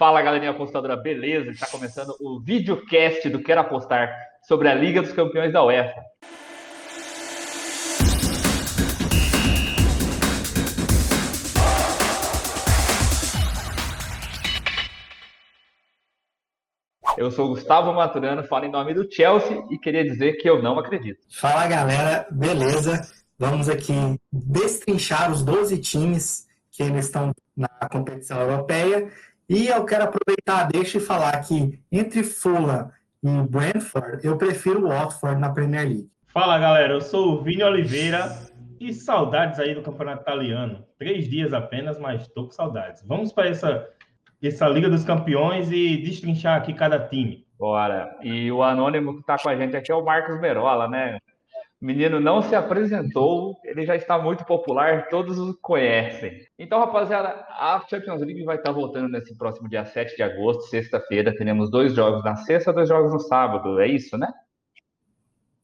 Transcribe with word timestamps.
Fala 0.00 0.22
galerinha 0.22 0.52
apostadora, 0.52 0.96
beleza? 0.96 1.50
Está 1.50 1.66
começando 1.66 2.16
o 2.18 2.40
videocast 2.40 3.28
do 3.28 3.42
Quero 3.42 3.60
Apostar 3.60 4.10
sobre 4.48 4.66
a 4.66 4.74
Liga 4.74 5.02
dos 5.02 5.12
Campeões 5.12 5.52
da 5.52 5.62
UEFA. 5.62 6.02
Eu 17.18 17.30
sou 17.30 17.48
Gustavo 17.48 17.92
Maturano, 17.92 18.42
falo 18.44 18.64
em 18.64 18.70
nome 18.70 18.94
do 18.94 19.06
Chelsea 19.12 19.62
e 19.70 19.76
queria 19.76 20.02
dizer 20.02 20.38
que 20.38 20.48
eu 20.48 20.62
não 20.62 20.78
acredito. 20.78 21.20
Fala 21.30 21.66
galera, 21.66 22.26
beleza? 22.30 23.02
Vamos 23.38 23.68
aqui 23.68 23.92
destrinchar 24.32 25.30
os 25.30 25.42
12 25.42 25.76
times 25.76 26.48
que 26.70 26.84
eles 26.84 27.04
estão 27.04 27.34
na 27.54 27.68
competição 27.90 28.40
europeia 28.40 29.12
e 29.50 29.66
eu 29.66 29.84
quero 29.84 30.04
aproveitar, 30.04 30.68
deixa 30.68 30.98
e 30.98 31.00
falar 31.00 31.36
que 31.40 31.80
entre 31.90 32.22
Fulham 32.22 32.88
e 33.20 33.28
Brentford, 33.48 34.24
eu 34.24 34.38
prefiro 34.38 34.84
o 34.84 34.88
Watford 34.90 35.40
na 35.40 35.52
Premier 35.52 35.88
League. 35.88 36.10
Fala 36.28 36.56
galera, 36.56 36.92
eu 36.92 37.00
sou 37.00 37.32
o 37.32 37.42
Vini 37.42 37.64
Oliveira 37.64 38.30
e 38.78 38.94
saudades 38.94 39.58
aí 39.58 39.74
do 39.74 39.82
campeonato 39.82 40.22
italiano. 40.22 40.86
Três 40.96 41.28
dias 41.28 41.52
apenas, 41.52 41.98
mas 41.98 42.22
estou 42.22 42.44
com 42.44 42.52
saudades. 42.52 43.02
Vamos 43.04 43.32
para 43.32 43.48
essa, 43.48 43.88
essa 44.40 44.68
Liga 44.68 44.88
dos 44.88 45.02
Campeões 45.02 45.72
e 45.72 45.96
destrinchar 45.96 46.56
aqui 46.56 46.72
cada 46.72 47.00
time. 47.08 47.44
Bora. 47.58 48.16
E 48.22 48.52
o 48.52 48.62
anônimo 48.62 49.14
que 49.14 49.20
está 49.20 49.36
com 49.36 49.48
a 49.48 49.56
gente 49.56 49.76
aqui 49.76 49.90
é 49.90 49.94
o 49.96 50.04
Marcos 50.04 50.40
Merola, 50.40 50.86
né? 50.86 51.18
O 51.80 51.86
menino 51.86 52.20
não 52.20 52.42
se 52.42 52.54
apresentou, 52.54 53.58
ele 53.64 53.86
já 53.86 53.96
está 53.96 54.18
muito 54.18 54.44
popular, 54.44 55.08
todos 55.08 55.38
o 55.38 55.56
conhecem. 55.62 56.46
Então, 56.58 56.78
rapaziada, 56.78 57.28
a 57.48 57.82
Champions 57.88 58.20
League 58.20 58.44
vai 58.44 58.56
estar 58.56 58.70
voltando 58.70 59.08
nesse 59.08 59.34
próximo 59.34 59.66
dia 59.66 59.86
7 59.86 60.14
de 60.14 60.22
agosto, 60.22 60.64
sexta-feira. 60.64 61.34
Teremos 61.34 61.70
dois 61.70 61.94
jogos 61.94 62.22
na 62.22 62.36
sexta, 62.36 62.70
dois 62.70 62.86
jogos 62.86 63.12
no 63.12 63.20
sábado. 63.20 63.80
É 63.80 63.86
isso, 63.86 64.18
né? 64.18 64.30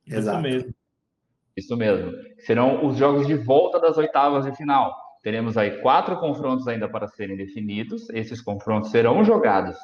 Exato. 0.06 0.38
Isso 0.38 0.54
mesmo. 0.54 0.74
Isso 1.54 1.76
mesmo. 1.76 2.12
Serão 2.38 2.86
os 2.86 2.96
jogos 2.96 3.26
de 3.26 3.34
volta 3.34 3.78
das 3.78 3.98
oitavas 3.98 4.46
de 4.46 4.56
final. 4.56 4.96
Teremos 5.22 5.58
aí 5.58 5.82
quatro 5.82 6.16
confrontos 6.18 6.66
ainda 6.66 6.88
para 6.88 7.08
serem 7.08 7.36
definidos. 7.36 8.08
Esses 8.10 8.40
confrontos 8.40 8.90
serão 8.90 9.22
jogados 9.22 9.76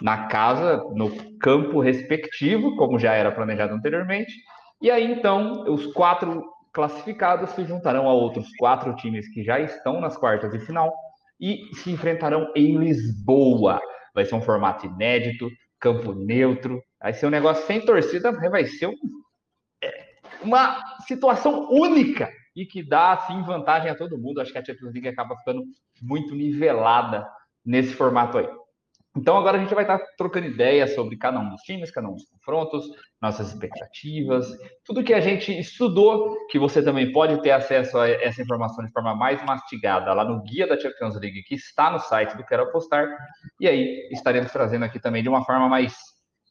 na 0.00 0.28
casa, 0.28 0.84
no 0.94 1.10
campo 1.38 1.80
respectivo, 1.80 2.76
como 2.76 2.98
já 2.98 3.14
era 3.14 3.32
planejado 3.32 3.74
anteriormente. 3.74 4.32
E 4.80 4.90
aí, 4.90 5.12
então, 5.12 5.64
os 5.64 5.86
quatro 5.92 6.42
classificados 6.72 7.50
se 7.50 7.64
juntarão 7.64 8.08
a 8.08 8.14
outros 8.14 8.48
quatro 8.56 8.94
times 8.96 9.28
que 9.32 9.42
já 9.42 9.60
estão 9.60 10.00
nas 10.00 10.16
quartas 10.16 10.52
de 10.52 10.58
final 10.60 10.94
e 11.40 11.68
se 11.74 11.90
enfrentarão 11.90 12.50
em 12.54 12.78
Lisboa. 12.78 13.80
Vai 14.14 14.24
ser 14.24 14.34
um 14.34 14.42
formato 14.42 14.86
inédito, 14.86 15.50
campo 15.78 16.12
neutro, 16.12 16.82
vai 17.00 17.12
ser 17.12 17.26
um 17.26 17.30
negócio 17.30 17.66
sem 17.66 17.84
torcida, 17.84 18.32
vai 18.50 18.66
ser 18.66 18.86
um, 18.86 18.94
é, 19.82 20.04
uma 20.42 20.80
situação 21.06 21.68
única 21.70 22.30
e 22.54 22.66
que 22.66 22.82
dá 22.82 23.12
assim 23.12 23.42
vantagem 23.42 23.90
a 23.90 23.94
todo 23.94 24.18
mundo. 24.18 24.40
Acho 24.40 24.52
que 24.52 24.58
a 24.58 24.64
Champions 24.64 24.92
League 24.92 25.08
acaba 25.08 25.36
ficando 25.36 25.64
muito 26.02 26.34
nivelada 26.34 27.26
nesse 27.64 27.94
formato 27.94 28.38
aí. 28.38 28.48
Então 29.20 29.36
agora 29.36 29.58
a 29.58 29.60
gente 29.60 29.74
vai 29.74 29.84
estar 29.84 29.98
trocando 30.16 30.46
ideias 30.46 30.94
sobre 30.94 31.14
cada 31.14 31.38
um 31.38 31.50
dos 31.50 31.60
times, 31.60 31.90
cada 31.90 32.08
um 32.08 32.14
dos 32.14 32.24
confrontos, 32.24 32.86
nossas 33.20 33.48
expectativas, 33.48 34.48
tudo 34.82 35.04
que 35.04 35.12
a 35.12 35.20
gente 35.20 35.52
estudou, 35.58 36.46
que 36.46 36.58
você 36.58 36.82
também 36.82 37.12
pode 37.12 37.42
ter 37.42 37.50
acesso 37.50 37.98
a 37.98 38.08
essa 38.08 38.40
informação 38.40 38.82
de 38.82 38.90
forma 38.90 39.14
mais 39.14 39.44
mastigada 39.44 40.14
lá 40.14 40.24
no 40.24 40.42
guia 40.42 40.66
da 40.66 40.80
Champions 40.80 41.20
League, 41.20 41.42
que 41.42 41.54
está 41.54 41.90
no 41.90 41.98
site 41.98 42.34
do 42.34 42.46
Quero 42.46 42.62
Apostar, 42.62 43.14
e 43.60 43.68
aí 43.68 44.08
estaremos 44.10 44.50
trazendo 44.50 44.86
aqui 44.86 44.98
também 44.98 45.22
de 45.22 45.28
uma 45.28 45.44
forma 45.44 45.68
mais 45.68 45.94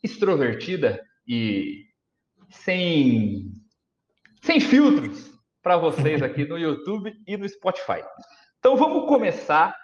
extrovertida 0.04 1.02
e 1.28 1.86
sem, 2.50 3.52
sem 4.44 4.60
filtros 4.60 5.32
para 5.64 5.76
vocês 5.76 6.22
aqui 6.22 6.46
no 6.46 6.58
YouTube 6.58 7.12
e 7.26 7.36
no 7.36 7.50
Spotify. 7.50 8.04
Então 8.60 8.78
vamos 8.78 9.08
começar 9.08 9.76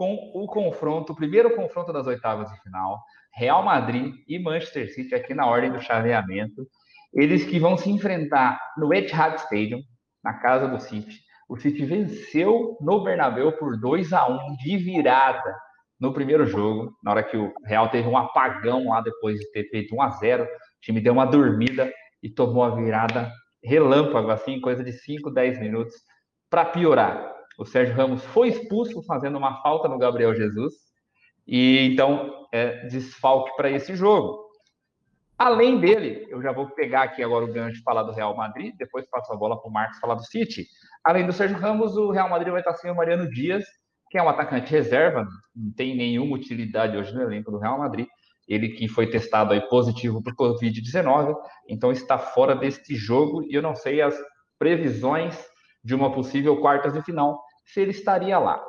com 0.00 0.14
o 0.32 0.46
confronto, 0.46 1.12
o 1.12 1.14
primeiro 1.14 1.54
confronto 1.54 1.92
das 1.92 2.06
oitavas 2.06 2.50
de 2.50 2.58
final, 2.62 2.98
Real 3.34 3.62
Madrid 3.62 4.14
e 4.26 4.38
Manchester 4.38 4.90
City 4.94 5.14
aqui 5.14 5.34
na 5.34 5.44
ordem 5.44 5.70
do 5.70 5.78
chaveamento. 5.78 6.66
Eles 7.12 7.44
que 7.44 7.58
vão 7.58 7.76
se 7.76 7.90
enfrentar 7.90 8.58
no 8.78 8.94
Etihad 8.94 9.36
Stadium, 9.36 9.82
na 10.24 10.32
casa 10.32 10.66
do 10.66 10.80
City. 10.80 11.18
O 11.46 11.58
City 11.58 11.84
venceu 11.84 12.78
no 12.80 13.04
Bernabéu 13.04 13.52
por 13.52 13.78
2 13.78 14.14
a 14.14 14.26
1 14.26 14.56
de 14.56 14.78
virada 14.78 15.54
no 16.00 16.14
primeiro 16.14 16.46
jogo, 16.46 16.94
na 17.04 17.10
hora 17.10 17.22
que 17.22 17.36
o 17.36 17.52
Real 17.66 17.90
teve 17.90 18.08
um 18.08 18.16
apagão 18.16 18.88
lá 18.88 19.02
depois 19.02 19.38
de 19.38 19.52
ter 19.52 19.68
feito 19.68 19.94
1 19.94 20.00
a 20.00 20.10
0, 20.12 20.44
o 20.44 20.46
time 20.80 20.98
deu 21.02 21.12
uma 21.12 21.26
dormida 21.26 21.92
e 22.22 22.30
tomou 22.30 22.64
a 22.64 22.74
virada 22.74 23.30
relâmpago 23.62 24.30
assim, 24.30 24.62
coisa 24.62 24.82
de 24.82 24.94
5, 24.94 25.30
10 25.30 25.60
minutos 25.60 25.94
para 26.48 26.64
piorar 26.64 27.39
o 27.58 27.64
Sérgio 27.64 27.94
Ramos 27.94 28.24
foi 28.26 28.48
expulso 28.48 29.02
fazendo 29.02 29.38
uma 29.38 29.62
falta 29.62 29.88
no 29.88 29.98
Gabriel 29.98 30.34
Jesus, 30.34 30.74
e 31.46 31.78
então 31.92 32.46
é 32.52 32.86
desfalque 32.86 33.54
para 33.56 33.70
esse 33.70 33.94
jogo. 33.94 34.50
Além 35.36 35.80
dele, 35.80 36.26
eu 36.28 36.42
já 36.42 36.52
vou 36.52 36.68
pegar 36.68 37.02
aqui 37.04 37.22
agora 37.22 37.46
o 37.46 37.52
gancho 37.52 37.78
de 37.78 37.82
falar 37.82 38.02
do 38.02 38.12
Real 38.12 38.36
Madrid, 38.36 38.74
depois 38.76 39.08
passo 39.08 39.32
a 39.32 39.36
bola 39.36 39.58
para 39.58 39.70
o 39.70 39.72
Marcos 39.72 39.98
falar 39.98 40.14
do 40.14 40.24
City. 40.24 40.66
Além 41.02 41.26
do 41.26 41.32
Sérgio 41.32 41.56
Ramos, 41.56 41.96
o 41.96 42.10
Real 42.10 42.28
Madrid 42.28 42.50
vai 42.50 42.60
estar 42.60 42.74
sem 42.74 42.90
o 42.90 42.94
Mariano 42.94 43.28
Dias, 43.30 43.64
que 44.10 44.18
é 44.18 44.22
um 44.22 44.28
atacante 44.28 44.70
reserva, 44.70 45.26
não 45.54 45.72
tem 45.72 45.96
nenhuma 45.96 46.36
utilidade 46.36 46.96
hoje 46.96 47.14
no 47.14 47.22
elenco 47.22 47.50
do 47.50 47.58
Real 47.58 47.78
Madrid. 47.78 48.06
Ele 48.46 48.68
que 48.70 48.86
foi 48.88 49.08
testado 49.08 49.54
aí 49.54 49.60
positivo 49.68 50.22
para 50.22 50.32
o 50.32 50.36
Covid-19, 50.36 51.34
então 51.68 51.90
está 51.90 52.18
fora 52.18 52.54
deste 52.54 52.94
jogo 52.96 53.42
e 53.44 53.54
eu 53.54 53.62
não 53.62 53.74
sei 53.74 54.02
as 54.02 54.20
previsões 54.58 55.38
de 55.82 55.94
uma 55.94 56.12
possível 56.12 56.60
quartas 56.60 56.92
de 56.92 57.02
final 57.02 57.42
se 57.64 57.80
ele 57.80 57.90
estaria 57.90 58.38
lá. 58.38 58.62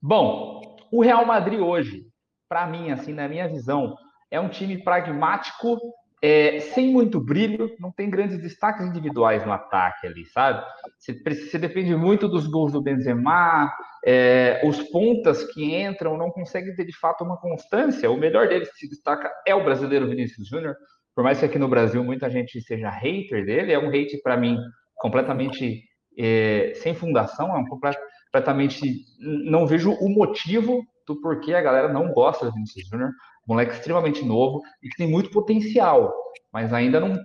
Bom, 0.00 0.76
o 0.90 1.02
Real 1.02 1.24
Madrid 1.24 1.60
hoje, 1.60 2.06
para 2.48 2.66
mim, 2.66 2.90
assim, 2.90 3.12
na 3.12 3.28
minha 3.28 3.48
visão, 3.48 3.96
é 4.30 4.40
um 4.40 4.48
time 4.48 4.82
pragmático, 4.82 5.78
é, 6.22 6.60
sem 6.60 6.92
muito 6.92 7.18
brilho, 7.18 7.74
não 7.78 7.90
tem 7.90 8.10
grandes 8.10 8.40
destaques 8.40 8.86
individuais 8.86 9.44
no 9.44 9.52
ataque 9.52 10.06
ali, 10.06 10.26
sabe? 10.26 10.62
Você, 10.98 11.58
depende 11.58 11.94
muito 11.96 12.28
dos 12.28 12.46
gols 12.46 12.72
do 12.72 12.82
Benzema, 12.82 13.72
é, 14.04 14.60
os 14.64 14.82
pontas 14.90 15.44
que 15.52 15.74
entram 15.74 16.18
não 16.18 16.30
conseguem 16.30 16.74
ter 16.74 16.84
de 16.84 16.96
fato 16.96 17.24
uma 17.24 17.38
constância. 17.38 18.10
O 18.10 18.18
melhor 18.18 18.48
deles 18.48 18.70
que 18.72 18.80
se 18.80 18.88
destaca 18.88 19.30
é 19.46 19.54
o 19.54 19.64
brasileiro 19.64 20.08
Vinícius 20.08 20.46
Júnior, 20.46 20.76
por 21.14 21.24
mais 21.24 21.38
que 21.38 21.46
aqui 21.46 21.58
no 21.58 21.68
Brasil 21.68 22.04
muita 22.04 22.30
gente 22.30 22.60
seja 22.60 22.90
hater 22.90 23.44
dele, 23.44 23.72
é 23.72 23.78
um 23.78 23.88
hate 23.88 24.20
para 24.22 24.36
mim 24.36 24.58
completamente 25.00 25.82
é, 26.18 26.72
sem 26.76 26.94
fundação, 26.94 27.54
é 27.54 27.58
um 27.58 27.66
completamente. 27.66 29.04
Não 29.18 29.66
vejo 29.66 29.92
o 29.92 30.08
motivo 30.08 30.84
do 31.06 31.20
porquê 31.20 31.54
a 31.54 31.62
galera 31.62 31.92
não 31.92 32.12
gosta 32.12 32.46
do 32.46 32.52
Vinícius 32.52 32.86
Júnior, 32.88 33.10
moleque 33.46 33.72
extremamente 33.72 34.24
novo 34.24 34.60
e 34.82 34.88
que 34.88 34.96
tem 34.96 35.10
muito 35.10 35.30
potencial, 35.30 36.14
mas 36.52 36.72
ainda 36.72 37.00
não, 37.00 37.18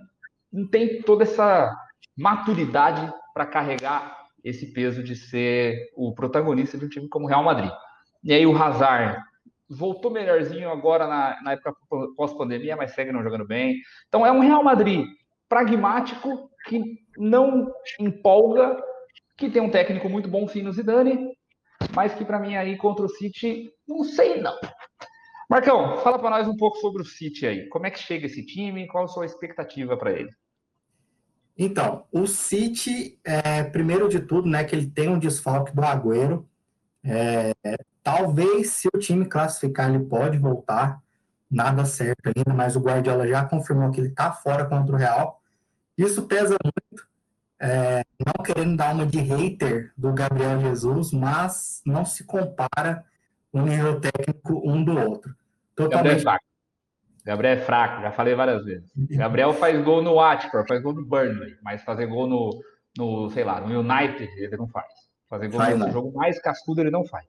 não 0.52 0.66
tem 0.68 1.00
toda 1.02 1.22
essa 1.22 1.72
maturidade 2.16 3.12
para 3.32 3.46
carregar 3.46 4.16
esse 4.42 4.72
peso 4.72 5.02
de 5.02 5.14
ser 5.14 5.90
o 5.94 6.14
protagonista 6.14 6.78
de 6.78 6.86
um 6.86 6.88
time 6.88 7.08
como 7.08 7.26
o 7.26 7.28
Real 7.28 7.44
Madrid. 7.44 7.70
E 8.24 8.32
aí 8.32 8.46
o 8.46 8.56
Hazard 8.56 9.20
voltou 9.68 10.10
melhorzinho 10.10 10.70
agora 10.70 11.06
na, 11.06 11.42
na 11.42 11.52
época 11.52 11.74
pós-pandemia, 12.16 12.76
mas 12.76 12.92
segue 12.92 13.12
não 13.12 13.22
jogando 13.22 13.46
bem. 13.46 13.76
Então 14.08 14.24
é 14.24 14.32
um 14.32 14.40
Real 14.40 14.64
Madrid 14.64 15.06
pragmático 15.48 16.50
que 16.66 16.98
não 17.16 17.72
empolga, 18.00 18.82
que 19.36 19.50
tem 19.50 19.62
um 19.62 19.70
técnico 19.70 20.08
muito 20.08 20.28
bom, 20.28 20.48
sim, 20.48 20.62
no 20.62 20.72
Zidane, 20.72 21.36
mas 21.94 22.14
que 22.14 22.24
para 22.24 22.40
mim 22.40 22.56
aí 22.56 22.76
contra 22.76 23.04
o 23.04 23.08
City, 23.08 23.70
não 23.86 24.02
sei 24.04 24.40
não. 24.40 24.56
Marcão, 25.48 25.98
fala 25.98 26.18
para 26.18 26.30
nós 26.30 26.48
um 26.48 26.56
pouco 26.56 26.78
sobre 26.78 27.02
o 27.02 27.04
City 27.04 27.46
aí. 27.46 27.68
Como 27.68 27.86
é 27.86 27.90
que 27.90 28.00
chega 28.00 28.26
esse 28.26 28.44
time? 28.44 28.88
Qual 28.88 29.04
a 29.04 29.08
sua 29.08 29.26
expectativa 29.26 29.96
para 29.96 30.12
ele? 30.12 30.30
Então, 31.56 32.04
o 32.12 32.26
City, 32.26 33.18
é, 33.24 33.62
primeiro 33.62 34.08
de 34.08 34.20
tudo, 34.20 34.48
né, 34.48 34.64
que 34.64 34.74
ele 34.74 34.90
tem 34.90 35.08
um 35.08 35.18
desfalque 35.18 35.74
do 35.74 35.82
Agüero. 35.82 36.46
É, 37.04 37.54
talvez, 38.02 38.70
se 38.70 38.88
o 38.92 38.98
time 38.98 39.24
classificar, 39.24 39.88
ele 39.88 40.04
pode 40.04 40.36
voltar. 40.36 41.00
Nada 41.56 41.86
certo 41.86 42.26
ainda, 42.26 42.52
mas 42.52 42.76
o 42.76 42.80
Guardiola 42.80 43.26
já 43.26 43.42
confirmou 43.46 43.90
que 43.90 43.98
ele 43.98 44.08
está 44.08 44.30
fora 44.30 44.66
contra 44.66 44.94
o 44.94 44.98
Real. 44.98 45.40
Isso 45.96 46.26
pesa 46.26 46.54
muito. 46.62 47.08
É, 47.58 48.04
não 48.26 48.44
querendo 48.44 48.76
dar 48.76 48.94
uma 48.94 49.06
de 49.06 49.18
hater 49.20 49.90
do 49.96 50.12
Gabriel 50.12 50.60
Jesus, 50.60 51.12
mas 51.12 51.80
não 51.86 52.04
se 52.04 52.24
compara 52.24 53.02
o 53.50 53.62
nível 53.62 53.98
técnico 53.98 54.60
um 54.70 54.84
do 54.84 54.98
outro. 54.98 55.34
Totalmente... 55.74 55.94
Gabriel 55.94 56.18
é 56.18 56.20
fraco. 56.20 56.44
Gabriel 57.24 57.52
é 57.54 57.60
fraco, 57.62 58.02
já 58.02 58.12
falei 58.12 58.34
várias 58.34 58.62
vezes. 58.62 58.90
Gabriel 58.94 59.54
faz 59.54 59.82
gol 59.82 60.02
no 60.02 60.16
Watford, 60.16 60.68
faz 60.68 60.82
gol 60.82 60.92
no 60.92 61.06
Burnley, 61.06 61.56
mas 61.62 61.82
fazer 61.82 62.04
gol 62.04 62.26
no, 62.26 62.62
no 62.98 63.30
sei 63.30 63.44
lá, 63.44 63.62
no 63.62 63.80
United 63.80 64.30
ele 64.36 64.58
não 64.58 64.68
faz. 64.68 64.92
Fazer 65.30 65.48
gol 65.48 65.58
faz 65.58 65.78
no 65.78 65.86
não. 65.86 65.90
jogo 65.90 66.12
mais 66.12 66.38
cascudo 66.38 66.82
ele 66.82 66.90
não 66.90 67.02
faz. 67.02 67.24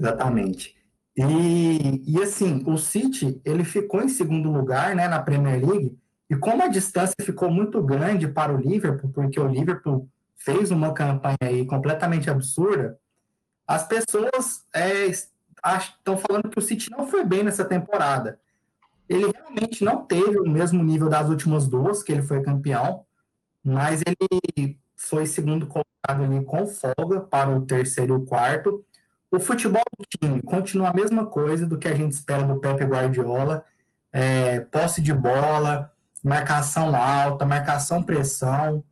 Exatamente. 0.00 0.77
E, 1.18 2.02
e 2.06 2.22
assim, 2.22 2.62
o 2.64 2.78
City, 2.78 3.40
ele 3.44 3.64
ficou 3.64 4.00
em 4.00 4.08
segundo 4.08 4.52
lugar, 4.52 4.94
né, 4.94 5.08
na 5.08 5.20
Premier 5.20 5.66
League, 5.68 5.98
e 6.30 6.36
como 6.36 6.62
a 6.62 6.68
distância 6.68 7.16
ficou 7.22 7.50
muito 7.50 7.82
grande 7.82 8.28
para 8.28 8.54
o 8.54 8.56
Liverpool, 8.56 9.10
porque 9.10 9.40
o 9.40 9.48
Liverpool 9.48 10.08
fez 10.36 10.70
uma 10.70 10.94
campanha 10.94 11.36
aí 11.40 11.66
completamente 11.66 12.30
absurda, 12.30 12.96
as 13.66 13.86
pessoas 13.86 14.64
é, 14.72 15.06
estão 15.06 16.16
falando 16.16 16.48
que 16.48 16.58
o 16.58 16.62
City 16.62 16.88
não 16.88 17.08
foi 17.08 17.24
bem 17.24 17.42
nessa 17.42 17.64
temporada. 17.64 18.38
Ele 19.08 19.32
realmente 19.32 19.82
não 19.82 20.04
teve 20.04 20.38
o 20.38 20.48
mesmo 20.48 20.84
nível 20.84 21.08
das 21.08 21.28
últimas 21.28 21.66
duas, 21.66 22.02
que 22.02 22.12
ele 22.12 22.22
foi 22.22 22.42
campeão, 22.42 23.04
mas 23.64 24.02
ele 24.06 24.78
foi 24.94 25.26
segundo 25.26 25.66
colocado 25.66 26.22
ali 26.22 26.44
com 26.44 26.66
folga 26.66 27.20
para 27.20 27.50
o 27.50 27.66
terceiro 27.66 28.14
e 28.14 28.16
o 28.18 28.24
quarto. 28.24 28.84
O 29.30 29.38
futebol 29.38 29.82
do 29.98 30.06
time 30.06 30.42
continua 30.42 30.88
a 30.88 30.94
mesma 30.94 31.26
coisa 31.26 31.66
do 31.66 31.78
que 31.78 31.86
a 31.86 31.94
gente 31.94 32.12
espera 32.12 32.44
do 32.44 32.58
Pepe 32.60 32.84
Guardiola. 32.84 33.64
É, 34.10 34.60
posse 34.60 35.02
de 35.02 35.12
bola, 35.12 35.92
marcação 36.24 36.96
alta, 36.96 37.44
marcação 37.44 38.02
pressão. 38.02 38.82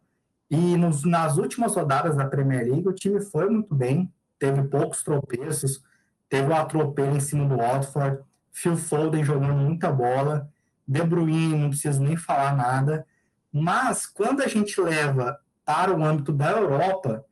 E 0.51 0.77
nos, 0.77 1.05
nas 1.05 1.39
últimas 1.39 1.75
rodadas 1.75 2.17
da 2.17 2.27
Premier 2.27 2.67
League, 2.67 2.87
o 2.87 2.93
time 2.93 3.21
foi 3.21 3.49
muito 3.49 3.75
bem, 3.75 4.13
teve 4.39 4.63
poucos 4.65 5.03
tropeços, 5.03 5.83
teve 6.29 6.49
o 6.49 6.51
um 6.51 6.57
atropelo 6.57 7.17
em 7.17 7.21
cima 7.21 7.49
do 7.49 7.57
Watford, 7.57 8.23
Phil 8.53 8.77
Foden 8.77 9.25
jogando 9.25 9.55
muita 9.55 9.91
bola, 9.91 10.49
De 10.87 11.03
Bruyne, 11.03 11.57
não 11.57 11.71
preciso 11.71 12.03
nem 12.03 12.17
falar 12.17 12.55
nada. 12.55 13.07
Mas 13.53 14.07
quando 14.07 14.43
a 14.43 14.47
gente 14.47 14.81
leva 14.81 15.39
para 15.65 15.93
o 15.93 16.05
âmbito 16.05 16.33
da 16.33 16.51
Europa, 16.53 17.25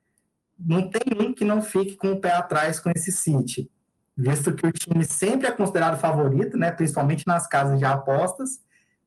não 0.58 0.88
tem 0.88 1.02
um 1.20 1.32
que 1.32 1.44
não 1.44 1.62
fique 1.62 1.96
com 1.96 2.12
o 2.12 2.20
pé 2.20 2.32
atrás 2.32 2.80
com 2.80 2.90
esse 2.90 3.10
City, 3.10 3.70
visto 4.16 4.54
que 4.54 4.66
o 4.66 4.72
time 4.72 5.04
sempre 5.04 5.46
é 5.46 5.50
considerado 5.50 5.98
favorito, 5.98 6.56
né, 6.56 6.70
principalmente 6.70 7.26
nas 7.26 7.46
casas 7.46 7.78
de 7.78 7.84
apostas, 7.84 8.62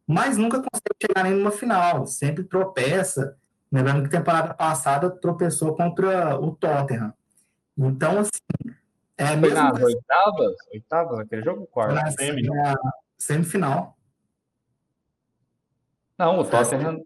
mas 0.05 0.37
nunca 0.37 0.57
consegue 0.57 0.95
chegar 1.01 1.23
nem 1.23 1.33
numa 1.33 1.51
final, 1.51 2.05
sempre 2.05 2.43
tropeça. 2.43 3.37
Lembrando 3.69 4.03
que 4.03 4.09
temporada 4.09 4.53
passada 4.53 5.09
tropeçou 5.09 5.75
contra 5.75 6.39
o 6.39 6.55
Tottenham. 6.55 7.13
Então, 7.77 8.19
assim. 8.19 8.77
É 9.17 9.37
Foi 9.37 9.51
nas 9.51 9.73
assim, 9.73 9.83
oitavas? 9.83 10.55
Oitavas, 10.71 11.19
aquele 11.19 11.43
jogo 11.43 11.67
quarto. 11.67 11.95
Na, 11.95 12.03
na 12.03 12.75
semifinal. 13.17 13.97
Não, 16.17 16.39
o 16.39 16.45
Tottenham. 16.45 17.01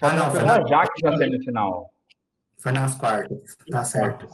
Ah, 0.00 0.12
não, 0.12 0.30
foi 0.30 0.42
na 0.42 0.56
Ajax 0.56 0.90
na 1.02 1.16
semifinal. 1.16 1.90
Foi 2.58 2.72
nas 2.72 2.96
quartas, 2.96 3.56
tá 3.70 3.84
certo. 3.84 4.28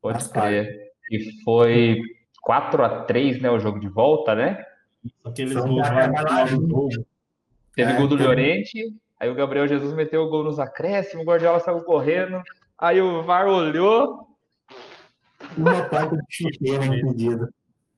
Pode 0.00 0.18
nas 0.18 0.28
crer. 0.28 0.66
Quartas. 0.66 0.86
E 1.10 1.42
foi 1.44 2.00
4 2.42 2.84
a 2.84 3.04
3 3.04 3.40
né, 3.40 3.50
o 3.50 3.58
jogo 3.58 3.78
de 3.78 3.88
volta, 3.88 4.34
né? 4.34 4.64
Aqueles 5.24 5.54
gols 5.54 5.88
no 5.88 6.90
jogo. 6.90 7.06
Teve 7.74 7.92
é, 7.92 7.96
gol 7.96 8.08
do 8.08 8.16
Llorente, 8.16 8.94
aí 9.20 9.28
o 9.28 9.34
Gabriel 9.34 9.68
Jesus 9.68 9.92
meteu 9.92 10.22
o 10.22 10.30
gol 10.30 10.42
nos 10.42 10.58
acréscimos, 10.58 11.24
o 11.24 11.28
Guardiola 11.28 11.60
saiu 11.60 11.82
correndo, 11.82 12.42
aí 12.78 13.00
o 13.00 13.22
VAR 13.22 13.46
olhou. 13.46 14.26
Uma 15.56 15.84
placa 15.88 16.16
de 16.16 16.24
chuteira 16.30 16.86
impedida. 16.86 17.52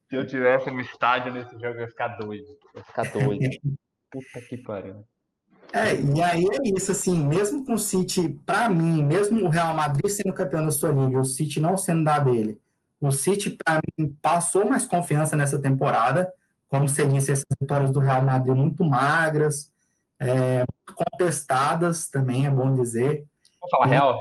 Se 0.09 0.17
eu 0.17 0.27
tivesse 0.27 0.71
no 0.71 0.81
estádio 0.81 1.33
nesse 1.33 1.53
jogo, 1.53 1.67
eu 1.67 1.81
ia 1.81 1.89
ficar 1.89 2.09
doido. 2.09 2.49
Eu 2.75 2.79
ia 2.79 2.85
ficar 2.85 3.05
doido. 3.13 3.49
Puta 4.11 4.41
que 4.49 4.57
pariu. 4.59 5.05
É, 5.73 5.95
e 5.95 6.23
aí 6.23 6.45
é 6.45 6.69
isso, 6.77 6.91
assim, 6.93 7.19
mesmo 7.27 7.65
com 7.65 7.75
o 7.75 7.79
City, 7.79 8.29
para 8.47 8.71
mim, 8.71 9.03
mesmo 9.03 9.45
o 9.45 9.49
Real 9.49 9.75
Madrid 9.75 10.11
sendo 10.11 10.33
campeão 10.33 10.65
da 10.65 10.71
sua 10.71 10.91
liga, 10.91 11.21
o 11.21 11.25
City 11.25 11.61
não 11.61 11.77
sendo 11.77 12.05
da 12.05 12.19
dele, 12.19 12.59
o 13.01 13.13
City, 13.13 13.51
para 13.51 13.81
mim, 13.97 14.17
passou 14.21 14.69
mais 14.69 14.87
confiança 14.87 15.37
nessa 15.37 15.61
temporada, 15.61 16.33
como 16.69 16.89
você 16.89 17.07
disse, 17.07 17.33
essas 17.33 17.47
vitórias 17.61 17.93
do 17.93 18.01
Real 18.01 18.23
Madrid 18.23 18.55
muito 18.55 18.83
magras, 18.85 19.71
é, 20.21 20.65
contestadas 20.95 22.09
também, 22.09 22.47
é 22.47 22.51
bom 22.51 22.75
dizer. 22.75 23.25
Vou 23.61 23.71
falar 23.71 23.87
real, 23.87 24.21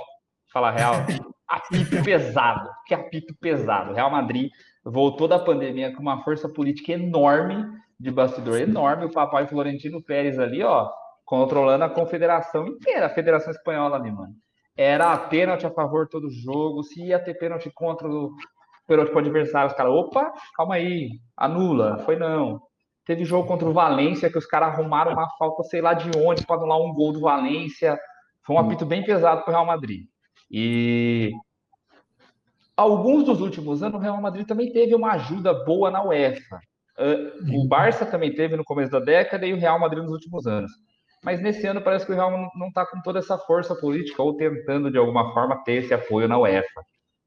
falar 0.51 0.71
real, 0.71 0.93
apito 1.47 2.03
pesado, 2.03 2.69
que 2.85 2.93
apito 2.93 3.33
pesado. 3.35 3.93
Real 3.93 4.11
Madrid 4.11 4.51
voltou 4.83 5.27
da 5.27 5.39
pandemia 5.39 5.93
com 5.93 6.01
uma 6.01 6.23
força 6.23 6.47
política 6.47 6.91
enorme, 6.91 7.65
de 7.99 8.11
bastidor 8.11 8.59
enorme, 8.59 9.05
o 9.05 9.11
papai 9.11 9.47
Florentino 9.47 10.03
Pérez 10.03 10.37
ali, 10.37 10.61
ó, 10.61 10.91
controlando 11.27 11.83
a 11.83 11.89
confederação 11.89 12.65
inteira, 12.65 13.07
a 13.07 13.09
Federação 13.09 13.51
Espanhola 13.51 13.97
ali, 13.97 14.09
mano. 14.09 14.33
Era 14.77 15.15
pênalti 15.17 15.67
a 15.67 15.71
favor 15.71 16.07
todo 16.07 16.29
jogo, 16.29 16.81
se 16.83 17.03
ia 17.03 17.19
ter 17.19 17.33
pênalti 17.33 17.69
contra 17.69 18.07
o 18.07 18.33
pênalti 18.87 19.09
para 19.09 19.17
o 19.17 19.19
adversário, 19.19 19.69
os 19.69 19.75
caras, 19.75 19.91
opa, 19.91 20.33
calma 20.55 20.75
aí, 20.75 21.19
anula, 21.35 21.97
foi 22.05 22.15
não. 22.15 22.61
Teve 23.05 23.25
jogo 23.25 23.45
contra 23.45 23.67
o 23.67 23.73
Valência, 23.73 24.31
que 24.31 24.37
os 24.37 24.45
caras 24.45 24.69
arrumaram 24.69 25.11
uma 25.11 25.29
falta, 25.37 25.63
sei 25.63 25.81
lá 25.81 25.93
de 25.93 26.09
onde, 26.17 26.45
para 26.45 26.55
anular 26.55 26.79
um 26.79 26.93
gol 26.93 27.11
do 27.11 27.19
Valência. 27.19 27.99
Foi 28.45 28.55
um 28.55 28.59
apito 28.59 28.85
bem 28.85 29.03
pesado 29.03 29.41
para 29.41 29.51
o 29.51 29.53
Real 29.53 29.65
Madrid. 29.65 30.05
E 30.49 31.31
alguns 32.77 33.25
dos 33.25 33.41
últimos 33.41 33.83
anos, 33.83 33.99
o 33.99 34.01
Real 34.01 34.21
Madrid 34.21 34.47
também 34.47 34.71
teve 34.71 34.95
uma 34.95 35.11
ajuda 35.11 35.53
boa 35.65 35.91
na 35.91 36.01
UEFA. 36.03 36.59
O 37.53 37.67
Barça 37.67 38.05
também 38.05 38.33
teve 38.33 38.55
no 38.55 38.63
começo 38.63 38.91
da 38.91 38.99
década 38.99 39.45
e 39.45 39.53
o 39.53 39.59
Real 39.59 39.77
Madrid 39.77 40.03
nos 40.03 40.13
últimos 40.13 40.47
anos. 40.47 40.71
Mas 41.23 41.41
nesse 41.41 41.65
ano 41.65 41.81
parece 41.81 42.05
que 42.05 42.11
o 42.11 42.15
Real 42.15 42.31
não 42.55 42.67
está 42.67 42.85
com 42.85 43.01
toda 43.01 43.19
essa 43.19 43.37
força 43.37 43.75
política 43.75 44.21
ou 44.21 44.35
tentando 44.35 44.91
de 44.91 44.97
alguma 44.97 45.33
forma 45.33 45.63
ter 45.63 45.83
esse 45.83 45.93
apoio 45.93 46.27
na 46.27 46.37
UEFA. 46.37 46.81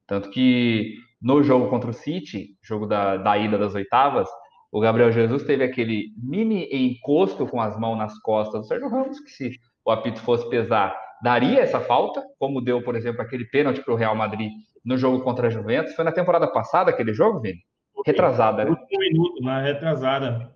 Tanto 0.06 0.31
que 0.31 0.96
no 1.20 1.42
jogo 1.42 1.69
contra 1.69 1.90
o 1.90 1.94
City, 1.94 2.56
jogo 2.62 2.87
da, 2.87 3.16
da 3.16 3.37
ida 3.37 3.58
das 3.58 3.75
oitavas, 3.75 4.28
o 4.72 4.81
Gabriel 4.81 5.10
Jesus 5.10 5.42
teve 5.42 5.64
aquele 5.64 6.12
mini 6.16 6.69
encosto 6.70 7.46
com 7.46 7.60
as 7.60 7.78
mãos 7.78 7.98
nas 7.98 8.19
costas 8.20 8.62
do 8.62 8.66
Sérgio 8.66 8.88
Ramos, 8.88 9.20
que 9.20 9.31
se 9.31 9.50
o 9.84 9.90
apito 9.90 10.20
fosse 10.20 10.48
pesar, 10.48 10.96
daria 11.22 11.60
essa 11.60 11.81
falta, 11.81 12.22
como 12.38 12.60
deu, 12.60 12.82
por 12.82 12.94
exemplo, 12.94 13.20
aquele 13.20 13.44
pênalti 13.44 13.82
para 13.82 13.93
o 13.93 13.96
Real 13.96 14.14
Madrid 14.14 14.50
no 14.84 14.96
jogo 14.96 15.22
contra 15.22 15.48
a 15.48 15.50
Juventus. 15.50 15.94
Foi 15.94 16.04
na 16.04 16.12
temporada 16.12 16.46
passada 16.46 16.90
aquele 16.90 17.12
jogo, 17.12 17.40
Vini? 17.40 17.60
Retrasada, 18.06 18.64
né? 18.64 18.70
Último 18.70 19.00
minuto, 19.00 19.43
na 19.43 19.60
retrasada. 19.60 20.50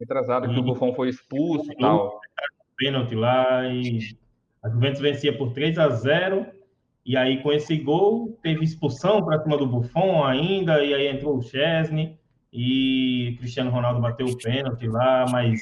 Retrasada, 0.00 0.48
que 0.48 0.58
o 0.58 0.62
Buffon 0.62 0.94
foi 0.94 1.08
expulso 1.08 1.70
e 1.70 1.76
tal. 1.76 2.20
Pênalti 2.78 3.14
lá 3.14 3.66
e 3.66 3.98
a 4.62 4.70
Juventus 4.70 5.00
vencia 5.00 5.36
por 5.36 5.52
3 5.52 5.78
a 5.78 5.88
0 5.90 6.46
e 7.08 7.16
aí, 7.16 7.42
com 7.42 7.50
esse 7.50 7.74
gol, 7.78 8.38
teve 8.42 8.62
expulsão 8.62 9.24
para 9.24 9.42
cima 9.42 9.56
do 9.56 9.66
Buffon 9.66 10.22
ainda, 10.22 10.84
e 10.84 10.92
aí 10.92 11.06
entrou 11.06 11.38
o 11.38 11.42
Chesney, 11.42 12.18
e 12.52 13.34
Cristiano 13.38 13.70
Ronaldo 13.70 13.98
bateu 13.98 14.26
o 14.26 14.36
pênalti 14.36 14.86
lá, 14.86 15.24
mas 15.30 15.58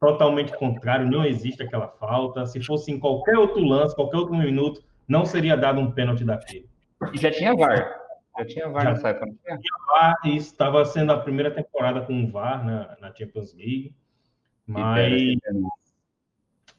totalmente 0.00 0.56
contrário, 0.56 1.06
não 1.06 1.22
existe 1.22 1.62
aquela 1.62 1.88
falta. 1.88 2.46
Se 2.46 2.62
fosse 2.62 2.90
em 2.90 2.98
qualquer 2.98 3.36
outro 3.36 3.62
lance, 3.62 3.94
qualquer 3.94 4.16
outro 4.16 4.34
minuto, 4.34 4.82
não 5.06 5.26
seria 5.26 5.54
dado 5.54 5.80
um 5.80 5.90
pênalti 5.90 6.24
daquele. 6.24 6.66
E 7.12 7.18
já 7.18 7.30
tinha 7.30 7.54
VAR. 7.54 8.00
Já 8.38 8.46
tinha 8.46 8.68
VAR 8.70 8.84
já 8.84 8.90
nessa 8.92 9.08
época, 9.10 9.34
tinha? 9.44 9.58
VAR, 9.86 10.16
e 10.24 10.36
estava 10.36 10.82
sendo 10.86 11.12
a 11.12 11.18
primeira 11.18 11.50
temporada 11.50 12.00
com 12.00 12.24
o 12.24 12.30
VAR 12.30 12.64
na, 12.64 12.96
na 13.02 13.14
Champions 13.14 13.52
League. 13.52 13.94
Mas 14.66 15.36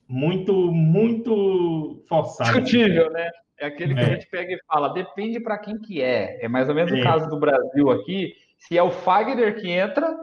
muito, 0.08 0.54
muito 0.72 2.04
forçado. 2.08 2.62
Discutível, 2.62 3.12
né? 3.12 3.30
É 3.58 3.68
aquele 3.68 3.94
que 3.94 4.02
é. 4.02 4.04
a 4.04 4.10
gente 4.10 4.28
pega 4.28 4.54
e 4.54 4.60
fala, 4.68 4.90
depende 4.90 5.40
para 5.40 5.58
quem 5.58 5.80
que 5.80 6.02
é. 6.02 6.44
É 6.44 6.48
mais 6.48 6.68
ou 6.68 6.76
menos 6.76 6.92
é. 6.92 6.96
o 6.96 7.04
caso 7.04 7.30
do 7.30 7.40
Brasil 7.40 7.90
aqui. 7.90 8.34
Se 8.58 8.78
é 8.78 8.84
o 8.84 8.92
Fagner 8.92 9.56
que 9.60 9.70
entra, 9.70 10.16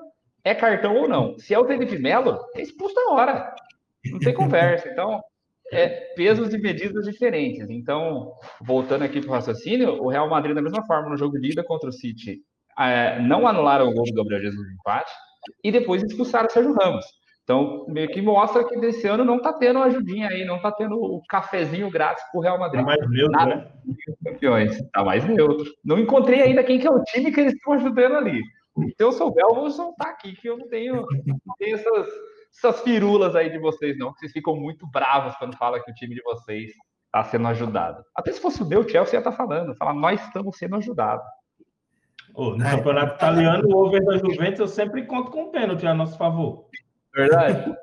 é 0.45 0.55
cartão 0.55 0.97
ou 0.97 1.09
não. 1.09 1.39
Se 1.39 1.55
é 1.55 1.59
o 1.59 1.67
Felipe 1.67 1.99
Melo, 1.99 2.39
é 2.55 2.62
expulso 2.62 2.95
na 2.95 3.15
hora. 3.15 3.55
Não 4.05 4.19
tem 4.19 4.35
conversa. 4.35 4.89
Então, 4.89 5.21
é 5.73 5.89
pesos 6.15 6.53
e 6.53 6.59
medidas 6.59 7.07
diferentes. 7.07 7.69
Então, 7.71 8.33
voltando 8.61 9.03
aqui 9.05 9.21
para 9.21 9.31
o 9.31 9.33
raciocínio, 9.33 10.03
o 10.03 10.09
Real 10.09 10.29
Madrid, 10.29 10.55
da 10.55 10.62
mesma 10.62 10.85
forma, 10.85 11.09
no 11.09 11.17
jogo 11.17 11.39
de 11.39 11.53
ida 11.53 11.65
contra 11.65 11.89
o 11.89 11.93
City, 11.93 12.41
é, 12.79 13.21
não 13.21 13.47
anularam 13.47 13.89
o 13.89 13.95
gol 13.95 14.05
do 14.05 14.15
Gabriel 14.15 14.43
Jesus 14.43 14.67
de 14.67 14.75
empate 14.75 15.12
e 15.65 15.73
depois 15.73 16.03
expulsaram 16.03 16.47
o 16.47 16.51
Sérgio 16.51 16.75
Ramos. 16.75 17.07
Então, 17.45 17.85
meio 17.89 18.09
que 18.09 18.23
mostra 18.23 18.65
que 18.65 18.79
desse 18.79 19.07
ano 19.09 19.25
não 19.25 19.39
está 19.39 19.53
tendo 19.53 19.81
ajudinha 19.81 20.29
aí, 20.29 20.45
não 20.45 20.57
está 20.57 20.71
tendo 20.71 20.95
o 20.95 21.21
cafezinho 21.29 21.91
grátis 21.91 22.23
para 22.31 22.39
o 22.39 22.43
Real 22.43 22.59
Madrid. 22.59 22.81
Está 22.81 22.97
mais 22.97 23.11
neutro, 23.11 23.33
Nada, 23.33 23.57
né? 23.57 23.71
Campeões, 24.25 24.77
está 24.77 25.05
mais 25.05 25.25
neutro. 25.25 25.65
Não 25.85 25.99
encontrei 25.99 26.43
ainda 26.43 26.63
quem 26.63 26.79
que 26.79 26.87
é 26.87 26.91
o 26.91 27.03
time 27.03 27.33
que 27.33 27.41
eles 27.41 27.55
estão 27.55 27.73
ajudando 27.73 28.15
ali. 28.15 28.41
Se 28.97 29.05
eu 29.05 29.13
souber, 29.13 29.45
eu 29.45 29.55
vou 29.55 29.71
soltar 29.71 30.11
aqui, 30.11 30.35
que 30.35 30.49
eu 30.49 30.57
não 30.57 30.69
tenho, 30.69 31.05
não 31.27 31.57
tenho 31.59 31.77
essas, 31.77 32.09
essas 32.57 32.81
firulas 32.83 33.35
aí 33.35 33.51
de 33.51 33.59
vocês, 33.59 33.99
não. 33.99 34.13
Vocês 34.13 34.33
ficam 34.33 34.57
muito 34.57 34.87
bravos 34.87 35.35
quando 35.37 35.57
falam 35.57 35.83
que 35.83 35.91
o 35.91 35.95
time 35.95 36.15
de 36.15 36.23
vocês 36.23 36.71
está 37.07 37.25
sendo 37.25 37.49
ajudado. 37.49 38.03
Até 38.15 38.33
se 38.33 38.41
fosse 38.41 38.63
o 38.63 38.67
meu, 38.67 38.81
o 38.81 38.89
Chelsea 38.89 39.15
ia 39.15 39.19
estar 39.19 39.33
tá 39.33 39.37
falando. 39.37 39.75
Fala, 39.75 39.93
nós 39.93 40.25
estamos 40.25 40.57
sendo 40.57 40.77
ajudados. 40.77 41.27
Oh, 42.35 42.51
no 42.57 42.65
campeonato 42.65 43.17
italiano, 43.17 43.69
o 43.69 43.77
over 43.77 44.03
da 44.05 44.17
Juventus, 44.17 44.61
eu 44.61 44.69
sempre 44.69 45.05
conto 45.05 45.31
com 45.31 45.45
o 45.45 45.51
pênalti 45.51 45.87
a 45.87 45.93
nosso 45.93 46.17
favor. 46.17 46.67
Verdade. 47.14 47.76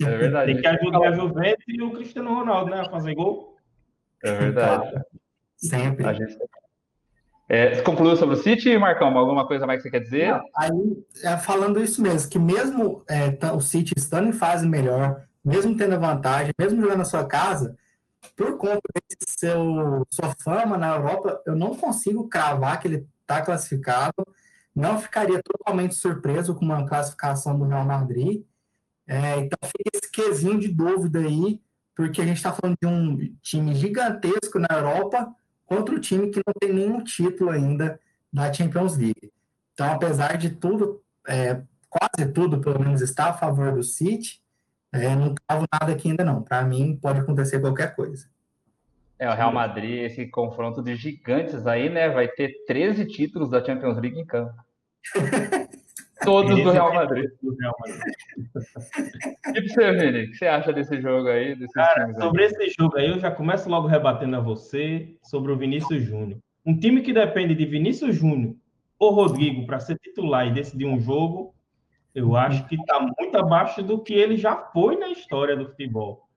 É 0.00 0.16
verdade. 0.16 0.52
Tem 0.52 0.62
que 0.62 0.66
ajudar 0.66 1.08
a 1.08 1.12
Juventus 1.12 1.64
e 1.68 1.82
o 1.82 1.92
Cristiano 1.92 2.34
Ronaldo, 2.34 2.70
né? 2.70 2.80
A 2.80 2.90
fazer 2.90 3.14
gol. 3.14 3.56
É 4.22 4.32
verdade. 4.32 5.02
Sempre. 5.56 6.06
A 6.06 6.12
gente... 6.12 6.36
É, 7.48 7.74
você 7.74 7.82
concluiu 7.82 8.16
sobre 8.16 8.36
o 8.36 8.42
City, 8.42 8.78
Marcão? 8.78 9.16
Alguma 9.16 9.46
coisa 9.46 9.66
mais 9.66 9.78
que 9.78 9.82
você 9.82 9.90
quer 9.90 10.04
dizer? 10.04 10.28
Não, 10.30 10.42
aí, 10.56 11.04
é, 11.22 11.36
falando 11.36 11.82
isso 11.82 12.00
mesmo, 12.00 12.30
que 12.30 12.38
mesmo 12.38 13.04
é, 13.08 13.30
tá, 13.30 13.52
o 13.52 13.60
City 13.60 13.92
estando 13.96 14.28
em 14.28 14.32
fase 14.32 14.66
melhor, 14.66 15.24
mesmo 15.44 15.76
tendo 15.76 16.00
vantagem, 16.00 16.52
mesmo 16.58 16.80
jogando 16.80 16.98
na 16.98 17.04
sua 17.04 17.26
casa, 17.26 17.76
por 18.36 18.56
conta 18.56 18.80
desse 18.94 19.38
seu 19.38 20.06
sua 20.10 20.34
fama 20.42 20.78
na 20.78 20.94
Europa, 20.94 21.42
eu 21.44 21.54
não 21.54 21.74
consigo 21.74 22.28
cravar 22.28 22.80
que 22.80 22.88
ele 22.88 23.06
está 23.20 23.42
classificado. 23.42 24.14
Não 24.74 24.98
ficaria 24.98 25.40
totalmente 25.42 25.94
surpreso 25.94 26.54
com 26.54 26.64
uma 26.64 26.86
classificação 26.86 27.58
do 27.58 27.66
Real 27.66 27.84
Madrid. 27.84 28.42
É, 29.06 29.36
então 29.38 29.58
fica 29.64 29.90
esse 29.94 30.10
quesinho 30.10 30.58
de 30.58 30.68
dúvida 30.68 31.18
aí, 31.18 31.60
porque 31.94 32.20
a 32.20 32.24
gente 32.24 32.36
está 32.36 32.52
falando 32.52 32.76
de 32.80 32.86
um 32.86 33.36
time 33.42 33.74
gigantesco 33.74 34.58
na 34.58 34.68
Europa 34.70 35.34
contra 35.66 35.94
um 35.94 36.00
time 36.00 36.30
que 36.30 36.40
não 36.46 36.54
tem 36.60 36.72
nenhum 36.72 37.02
título 37.02 37.50
ainda 37.50 37.98
da 38.32 38.52
Champions 38.52 38.96
League. 38.96 39.32
Então, 39.74 39.92
apesar 39.92 40.36
de 40.36 40.50
tudo, 40.50 41.02
é, 41.26 41.62
quase 41.88 42.30
tudo, 42.32 42.60
pelo 42.60 42.80
menos, 42.80 43.00
está 43.00 43.30
a 43.30 43.34
favor 43.34 43.74
do 43.74 43.82
City, 43.82 44.40
é, 44.92 45.14
não 45.14 45.34
tava 45.46 45.66
nada 45.72 45.92
aqui 45.92 46.10
ainda 46.10 46.24
não. 46.24 46.42
Para 46.42 46.62
mim, 46.64 46.98
pode 47.00 47.20
acontecer 47.20 47.60
qualquer 47.60 47.94
coisa. 47.94 48.28
É, 49.18 49.28
o 49.30 49.34
Real 49.34 49.52
Madrid, 49.52 50.02
esse 50.04 50.26
confronto 50.26 50.82
de 50.82 50.96
gigantes 50.96 51.66
aí, 51.66 51.88
né? 51.88 52.08
Vai 52.10 52.28
ter 52.28 52.64
13 52.66 53.06
títulos 53.06 53.50
da 53.50 53.64
Champions 53.64 53.96
League 53.98 54.18
em 54.18 54.26
campo. 54.26 54.54
Todos 56.24 56.62
do 56.62 56.70
Real 56.70 56.94
Madrid. 56.94 57.30
Do 57.42 57.54
Real 57.56 57.74
Madrid. 57.80 58.02
e 59.54 59.62
pra 59.62 59.62
você, 59.62 59.92
Vini, 59.92 60.24
o 60.24 60.30
que 60.30 60.36
você 60.36 60.46
acha 60.46 60.72
desse 60.72 61.00
jogo 61.00 61.28
aí? 61.28 61.56
Cara, 61.74 62.14
sobre 62.14 62.44
esse 62.44 62.70
jogo 62.78 62.96
aí, 62.96 63.08
eu 63.08 63.18
já 63.18 63.30
começo 63.30 63.68
logo 63.68 63.86
rebatendo 63.86 64.36
a 64.36 64.40
você 64.40 65.16
sobre 65.22 65.52
o 65.52 65.56
Vinícius 65.56 66.02
Júnior. 66.02 66.38
Um 66.64 66.78
time 66.78 67.02
que 67.02 67.12
depende 67.12 67.54
de 67.54 67.64
Vinícius 67.66 68.16
Júnior 68.16 68.54
ou 68.98 69.10
Rodrigo 69.10 69.66
para 69.66 69.80
ser 69.80 69.98
titular 69.98 70.46
e 70.46 70.52
decidir 70.52 70.86
um 70.86 71.00
jogo, 71.00 71.54
eu 72.14 72.36
acho 72.36 72.66
que 72.68 72.76
está 72.76 73.00
muito 73.00 73.36
abaixo 73.36 73.82
do 73.82 74.00
que 74.00 74.14
ele 74.14 74.36
já 74.36 74.56
foi 74.56 74.96
na 74.96 75.08
história 75.08 75.56
do 75.56 75.66
futebol. 75.66 76.28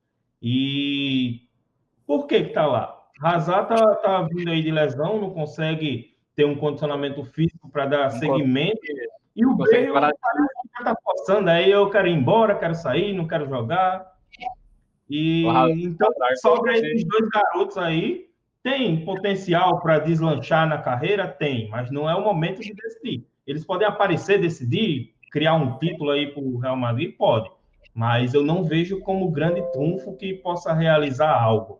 E 0.41 1.41
por 2.07 2.25
que 2.25 2.35
está 2.35 2.65
lá? 2.65 3.03
Hazard 3.21 3.69
tá, 3.69 3.95
tá 3.95 4.21
vindo 4.23 4.49
aí 4.49 4.61
de 4.61 4.71
lesão, 4.71 5.19
não 5.19 5.29
consegue 5.29 6.15
ter 6.35 6.45
um 6.45 6.55
condicionamento 6.55 7.23
físico 7.23 7.69
para 7.69 7.85
dar 7.85 8.09
seguimento. 8.11 8.79
E 9.35 9.45
o 9.45 9.53
Bale 9.55 9.91
está 10.79 10.95
forçando 11.03 11.49
aí, 11.49 11.69
eu 11.69 11.89
quero 11.89 12.07
ir 12.07 12.13
embora, 12.13 12.57
quero 12.57 12.73
sair, 12.73 13.13
não 13.13 13.27
quero 13.27 13.47
jogar. 13.47 14.13
E 15.09 15.45
então 15.75 16.09
sobra 16.41 16.77
esses 16.77 17.05
dois 17.05 17.29
garotos 17.29 17.77
aí. 17.77 18.29
Tem 18.63 19.05
potencial 19.05 19.79
para 19.79 19.99
deslanchar 19.99 20.67
na 20.67 20.79
carreira? 20.79 21.27
Tem, 21.27 21.69
mas 21.69 21.91
não 21.91 22.09
é 22.09 22.15
o 22.15 22.23
momento 22.23 22.61
de 22.61 22.73
decidir. 22.73 23.27
Eles 23.45 23.63
podem 23.63 23.87
aparecer, 23.87 24.41
decidir, 24.41 25.13
criar 25.31 25.53
um 25.53 25.77
título 25.77 26.09
aí 26.09 26.27
para 26.27 26.41
o 26.41 26.57
Real 26.57 26.75
Madrid? 26.75 27.15
Pode. 27.15 27.51
Mas 27.93 28.33
eu 28.33 28.43
não 28.43 28.63
vejo 28.63 28.99
como 29.01 29.29
grande 29.29 29.61
trunfo 29.71 30.17
que 30.17 30.33
possa 30.33 30.73
realizar 30.73 31.31
algo. 31.31 31.79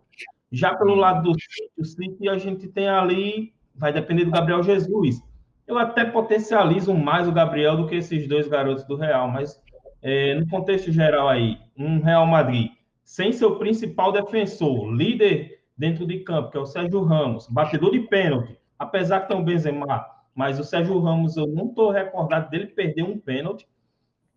Já 0.51 0.75
pelo 0.75 0.93
lado 0.93 1.31
do 1.75 1.85
City, 1.85 2.29
a 2.29 2.38
gente 2.38 2.67
tem 2.67 2.88
ali, 2.88 3.53
vai 3.74 3.91
depender 3.91 4.25
do 4.25 4.31
Gabriel 4.31 4.62
Jesus. 4.62 5.24
Eu 5.67 5.77
até 5.77 6.05
potencializo 6.05 6.93
mais 6.93 7.27
o 7.27 7.31
Gabriel 7.31 7.77
do 7.77 7.88
que 7.88 7.95
esses 7.95 8.27
dois 8.27 8.48
garotos 8.48 8.84
do 8.84 8.95
Real, 8.95 9.27
mas 9.27 9.60
é, 10.01 10.36
no 10.36 10.48
contexto 10.48 10.91
geral 10.91 11.27
aí, 11.27 11.57
um 11.77 12.00
Real 12.00 12.25
Madrid 12.27 12.72
sem 13.05 13.31
seu 13.31 13.57
principal 13.57 14.12
defensor, 14.12 14.91
líder 14.91 15.60
dentro 15.77 16.07
de 16.07 16.19
campo, 16.19 16.51
que 16.51 16.57
é 16.57 16.60
o 16.60 16.65
Sérgio 16.65 17.03
Ramos, 17.03 17.48
batedor 17.48 17.91
de 17.91 18.00
pênalti, 18.00 18.57
apesar 18.77 19.22
que 19.22 19.27
tem 19.27 19.38
o 19.39 19.43
Benzema, 19.43 20.05
mas 20.34 20.60
o 20.60 20.63
Sérgio 20.63 21.00
Ramos, 21.00 21.38
eu 21.38 21.48
não 21.48 21.67
estou 21.67 21.91
recordado 21.91 22.50
dele 22.50 22.67
perder 22.67 23.03
um 23.03 23.17
pênalti. 23.17 23.67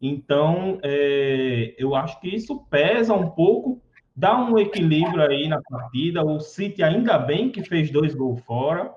Então, 0.01 0.79
é, 0.83 1.75
eu 1.77 1.95
acho 1.97 2.21
que 2.21 2.29
isso 2.29 2.65
pesa 2.71 3.15
um 3.15 3.31
pouco, 3.31 3.83
dá 4.15 4.39
um 4.39 4.57
equilíbrio 4.59 5.23
aí 5.23 5.49
na 5.49 5.61
partida. 5.61 6.25
O 6.25 6.39
City, 6.39 6.85
ainda 6.85 7.19
bem 7.19 7.51
que 7.51 7.65
fez 7.65 7.91
dois 7.91 8.15
gols 8.15 8.41
fora, 8.43 8.95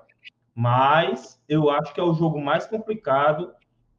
mas 0.54 1.42
eu 1.48 1.70
acho 1.70 1.92
que 1.94 2.00
é 2.00 2.02
o 2.02 2.14
jogo 2.14 2.40
mais 2.40 2.66
complicado 2.66 3.52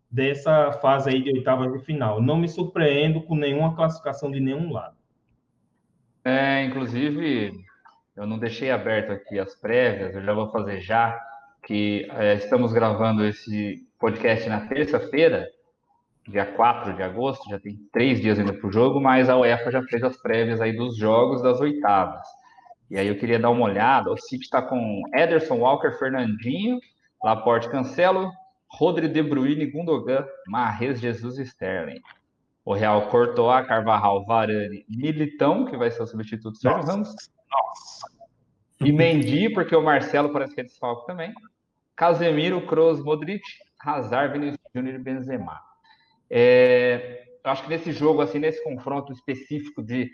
dessa 0.10 0.74
fase 0.74 1.10
aí 1.10 1.24
de 1.24 1.32
oitavas 1.32 1.74
de 1.74 1.84
final. 1.84 2.22
Não 2.22 2.38
me 2.38 2.48
surpreendo 2.48 3.22
com 3.24 3.36
nenhuma 3.36 3.76
classificação 3.76 4.30
de 4.30 4.40
nenhum 4.40 4.72
lado. 4.72 4.96
É, 6.24 6.64
inclusive, 6.64 7.52
eu 8.16 8.28
não 8.28 8.38
deixei 8.38 8.70
aberto 8.70 9.12
aqui 9.12 9.40
as 9.40 9.56
prévias, 9.56 10.16
eu 10.16 10.24
já 10.24 10.34
vou 10.34 10.52
fazer 10.52 10.80
já 10.82 11.20
que 11.64 12.08
é, 12.12 12.36
estamos 12.36 12.72
gravando 12.72 13.26
esse 13.26 13.88
podcast 14.00 14.48
na 14.48 14.68
terça-feira, 14.68 15.48
dia 16.28 16.46
4 16.46 16.94
de 16.94 17.02
agosto, 17.02 17.50
já 17.50 17.60
tem 17.60 17.78
três 17.92 18.22
dias 18.22 18.38
ainda 18.38 18.54
para 18.54 18.68
o 18.68 18.72
jogo, 18.72 19.02
mas 19.02 19.30
a 19.30 19.38
UEFA 19.38 19.72
já 19.72 19.82
fez 19.84 20.04
as 20.04 20.22
prévias 20.22 20.62
aí 20.62 20.76
dos 20.76 20.96
jogos 20.98 21.42
das 21.42 21.60
oitavas. 21.60 22.26
E 22.94 23.00
aí 23.00 23.08
eu 23.08 23.18
queria 23.18 23.40
dar 23.40 23.50
uma 23.50 23.66
olhada, 23.66 24.12
o 24.12 24.18
City 24.18 24.44
está 24.44 24.62
com 24.62 25.02
Ederson, 25.16 25.58
Walker, 25.58 25.98
Fernandinho, 25.98 26.80
Laporte, 27.24 27.68
Cancelo, 27.68 28.32
Rodri, 28.70 29.08
De 29.08 29.24
Bruyne, 29.24 29.66
Gundogan, 29.66 30.24
Marres, 30.48 31.00
Jesus 31.00 31.40
e 31.40 31.42
Sterling. 31.42 32.00
O 32.64 32.72
Real 32.72 33.10
Courtois, 33.10 33.66
Carvajal, 33.66 34.24
Varane, 34.28 34.86
Militão, 34.88 35.66
que 35.66 35.76
vai 35.76 35.90
ser 35.90 36.04
o 36.04 36.06
substituto 36.06 36.52
do 36.52 36.58
Sérgio 36.60 36.84
Ramos. 36.84 37.16
Nossa. 37.52 38.06
E 38.80 38.92
Mendy, 38.92 39.50
porque 39.50 39.76
o 39.76 39.82
Marcelo 39.82 40.32
parece 40.32 40.54
que 40.54 40.62
é 40.62 40.64
desfalque 40.64 41.08
também. 41.08 41.34
Casemiro, 41.96 42.64
Kroos, 42.68 43.04
Modric, 43.04 43.42
Hazard, 43.84 44.34
Vinicius 44.34 44.60
Júnior 44.76 44.94
e 44.94 45.00
Benzema. 45.00 45.60
É, 46.30 47.24
eu 47.44 47.50
acho 47.50 47.64
que 47.64 47.70
nesse 47.70 47.92
jogo, 47.92 48.22
assim, 48.22 48.38
nesse 48.38 48.64
confronto 48.64 49.12
específico 49.12 49.82
de 49.82 50.12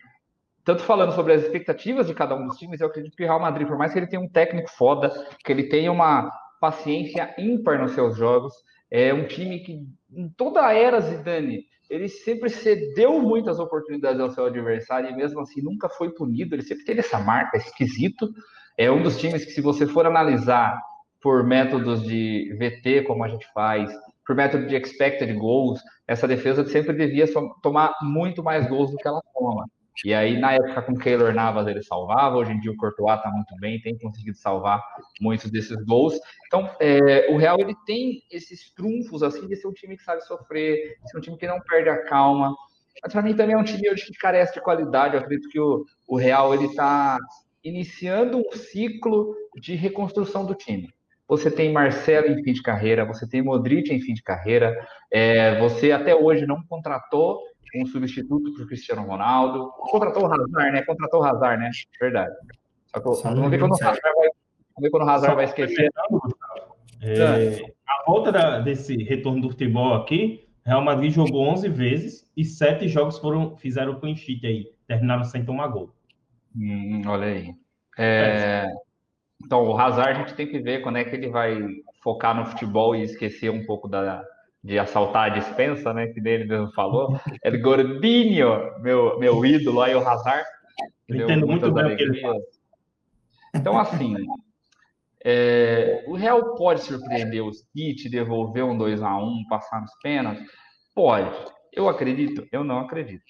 tanto 0.64 0.84
falando 0.84 1.14
sobre 1.14 1.34
as 1.34 1.44
expectativas 1.44 2.08
de 2.08 2.14
cada 2.14 2.36
um 2.36 2.48
dos 2.48 2.58
times, 2.58 2.82
eu 2.82 2.88
acredito 2.88 3.16
que 3.16 3.24
o 3.24 3.26
Real 3.26 3.40
Madrid, 3.40 3.68
por 3.68 3.78
mais 3.78 3.92
que 3.92 4.00
ele 4.00 4.08
tenha 4.08 4.22
um 4.22 4.30
técnico 4.30 4.70
foda, 4.70 5.10
que 5.44 5.52
ele 5.52 5.64
tenha 5.64 5.92
uma 5.92 6.30
paciência 6.60 7.34
ímpar 7.38 7.80
nos 7.80 7.94
seus 7.94 8.18
jogos, 8.18 8.54
é 8.92 9.14
um 9.14 9.28
time 9.28 9.60
que 9.60 9.88
em 10.12 10.30
toda 10.30 10.66
a 10.66 10.74
era 10.74 11.00
Zidane, 11.00 11.66
ele 11.90 12.08
sempre 12.08 12.50
cedeu 12.50 13.20
muitas 13.20 13.60
oportunidades 13.60 14.20
ao 14.20 14.30
seu 14.30 14.46
adversário 14.46 15.10
e 15.10 15.16
mesmo 15.16 15.40
assim 15.42 15.62
nunca 15.62 15.90
foi 15.90 16.12
punido, 16.12 16.56
ele 16.56 16.62
sempre 16.62 16.86
teve 16.86 17.00
essa 17.00 17.20
marca 17.20 17.58
esquisito. 17.58 18.30
É 18.78 18.92
um 18.92 19.02
dos 19.02 19.18
times 19.18 19.44
que 19.44 19.52
se 19.52 19.62
você 19.62 19.88
for 19.88 20.06
analisar 20.06 20.80
por 21.22 21.44
métodos 21.44 22.04
de 22.04 22.56
VT, 22.58 23.04
como 23.04 23.24
a 23.24 23.28
gente 23.28 23.46
faz, 23.54 23.92
por 24.26 24.36
método 24.36 24.68
de 24.68 24.76
expected 24.76 25.34
goals, 25.34 25.82
essa 26.08 26.28
defesa 26.28 26.66
sempre 26.68 26.94
devia 26.94 27.26
tomar 27.62 27.94
muito 28.02 28.44
mais 28.44 28.68
gols 28.70 28.92
do 28.92 28.98
que 28.98 29.08
ela 29.08 29.22
toma. 29.34 29.66
E 30.06 30.14
aí, 30.14 30.40
na 30.40 30.54
época 30.54 30.82
com 30.82 30.94
o 30.94 31.00
Keylor 31.00 31.34
Navas, 31.34 31.68
ele 31.68 31.84
salvava, 31.84 32.38
hoje 32.38 32.52
em 32.52 32.60
dia 32.60 32.72
o 32.72 32.78
Courtois 32.78 33.18
está 33.18 33.30
muito 33.30 33.56
bem, 33.58 33.82
tem 33.82 33.98
conseguido 33.98 34.38
salvar 34.38 34.82
muitos 35.20 35.52
desses 35.52 35.78
gols. 35.86 36.14
Então, 36.48 36.70
é, 36.80 37.32
o 37.32 37.38
Real, 37.38 37.60
ele 37.60 37.76
tem 37.86 38.22
esses 38.32 38.74
trunfos, 38.74 39.24
assim, 39.24 39.48
de 39.48 39.56
ser 39.56 39.68
um 39.68 39.74
time 39.74 39.98
que 39.98 40.04
sabe 40.04 40.22
sofrer, 40.22 40.98
ser 41.06 41.18
um 41.18 41.22
time 41.22 41.38
que 41.38 41.48
não 41.48 41.60
perde 41.62 41.90
a 41.90 42.04
calma. 42.06 42.56
Mas 43.02 43.14
para 43.14 43.22
mim 43.22 43.36
também 43.36 43.56
é 43.56 43.58
um 43.58 43.64
time 43.64 43.94
que 43.96 44.14
carece 44.14 44.54
de 44.54 44.62
qualidade, 44.62 45.16
eu 45.16 45.22
acredito 45.22 45.50
que 45.50 45.60
o, 45.60 45.86
o 46.08 46.18
Real, 46.18 46.54
ele 46.54 46.66
está 46.66 47.18
iniciando 47.64 48.38
um 48.38 48.52
ciclo 48.56 49.36
de 49.56 49.76
reconstrução 49.76 50.46
do 50.46 50.56
time 50.56 50.90
você 51.30 51.52
tem 51.52 51.72
Marcelo 51.72 52.28
em 52.28 52.44
fim 52.44 52.54
de 52.54 52.64
carreira, 52.64 53.06
você 53.06 53.30
tem 53.30 53.44
Modric 53.44 53.94
em 53.94 54.02
fim 54.02 54.16
de 54.16 54.24
carreira, 54.24 54.76
é, 55.12 55.60
você 55.60 55.92
até 55.92 56.16
hoje 56.16 56.48
não 56.48 56.64
contratou 56.64 57.40
um 57.76 57.86
substituto 57.86 58.54
para 58.54 58.64
o 58.64 58.68
Cristiano 58.68 59.06
Ronaldo, 59.06 59.72
contratou 59.78 60.24
o 60.24 60.34
Hazard, 60.34 60.72
né? 60.72 60.82
Contratou 60.84 61.22
o 61.22 61.24
Hazard, 61.24 61.62
né? 61.62 61.70
Verdade. 62.00 62.36
Só 62.88 63.00
que 63.00 63.24
vamos 63.36 63.52
ver 63.52 63.60
quando 63.60 63.72
o 63.72 63.76
Hazard 63.76 64.00
vai, 64.02 64.14
vamos 64.14 64.82
ver 64.82 64.90
quando 64.90 65.04
o 65.04 65.10
Hazard 65.10 65.36
vai 65.36 65.46
esquecer. 65.46 65.90
É, 67.02 67.62
a 67.88 68.04
volta 68.06 68.32
da, 68.32 68.60
desse 68.60 68.96
retorno 69.04 69.42
do 69.42 69.50
futebol 69.50 69.94
aqui, 69.94 70.48
Real 70.66 70.84
Madrid 70.84 71.12
jogou 71.12 71.48
11 71.48 71.70
vezes 71.70 72.30
e 72.36 72.44
sete 72.44 72.88
jogos 72.88 73.18
foram 73.18 73.56
fizeram 73.58 74.00
clean 74.00 74.16
sheet 74.16 74.46
aí, 74.46 74.72
terminaram 74.88 75.24
sem 75.24 75.46
tomar 75.46 75.68
gol. 75.68 75.94
Hum, 76.56 77.02
olha 77.08 77.28
aí. 77.28 77.54
É, 77.98 78.66
então, 79.44 79.66
o 79.66 79.78
Hazard 79.78 80.12
a 80.12 80.14
gente 80.14 80.36
tem 80.36 80.48
que 80.48 80.60
ver 80.60 80.82
quando 80.82 80.98
é 80.98 81.04
que 81.04 81.16
ele 81.16 81.30
vai 81.30 81.58
focar 82.02 82.36
no 82.36 82.46
futebol 82.46 82.96
e 82.96 83.04
esquecer 83.04 83.50
um 83.50 83.66
pouco 83.66 83.88
da, 83.88 84.24
de 84.64 84.78
assaltar 84.78 85.26
a 85.26 85.30
dispensa, 85.30 85.94
né? 85.94 86.08
Que 86.08 86.20
ele 86.20 86.46
mesmo 86.46 86.72
falou. 86.74 87.20
É 87.44 87.56
Gordinho, 87.58 88.80
meu, 88.82 89.20
meu 89.20 89.46
ídolo 89.46 89.82
aí, 89.82 89.96
o 89.96 90.08
Hazard. 90.08 90.46
Entendo 91.10 91.48
muito 91.48 91.72
bem 91.72 91.94
o 91.94 91.98
que 91.98 92.04
ele 92.04 92.22
fala. 92.22 92.40
Então, 93.56 93.80
assim, 93.80 94.16
é, 95.24 96.04
o 96.08 96.16
Real 96.16 96.56
pode 96.56 96.82
surpreender 96.82 97.44
o 97.44 97.54
City, 97.54 98.10
devolver 98.10 98.64
um 98.64 98.78
2 98.78 99.02
a 99.02 99.18
1 99.18 99.46
passar 99.50 99.82
nos 99.82 99.92
pênaltis? 100.02 100.46
Pode. 100.94 101.32
Eu 101.74 101.90
acredito? 101.90 102.48
Eu 102.52 102.64
não 102.64 102.80
acredito. 102.80 103.24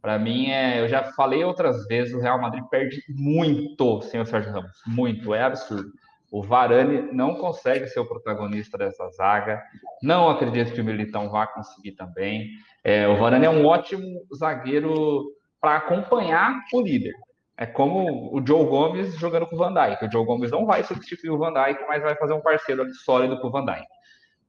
Para 0.00 0.18
mim, 0.18 0.50
é, 0.50 0.80
eu 0.80 0.88
já 0.88 1.12
falei 1.12 1.42
outras 1.42 1.84
vezes, 1.86 2.14
o 2.14 2.20
Real 2.20 2.40
Madrid 2.40 2.62
perde 2.70 3.02
muito 3.08 4.02
sem 4.02 4.20
o 4.20 4.26
Sérgio 4.26 4.52
Ramos. 4.52 4.70
Muito, 4.86 5.34
é 5.34 5.42
absurdo. 5.42 5.90
O 6.30 6.42
Varane 6.42 7.12
não 7.12 7.36
consegue 7.36 7.86
ser 7.86 8.00
o 8.00 8.06
protagonista 8.06 8.76
dessa 8.76 9.08
zaga. 9.10 9.62
Não 10.02 10.28
acredito 10.28 10.72
que 10.72 10.80
o 10.80 10.84
Militão 10.84 11.30
vá 11.30 11.46
conseguir 11.46 11.92
também. 11.92 12.50
É, 12.82 13.06
o 13.08 13.16
Varane 13.16 13.46
é 13.46 13.50
um 13.50 13.64
ótimo 13.64 14.22
zagueiro 14.34 15.32
para 15.60 15.76
acompanhar 15.76 16.62
o 16.72 16.80
líder. 16.80 17.14
É 17.56 17.64
como 17.64 18.34
o 18.36 18.46
Joe 18.46 18.66
Gomes 18.66 19.16
jogando 19.18 19.46
com 19.46 19.56
o 19.56 19.58
Van 19.58 19.72
Dijk. 19.72 20.04
O 20.04 20.12
Joe 20.12 20.26
Gomes 20.26 20.50
não 20.50 20.66
vai 20.66 20.82
substituir 20.82 21.30
o 21.30 21.38
Van 21.38 21.52
Dijk, 21.52 21.84
mas 21.88 22.02
vai 22.02 22.14
fazer 22.16 22.34
um 22.34 22.40
parceiro 22.40 22.86
sólido 22.94 23.40
com 23.40 23.48
o 23.48 23.50
Van 23.50 23.64
Dijk. 23.64 23.86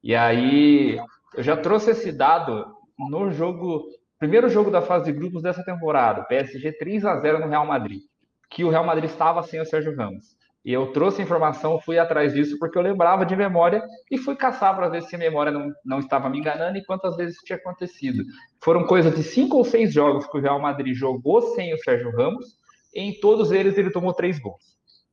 E 0.04 0.16
aí, 0.16 1.00
eu 1.36 1.44
já 1.44 1.56
trouxe 1.56 1.92
esse 1.92 2.12
dado 2.12 2.66
no 2.98 3.32
jogo, 3.32 3.86
primeiro 4.20 4.50
jogo 4.50 4.70
da 4.70 4.82
fase 4.82 5.06
de 5.12 5.18
grupos 5.18 5.42
dessa 5.42 5.64
temporada, 5.64 6.24
PSG 6.26 6.74
3 6.74 7.06
a 7.06 7.20
0 7.20 7.40
no 7.40 7.48
Real 7.48 7.66
Madrid, 7.66 8.02
que 8.50 8.64
o 8.64 8.70
Real 8.70 8.86
Madrid 8.86 9.10
estava 9.10 9.42
sem 9.44 9.60
o 9.60 9.66
Sérgio 9.66 9.96
Ramos. 9.96 10.37
E 10.68 10.74
eu 10.74 10.92
trouxe 10.92 11.22
informação, 11.22 11.80
fui 11.80 11.98
atrás 11.98 12.34
disso, 12.34 12.60
porque 12.60 12.78
eu 12.78 12.82
lembrava 12.82 13.26
de 13.26 13.34
memória 13.38 13.82
e 14.12 14.18
fui 14.18 14.36
caçar 14.36 14.76
para 14.76 14.90
ver 14.90 15.02
se 15.02 15.16
a 15.16 15.18
memória 15.18 15.50
não, 15.50 15.72
não 15.86 16.00
estava 16.00 16.30
me 16.30 16.40
enganando 16.40 16.78
e 16.78 16.84
quantas 16.84 17.16
vezes 17.16 17.38
tinha 17.38 17.56
acontecido. 17.56 18.22
Foram 18.62 18.86
coisas 18.86 19.16
de 19.16 19.24
cinco 19.24 19.56
ou 19.56 19.64
seis 19.64 19.94
jogos 19.94 20.28
que 20.28 20.38
o 20.38 20.42
Real 20.42 20.60
Madrid 20.60 20.94
jogou 20.94 21.42
sem 21.56 21.74
o 21.74 21.78
Sérgio 21.78 22.12
Ramos, 22.12 22.46
e 22.94 23.00
em 23.00 23.18
todos 23.22 23.54
eles 23.54 23.78
ele 23.78 23.90
tomou 23.90 24.14
três 24.14 24.40
gols. 24.40 24.62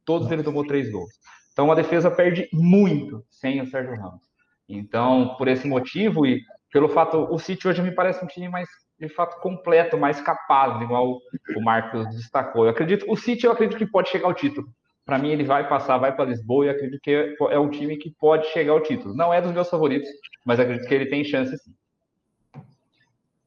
Todos 0.05 0.29
ele 0.33 0.43
tomou 0.43 0.67
três 0.67 0.91
gols. 0.91 1.13
Então 1.53 1.71
a 1.71 1.77
defesa 1.77 2.11
perde 2.11 2.49
muito 2.53 3.25
sem 3.31 3.61
o 3.61 3.67
Sérgio 3.69 3.95
Ramos. 3.95 4.23
Então, 4.69 5.37
por 5.39 5.47
esse 5.47 5.69
motivo 5.69 6.27
e 6.27 6.43
pelo 6.73 6.89
fato, 6.89 7.33
o 7.33 7.39
City 7.39 7.69
hoje 7.69 7.81
me 7.81 7.95
parece 7.95 8.25
um 8.25 8.27
time 8.27 8.49
mais 8.49 8.69
de 8.99 9.09
fato 9.09 9.41
completo, 9.41 9.97
mais 9.97 10.21
capaz, 10.21 10.83
igual 10.83 11.21
o 11.57 11.63
Marcos 11.63 12.09
destacou. 12.09 12.65
Eu 12.65 12.71
acredito, 12.71 13.07
o 13.09 13.17
City 13.17 13.47
eu 13.47 13.53
acredito 13.53 13.79
que 13.79 13.87
pode 13.87 14.09
chegar 14.09 14.27
ao 14.27 14.35
título. 14.35 14.67
Para 15.05 15.19
mim, 15.19 15.31
ele 15.31 15.45
vai 15.45 15.69
passar, 15.69 15.99
vai 15.99 16.15
para 16.15 16.25
Lisboa 16.25 16.67
e 16.67 16.69
acredito 16.71 17.01
que 17.01 17.37
é 17.51 17.59
um 17.59 17.69
time 17.69 17.97
que 17.97 18.11
pode 18.11 18.47
chegar 18.49 18.73
ao 18.73 18.83
título. 18.83 19.15
Não 19.15 19.33
é 19.33 19.41
dos 19.41 19.53
meus 19.53 19.69
favoritos, 19.69 20.09
mas 20.45 20.59
acredito 20.59 20.89
que 20.89 20.95
ele 20.95 21.07
tem 21.07 21.23
chance 21.23 21.57
sim. 21.59 21.75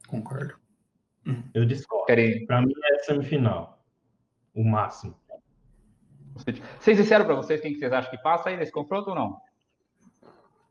Concordo. 0.07 0.55
Eu 1.53 1.65
discordo. 1.65 2.05
Para 2.45 2.61
mim 2.61 2.73
é 2.83 2.99
semifinal. 2.99 3.83
O 4.53 4.63
máximo. 4.63 5.15
Vocês 6.79 6.97
disseram 6.97 7.25
para 7.25 7.35
vocês 7.35 7.59
quem 7.59 7.73
que 7.73 7.79
vocês 7.79 7.91
acham 7.91 8.11
que 8.11 8.17
passa 8.19 8.49
aí 8.49 8.57
nesse 8.57 8.71
confronto 8.71 9.09
ou 9.09 9.15
não? 9.15 9.37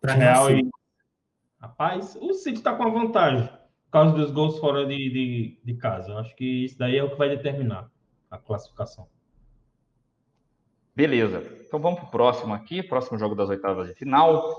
Para 0.00 0.14
Real 0.14 0.50
e. 0.50 0.70
Rapaz, 1.60 2.16
o 2.20 2.32
City 2.32 2.58
está 2.58 2.74
com 2.74 2.84
a 2.84 2.90
vantagem 2.90 3.48
por 3.48 3.90
causa 3.90 4.14
dos 4.14 4.30
gols 4.30 4.58
fora 4.58 4.86
de, 4.86 4.96
de, 4.96 5.60
de 5.64 5.74
casa. 5.74 6.12
Eu 6.12 6.18
acho 6.18 6.34
que 6.36 6.64
isso 6.64 6.78
daí 6.78 6.96
é 6.96 7.02
o 7.02 7.10
que 7.10 7.16
vai 7.16 7.28
determinar 7.28 7.90
a 8.30 8.38
classificação. 8.38 9.08
Beleza. 10.96 11.42
Então 11.66 11.78
vamos 11.78 12.00
para 12.00 12.08
o 12.08 12.10
próximo 12.10 12.54
aqui, 12.54 12.82
próximo 12.82 13.18
jogo 13.18 13.34
das 13.34 13.50
oitavas 13.50 13.88
de 13.88 13.94
final. 13.94 14.56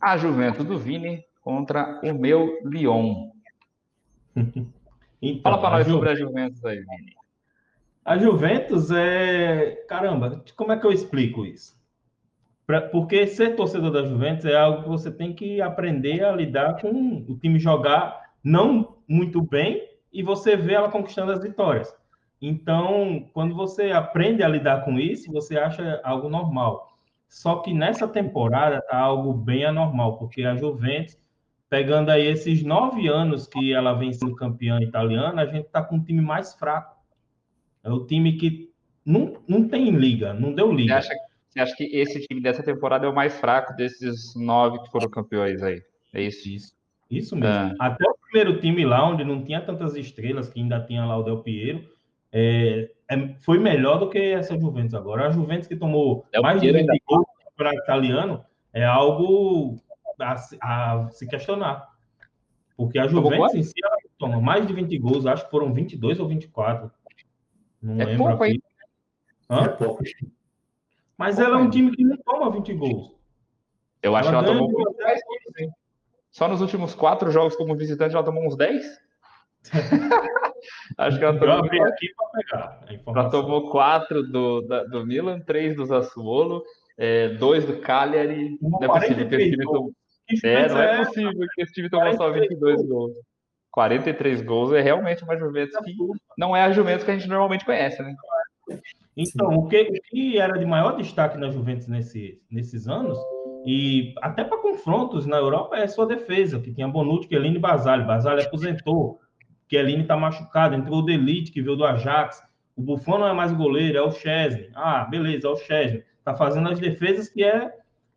A 0.00 0.16
Juventus 0.16 0.66
do 0.66 0.76
Vini 0.76 1.24
contra 1.40 2.00
o 2.02 2.12
meu 2.12 2.58
Lyon. 2.64 3.30
então, 5.22 5.42
Fala 5.42 5.58
para 5.60 5.70
nós 5.70 5.86
Ju... 5.86 5.92
sobre 5.92 6.08
a 6.08 6.14
Juventus 6.16 6.64
aí, 6.64 6.80
Vini. 6.80 7.14
A 8.04 8.18
Juventus 8.18 8.90
é. 8.90 9.84
Caramba, 9.88 10.42
como 10.56 10.72
é 10.72 10.78
que 10.78 10.86
eu 10.86 10.92
explico 10.92 11.46
isso? 11.46 11.78
Pra... 12.66 12.80
Porque 12.80 13.28
ser 13.28 13.54
torcedor 13.54 13.92
da 13.92 14.02
Juventus 14.02 14.46
é 14.46 14.56
algo 14.56 14.82
que 14.82 14.88
você 14.88 15.12
tem 15.12 15.32
que 15.32 15.60
aprender 15.62 16.24
a 16.24 16.32
lidar 16.32 16.80
com 16.80 17.24
o 17.28 17.38
time 17.38 17.60
jogar 17.60 18.32
não 18.42 18.96
muito 19.06 19.40
bem 19.40 19.88
e 20.12 20.20
você 20.20 20.56
vê 20.56 20.72
ela 20.72 20.90
conquistando 20.90 21.30
as 21.30 21.42
vitórias. 21.42 21.94
Então, 22.40 23.28
quando 23.34 23.54
você 23.54 23.90
aprende 23.90 24.42
a 24.42 24.48
lidar 24.48 24.84
com 24.84 24.98
isso, 24.98 25.30
você 25.30 25.58
acha 25.58 26.00
algo 26.02 26.28
normal. 26.28 26.90
Só 27.28 27.56
que 27.56 27.72
nessa 27.72 28.08
temporada 28.08 28.78
está 28.78 28.98
algo 28.98 29.32
bem 29.32 29.64
anormal, 29.64 30.16
porque 30.16 30.42
a 30.42 30.56
Juventus, 30.56 31.18
pegando 31.68 32.10
aí 32.10 32.26
esses 32.26 32.62
nove 32.62 33.08
anos 33.08 33.46
que 33.46 33.72
ela 33.72 33.92
vem 33.92 34.12
sendo 34.12 34.34
campeã 34.34 34.80
italiana, 34.80 35.42
a 35.42 35.46
gente 35.46 35.66
está 35.66 35.82
com 35.82 35.96
um 35.96 36.02
time 36.02 36.20
mais 36.20 36.54
fraco. 36.54 36.96
É 37.84 37.90
o 37.90 38.04
time 38.06 38.36
que 38.36 38.70
não, 39.04 39.36
não 39.46 39.68
tem 39.68 39.90
liga, 39.90 40.32
não 40.32 40.52
deu 40.52 40.72
liga. 40.72 41.00
Você 41.00 41.12
acha, 41.12 41.20
você 41.48 41.60
acha 41.60 41.76
que 41.76 41.84
esse 41.84 42.20
time 42.26 42.40
dessa 42.40 42.62
temporada 42.62 43.06
é 43.06 43.08
o 43.08 43.14
mais 43.14 43.38
fraco 43.38 43.74
desses 43.76 44.34
nove 44.34 44.80
que 44.82 44.90
foram 44.90 45.08
campeões 45.08 45.62
aí? 45.62 45.82
É 46.12 46.22
isso? 46.22 46.48
Isso, 46.48 46.72
isso 47.10 47.36
mesmo. 47.36 47.76
Ah. 47.78 47.86
Até 47.86 48.08
o 48.08 48.14
primeiro 48.24 48.60
time 48.60 48.84
lá, 48.84 49.08
onde 49.08 49.24
não 49.24 49.44
tinha 49.44 49.60
tantas 49.60 49.94
estrelas, 49.94 50.48
que 50.48 50.60
ainda 50.60 50.80
tinha 50.80 51.04
lá 51.04 51.16
o 51.16 51.22
Del 51.22 51.42
Piero, 51.42 51.88
é, 52.32 52.90
é, 53.10 53.28
foi 53.40 53.58
melhor 53.58 53.98
do 53.98 54.08
que 54.08 54.18
essa 54.18 54.58
Juventus 54.58 54.94
agora. 54.94 55.26
A 55.26 55.30
Juventus 55.30 55.66
que 55.66 55.76
tomou 55.76 56.26
é 56.32 56.40
mais 56.40 56.60
de 56.60 56.70
20 56.70 56.86
gols 57.06 57.26
no 57.26 57.50
campeonato 57.50 57.82
italiano 57.82 58.44
é 58.72 58.84
algo 58.84 59.76
a, 60.20 60.36
a, 60.62 61.08
se 61.10 61.26
questionar. 61.26 61.88
Porque 62.76 62.98
a 62.98 63.08
Juventus 63.08 63.54
em 63.54 63.62
si 63.62 63.74
ela 63.82 63.96
toma 64.18 64.40
mais 64.40 64.66
de 64.66 64.72
20 64.72 64.98
gols, 64.98 65.26
acho 65.26 65.44
que 65.44 65.50
foram 65.50 65.72
22 65.72 66.20
ou 66.20 66.28
24. 66.28 66.90
Não 67.82 68.00
é 68.00 68.04
lembro 68.04 68.28
pouco, 68.28 68.44
aqui. 68.44 68.62
É 69.50 69.68
pouco. 69.68 70.04
Mas 71.18 71.38
ela 71.38 71.58
é 71.58 71.60
um 71.60 71.68
time 71.68 71.94
que 71.94 72.04
não 72.04 72.16
toma 72.18 72.50
20 72.50 72.74
gols. 72.74 73.12
Eu 74.02 74.16
acho 74.16 74.28
ela 74.28 74.42
que 74.42 74.48
ela 74.48 74.58
tomou 74.58 74.70
muito 74.70 75.02
mais 75.02 75.20
gols, 75.22 75.72
Só 76.30 76.48
nos 76.48 76.60
últimos 76.60 76.94
quatro 76.94 77.30
jogos 77.30 77.56
como 77.56 77.76
visitante 77.76 78.14
ela 78.14 78.24
tomou 78.24 78.46
uns 78.46 78.56
10? 78.56 79.00
Acho 80.98 81.18
que 81.18 81.24
ela 81.24 81.38
tomou, 81.38 81.66
Eu 81.72 81.84
aqui 81.84 82.08
para 82.14 82.28
pegar 82.42 82.80
ela 83.06 83.30
tomou 83.30 83.70
quatro 83.70 84.22
do, 84.22 84.62
da, 84.62 84.84
do 84.84 85.06
Milan, 85.06 85.40
três 85.40 85.76
do 85.76 85.86
Sassuolo, 85.86 86.62
é, 86.98 87.28
dois 87.30 87.64
do 87.64 87.78
Cagliari. 87.78 88.58
Não, 88.60 88.78
é 88.82 88.88
possível 88.88 89.28
que 89.28 89.34
esse 89.34 89.50
time 89.50 89.64
tomou. 89.64 89.92
É, 90.44 90.68
não 90.68 90.80
é, 90.80 91.00
é 91.00 91.04
possível 91.04 91.46
que 91.54 91.62
esse 91.62 91.72
time 91.72 91.90
tomou 91.90 92.14
só 92.14 92.30
22 92.30 92.86
gols. 92.86 93.12
43 93.72 94.42
gols 94.42 94.72
é 94.72 94.80
realmente 94.80 95.22
uma 95.22 95.36
Juventus 95.36 95.76
que 95.84 95.94
não 96.36 96.56
é 96.56 96.62
a 96.62 96.72
Juventus 96.72 97.04
que 97.04 97.10
a 97.10 97.14
gente 97.14 97.28
normalmente 97.28 97.64
conhece, 97.64 98.02
né? 98.02 98.14
Então, 99.16 99.48
o 99.54 99.68
que, 99.68 99.82
o 99.82 99.92
que 100.10 100.38
era 100.38 100.58
de 100.58 100.64
maior 100.64 100.96
destaque 100.96 101.36
na 101.36 101.50
Juventus 101.50 101.86
nesse, 101.86 102.40
nesses 102.50 102.88
anos, 102.88 103.18
e 103.66 104.14
até 104.22 104.44
para 104.44 104.58
confrontos 104.58 105.26
na 105.26 105.36
Europa, 105.36 105.76
é 105.76 105.86
sua 105.86 106.06
defesa, 106.06 106.60
que 106.60 106.72
tinha 106.72 106.88
Bonucci, 106.88 107.28
Chiellini 107.28 107.56
e 107.56 107.60
Basali. 107.60 108.04
Basali 108.04 108.42
aposentou, 108.42 109.20
Chiellini 109.70 110.02
está 110.02 110.16
machucado, 110.16 110.74
entrou 110.74 110.98
o 110.98 111.04
Delite, 111.04 111.52
que 111.52 111.62
veio 111.62 111.76
do 111.76 111.84
Ajax. 111.84 112.42
O 112.76 112.82
Buffon 112.82 113.18
não 113.18 113.28
é 113.28 113.32
mais 113.32 113.52
goleiro, 113.52 113.96
é 113.96 114.02
o 114.02 114.10
Chesney. 114.10 114.68
Ah, 114.74 115.04
beleza, 115.04 115.46
é 115.46 115.50
o 115.50 115.56
Chesney. 115.56 116.02
Está 116.18 116.34
fazendo 116.34 116.68
as 116.68 116.80
defesas 116.80 117.28
que 117.28 117.44
é 117.44 117.72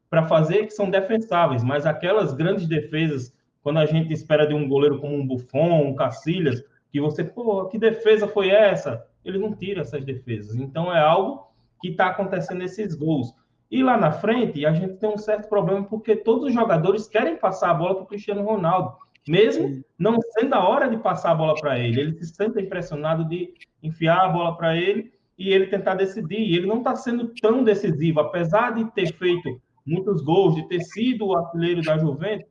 para 0.10 0.28
fazer, 0.28 0.66
que 0.66 0.72
são 0.72 0.90
defensáveis, 0.90 1.64
mas 1.64 1.86
aquelas 1.86 2.34
grandes 2.34 2.68
defesas, 2.68 3.34
quando 3.62 3.80
a 3.80 3.86
gente 3.86 4.12
espera 4.12 4.48
de 4.48 4.54
um 4.54 4.68
goleiro 4.68 5.00
como 5.00 5.16
um 5.16 5.26
Buffon, 5.26 5.90
um 5.90 5.96
Cacilhas, 5.96 6.64
que 6.92 7.00
você, 7.00 7.24
pô, 7.24 7.66
que 7.68 7.78
defesa 7.78 8.28
foi 8.28 8.50
essa? 8.50 9.06
Ele 9.24 9.38
não 9.38 9.56
tira 9.56 9.82
essas 9.82 10.04
defesas. 10.04 10.56
Então 10.56 10.94
é 10.94 11.00
algo 11.00 11.48
que 11.82 11.90
está 11.90 12.08
acontecendo 12.08 12.60
nesses 12.60 12.96
gols. 12.96 13.34
E 13.70 13.84
lá 13.84 13.98
na 13.98 14.12
frente, 14.12 14.66
a 14.66 14.74
gente 14.74 14.96
tem 14.96 15.10
um 15.10 15.18
certo 15.18 15.50
problema 15.50 15.84
porque 15.84 16.16
todos 16.16 16.46
os 16.48 16.54
jogadores 16.54 17.08
querem 17.08 17.38
passar 17.38 17.72
a 17.72 17.74
bola 17.74 17.96
para 17.96 18.04
o 18.04 18.08
Cristiano 18.08 18.44
Ronaldo 18.44 18.96
mesmo 19.28 19.84
não 19.98 20.20
sendo 20.38 20.54
a 20.54 20.68
hora 20.68 20.90
de 20.90 20.98
passar 20.98 21.32
a 21.32 21.36
bola 21.36 21.56
para 21.56 21.80
ele. 21.80 22.00
Ele 22.00 22.14
se 22.14 22.34
sente 22.34 22.62
impressionado 22.62 23.26
de 23.26 23.54
enfiar 23.82 24.26
a 24.26 24.30
bola 24.30 24.58
para 24.58 24.76
ele 24.76 25.14
e 25.38 25.50
ele 25.50 25.68
tentar 25.68 25.96
decidir. 25.96 26.40
E 26.40 26.56
ele 26.56 26.68
não 26.68 26.80
está 26.80 26.96
sendo 26.96 27.34
tão 27.42 27.64
decisivo, 27.64 28.20
apesar 28.20 28.72
de 28.72 28.86
ter 28.92 29.14
feito 29.14 29.62
muitos 29.86 30.22
gols, 30.22 30.56
de 30.56 30.68
ter 30.68 30.82
sido 30.82 31.28
o 31.28 31.38
artilheiro 31.38 31.82
da 31.82 31.98
Juventus, 31.98 32.48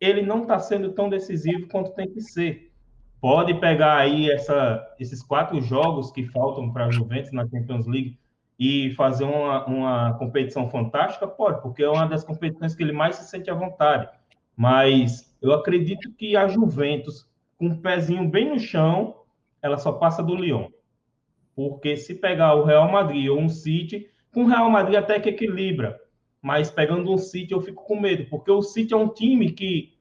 ele 0.00 0.22
não 0.22 0.42
está 0.42 0.58
sendo 0.58 0.92
tão 0.92 1.08
decisivo 1.08 1.68
quanto 1.68 1.94
tem 1.94 2.08
que 2.08 2.20
ser. 2.20 2.70
Pode 3.20 3.54
pegar 3.54 3.96
aí 3.96 4.30
essa, 4.30 4.86
esses 5.00 5.22
quatro 5.22 5.60
jogos 5.60 6.10
que 6.10 6.26
faltam 6.28 6.70
para 6.70 6.86
a 6.86 6.90
Juventus 6.90 7.32
na 7.32 7.48
Champions 7.48 7.86
League 7.86 8.18
e 8.58 8.94
fazer 8.94 9.24
uma, 9.24 9.64
uma 9.66 10.14
competição 10.18 10.68
fantástica? 10.70 11.26
Pode, 11.26 11.62
porque 11.62 11.82
é 11.82 11.88
uma 11.88 12.06
das 12.06 12.24
competições 12.24 12.74
que 12.74 12.82
ele 12.82 12.92
mais 12.92 13.16
se 13.16 13.28
sente 13.28 13.50
à 13.50 13.54
vontade. 13.54 14.08
Mas 14.54 15.25
eu 15.40 15.52
acredito 15.52 16.12
que 16.12 16.36
a 16.36 16.48
Juventus, 16.48 17.28
com 17.58 17.66
um 17.66 17.80
pezinho 17.80 18.28
bem 18.28 18.50
no 18.50 18.58
chão, 18.58 19.16
ela 19.62 19.78
só 19.78 19.92
passa 19.92 20.22
do 20.22 20.34
Lyon. 20.34 20.68
Porque 21.54 21.96
se 21.96 22.14
pegar 22.14 22.54
o 22.54 22.64
Real 22.64 22.90
Madrid 22.90 23.28
ou 23.28 23.38
um 23.38 23.48
City, 23.48 24.08
com 24.32 24.44
o 24.44 24.46
Real 24.46 24.70
Madrid 24.70 24.96
até 24.96 25.18
que 25.18 25.30
equilibra. 25.30 25.98
Mas 26.42 26.70
pegando 26.70 27.12
um 27.12 27.18
City 27.18 27.52
eu 27.52 27.60
fico 27.60 27.84
com 27.84 27.98
medo, 27.98 28.26
porque 28.28 28.50
o 28.50 28.62
City 28.62 28.94
é 28.94 28.96
um 28.96 29.08
time 29.08 29.52
que, 29.52 29.94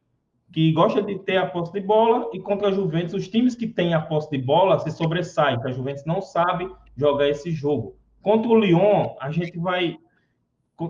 que 0.52 0.72
gosta 0.74 1.02
de 1.02 1.18
ter 1.20 1.38
a 1.38 1.48
posse 1.48 1.72
de 1.72 1.80
bola 1.80 2.30
e 2.34 2.40
contra 2.40 2.68
a 2.68 2.72
Juventus, 2.72 3.14
os 3.14 3.28
times 3.28 3.56
que 3.56 3.68
têm 3.68 3.94
a 3.94 4.02
posse 4.02 4.30
de 4.30 4.38
bola 4.38 4.80
se 4.80 4.92
sobressaem, 4.92 5.58
a 5.64 5.72
Juventus 5.72 6.06
não 6.06 6.22
sabe 6.22 6.70
jogar 6.96 7.30
esse 7.30 7.52
jogo. 7.52 7.96
Contra 8.22 8.50
o 8.50 8.60
Lyon, 8.60 9.16
a 9.20 9.32
gente 9.32 9.58
vai 9.58 9.98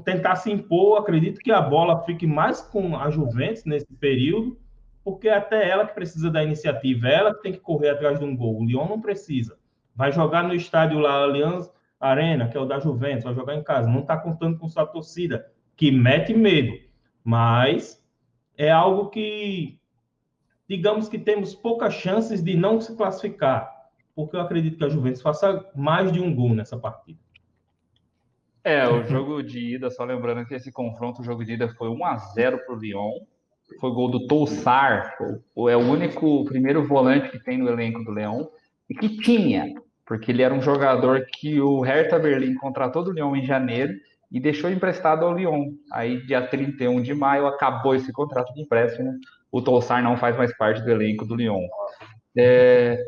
tentar 0.03 0.35
se 0.37 0.51
impor. 0.51 0.99
Acredito 0.99 1.39
que 1.39 1.51
a 1.51 1.61
bola 1.61 2.03
fique 2.03 2.25
mais 2.25 2.61
com 2.61 2.97
a 2.97 3.09
Juventus 3.09 3.65
nesse 3.65 3.93
período, 3.93 4.57
porque 5.03 5.29
até 5.29 5.69
ela 5.69 5.85
que 5.85 5.93
precisa 5.93 6.31
da 6.31 6.43
iniciativa, 6.43 7.07
ela 7.07 7.33
que 7.33 7.43
tem 7.43 7.53
que 7.53 7.59
correr 7.59 7.89
atrás 7.89 8.19
de 8.19 8.25
um 8.25 8.35
gol. 8.35 8.59
O 8.59 8.65
Lyon 8.65 8.87
não 8.87 8.99
precisa. 8.99 9.57
Vai 9.95 10.11
jogar 10.11 10.43
no 10.43 10.53
estádio 10.53 10.99
lá, 10.99 11.23
Allianz, 11.23 11.71
Arena, 11.99 12.47
que 12.47 12.57
é 12.57 12.59
o 12.59 12.65
da 12.65 12.79
Juventus, 12.79 13.23
vai 13.23 13.33
jogar 13.33 13.55
em 13.55 13.63
casa, 13.63 13.89
não 13.89 14.01
está 14.01 14.17
contando 14.17 14.57
com 14.57 14.67
sua 14.67 14.85
torcida, 14.85 15.45
que 15.75 15.91
mete 15.91 16.33
medo, 16.33 16.77
mas 17.23 18.03
é 18.57 18.71
algo 18.71 19.09
que, 19.09 19.79
digamos 20.67 21.07
que 21.07 21.17
temos 21.17 21.55
poucas 21.55 21.93
chances 21.93 22.43
de 22.43 22.55
não 22.55 22.81
se 22.81 22.95
classificar, 22.95 23.71
porque 24.13 24.35
eu 24.35 24.41
acredito 24.41 24.77
que 24.77 24.85
a 24.85 24.89
Juventus 24.89 25.21
faça 25.21 25.69
mais 25.75 26.11
de 26.11 26.19
um 26.19 26.33
gol 26.33 26.53
nessa 26.53 26.77
partida. 26.77 27.19
É, 28.65 28.87
o 28.89 29.03
jogo 29.03 29.43
de 29.43 29.75
ida, 29.75 29.91
só 29.91 30.03
lembrando 30.03 30.43
que 30.43 30.55
esse 30.55 30.71
confronto, 30.71 31.21
o 31.21 31.23
jogo 31.23 31.45
de 31.45 31.53
ida 31.53 31.69
foi 31.77 31.87
1 31.87 32.03
a 32.03 32.17
0 32.17 32.65
para 32.65 32.75
o 32.75 32.79
Lyon. 32.79 33.11
Foi 33.79 33.91
gol 33.91 34.09
do 34.09 34.25
Toussar, 34.25 35.15
é 35.19 35.77
o 35.77 35.79
único 35.79 36.43
primeiro 36.45 36.83
volante 36.83 37.29
que 37.29 37.43
tem 37.43 37.59
no 37.59 37.69
elenco 37.69 38.03
do 38.03 38.11
Leão 38.11 38.49
e 38.89 38.95
que 38.95 39.17
tinha, 39.17 39.71
porque 40.03 40.31
ele 40.31 40.41
era 40.41 40.53
um 40.53 40.61
jogador 40.61 41.25
que 41.31 41.61
o 41.61 41.81
Hertha 41.81 42.17
Berlim 42.17 42.55
contratou 42.55 43.03
do 43.03 43.11
Lyon 43.11 43.35
em 43.35 43.45
janeiro 43.45 43.93
e 44.31 44.39
deixou 44.39 44.71
emprestado 44.71 45.25
ao 45.25 45.33
Lyon. 45.35 45.73
Aí, 45.91 46.25
dia 46.25 46.41
31 46.41 47.03
de 47.03 47.13
maio, 47.13 47.45
acabou 47.45 47.93
esse 47.93 48.11
contrato 48.11 48.51
de 48.53 48.61
empréstimo. 48.61 49.13
O 49.51 49.61
Toussar 49.61 50.01
não 50.01 50.17
faz 50.17 50.35
mais 50.35 50.55
parte 50.57 50.81
do 50.81 50.89
elenco 50.89 51.23
do 51.23 51.35
Lyon. 51.35 51.67
É, 52.35 52.99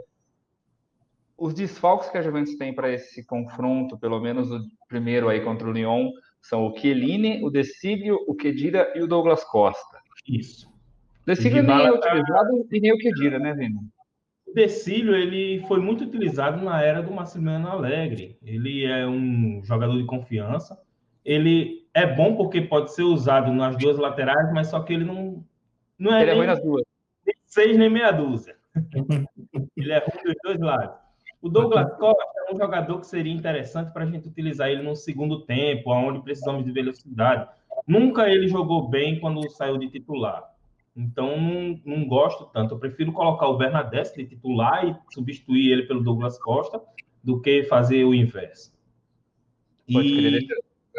os 1.38 1.54
desfalques 1.54 2.10
que 2.10 2.18
a 2.18 2.22
Juventus 2.22 2.56
tem 2.56 2.74
para 2.74 2.92
esse 2.92 3.24
confronto, 3.26 3.98
pelo 3.98 4.20
menos 4.20 4.50
o 4.52 4.60
primeiro 4.88 5.30
aí 5.30 5.42
contra 5.42 5.68
o 5.68 5.72
Lyon, 5.72 6.10
são 6.42 6.66
o 6.66 6.78
Chiellini, 6.78 7.44
o 7.44 7.50
Decílio, 7.50 8.18
o 8.28 8.34
Kedira 8.34 8.92
e 8.96 9.02
o 9.02 9.08
Douglas 9.08 9.44
Costa. 9.44 10.00
Isso. 10.28 10.68
Decílio 11.26 11.62
nem 11.62 11.86
é 11.86 11.92
utilizado 11.92 12.68
e 12.72 12.80
nem 12.80 12.94
o 12.94 12.98
Kedira, 12.98 13.38
né, 13.38 13.54
Vini? 13.54 13.80
O 14.48 14.54
Decílio, 14.54 15.14
ele 15.14 15.64
foi 15.68 15.80
muito 15.80 16.06
utilizado 16.06 16.64
na 16.64 16.82
era 16.82 17.02
do 17.02 17.12
Massimiliano 17.12 17.68
Alegre. 17.68 18.38
Ele 18.42 18.86
é 18.86 19.06
um 19.06 19.62
jogador 19.64 19.98
de 19.98 20.06
confiança. 20.06 20.80
Ele 21.24 21.86
é 21.94 22.08
bom 22.08 22.36
porque 22.36 22.62
pode 22.62 22.94
ser 22.94 23.04
usado 23.04 23.52
nas 23.52 23.78
duas 23.78 23.98
laterais, 23.98 24.52
mas 24.54 24.68
só 24.68 24.80
que 24.80 24.94
ele 24.94 25.04
não, 25.04 25.46
não 26.00 26.16
é 26.16 26.22
ele 26.22 26.32
é 26.32 26.34
ruim 26.34 26.48
nas 26.48 26.62
duas. 26.62 26.84
seis 27.46 27.78
nem 27.78 27.90
meia 27.90 28.12
dúzia. 28.12 28.56
ele 29.76 29.92
é 29.92 30.00
ruim 30.00 30.24
dos 30.24 30.36
dois 30.44 30.60
lados. 30.62 31.07
O 31.48 31.50
Douglas 31.50 31.98
Costa 31.98 32.26
é 32.46 32.54
um 32.54 32.58
jogador 32.58 33.00
que 33.00 33.08
seria 33.08 33.32
interessante 33.32 33.94
para 33.94 34.04
a 34.04 34.06
gente 34.06 34.28
utilizar 34.28 34.70
ele 34.70 34.82
no 34.82 34.98
segundo 34.98 35.46
tempo, 35.46 35.94
onde 35.94 36.22
precisamos 36.22 36.66
de 36.66 36.72
velocidade. 36.74 37.48
Nunca 37.88 38.30
ele 38.30 38.50
jogou 38.50 38.90
bem 38.90 39.18
quando 39.18 39.50
saiu 39.52 39.78
de 39.78 39.90
titular. 39.90 40.44
Então, 40.94 41.40
não, 41.40 41.80
não 41.86 42.06
gosto 42.06 42.48
tanto. 42.48 42.74
Eu 42.74 42.80
prefiro 42.80 43.14
colocar 43.14 43.48
o 43.48 43.56
Bernadette 43.58 44.18
de 44.18 44.26
titular 44.26 44.86
e 44.86 45.14
substituir 45.14 45.72
ele 45.72 45.84
pelo 45.84 46.04
Douglas 46.04 46.38
Costa 46.38 46.82
do 47.24 47.40
que 47.40 47.64
fazer 47.64 48.04
o 48.04 48.14
inverso. 48.14 48.74
e 49.88 50.48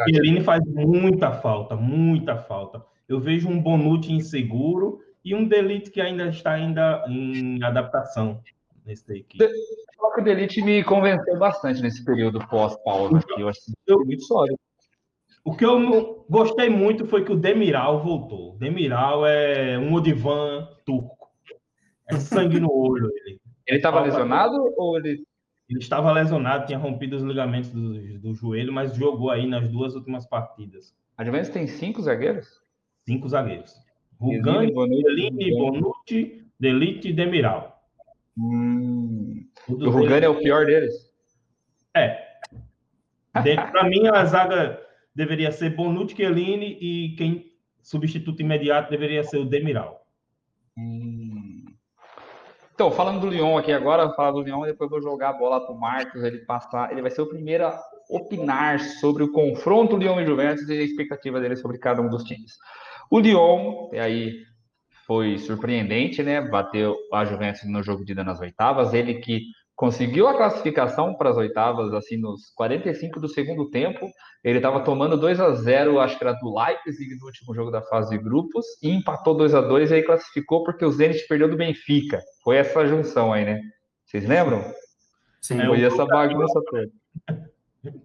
Chiellini 0.09 0.41
faz 0.41 0.65
muita 0.65 1.31
falta, 1.31 1.75
muita 1.75 2.37
falta. 2.37 2.83
Eu 3.07 3.19
vejo 3.19 3.47
um 3.47 3.61
Bonucci 3.61 4.13
inseguro 4.13 4.99
e 5.23 5.35
um 5.35 5.47
Delite 5.47 5.91
que 5.91 6.01
ainda 6.01 6.27
está 6.29 6.53
ainda 6.53 7.05
em 7.07 7.61
adaptação 7.61 8.41
nesse. 8.89 9.25
O 9.99 10.11
que 10.11 10.21
o 10.21 10.23
Delite 10.23 10.61
me 10.61 10.83
convenceu 10.83 11.37
bastante 11.37 11.81
nesse 11.81 12.03
período 12.03 12.39
pós-pausa. 12.47 13.21
Eu 13.37 13.47
achei 13.47 13.73
muito 13.87 14.23
sólido. 14.23 14.57
O 15.43 15.55
que 15.55 15.65
eu 15.65 16.25
gostei 16.29 16.69
muito 16.69 17.05
foi 17.05 17.23
que 17.23 17.31
o 17.31 17.37
Demiral 17.37 18.03
voltou. 18.03 18.57
Demiral 18.57 19.25
é 19.25 19.77
um 19.77 19.93
Odivan 19.93 20.67
turco. 20.85 21.29
É 22.09 22.19
sangue 22.19 22.59
no 22.59 22.71
olho. 22.71 23.09
Ele 23.25 23.39
ele 23.69 23.77
estava 23.77 24.01
lesionado 24.01 24.73
ou 24.77 24.97
ele. 24.97 25.23
Ele 25.69 25.79
estava 25.79 26.11
lesionado, 26.11 26.65
tinha 26.65 26.79
rompido 26.79 27.15
os 27.15 27.21
ligamentos 27.21 27.69
do, 27.69 28.17
do 28.17 28.33
joelho, 28.33 28.73
mas 28.73 28.95
jogou 28.95 29.29
aí 29.29 29.45
nas 29.45 29.69
duas 29.69 29.93
últimas 29.93 30.25
partidas. 30.25 30.95
A 31.15 31.23
Juventus 31.23 31.49
tem 31.49 31.67
cinco 31.67 32.01
zagueiros? 32.01 32.63
Cinco 33.05 33.29
zagueiros. 33.29 33.75
Rugani, 34.19 34.73
Bonucci, 34.73 35.51
Bonucci, 35.51 36.45
Delite 36.59 37.09
e 37.09 37.13
Demiral. 37.13 37.78
Hum. 38.39 39.45
O 39.67 39.89
Rugani 39.89 40.25
é 40.25 40.29
o 40.29 40.39
pior 40.39 40.65
deles? 40.65 41.11
É. 41.93 42.25
Para 43.33 43.83
mim, 43.83 44.07
a 44.07 44.23
zaga 44.25 44.81
deveria 45.13 45.51
ser 45.51 45.75
Bonucci, 45.75 46.15
Chiellini 46.15 46.77
e 46.79 47.15
quem 47.17 47.51
substituto 47.81 48.41
imediato 48.41 48.89
deveria 48.89 49.23
ser 49.23 49.37
o 49.37 49.45
Demiral. 49.45 50.05
Hum. 50.77 51.65
Então, 52.73 52.89
falando 52.91 53.19
do 53.19 53.27
Lyon 53.27 53.57
aqui 53.57 53.73
agora, 53.73 54.13
falar 54.13 54.31
do 54.31 54.41
Lyon, 54.41 54.61
depois 54.61 54.89
vou 54.89 55.01
jogar 55.01 55.31
a 55.31 55.33
bola 55.33 55.59
para 55.59 55.75
o 55.75 55.79
Marcos, 55.79 56.23
ele 56.23 56.39
passar, 56.39 56.91
ele 56.91 57.01
vai 57.01 57.11
ser 57.11 57.21
o 57.21 57.27
primeiro 57.27 57.67
a 57.67 57.77
opinar 58.09 58.79
sobre 58.79 59.21
o 59.21 59.31
confronto 59.33 59.97
Lyon 59.97 60.21
e 60.21 60.25
Juventus 60.25 60.67
e 60.69 60.79
a 60.79 60.83
expectativa 60.83 61.41
dele 61.41 61.57
sobre 61.57 61.77
cada 61.77 62.01
um 62.01 62.09
dos 62.09 62.23
times. 62.23 62.57
O 63.11 63.19
Lyon, 63.19 63.89
e 63.91 63.99
aí 63.99 64.45
foi 65.09 65.39
surpreendente, 65.39 66.21
né? 66.21 66.39
Bateu 66.39 66.95
a 67.11 67.25
Juventus 67.25 67.67
no 67.67 67.81
jogo 67.81 68.05
de 68.05 68.11
ida 68.11 68.23
nas 68.23 68.39
oitavas, 68.39 68.93
ele 68.93 69.15
que 69.15 69.41
conseguiu 69.75 70.27
a 70.27 70.37
classificação 70.37 71.15
para 71.15 71.31
as 71.31 71.37
oitavas, 71.37 71.91
assim, 71.95 72.15
nos 72.15 72.51
45 72.55 73.19
do 73.19 73.27
segundo 73.27 73.71
tempo. 73.71 74.07
Ele 74.43 74.59
estava 74.59 74.81
tomando 74.81 75.17
2 75.17 75.39
a 75.39 75.55
0 75.55 75.99
acho 75.99 76.15
que 76.15 76.23
era 76.23 76.33
do 76.33 76.55
Leipzig 76.55 77.15
no 77.19 77.25
último 77.25 77.55
jogo 77.55 77.71
da 77.71 77.81
fase 77.81 78.11
de 78.11 78.23
grupos, 78.23 78.63
e 78.83 78.91
empatou 78.91 79.35
2 79.35 79.55
a 79.55 79.61
2 79.61 79.89
e 79.89 79.95
aí 79.95 80.03
classificou 80.03 80.63
porque 80.63 80.85
o 80.85 80.91
Zenit 80.91 81.25
perdeu 81.27 81.49
do 81.49 81.57
Benfica. 81.57 82.21
Foi 82.43 82.57
essa 82.57 82.85
junção 82.85 83.33
aí, 83.33 83.45
né? 83.45 83.61
Vocês 84.05 84.27
lembram? 84.27 84.63
Sim. 85.41 85.65
Foi 85.65 85.83
essa 85.83 86.05
bagunça 86.05 86.61
toda. 86.69 86.87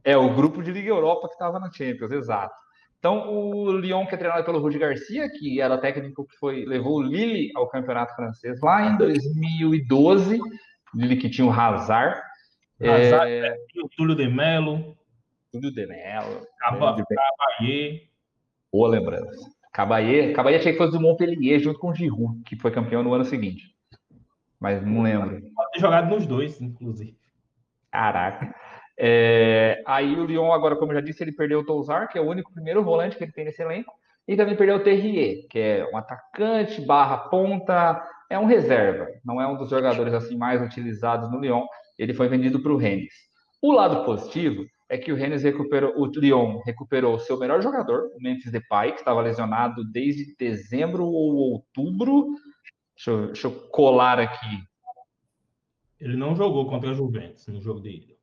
É, 0.03 0.17
o 0.17 0.33
grupo 0.35 0.63
de 0.63 0.73
Liga 0.73 0.89
Europa 0.89 1.29
que 1.29 1.35
estava 1.35 1.61
na 1.61 1.71
Champions, 1.71 2.13
exato. 2.13 2.55
Então, 3.05 3.31
o 3.31 3.71
Lyon, 3.71 4.07
que 4.07 4.15
é 4.15 4.17
treinado 4.17 4.47
pelo 4.47 4.61
Rudi 4.61 4.79
Garcia, 4.79 5.29
que 5.29 5.61
era 5.61 5.77
técnico 5.77 6.27
que 6.27 6.39
foi, 6.39 6.65
levou 6.65 7.01
o 7.01 7.03
Lille 7.03 7.53
ao 7.55 7.69
campeonato 7.69 8.17
francês 8.17 8.59
lá 8.63 8.87
em 8.87 8.97
2012, 8.97 10.41
Lille 10.95 11.17
que 11.19 11.29
tinha 11.29 11.47
o 11.47 11.51
Hazard. 11.51 12.19
Hazard, 12.81 13.31
é... 13.31 13.59
o 13.85 13.91
Túlio 13.91 14.15
de 14.15 14.27
Melo. 14.27 14.97
Túlio 15.53 15.71
de 15.71 15.87
Melo. 15.87 16.47
Caballé. 16.59 18.05
Boa 18.73 18.89
lembrança. 18.89 19.51
Caballé, 19.71 20.33
achei 20.57 20.73
que 20.73 20.79
fosse 20.79 20.93
do 20.93 21.01
Montpellier 21.01 21.59
junto 21.59 21.79
com 21.79 21.91
o 21.91 21.95
Giroud, 21.95 22.43
que 22.43 22.57
foi 22.57 22.71
campeão 22.71 23.03
no 23.03 23.13
ano 23.13 23.27
seguinte. 23.27 23.77
Mas 24.59 24.83
não 24.83 25.03
lembro. 25.03 25.43
Pode 25.55 25.73
ter 25.73 25.81
jogado 25.81 26.09
nos 26.09 26.27
dois, 26.27 26.59
inclusive. 26.59 27.19
Caraca. 27.91 28.55
É, 28.97 29.83
aí 29.87 30.15
o 30.15 30.25
Lyon, 30.25 30.53
agora, 30.53 30.77
como 30.77 30.93
eu 30.93 30.97
já 30.97 31.01
disse, 31.01 31.23
ele 31.23 31.33
perdeu 31.33 31.61
o 31.61 31.65
Touzar, 31.65 32.09
que 32.11 32.19
é 32.19 32.21
o 32.21 32.29
único 32.29 32.53
primeiro 32.53 32.83
volante 32.83 33.17
que 33.17 33.25
ele 33.25 33.33
tem 33.33 33.45
nesse 33.45 33.63
elenco, 33.63 33.93
e 34.27 34.37
também 34.37 34.57
perdeu 34.57 34.77
o 34.77 34.83
Terrier, 34.83 35.47
que 35.49 35.59
é 35.59 35.89
um 35.93 35.97
atacante 35.97 36.81
barra 36.81 37.19
ponta, 37.29 38.03
é 38.31 38.39
um 38.39 38.47
reserva, 38.47 39.07
não 39.25 39.41
é 39.41 39.47
um 39.47 39.57
dos 39.57 39.69
jogadores 39.69 40.15
assim 40.15 40.37
mais 40.37 40.63
utilizados 40.63 41.31
no 41.31 41.39
Lyon. 41.39 41.65
Ele 41.99 42.15
foi 42.15 42.29
vendido 42.29 42.61
para 42.61 42.73
o 42.73 42.77
Rennes. 42.77 43.13
O 43.61 43.73
lado 43.73 44.05
positivo 44.05 44.65
é 44.89 44.99
que 44.99 45.13
o 45.13 45.17
Rennes 45.17 45.43
recuperou, 45.43 45.93
o 45.97 46.07
Lyon 46.07 46.61
recuperou 46.65 47.15
o 47.15 47.19
seu 47.19 47.39
melhor 47.39 47.63
jogador, 47.63 48.11
o 48.15 48.23
Memphis 48.23 48.51
Depay, 48.51 48.93
que 48.93 48.99
estava 48.99 49.21
lesionado 49.21 49.85
desde 49.85 50.35
dezembro 50.37 51.05
ou 51.05 51.35
outubro. 51.37 52.29
Deixa 52.97 53.11
eu, 53.11 53.27
deixa 53.27 53.47
eu 53.49 53.53
colar 53.71 54.19
aqui. 54.19 54.63
Ele 56.01 56.17
não 56.17 56.35
jogou 56.35 56.69
contra 56.69 56.91
a 56.91 56.95
Juventus 56.95 57.47
no 57.47 57.61
jogo 57.61 57.81
de 57.81 57.91
ida. 57.91 58.14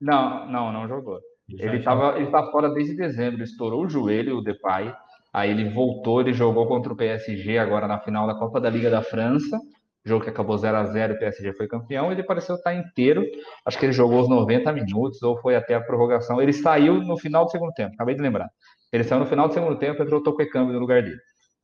Não, 0.00 0.46
não, 0.50 0.72
não 0.72 0.88
jogou. 0.88 1.20
Ele 1.48 1.78
estava 1.78 2.16
ele 2.16 2.30
tá 2.30 2.50
fora 2.50 2.68
desde 2.70 2.94
dezembro, 2.94 3.42
estourou 3.42 3.84
o 3.84 3.88
joelho, 3.88 4.38
o 4.38 4.42
Depay. 4.42 4.94
Aí 5.32 5.50
ele 5.50 5.70
voltou, 5.70 6.20
ele 6.20 6.32
jogou 6.32 6.66
contra 6.66 6.92
o 6.92 6.96
PSG 6.96 7.58
agora 7.58 7.86
na 7.86 7.98
final 7.98 8.26
da 8.26 8.34
Copa 8.34 8.60
da 8.60 8.70
Liga 8.70 8.90
da 8.90 9.02
França, 9.02 9.58
jogo 10.04 10.24
que 10.24 10.30
acabou 10.30 10.56
0 10.56 10.76
a 10.76 10.84
0 10.86 11.14
o 11.14 11.18
PSG 11.18 11.52
foi 11.52 11.68
campeão, 11.68 12.10
ele 12.10 12.22
pareceu 12.22 12.56
estar 12.56 12.74
inteiro, 12.74 13.24
acho 13.64 13.78
que 13.78 13.86
ele 13.86 13.92
jogou 13.92 14.20
os 14.20 14.28
90 14.28 14.72
minutos, 14.72 15.22
ou 15.22 15.38
foi 15.38 15.54
até 15.54 15.74
a 15.74 15.80
prorrogação, 15.80 16.42
ele 16.42 16.52
saiu 16.52 16.94
no 16.94 17.16
final 17.16 17.44
do 17.44 17.50
segundo 17.50 17.72
tempo, 17.72 17.94
acabei 17.94 18.16
de 18.16 18.22
lembrar, 18.22 18.48
ele 18.92 19.04
saiu 19.04 19.20
no 19.20 19.26
final 19.26 19.46
do 19.46 19.54
segundo 19.54 19.78
tempo, 19.78 20.02
entrou 20.02 20.20
o 20.20 20.22
Tokwekami 20.22 20.72
no 20.72 20.80
lugar 20.80 21.02
dele. 21.02 21.18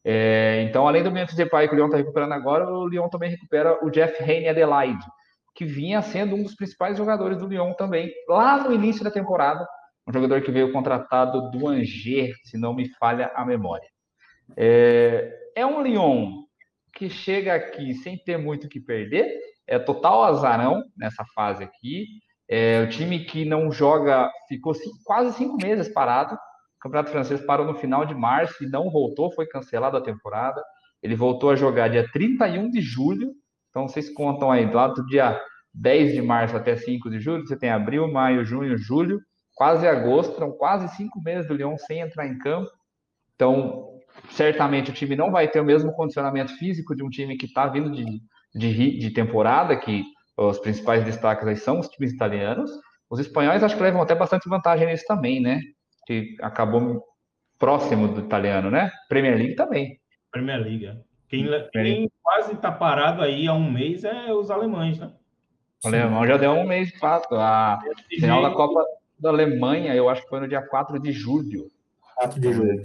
É, 0.05 0.65
então, 0.69 0.87
além 0.87 1.03
do 1.03 1.11
Memphis 1.11 1.35
Depay 1.35 1.67
que 1.67 1.75
o 1.75 1.77
Lyon 1.77 1.87
está 1.87 1.97
recuperando 1.97 2.33
agora, 2.33 2.69
o 2.69 2.87
Lyon 2.87 3.09
também 3.09 3.31
recupera 3.31 3.85
o 3.85 3.91
Jeff 3.91 4.23
Haney 4.23 4.49
Adelaide, 4.49 5.05
que 5.57 5.65
vinha 5.65 6.03
sendo 6.03 6.37
um 6.37 6.43
dos 6.43 6.55
principais 6.55 6.99
jogadores 6.99 7.39
do 7.39 7.49
Lyon 7.49 7.73
também, 7.73 8.13
lá 8.29 8.63
no 8.63 8.73
início 8.73 9.03
da 9.03 9.11
temporada, 9.11 9.67
um 10.07 10.13
jogador 10.13 10.43
que 10.43 10.53
veio 10.53 10.71
contratado 10.71 11.51
do 11.51 11.67
Angers, 11.67 12.37
se 12.45 12.57
não 12.57 12.75
me 12.75 12.89
falha 12.91 13.33
a 13.35 13.45
memória. 13.45 13.89
É, 14.57 15.33
é 15.57 15.67
um 15.67 15.83
Lyon 15.83 16.45
que 16.95 17.11
chega 17.11 17.55
aqui 17.55 17.95
sem 17.95 18.17
ter 18.17 18.37
muito 18.37 18.67
o 18.67 18.69
que 18.69 18.79
perder, 18.79 19.27
é 19.67 19.79
total 19.79 20.25
azarão 20.25 20.85
nessa 20.97 21.25
fase 21.35 21.65
aqui. 21.65 22.07
É 22.49 22.83
o 22.83 22.89
time 22.89 23.25
que 23.25 23.45
não 23.45 23.73
joga, 23.73 24.31
ficou 24.49 24.73
cinco, 24.73 24.97
quase 25.05 25.37
cinco 25.37 25.57
meses 25.57 25.89
parado. 25.89 26.35
O 26.35 26.79
Campeonato 26.81 27.11
Francês 27.11 27.41
parou 27.45 27.67
no 27.67 27.75
final 27.75 28.07
de 28.07 28.15
março 28.15 28.63
e 28.63 28.69
não 28.69 28.89
voltou, 28.91 29.33
foi 29.33 29.47
cancelado 29.47 29.97
a 29.97 30.01
temporada. 30.01 30.63
Ele 31.03 31.17
voltou 31.17 31.51
a 31.51 31.57
jogar 31.57 31.89
dia 31.89 32.09
31 32.13 32.71
de 32.71 32.81
julho. 32.81 33.33
Então 33.77 33.87
vocês 33.87 34.09
contam 34.09 34.51
aí, 34.51 34.65
lá 34.73 34.89
do 34.89 35.05
dia 35.05 35.39
10 35.75 36.15
de 36.15 36.23
março 36.23 36.57
até 36.57 36.75
5 36.75 37.11
de 37.11 37.21
julho, 37.21 37.47
você 37.47 37.59
tem 37.59 37.69
abril, 37.69 38.11
maio, 38.11 38.43
junho, 38.43 38.79
julho 38.79 39.21
quase 39.55 39.87
agosto, 39.87 40.33
estão 40.33 40.51
quase 40.51 40.89
cinco 40.97 41.21
meses 41.21 41.47
do 41.47 41.53
Lyon 41.53 41.77
sem 41.77 42.01
entrar 42.01 42.27
em 42.27 42.39
campo. 42.39 42.71
Então, 43.35 43.99
certamente 44.31 44.91
o 44.91 44.95
time 44.95 45.15
não 45.15 45.31
vai 45.31 45.47
ter 45.47 45.61
o 45.61 45.65
mesmo 45.65 45.93
condicionamento 45.93 46.57
físico 46.57 46.97
de 46.97 47.03
um 47.03 47.11
time 47.11 47.37
que 47.37 47.45
está 47.45 47.67
vindo 47.67 47.91
de, 47.91 48.05
de, 48.55 48.99
de, 48.99 49.11
temporada, 49.11 49.77
que 49.77 50.05
os 50.39 50.59
principais 50.59 51.05
destaques 51.05 51.47
aí 51.47 51.57
são 51.57 51.79
os 51.79 51.89
times 51.89 52.15
italianos. 52.15 52.71
Os 53.11 53.21
espanhóis 53.21 53.63
acho 53.63 53.77
que 53.77 53.83
levam 53.83 54.01
até 54.01 54.15
bastante 54.15 54.49
vantagem 54.49 54.87
nisso 54.87 55.05
também, 55.07 55.39
né? 55.39 55.61
Que 56.07 56.35
acabou 56.41 57.05
próximo 57.59 58.09
do 58.09 58.23
italiano, 58.23 58.71
né? 58.71 58.91
Premier 59.07 59.37
League 59.37 59.55
também. 59.55 60.01
Premier 60.33 60.63
League. 60.63 61.06
Quem, 61.29 61.49
quem 61.73 62.11
quase 62.23 62.55
está 62.55 62.71
parado 62.71 63.23
aí 63.23 63.49
há 63.49 63.53
um 63.53 63.71
mês 63.71 64.05
é 64.05 64.33
os 64.33 64.51
alemães, 64.51 64.99
né? 64.99 65.11
O 65.85 65.89
alemão 65.89 66.27
já 66.27 66.37
deu 66.37 66.53
um 66.53 66.67
mês 66.67 66.89
de 66.89 66.99
fato. 66.99 67.35
A 67.35 67.79
final 68.09 68.43
da 68.43 68.51
Copa 68.51 68.85
da 69.19 69.31
Alemanha, 69.31 69.95
eu 69.95 70.09
acho 70.09 70.23
que 70.23 70.29
foi 70.29 70.41
no 70.41 70.49
dia 70.49 70.63
4 70.63 71.01
de 71.01 71.13
julho. 71.13 71.71
4 72.17 72.41
de 72.41 72.53
julho. 72.53 72.83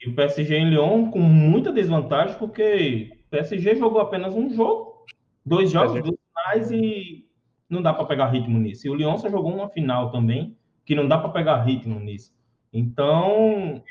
E 0.00 0.08
o 0.08 0.14
PSG 0.14 0.56
em 0.56 0.70
Lyon 0.70 1.10
com 1.10 1.20
muita 1.20 1.72
desvantagem, 1.72 2.36
porque 2.36 3.10
o 3.26 3.30
PSG 3.30 3.76
jogou 3.76 4.00
apenas 4.00 4.34
um 4.34 4.50
jogo, 4.50 5.04
dois 5.44 5.70
jogos, 5.70 6.02
dois 6.02 6.16
finais 6.26 6.70
e 6.70 7.24
não 7.68 7.80
dá 7.80 7.92
para 7.92 8.04
pegar 8.04 8.26
ritmo 8.26 8.58
nisso. 8.58 8.86
E 8.86 8.90
o 8.90 8.94
Lyon 8.94 9.16
só 9.18 9.30
jogou 9.30 9.54
uma 9.54 9.68
final 9.68 10.10
também, 10.10 10.56
que 10.84 10.94
não 10.94 11.06
dá 11.06 11.18
para 11.18 11.30
pegar 11.30 11.62
ritmo 11.62 11.98
nisso. 12.00 12.34
Então, 12.72 13.82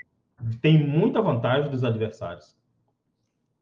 tem 0.61 0.77
muita 0.77 1.21
vantagem 1.21 1.69
dos 1.69 1.83
adversários. 1.83 2.55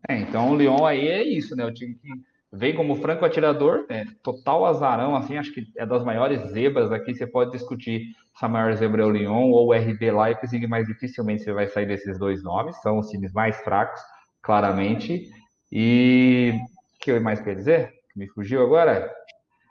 É, 0.08 0.18
então 0.18 0.52
o 0.52 0.56
Lyon 0.56 0.86
aí 0.86 1.08
é 1.08 1.24
isso, 1.24 1.56
né? 1.56 1.66
O 1.66 1.74
time 1.74 1.96
que 1.96 2.10
vem 2.52 2.76
como 2.76 2.96
franco 2.96 3.26
atirador, 3.26 3.86
é, 3.90 4.06
total 4.24 4.66
azarão, 4.66 5.16
assim, 5.16 5.38
acho 5.38 5.54
que 5.54 5.68
é 5.78 5.86
das 5.86 6.04
maiores 6.04 6.52
zebras 6.52 6.92
aqui. 6.92 7.14
Você 7.14 7.28
pode 7.28 7.52
discutir 7.52 8.04
se 8.38 8.46
a 8.46 8.48
maior 8.48 8.74
zebra 8.76 9.04
é 9.04 9.06
o 9.06 9.12
Lyon 9.12 9.52
ou 9.52 9.68
o 9.68 9.74
RB 9.74 10.12
Leipzig, 10.12 10.66
mas 10.68 10.88
dificilmente 10.88 11.44
você 11.44 11.54
vai 11.54 11.68
sair 11.68 11.86
desses 11.86 12.18
dois 12.18 12.44
nomes. 12.44 12.80
São 12.82 13.00
os 13.00 13.10
times 13.10 13.34
mais 13.34 13.58
fracos, 13.62 14.02
claramente. 14.42 15.30
E 15.72 16.54
o 16.56 17.04
que 17.04 17.12
eu 17.12 17.22
mais 17.22 17.42
quer 17.42 17.56
dizer? 17.56 17.92
Me 18.16 18.28
fugiu 18.28 18.64
agora? 18.64 19.12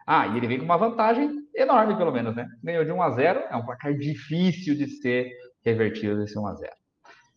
Ah, 0.06 0.26
e 0.28 0.36
ele 0.36 0.46
vem 0.46 0.58
com 0.58 0.64
uma 0.64 0.78
vantagem 0.78 1.30
enorme, 1.54 1.96
pelo 1.96 2.12
menos, 2.12 2.34
né? 2.34 2.46
Ganhou 2.62 2.84
de 2.84 2.92
1 2.92 3.02
a 3.02 3.10
0, 3.10 3.40
é 3.50 3.56
um 3.56 3.64
placar 3.64 3.92
difícil 3.94 4.74
de 4.74 4.86
ser 4.86 5.30
revertido 5.64 6.22
esse 6.22 6.38
1 6.38 6.46
a 6.46 6.54
0. 6.54 6.72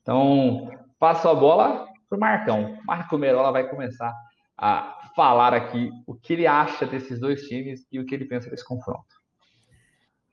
Então, 0.01 0.71
passo 0.99 1.27
a 1.27 1.36
bola 1.36 1.90
para 2.12 2.17
o 2.17 2.19
Marcão. 2.19 2.78
Marco 2.86 3.17
Merola 3.17 3.52
vai 3.52 3.69
começar 3.69 4.13
a 4.58 5.10
falar 5.15 5.54
aqui 5.54 5.89
o 6.06 6.13
que 6.13 6.34
ele 6.34 6.45
acha 6.45 6.86
desses 6.86 7.19
dois 7.19 7.43
times 7.47 7.86
e 7.91 8.00
o 8.00 8.06
que 8.06 8.13
ele 8.13 8.26
pensa 8.26 8.50
desse 8.50 8.65
confronto. 8.65 9.21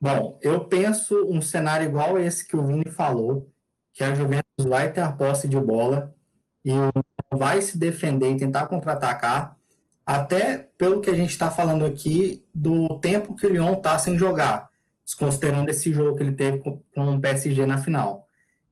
Bom, 0.00 0.38
eu 0.42 0.64
penso 0.64 1.26
um 1.28 1.40
cenário 1.40 1.86
igual 1.86 2.16
a 2.16 2.22
esse 2.22 2.46
que 2.46 2.56
o 2.56 2.66
Vini 2.66 2.90
falou, 2.90 3.50
que 3.92 4.04
a 4.04 4.14
Juventus 4.14 4.64
vai 4.64 4.92
ter 4.92 5.00
a 5.00 5.12
posse 5.12 5.48
de 5.48 5.58
bola 5.58 6.14
e 6.64 6.72
vai 7.32 7.62
se 7.62 7.78
defender 7.78 8.30
e 8.30 8.36
tentar 8.36 8.66
contra-atacar, 8.66 9.56
até 10.04 10.70
pelo 10.78 11.00
que 11.00 11.10
a 11.10 11.14
gente 11.14 11.30
está 11.30 11.50
falando 11.50 11.84
aqui 11.84 12.44
do 12.54 12.98
tempo 13.00 13.34
que 13.34 13.46
o 13.46 13.50
Lyon 13.50 13.74
está 13.74 13.98
sem 13.98 14.16
jogar, 14.16 14.68
desconsiderando 15.04 15.70
esse 15.70 15.92
jogo 15.92 16.16
que 16.16 16.22
ele 16.22 16.32
teve 16.32 16.58
com 16.58 16.80
o 16.96 17.20
PSG 17.20 17.66
na 17.66 17.78
final. 17.78 18.26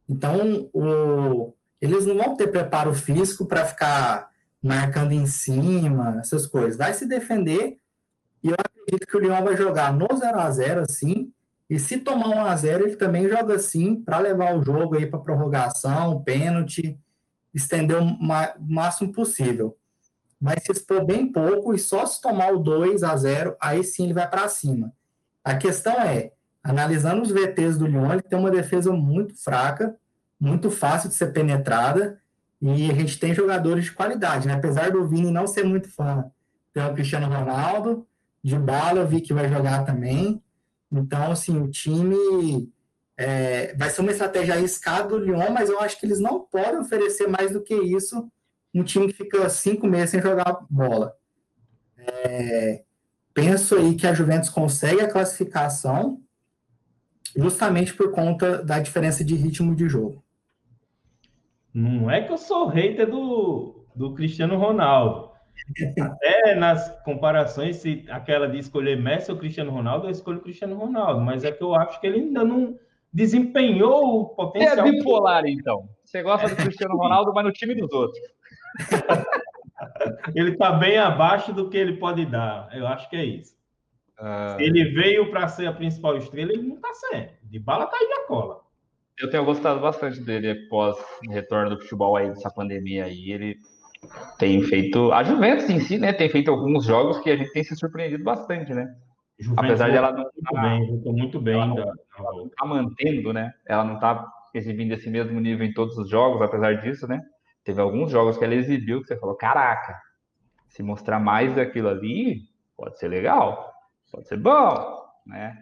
Então, 0.08 0.70
o, 0.72 1.52
eles 1.80 2.06
não 2.06 2.16
vão 2.16 2.36
ter 2.36 2.48
preparo 2.48 2.94
físico 2.94 3.46
para 3.46 3.66
ficar 3.66 4.30
marcando 4.62 5.12
em 5.12 5.26
cima, 5.26 6.18
essas 6.20 6.46
coisas. 6.46 6.76
Vai 6.76 6.94
se 6.94 7.06
defender 7.06 7.78
e 8.42 8.48
eu 8.48 8.56
acredito 8.58 9.06
que 9.06 9.16
o 9.16 9.20
Lyon 9.20 9.42
vai 9.42 9.56
jogar 9.56 9.92
no 9.92 10.08
0 10.16 10.38
a 10.38 10.50
0 10.50 10.80
assim. 10.82 11.32
E 11.68 11.78
se 11.78 11.98
tomar 11.98 12.28
1 12.28 12.44
a 12.44 12.56
0 12.56 12.86
ele 12.86 12.96
também 12.96 13.28
joga 13.28 13.56
assim 13.56 13.96
para 13.96 14.18
levar 14.18 14.56
o 14.56 14.62
jogo 14.62 14.96
aí 14.96 15.06
para 15.06 15.18
prorrogação, 15.18 16.22
pênalti, 16.22 16.98
estender 17.52 18.00
o 18.00 18.04
máximo 18.60 19.12
possível. 19.12 19.76
Vai 20.40 20.60
se 20.60 20.70
expor 20.70 21.04
bem 21.04 21.32
pouco 21.32 21.74
e 21.74 21.78
só 21.78 22.06
se 22.06 22.20
tomar 22.20 22.52
o 22.52 22.58
2 22.58 23.02
a 23.02 23.16
0 23.16 23.56
aí 23.60 23.82
sim 23.82 24.04
ele 24.04 24.14
vai 24.14 24.28
para 24.28 24.48
cima. 24.48 24.92
A 25.42 25.56
questão 25.56 25.94
é, 25.94 26.32
analisando 26.62 27.22
os 27.22 27.30
VTs 27.30 27.78
do 27.78 27.86
Lyon, 27.86 28.12
ele 28.12 28.22
tem 28.22 28.38
uma 28.38 28.50
defesa 28.50 28.92
muito 28.92 29.34
fraca, 29.42 29.96
muito 30.38 30.70
fácil 30.70 31.08
de 31.08 31.14
ser 31.14 31.32
penetrada 31.32 32.20
e 32.60 32.90
a 32.90 32.94
gente 32.94 33.18
tem 33.18 33.34
jogadores 33.34 33.84
de 33.84 33.92
qualidade, 33.92 34.46
né? 34.46 34.54
Apesar 34.54 34.90
do 34.90 35.06
Vini 35.06 35.30
não 35.30 35.46
ser 35.46 35.64
muito 35.64 35.88
fã, 35.90 36.30
tem 36.72 36.84
o 36.84 36.94
Cristiano 36.94 37.26
Ronaldo, 37.26 38.06
de 38.42 38.58
bala 38.58 39.00
eu 39.00 39.08
vi 39.08 39.20
que 39.20 39.34
vai 39.34 39.48
jogar 39.48 39.84
também. 39.84 40.42
Então, 40.90 41.32
assim, 41.32 41.60
o 41.60 41.68
time 41.68 42.70
é, 43.16 43.74
vai 43.74 43.90
ser 43.90 44.02
uma 44.02 44.12
estratégia 44.12 44.54
arriscada 44.54 45.08
do 45.08 45.18
Lyon, 45.18 45.50
mas 45.50 45.68
eu 45.68 45.80
acho 45.80 45.98
que 45.98 46.06
eles 46.06 46.20
não 46.20 46.40
podem 46.40 46.78
oferecer 46.78 47.26
mais 47.26 47.52
do 47.52 47.62
que 47.62 47.74
isso 47.74 48.30
um 48.74 48.84
time 48.84 49.06
que 49.06 49.14
fica 49.14 49.48
cinco 49.48 49.86
meses 49.86 50.10
sem 50.10 50.22
jogar 50.22 50.64
bola. 50.68 51.14
É, 51.98 52.82
penso 53.32 53.74
aí 53.74 53.94
que 53.94 54.06
a 54.06 54.12
Juventus 54.14 54.50
consegue 54.50 55.00
a 55.00 55.10
classificação 55.10 56.20
justamente 57.34 57.94
por 57.94 58.12
conta 58.12 58.62
da 58.62 58.78
diferença 58.78 59.24
de 59.24 59.34
ritmo 59.34 59.74
de 59.74 59.88
jogo. 59.88 60.22
Não 61.76 62.10
é 62.10 62.22
que 62.22 62.32
eu 62.32 62.38
sou 62.38 62.68
hater 62.68 63.06
do, 63.06 63.84
do 63.94 64.14
Cristiano 64.14 64.56
Ronaldo. 64.56 65.30
Até 66.00 66.54
nas 66.54 66.90
comparações, 67.02 67.76
se 67.76 68.02
aquela 68.08 68.48
de 68.48 68.58
escolher 68.58 68.98
Messi 68.98 69.30
ou 69.30 69.36
Cristiano 69.36 69.70
Ronaldo, 69.70 70.06
eu 70.06 70.10
escolho 70.10 70.40
Cristiano 70.40 70.74
Ronaldo, 70.74 71.20
mas 71.20 71.44
é 71.44 71.52
que 71.52 71.62
eu 71.62 71.74
acho 71.74 72.00
que 72.00 72.06
ele 72.06 72.20
ainda 72.20 72.42
não 72.42 72.78
desempenhou 73.12 74.22
o 74.22 74.24
potencial. 74.30 74.86
É 74.86 74.90
bipolar, 74.90 75.46
então. 75.46 75.86
Você 76.02 76.22
gosta 76.22 76.48
do 76.48 76.56
Cristiano 76.56 76.96
Ronaldo, 76.96 77.34
mas 77.34 77.44
no 77.44 77.52
time 77.52 77.74
dos 77.74 77.92
outros. 77.92 78.22
ele 80.34 80.52
está 80.52 80.72
bem 80.72 80.96
abaixo 80.96 81.52
do 81.52 81.68
que 81.68 81.76
ele 81.76 81.98
pode 81.98 82.24
dar. 82.24 82.70
Eu 82.72 82.86
acho 82.86 83.06
que 83.10 83.16
é 83.16 83.24
isso. 83.24 83.54
Ah. 84.18 84.56
Se 84.56 84.64
ele 84.64 84.94
veio 84.94 85.30
para 85.30 85.46
ser 85.46 85.66
a 85.66 85.74
principal 85.74 86.16
estrela, 86.16 86.52
ele 86.52 86.62
não 86.62 86.76
está 86.76 86.94
sendo. 86.94 87.28
De 87.42 87.58
bala 87.58 87.84
tá 87.84 87.98
de 87.98 88.26
cola. 88.26 88.65
Eu 89.18 89.30
tenho 89.30 89.44
gostado 89.44 89.80
bastante 89.80 90.20
dele 90.20 90.50
após 90.50 90.96
o 91.26 91.30
retorno 91.30 91.70
do 91.70 91.80
futebol 91.80 92.16
aí 92.16 92.28
dessa 92.28 92.50
pandemia 92.50 93.04
aí. 93.04 93.30
Ele 93.30 93.56
tem 94.38 94.62
feito. 94.62 95.12
A 95.12 95.22
Juventus 95.22 95.70
em 95.70 95.80
si, 95.80 95.98
né? 95.98 96.12
Tem 96.12 96.28
feito 96.28 96.50
alguns 96.50 96.84
jogos 96.84 97.18
que 97.20 97.30
a 97.30 97.36
gente 97.36 97.52
tem 97.52 97.64
se 97.64 97.74
surpreendido 97.74 98.22
bastante, 98.22 98.74
né? 98.74 98.94
Juventus 99.38 99.64
Apesar 99.64 99.90
de 99.90 99.96
ela 99.96 100.12
não 100.12 100.22
muito 100.22 100.42
tá, 100.42 100.62
bem, 100.62 101.02
muito 101.04 101.40
bem. 101.40 101.54
Ela 101.54 101.66
não, 101.66 101.78
ela 101.78 102.32
não 102.32 102.48
tá 102.48 102.66
mantendo, 102.66 103.32
né? 103.32 103.52
Ela 103.66 103.84
não 103.84 103.98
tá 103.98 104.26
exibindo 104.54 104.92
esse 104.92 105.08
mesmo 105.10 105.38
nível 105.40 105.66
em 105.66 105.72
todos 105.72 105.96
os 105.96 106.08
jogos, 106.08 106.42
apesar 106.42 106.80
disso, 106.80 107.06
né? 107.06 107.20
Teve 107.64 107.80
alguns 107.80 108.10
jogos 108.10 108.38
que 108.38 108.44
ela 108.44 108.54
exibiu 108.54 109.00
que 109.00 109.08
você 109.08 109.18
falou: 109.18 109.34
caraca, 109.34 109.98
se 110.68 110.82
mostrar 110.82 111.18
mais 111.18 111.54
daquilo 111.54 111.88
ali, 111.88 112.42
pode 112.76 112.98
ser 112.98 113.08
legal, 113.08 113.72
pode 114.10 114.28
ser 114.28 114.36
bom, 114.36 115.04
né? 115.26 115.56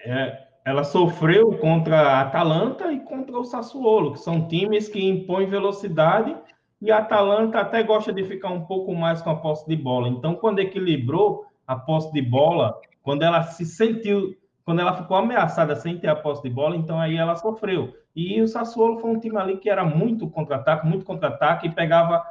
É, 0.00 0.38
ela 0.64 0.82
sofreu 0.82 1.52
contra 1.58 2.00
a 2.00 2.20
Atalanta 2.22 2.90
e 2.90 3.00
contra 3.00 3.38
o 3.38 3.44
Sassuolo, 3.44 4.12
que 4.12 4.20
são 4.20 4.48
times 4.48 4.88
que 4.88 5.04
impõem 5.04 5.46
velocidade 5.46 6.34
e 6.80 6.90
a 6.90 6.98
Atalanta 6.98 7.60
até 7.60 7.82
gosta 7.82 8.12
de 8.12 8.24
ficar 8.24 8.50
um 8.50 8.64
pouco 8.64 8.94
mais 8.94 9.20
com 9.20 9.30
a 9.30 9.36
posse 9.36 9.66
de 9.68 9.76
bola. 9.76 10.08
Então, 10.08 10.34
quando 10.34 10.60
equilibrou 10.60 11.44
a 11.66 11.76
posse 11.76 12.10
de 12.12 12.22
bola, 12.22 12.78
quando 13.02 13.22
ela 13.22 13.42
se 13.42 13.66
sentiu, 13.66 14.34
quando 14.64 14.80
ela 14.80 14.94
ficou 14.94 15.18
ameaçada 15.18 15.76
sem 15.76 15.98
ter 15.98 16.08
a 16.08 16.16
posse 16.16 16.42
de 16.42 16.50
bola, 16.50 16.76
então 16.76 16.98
aí 16.98 17.16
ela 17.16 17.36
sofreu. 17.36 17.92
E 18.16 18.40
o 18.40 18.48
Sassuolo 18.48 18.98
foi 18.98 19.10
um 19.10 19.20
time 19.20 19.36
ali 19.36 19.58
que 19.58 19.68
era 19.68 19.84
muito 19.84 20.28
contra-ataque, 20.30 20.86
muito 20.86 21.04
contra-ataque 21.04 21.66
e 21.66 21.72
pegava 21.72 22.24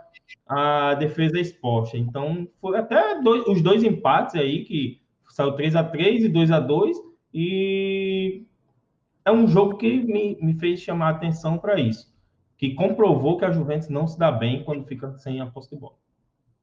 a 0.47 0.95
defesa 0.95 1.39
exposta. 1.39 1.97
Então, 1.97 2.47
foi 2.59 2.77
até 2.79 3.21
dois, 3.21 3.45
os 3.45 3.61
dois 3.61 3.83
empates 3.83 4.35
aí 4.35 4.63
que 4.63 5.01
saiu 5.29 5.51
3 5.53 5.75
a 5.75 5.83
3 5.83 6.25
e 6.25 6.29
2 6.29 6.51
a 6.51 6.59
2 6.59 7.12
e 7.33 8.45
é 9.25 9.31
um 9.31 9.47
jogo 9.47 9.77
que 9.77 10.03
me, 10.03 10.37
me 10.41 10.53
fez 10.55 10.81
chamar 10.81 11.07
a 11.07 11.11
atenção 11.11 11.57
para 11.57 11.79
isso, 11.79 12.13
que 12.57 12.75
comprovou 12.75 13.37
que 13.37 13.45
a 13.45 13.51
Juventus 13.51 13.89
não 13.89 14.07
se 14.07 14.17
dá 14.19 14.31
bem 14.31 14.63
quando 14.63 14.85
fica 14.85 15.11
sem 15.17 15.41
a 15.41 15.45
posse 15.47 15.69
de 15.71 15.77
bola. 15.77 15.95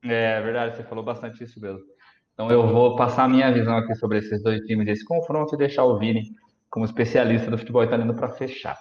É, 0.04 0.38
é 0.38 0.40
verdade, 0.40 0.76
você 0.76 0.83
falou 0.83 1.04
bastante 1.04 1.42
isso 1.42 1.61
mesmo. 1.61 1.80
Então 2.33 2.50
eu 2.50 2.66
vou 2.68 2.96
passar 2.96 3.24
a 3.24 3.28
minha 3.28 3.52
visão 3.52 3.76
aqui 3.76 3.94
sobre 3.94 4.18
esses 4.18 4.42
dois 4.42 4.61
times, 4.62 4.88
esse 4.88 5.04
confronto, 5.04 5.54
e 5.54 5.59
deixar 5.59 5.85
o 5.85 5.98
Vini 5.98 6.30
como 6.70 6.85
especialista 6.85 7.50
do 7.50 7.59
futebol 7.59 7.85
italiano 7.85 8.14
para 8.14 8.30
fechar. 8.30 8.78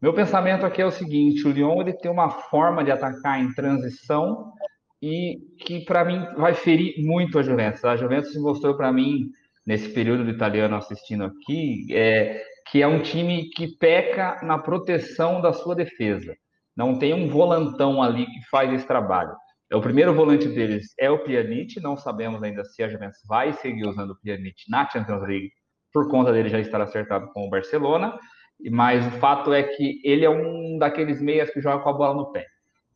Meu 0.00 0.14
pensamento 0.14 0.64
aqui 0.64 0.80
é 0.80 0.86
o 0.86 0.90
seguinte: 0.90 1.46
o 1.46 1.50
Lyon 1.50 1.80
ele 1.80 1.92
tem 1.92 2.10
uma 2.10 2.30
forma 2.30 2.84
de 2.84 2.90
atacar 2.90 3.42
em 3.42 3.52
transição 3.52 4.52
e 5.02 5.38
que 5.58 5.84
para 5.84 6.04
mim 6.04 6.24
vai 6.36 6.54
ferir 6.54 6.94
muito 7.04 7.38
a 7.38 7.42
Juventus. 7.42 7.84
A 7.84 7.96
Juventus 7.96 8.34
mostrou 8.36 8.74
para 8.74 8.92
mim 8.92 9.30
nesse 9.66 9.88
período 9.90 10.24
do 10.24 10.30
italiano 10.30 10.76
assistindo 10.76 11.24
aqui, 11.24 11.86
é, 11.92 12.42
que 12.70 12.82
é 12.82 12.86
um 12.86 13.00
time 13.00 13.48
que 13.50 13.76
peca 13.78 14.40
na 14.42 14.58
proteção 14.58 15.40
da 15.40 15.52
sua 15.52 15.74
defesa. 15.74 16.34
Não 16.76 16.98
tem 16.98 17.14
um 17.14 17.28
volantão 17.28 18.02
ali 18.02 18.26
que 18.26 18.48
faz 18.50 18.72
esse 18.72 18.86
trabalho. 18.86 19.34
É 19.70 19.76
o 19.76 19.80
primeiro 19.80 20.14
volante 20.14 20.46
deles 20.48 20.92
é 20.98 21.10
o 21.10 21.18
Pjanic, 21.18 21.80
não 21.80 21.96
sabemos 21.96 22.42
ainda 22.42 22.64
se 22.64 22.82
a 22.82 22.88
Juventus 22.88 23.20
vai 23.26 23.52
seguir 23.54 23.86
usando 23.86 24.10
o 24.10 24.20
Pjanic 24.20 24.56
na 24.68 24.88
Champions 24.88 25.22
League. 25.22 25.50
por 25.92 26.10
conta 26.10 26.32
dele 26.32 26.48
já 26.48 26.58
estar 26.58 26.80
acertado 26.80 27.28
com 27.32 27.46
o 27.46 27.50
Barcelona, 27.50 28.18
mas 28.70 29.06
o 29.06 29.10
fato 29.18 29.52
é 29.52 29.62
que 29.62 30.00
ele 30.04 30.24
é 30.24 30.30
um 30.30 30.76
daqueles 30.76 31.22
meias 31.22 31.50
que 31.50 31.60
joga 31.60 31.82
com 31.82 31.88
a 31.88 31.92
bola 31.92 32.14
no 32.14 32.32
pé. 32.32 32.44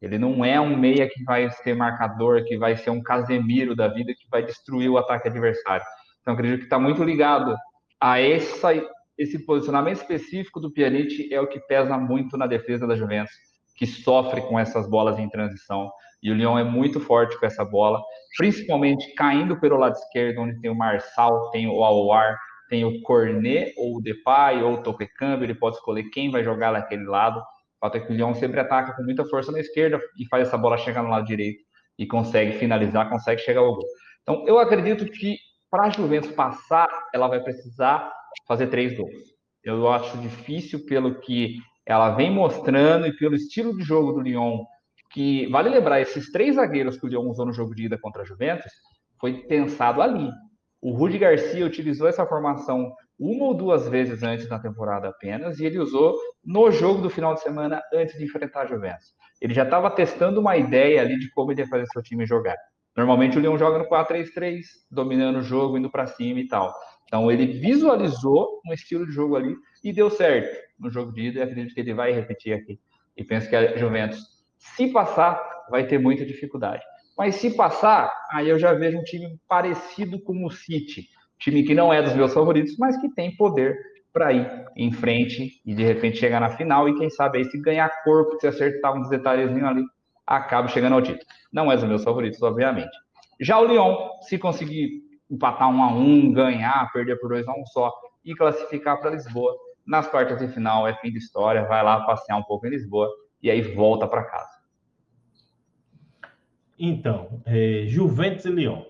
Ele 0.01 0.19
não 0.19 0.45
é 0.45 0.61
um 0.61 0.77
meia 0.77 1.09
que 1.09 1.23
vai 1.25 1.51
ser 1.51 1.75
marcador, 1.75 2.45
que 2.45 2.57
vai 2.57 2.77
ser 2.77 2.91
um 2.91 3.03
Casemiro 3.03 3.75
da 3.75 3.89
vida, 3.89 4.13
que 4.15 4.29
vai 4.31 4.45
destruir 4.45 4.89
o 4.89 4.99
ataque 4.99 5.29
adversário. 5.29 5.85
Então, 6.29 6.35
acredito 6.35 6.59
que 6.59 6.65
está 6.67 6.79
muito 6.79 7.03
ligado 7.03 7.57
a 7.99 8.21
essa, 8.21 8.69
esse 9.17 9.47
posicionamento 9.47 9.97
específico 9.97 10.61
do 10.61 10.71
Pjanic, 10.71 11.33
é 11.33 11.41
o 11.41 11.47
que 11.47 11.59
pesa 11.59 11.97
muito 11.97 12.37
na 12.37 12.47
defesa 12.47 12.87
da 12.87 12.95
Juventus, 12.95 13.33
que 13.75 13.87
sofre 13.87 14.43
com 14.43 14.59
essas 14.59 14.87
bolas 14.87 15.19
em 15.19 15.27
transição. 15.31 15.91
E 16.23 16.31
o 16.31 16.35
Lyon 16.35 16.59
é 16.59 16.65
muito 16.65 17.01
forte 17.01 17.41
com 17.41 17.47
essa 17.47 17.65
bola, 17.65 18.03
principalmente 18.37 19.11
caindo 19.15 19.59
pelo 19.59 19.79
lado 19.79 19.95
esquerdo, 19.95 20.43
onde 20.43 20.61
tem 20.61 20.71
o 20.71 20.75
Marçal, 20.75 21.51
tem 21.51 21.67
o 21.67 21.83
Aouar, 21.83 22.39
tem 22.69 22.85
o 22.85 23.01
Cornet, 23.01 23.73
ou 23.79 23.97
o 23.97 24.03
Depay, 24.03 24.63
ou 24.63 24.75
o 24.75 24.83
Topecambi, 24.83 25.45
ele 25.45 25.55
pode 25.55 25.77
escolher 25.77 26.11
quem 26.11 26.31
vai 26.31 26.45
jogar 26.45 26.73
naquele 26.73 27.05
lado. 27.05 27.41
O 27.41 27.81
fato 27.81 27.97
é 27.97 28.01
que 28.01 28.13
o 28.13 28.15
Lyon 28.15 28.35
sempre 28.35 28.61
ataca 28.61 28.93
com 28.95 29.03
muita 29.03 29.25
força 29.25 29.51
na 29.51 29.61
esquerda 29.61 29.99
e 30.19 30.27
faz 30.27 30.47
essa 30.47 30.59
bola 30.59 30.77
chegar 30.77 31.03
no 31.03 31.09
lado 31.09 31.25
direito 31.25 31.65
e 31.99 32.07
consegue 32.07 32.59
finalizar, 32.59 33.09
consegue 33.09 33.41
chegar 33.41 33.61
ao 33.61 33.75
gol. 33.75 33.87
Então, 34.21 34.45
eu 34.47 34.59
acredito 34.59 35.07
que 35.07 35.48
para 35.71 35.85
a 35.85 35.91
Juventus 35.91 36.31
passar, 36.33 36.89
ela 37.13 37.29
vai 37.29 37.41
precisar 37.41 38.13
fazer 38.47 38.69
três 38.69 38.97
gols. 38.97 39.39
Eu 39.63 39.89
acho 39.91 40.17
difícil 40.19 40.85
pelo 40.87 41.21
que 41.21 41.57
ela 41.87 42.11
vem 42.11 42.31
mostrando 42.31 43.07
e 43.07 43.17
pelo 43.17 43.35
estilo 43.35 43.77
de 43.77 43.83
jogo 43.83 44.13
do 44.13 44.21
Lyon, 44.21 44.65
que 45.11 45.47
vale 45.49 45.69
lembrar, 45.69 46.01
esses 46.01 46.31
três 46.31 46.57
zagueiros 46.57 46.99
que 46.99 47.07
o 47.07 47.09
Lyon 47.09 47.29
usou 47.29 47.47
no 47.47 47.53
jogo 47.53 47.75
de 47.75 47.87
ida 47.87 47.99
contra 47.99 48.23
a 48.23 48.25
Juventus, 48.25 48.71
foi 49.21 49.35
pensado 49.47 50.03
ali. 50.03 50.31
O 50.81 50.93
Rudi 50.93 51.19
Garcia 51.19 51.67
utilizou 51.67 52.07
essa 52.07 52.27
formação 52.27 52.93
uma 53.19 53.47
ou 53.47 53.55
duas 53.55 53.89
vezes 53.89 54.23
antes 54.23 54.49
na 54.49 54.61
temporada 54.61 55.09
apenas, 55.09 55.59
e 55.59 55.67
ele 55.67 55.79
usou 55.79 56.15
no 56.45 56.71
jogo 56.71 57.03
do 57.03 57.11
final 57.11 57.35
de 57.35 57.41
semana 57.41 57.83
antes 57.93 58.17
de 58.17 58.25
enfrentar 58.25 58.63
a 58.63 58.67
Juventus. 58.67 59.13
Ele 59.41 59.53
já 59.55 59.65
estava 59.65 59.91
testando 59.91 60.41
uma 60.41 60.57
ideia 60.57 61.01
ali 61.01 61.19
de 61.19 61.31
como 61.33 61.51
ele 61.51 61.63
ia 61.63 61.69
fazer 61.69 61.87
seu 61.87 62.03
time 62.03 62.27
jogar. 62.27 62.57
Normalmente 62.99 63.39
o 63.39 63.41
Leão 63.41 63.57
joga 63.57 63.79
no 63.79 63.89
4-3-3, 63.89 64.61
dominando 64.91 65.37
o 65.37 65.43
jogo, 65.43 65.79
indo 65.79 65.89
para 65.89 66.07
cima 66.07 66.41
e 66.41 66.49
tal. 66.49 66.75
Então 67.07 67.31
ele 67.31 67.47
visualizou 67.47 68.61
um 68.67 68.73
estilo 68.73 69.07
de 69.07 69.13
jogo 69.13 69.37
ali 69.37 69.55
e 69.85 69.93
deu 69.93 70.11
certo 70.11 70.55
no 70.79 70.91
jogo 70.91 71.13
de 71.13 71.29
ida 71.29 71.39
e 71.39 71.43
acredito 71.43 71.75
que 71.75 71.81
ele 71.81 71.95
vai 71.95 72.13
repetir 72.13 72.53
aqui. 72.53 72.79
E 73.17 73.23
penso 73.23 73.49
que 73.49 73.55
a 73.55 73.77
Juventus, 73.77 74.21
se 74.59 74.89
passar, 74.89 75.41
vai 75.71 75.87
ter 75.87 75.99
muita 75.99 76.27
dificuldade. 76.27 76.83
Mas 77.17 77.37
se 77.37 77.53
passar, 77.53 78.13
aí 78.33 78.49
eu 78.49 78.59
já 78.59 78.75
vejo 78.75 78.99
um 78.99 79.05
time 79.05 79.39
parecido 79.49 80.21
com 80.21 80.45
o 80.45 80.51
City 80.51 81.07
time 81.39 81.63
que 81.63 81.75
não 81.75 81.93
é 81.93 82.03
dos 82.03 82.15
meus 82.15 82.35
favoritos, 82.35 82.77
mas 82.79 82.97
que 83.01 83.09
tem 83.15 83.37
poder 83.37 83.79
para 84.13 84.33
ir 84.33 84.67
em 84.77 84.91
frente 84.91 85.61
e 85.65 85.75
de 85.75 85.85
repente 85.85 86.19
chegar 86.19 86.41
na 86.41 86.51
final 86.51 86.89
e 86.89 86.99
quem 86.99 87.09
sabe 87.09 87.39
aí 87.39 87.45
se 87.45 87.61
ganhar 87.61 88.03
corpo, 88.03 88.41
se 88.41 88.47
acertar 88.47 88.99
uns 88.99 89.09
detalhezinhos 89.09 89.63
ali, 89.69 89.85
acaba 90.29 90.69
chegando 90.69 90.95
ao 90.95 91.03
título. 91.03 91.25
Não 91.51 91.73
é 91.73 91.77
dos 91.77 91.85
meus 91.85 92.05
favoritos, 92.05 92.43
obviamente. 92.43 92.97
Já 93.41 93.59
o 93.59 93.65
Lyon, 93.65 94.11
se 94.21 94.39
conseguir 94.39 95.03
empatar 95.31 95.69
um 95.71 95.83
a 95.83 95.89
um, 95.89 96.33
ganhar, 96.33 96.91
perder 96.93 97.19
por 97.19 97.31
dois 97.31 97.47
a 97.49 97.53
um 97.53 97.65
só 97.67 97.93
e 98.25 98.35
classificar 98.35 99.01
para 99.01 99.11
Lisboa, 99.11 99.57
nas 99.87 100.07
quartas 100.07 100.39
de 100.39 100.49
final 100.49 100.87
é 100.87 100.95
fim 100.95 101.11
de 101.11 101.19
história, 101.19 101.65
vai 101.65 101.83
lá 101.83 102.05
passear 102.05 102.37
um 102.37 102.43
pouco 102.43 102.67
em 102.67 102.71
Lisboa 102.71 103.09
e 103.43 103.51
aí 103.51 103.63
volta 103.63 104.07
para 104.07 104.25
casa. 104.25 104.59
Então, 106.79 107.43
é, 107.47 107.85
Juventus 107.87 108.45
e 108.45 108.51
Lyon. 108.51 108.85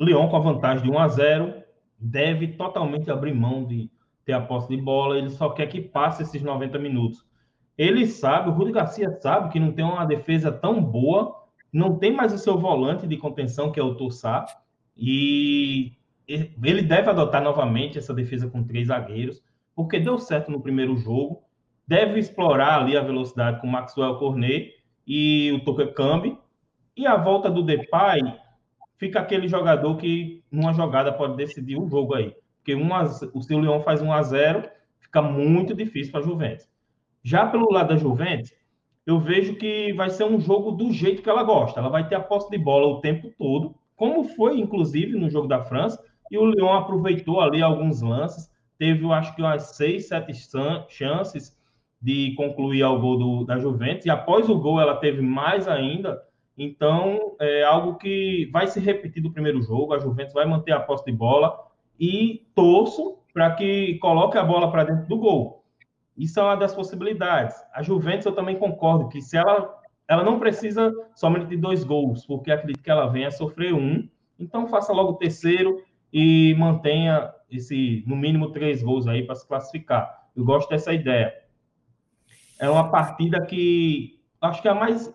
Lyon 0.00 0.28
com 0.28 0.36
a 0.36 0.40
vantagem 0.40 0.84
de 0.84 0.90
1 0.90 0.98
a 0.98 1.08
0 1.08 1.62
deve 1.98 2.48
totalmente 2.48 3.10
abrir 3.10 3.34
mão 3.34 3.64
de 3.64 3.90
ter 4.24 4.32
a 4.32 4.40
posse 4.40 4.68
de 4.68 4.76
bola, 4.76 5.18
ele 5.18 5.30
só 5.30 5.50
quer 5.50 5.66
que 5.66 5.80
passe 5.80 6.22
esses 6.22 6.42
90 6.42 6.78
minutos. 6.78 7.24
Ele 7.76 8.06
sabe, 8.06 8.50
o 8.50 8.52
Rudi 8.52 8.72
Garcia 8.72 9.10
sabe 9.20 9.50
que 9.50 9.60
não 9.60 9.72
tem 9.72 9.84
uma 9.84 10.04
defesa 10.04 10.52
tão 10.52 10.82
boa, 10.82 11.42
não 11.72 11.98
tem 11.98 12.12
mais 12.12 12.32
o 12.32 12.38
seu 12.38 12.58
volante 12.58 13.06
de 13.06 13.16
contenção, 13.16 13.72
que 13.72 13.80
é 13.80 13.82
o 13.82 13.94
Tossá, 13.94 14.44
e 14.96 15.92
ele 16.28 16.82
deve 16.82 17.08
adotar 17.10 17.42
novamente 17.42 17.98
essa 17.98 18.12
defesa 18.12 18.48
com 18.48 18.62
três 18.62 18.88
zagueiros, 18.88 19.42
porque 19.74 19.98
deu 19.98 20.18
certo 20.18 20.50
no 20.50 20.60
primeiro 20.60 20.96
jogo, 20.96 21.42
deve 21.86 22.18
explorar 22.20 22.80
ali 22.80 22.96
a 22.96 23.02
velocidade 23.02 23.60
com 23.60 23.66
o 23.66 23.70
Maxwell 23.70 24.16
Cornet 24.16 24.74
e 25.06 25.50
o 25.52 25.64
Tokekambi, 25.64 26.38
e 26.96 27.06
a 27.06 27.16
volta 27.16 27.50
do 27.50 27.62
Depay 27.62 28.20
fica 28.98 29.20
aquele 29.20 29.48
jogador 29.48 29.96
que, 29.96 30.44
numa 30.50 30.72
jogada, 30.74 31.12
pode 31.12 31.36
decidir 31.36 31.76
o 31.76 31.88
jogo 31.88 32.14
aí. 32.14 32.34
Porque 32.58 32.74
um 32.74 32.88
o 33.34 33.42
seu 33.42 33.58
Leão 33.58 33.80
faz 33.80 34.00
1 34.00 34.12
a 34.12 34.22
0 34.22 34.68
fica 35.00 35.20
muito 35.20 35.74
difícil 35.74 36.12
para 36.12 36.20
a 36.20 36.24
Juventus. 36.24 36.71
Já 37.22 37.46
pelo 37.46 37.70
lado 37.70 37.88
da 37.88 37.96
Juventus, 37.96 38.52
eu 39.06 39.18
vejo 39.18 39.56
que 39.56 39.92
vai 39.92 40.10
ser 40.10 40.24
um 40.24 40.40
jogo 40.40 40.72
do 40.72 40.92
jeito 40.92 41.22
que 41.22 41.30
ela 41.30 41.42
gosta. 41.42 41.80
Ela 41.80 41.88
vai 41.88 42.08
ter 42.08 42.14
a 42.14 42.20
posse 42.20 42.50
de 42.50 42.58
bola 42.58 42.86
o 42.86 43.00
tempo 43.00 43.32
todo, 43.38 43.74
como 43.96 44.24
foi, 44.24 44.58
inclusive, 44.58 45.18
no 45.18 45.30
jogo 45.30 45.46
da 45.46 45.64
França, 45.64 46.02
e 46.30 46.38
o 46.38 46.46
Lyon 46.46 46.72
aproveitou 46.72 47.40
ali 47.40 47.62
alguns 47.62 48.00
lances, 48.00 48.50
teve, 48.78 49.04
eu 49.04 49.12
acho 49.12 49.34
que 49.34 49.42
umas 49.42 49.76
seis, 49.76 50.08
sete 50.08 50.32
chances 50.88 51.56
de 52.00 52.34
concluir 52.34 52.82
ao 52.82 53.00
gol 53.00 53.18
do, 53.18 53.44
da 53.44 53.58
Juventus, 53.58 54.06
e 54.06 54.10
após 54.10 54.48
o 54.48 54.58
gol 54.58 54.80
ela 54.80 54.96
teve 54.96 55.20
mais 55.20 55.68
ainda, 55.68 56.20
então, 56.56 57.34
é 57.40 57.64
algo 57.64 57.96
que 57.96 58.48
vai 58.52 58.66
se 58.66 58.78
repetir 58.78 59.22
do 59.22 59.32
primeiro 59.32 59.62
jogo. 59.62 59.94
A 59.94 59.98
Juventus 59.98 60.34
vai 60.34 60.46
manter 60.46 60.72
a 60.72 60.80
posse 60.80 61.04
de 61.04 61.12
bola 61.12 61.58
e 61.98 62.46
torço 62.54 63.18
para 63.32 63.50
que 63.54 63.98
coloque 63.98 64.36
a 64.36 64.44
bola 64.44 64.70
para 64.70 64.84
dentro 64.84 65.06
do 65.06 65.16
gol. 65.16 65.61
Isso 66.16 66.38
é 66.38 66.42
uma 66.42 66.56
das 66.56 66.74
possibilidades. 66.74 67.56
A 67.74 67.82
Juventus, 67.82 68.26
eu 68.26 68.32
também 68.32 68.58
concordo 68.58 69.08
que 69.08 69.20
se 69.20 69.36
ela, 69.36 69.80
ela 70.06 70.22
não 70.22 70.38
precisa 70.38 70.92
somente 71.14 71.46
de 71.46 71.56
dois 71.56 71.84
gols, 71.84 72.26
porque 72.26 72.50
acredito 72.50 72.82
que 72.82 72.90
ela 72.90 73.06
venha 73.06 73.30
sofrer 73.30 73.72
um. 73.72 74.08
Então, 74.38 74.66
faça 74.66 74.92
logo 74.92 75.12
o 75.12 75.16
terceiro 75.16 75.82
e 76.12 76.54
mantenha 76.58 77.32
esse, 77.50 78.04
no 78.06 78.16
mínimo, 78.16 78.50
três 78.50 78.82
gols 78.82 79.06
aí 79.06 79.24
para 79.24 79.34
se 79.34 79.46
classificar. 79.46 80.26
Eu 80.36 80.44
gosto 80.44 80.68
dessa 80.68 80.92
ideia. 80.92 81.32
É 82.58 82.68
uma 82.68 82.90
partida 82.90 83.44
que 83.44 84.20
acho 84.40 84.60
que 84.60 84.68
a 84.68 84.74
mais 84.74 85.12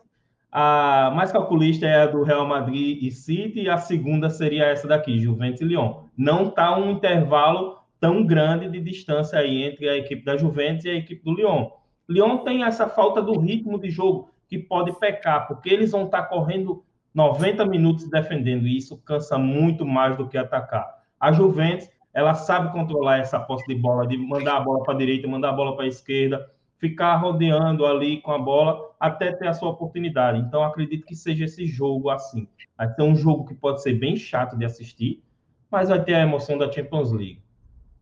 a 0.52 1.12
mais 1.14 1.32
calculista 1.32 1.86
é 1.86 2.04
a 2.04 2.08
do 2.08 2.24
Real 2.24 2.48
Madrid 2.48 3.04
e 3.04 3.12
City, 3.12 3.62
e 3.62 3.70
a 3.70 3.78
segunda 3.78 4.30
seria 4.30 4.66
essa 4.66 4.88
daqui, 4.88 5.20
Juventus 5.20 5.62
e 5.62 5.66
Lyon. 5.66 6.06
Não 6.18 6.48
está 6.48 6.76
um 6.76 6.92
intervalo 6.92 7.77
tão 8.00 8.26
grande 8.26 8.70
de 8.70 8.80
distância 8.80 9.40
aí 9.40 9.64
entre 9.64 9.90
a 9.90 9.98
equipe 9.98 10.24
da 10.24 10.38
Juventus 10.38 10.86
e 10.86 10.90
a 10.90 10.96
equipe 10.96 11.24
do 11.24 11.34
Lyon. 11.34 11.70
Lyon 12.08 12.38
tem 12.40 12.64
essa 12.64 12.88
falta 12.88 13.22
do 13.22 13.40
ritmo 13.40 13.80
de 13.80 13.90
jogo 13.90 14.32
que 14.48 14.58
pode 14.58 14.98
pecar, 15.00 15.48
porque 15.48 15.70
eles 15.70 15.92
vão 15.92 16.06
estar 16.06 16.24
tá 16.24 16.28
correndo 16.28 16.84
90 17.14 17.66
minutos 17.66 18.10
defendendo, 18.10 18.68
e 18.68 18.78
isso 18.78 18.98
cansa 18.98 19.38
muito 19.38 19.86
mais 19.86 20.16
do 20.16 20.28
que 20.28 20.38
atacar. 20.38 20.88
A 21.20 21.32
Juventus, 21.32 21.90
ela 22.14 22.34
sabe 22.34 22.72
controlar 22.72 23.18
essa 23.18 23.40
posse 23.40 23.66
de 23.68 23.76
bola, 23.76 24.08
de 24.08 24.18
mandar 24.18 24.58
a 24.58 24.60
bola 24.60 24.84
para 24.84 24.94
a 24.94 24.98
direita, 24.98 25.28
mandar 25.28 25.50
a 25.50 25.54
bola 25.54 25.76
para 25.76 25.86
a 25.86 25.88
esquerda, 25.88 26.50
ficar 26.78 27.16
rodeando 27.16 27.86
ali 27.86 28.22
com 28.22 28.32
a 28.32 28.38
bola 28.38 28.92
até 29.00 29.32
ter 29.32 29.48
a 29.48 29.54
sua 29.54 29.70
oportunidade. 29.70 30.40
Então, 30.40 30.64
acredito 30.64 31.06
que 31.06 31.16
seja 31.16 31.46
esse 31.46 31.66
jogo 31.66 32.10
assim. 32.10 32.48
Vai 32.78 32.94
ter 32.94 33.04
um 33.04 33.16
jogo 33.16 33.46
que 33.46 33.56
pode 33.56 33.82
ser 33.82 33.94
bem 33.94 34.16
chato 34.16 34.58
de 34.58 34.66
assistir, 34.66 35.24
mas 35.70 35.90
vai 35.90 36.04
ter 36.04 36.16
a 36.16 36.22
emoção 36.22 36.58
da 36.58 36.72
Champions 36.72 37.12
League. 37.12 37.42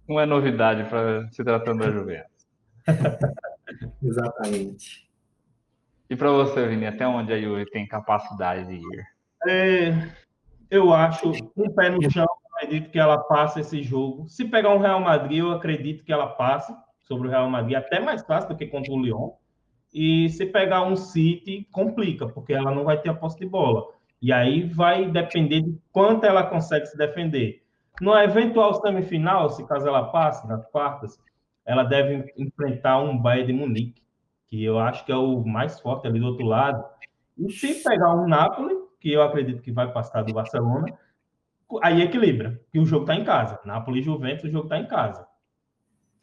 Não 0.08 0.20
é 0.20 0.26
novidade 0.26 0.88
para 0.90 1.28
se 1.32 1.44
tratando 1.44 1.80
da 1.80 1.92
Juventus. 1.92 2.48
Exatamente. 4.04 5.10
E 6.10 6.16
para 6.16 6.32
você, 6.32 6.68
Vini, 6.68 6.86
até 6.86 7.08
onde 7.08 7.34
a 7.34 7.42
Juve 7.42 7.66
tem 7.72 7.88
capacidade 7.88 8.68
de 8.68 8.76
ir? 8.76 9.06
É, 9.48 10.10
eu 10.70 10.94
acho, 10.94 11.32
um 11.58 11.74
pé 11.74 11.90
no 11.90 12.12
chão, 12.12 12.28
acredito 12.56 12.92
que 12.92 13.00
ela 13.00 13.18
passe 13.18 13.60
esse 13.60 13.82
jogo. 13.82 14.30
Se 14.30 14.46
pegar 14.46 14.70
um 14.70 14.80
Real 14.80 15.02
Madrid, 15.02 15.40
eu 15.40 15.52
acredito 15.52 16.04
que 16.04 16.14
ela 16.14 16.28
passe 16.28 16.74
sobre 17.02 17.28
o 17.28 17.32
Real 17.32 17.50
Madrid, 17.50 17.76
até 17.76 18.00
mais 18.00 18.24
fácil 18.24 18.50
do 18.50 18.56
que 18.56 18.68
contra 18.68 18.92
o 18.94 19.02
Lyon. 19.02 19.32
E 19.94 20.30
se 20.30 20.46
pegar 20.46 20.84
um 20.84 20.96
City, 20.96 21.68
complica, 21.72 22.28
porque 22.28 22.54
ela 22.54 22.72
não 22.72 22.84
vai 22.84 23.02
ter 23.02 23.10
a 23.10 23.14
posse 23.14 23.40
de 23.40 23.46
bola. 23.46 23.86
E 24.22 24.32
aí 24.32 24.64
vai 24.64 25.10
depender 25.10 25.62
de 25.62 25.78
quanto 25.92 26.26
ela 26.26 26.44
consegue 26.44 26.86
se 26.86 26.98
defender. 26.98 27.64
No 28.02 28.18
eventual 28.18 28.74
semifinal, 28.82 29.50
se 29.50 29.66
caso 29.66 29.88
ela 29.88 30.12
passe 30.12 30.48
nas 30.48 30.66
quartas, 30.68 31.20
ela 31.66 31.84
deve 31.84 32.34
enfrentar 32.38 33.00
um 33.00 33.18
Bayern 33.18 33.48
de 33.48 33.54
Munique, 33.54 34.04
que 34.48 34.64
eu 34.64 34.80
acho 34.80 35.06
que 35.06 35.12
é 35.12 35.16
o 35.16 35.44
mais 35.46 35.80
forte 35.80 36.08
ali 36.08 36.20
do 36.20 36.28
outro 36.28 36.46
lado. 36.46 36.84
E 37.38 37.52
se 37.52 37.84
pegar 37.84 38.14
um 38.14 38.28
Napoli, 38.28 38.76
que 39.00 39.12
eu 39.12 39.22
acredito 39.22 39.62
que 39.62 39.72
vai 39.72 39.92
passar 39.92 40.24
do 40.24 40.34
Barcelona, 40.34 40.88
aí 41.82 42.02
equilibra, 42.02 42.60
que 42.72 42.80
o 42.80 42.86
jogo 42.86 43.04
está 43.04 43.16
em 43.16 43.24
casa. 43.24 43.60
Napoli 43.66 44.00
e 44.00 44.04
Juventus, 44.04 44.46
o 44.46 44.52
jogo 44.52 44.66
está 44.66 44.78
em 44.78 44.88
casa. 44.88 45.28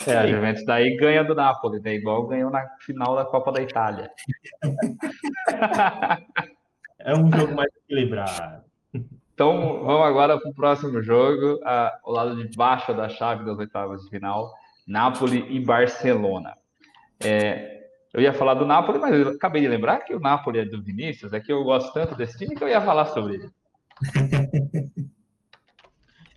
É, 0.07 0.17
a 0.17 0.27
Juventus 0.27 0.65
daí 0.65 0.97
ganha 0.97 1.23
do 1.23 1.35
Napoli, 1.35 1.81
né? 1.81 1.95
Igual 1.95 2.27
ganhou 2.27 2.51
na 2.51 2.67
final 2.81 3.15
da 3.15 3.25
Copa 3.25 3.53
da 3.53 3.63
Itália. 3.63 4.11
é 6.99 7.15
um 7.15 7.31
jogo 7.31 7.55
mais 7.55 7.71
equilibrado. 7.85 8.65
Então, 9.43 9.83
vamos 9.83 10.07
agora 10.07 10.39
para 10.39 10.49
o 10.49 10.55
próximo 10.55 11.03
jogo, 11.03 11.59
ao 11.65 12.13
lado 12.13 12.37
de 12.37 12.57
baixo 12.57 12.95
da 12.95 13.09
chave 13.09 13.45
das 13.45 13.59
oitavas 13.59 14.03
de 14.03 14.09
final, 14.09 14.55
Napoli 14.87 15.45
e 15.51 15.59
Barcelona. 15.59 16.57
É, 17.19 17.89
eu 18.15 18.23
ia 18.23 18.33
falar 18.33 18.55
do 18.55 18.65
Napoli, 18.65 19.01
mas 19.01 19.13
eu 19.13 19.31
acabei 19.31 19.63
de 19.63 19.67
lembrar 19.67 19.99
que 20.03 20.15
o 20.15 20.21
Napoli 20.21 20.61
é 20.61 20.65
do 20.65 20.81
Vinícius, 20.81 21.33
é 21.33 21.41
que 21.41 21.53
eu 21.53 21.65
gosto 21.65 21.93
tanto 21.93 22.15
desse 22.15 22.39
time 22.39 22.55
que 22.55 22.63
eu 22.63 22.69
ia 22.69 22.81
falar 22.81 23.07
sobre 23.07 23.35
ele. 23.35 23.51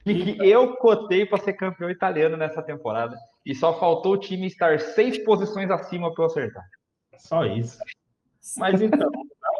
e 0.03 0.15
que 0.15 0.37
eu 0.43 0.75
cotei 0.77 1.27
para 1.27 1.37
ser 1.37 1.53
campeão 1.53 1.91
italiano 1.91 2.35
nessa 2.35 2.63
temporada. 2.63 3.15
E 3.45 3.53
só 3.53 3.77
faltou 3.79 4.13
o 4.13 4.19
time 4.19 4.47
estar 4.47 4.79
seis 4.79 5.23
posições 5.23 5.69
acima 5.69 6.11
para 6.11 6.23
eu 6.23 6.25
acertar. 6.25 6.65
Só 7.19 7.45
isso. 7.45 7.77
Mas 8.57 8.81
então, 8.81 9.11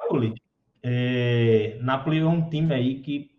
Napoli, 0.02 0.34
é, 0.82 1.78
Napoli 1.80 2.22
é 2.22 2.26
um 2.26 2.50
time 2.50 2.74
aí 2.74 3.02
que 3.02 3.35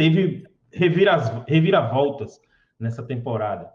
teve 0.00 0.44
reviras, 0.72 1.30
reviravoltas 1.46 2.40
nessa 2.78 3.02
temporada. 3.02 3.70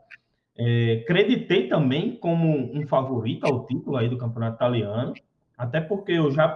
É, 0.57 1.03
creditei 1.05 1.67
também 1.67 2.17
como 2.17 2.75
um 2.75 2.87
favorito 2.87 3.45
ao 3.45 3.67
título 3.67 3.95
aí 3.95 4.09
do 4.09 4.17
campeonato 4.17 4.55
italiano, 4.55 5.13
até 5.55 5.79
porque 5.79 6.13
eu 6.13 6.31
já, 6.31 6.51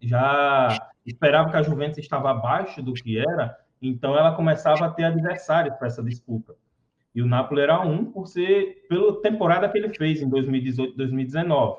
já 0.00 0.90
esperava 1.04 1.50
que 1.50 1.56
a 1.58 1.62
Juventus 1.62 1.98
estava 1.98 2.30
abaixo 2.30 2.82
do 2.82 2.94
que 2.94 3.18
era, 3.18 3.54
então 3.82 4.16
ela 4.16 4.34
começava 4.34 4.86
a 4.86 4.90
ter 4.90 5.04
adversários 5.04 5.76
para 5.76 5.88
essa 5.88 6.02
disputa. 6.02 6.54
E 7.14 7.20
o 7.20 7.26
Napoli 7.26 7.60
era 7.60 7.78
um 7.78 8.06
por 8.06 8.26
ser 8.26 8.86
pela 8.88 9.20
temporada 9.20 9.68
que 9.68 9.76
ele 9.76 9.92
fez 9.92 10.22
em 10.22 10.30
2018, 10.30 10.96
2019. 10.96 11.78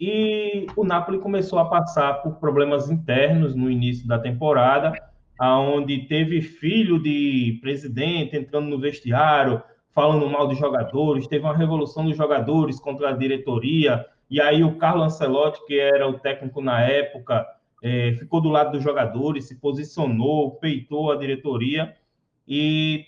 E 0.00 0.66
o 0.74 0.82
Napoli 0.82 1.20
começou 1.20 1.60
a 1.60 1.66
passar 1.66 2.14
por 2.14 2.40
problemas 2.40 2.90
internos 2.90 3.54
no 3.54 3.70
início 3.70 4.08
da 4.08 4.18
temporada, 4.18 5.09
aonde 5.40 6.00
teve 6.00 6.42
filho 6.42 7.02
de 7.02 7.58
presidente 7.62 8.36
entrando 8.36 8.68
no 8.68 8.78
vestiário, 8.78 9.62
falando 9.90 10.28
mal 10.28 10.46
dos 10.46 10.58
jogadores, 10.58 11.26
teve 11.26 11.42
uma 11.42 11.56
revolução 11.56 12.04
dos 12.04 12.14
jogadores 12.14 12.78
contra 12.78 13.08
a 13.08 13.12
diretoria, 13.12 14.04
e 14.28 14.38
aí 14.38 14.62
o 14.62 14.76
Carlo 14.76 15.02
Ancelotti, 15.02 15.64
que 15.66 15.80
era 15.80 16.06
o 16.06 16.18
técnico 16.18 16.60
na 16.60 16.82
época, 16.82 17.46
é, 17.82 18.12
ficou 18.18 18.42
do 18.42 18.50
lado 18.50 18.72
dos 18.72 18.84
jogadores, 18.84 19.46
se 19.46 19.54
posicionou, 19.58 20.56
peitou 20.56 21.10
a 21.10 21.16
diretoria, 21.16 21.96
e 22.46 23.06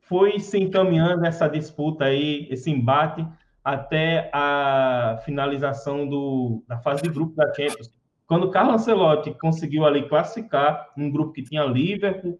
foi 0.00 0.40
se 0.40 0.58
encaminhando 0.58 1.24
essa 1.24 1.46
disputa 1.46 2.06
aí, 2.06 2.48
esse 2.50 2.72
embate, 2.72 3.24
até 3.62 4.28
a 4.32 5.20
finalização 5.24 6.08
do, 6.08 6.64
da 6.66 6.78
fase 6.78 7.02
de 7.02 7.08
grupo 7.08 7.36
da 7.36 7.46
Champions. 7.54 7.92
Quando 8.28 8.44
o 8.44 8.50
Carlo 8.50 8.72
Ancelotti 8.72 9.32
conseguiu 9.32 9.86
ali 9.86 10.06
classificar 10.06 10.90
um 10.94 11.10
grupo 11.10 11.32
que 11.32 11.42
tinha 11.42 11.64
Liverpool 11.64 12.38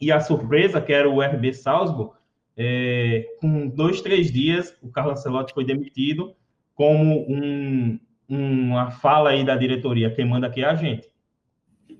e 0.00 0.10
a 0.10 0.18
surpresa, 0.18 0.80
que 0.80 0.92
era 0.92 1.08
o 1.08 1.22
RB 1.22 1.54
Salzburg, 1.54 2.10
é, 2.56 3.24
com 3.40 3.68
dois, 3.68 4.02
três 4.02 4.32
dias, 4.32 4.76
o 4.82 4.90
Carlo 4.90 5.12
Ancelotti 5.12 5.54
foi 5.54 5.64
demitido 5.64 6.34
como 6.74 7.24
um, 7.28 7.98
uma 8.28 8.90
fala 8.90 9.30
aí 9.30 9.44
da 9.44 9.54
diretoria, 9.54 10.10
quem 10.10 10.24
manda 10.24 10.48
aqui 10.48 10.64
é 10.64 10.66
a 10.66 10.74
gente. 10.74 11.08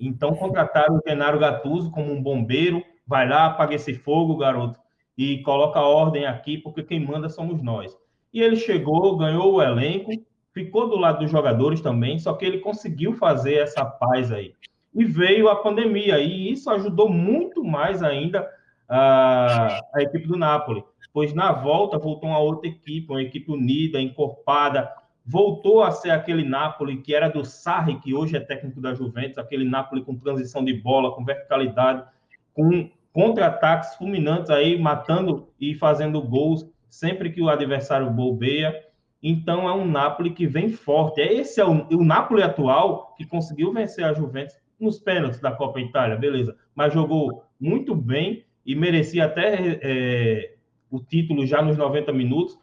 Então, 0.00 0.34
contrataram 0.34 0.96
o 0.96 1.08
Genaro 1.08 1.38
Gattuso 1.38 1.92
como 1.92 2.12
um 2.12 2.20
bombeiro, 2.20 2.82
vai 3.06 3.28
lá, 3.28 3.46
apaga 3.46 3.76
esse 3.76 3.94
fogo, 3.94 4.36
garoto, 4.36 4.80
e 5.16 5.40
coloca 5.42 5.80
ordem 5.80 6.26
aqui, 6.26 6.58
porque 6.58 6.82
quem 6.82 6.98
manda 6.98 7.28
somos 7.28 7.62
nós. 7.62 7.96
E 8.32 8.42
ele 8.42 8.56
chegou, 8.56 9.16
ganhou 9.16 9.54
o 9.54 9.62
elenco, 9.62 10.10
ficou 10.54 10.88
do 10.88 10.96
lado 10.96 11.18
dos 11.18 11.30
jogadores 11.30 11.80
também, 11.80 12.18
só 12.18 12.32
que 12.32 12.44
ele 12.44 12.58
conseguiu 12.58 13.12
fazer 13.14 13.56
essa 13.56 13.84
paz 13.84 14.32
aí. 14.32 14.54
E 14.94 15.04
veio 15.04 15.48
a 15.48 15.56
pandemia, 15.56 16.20
e 16.20 16.52
isso 16.52 16.70
ajudou 16.70 17.08
muito 17.08 17.64
mais 17.64 18.02
ainda 18.02 18.48
a, 18.88 19.80
a 19.92 20.02
equipe 20.02 20.28
do 20.28 20.36
Napoli, 20.36 20.84
pois 21.12 21.34
na 21.34 21.52
volta 21.52 21.98
voltou 21.98 22.28
uma 22.30 22.38
outra 22.38 22.68
equipe, 22.68 23.10
uma 23.10 23.22
equipe 23.22 23.50
unida, 23.50 24.00
encorpada, 24.00 24.88
voltou 25.26 25.82
a 25.82 25.90
ser 25.90 26.10
aquele 26.10 26.44
Napoli 26.44 26.98
que 26.98 27.14
era 27.14 27.28
do 27.28 27.44
Sarri, 27.44 27.98
que 27.98 28.14
hoje 28.14 28.36
é 28.36 28.40
técnico 28.40 28.80
da 28.80 28.94
Juventus, 28.94 29.38
aquele 29.38 29.68
Napoli 29.68 30.04
com 30.04 30.14
transição 30.16 30.64
de 30.64 30.74
bola, 30.74 31.12
com 31.12 31.24
verticalidade, 31.24 32.04
com 32.52 32.88
contra-ataques 33.12 33.94
fulminantes 33.96 34.50
aí, 34.50 34.78
matando 34.78 35.48
e 35.60 35.74
fazendo 35.74 36.20
gols 36.22 36.68
sempre 36.90 37.30
que 37.30 37.42
o 37.42 37.48
adversário 37.48 38.10
bobeia. 38.10 38.84
Então 39.26 39.66
é 39.66 39.72
um 39.72 39.86
Napoli 39.86 40.30
que 40.30 40.46
vem 40.46 40.68
forte. 40.68 41.18
É 41.18 41.32
esse 41.32 41.58
é 41.58 41.64
o, 41.64 41.88
o 41.88 42.04
Napoli 42.04 42.42
atual 42.42 43.14
que 43.16 43.24
conseguiu 43.24 43.72
vencer 43.72 44.04
a 44.04 44.12
Juventus 44.12 44.54
nos 44.78 44.98
pênaltis 44.98 45.40
da 45.40 45.50
Copa 45.50 45.80
Itália, 45.80 46.14
beleza? 46.14 46.54
Mas 46.74 46.92
jogou 46.92 47.42
muito 47.58 47.94
bem 47.94 48.44
e 48.66 48.74
merecia 48.74 49.24
até 49.24 49.78
é, 49.82 50.54
o 50.90 51.00
título 51.00 51.46
já 51.46 51.62
nos 51.62 51.78
90 51.78 52.12
minutos. 52.12 52.58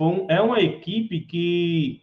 Um, 0.00 0.26
é 0.30 0.40
uma 0.40 0.60
equipe 0.60 1.20
que 1.20 2.02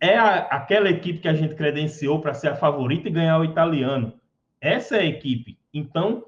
é 0.00 0.16
a, 0.16 0.36
aquela 0.42 0.88
equipe 0.88 1.18
que 1.18 1.28
a 1.28 1.34
gente 1.34 1.56
credenciou 1.56 2.20
para 2.20 2.34
ser 2.34 2.48
a 2.48 2.56
favorita 2.56 3.08
e 3.08 3.12
ganhar 3.12 3.40
o 3.40 3.44
italiano. 3.44 4.12
Essa 4.60 4.96
é 4.96 5.00
a 5.00 5.06
equipe. 5.06 5.58
Então, 5.74 6.24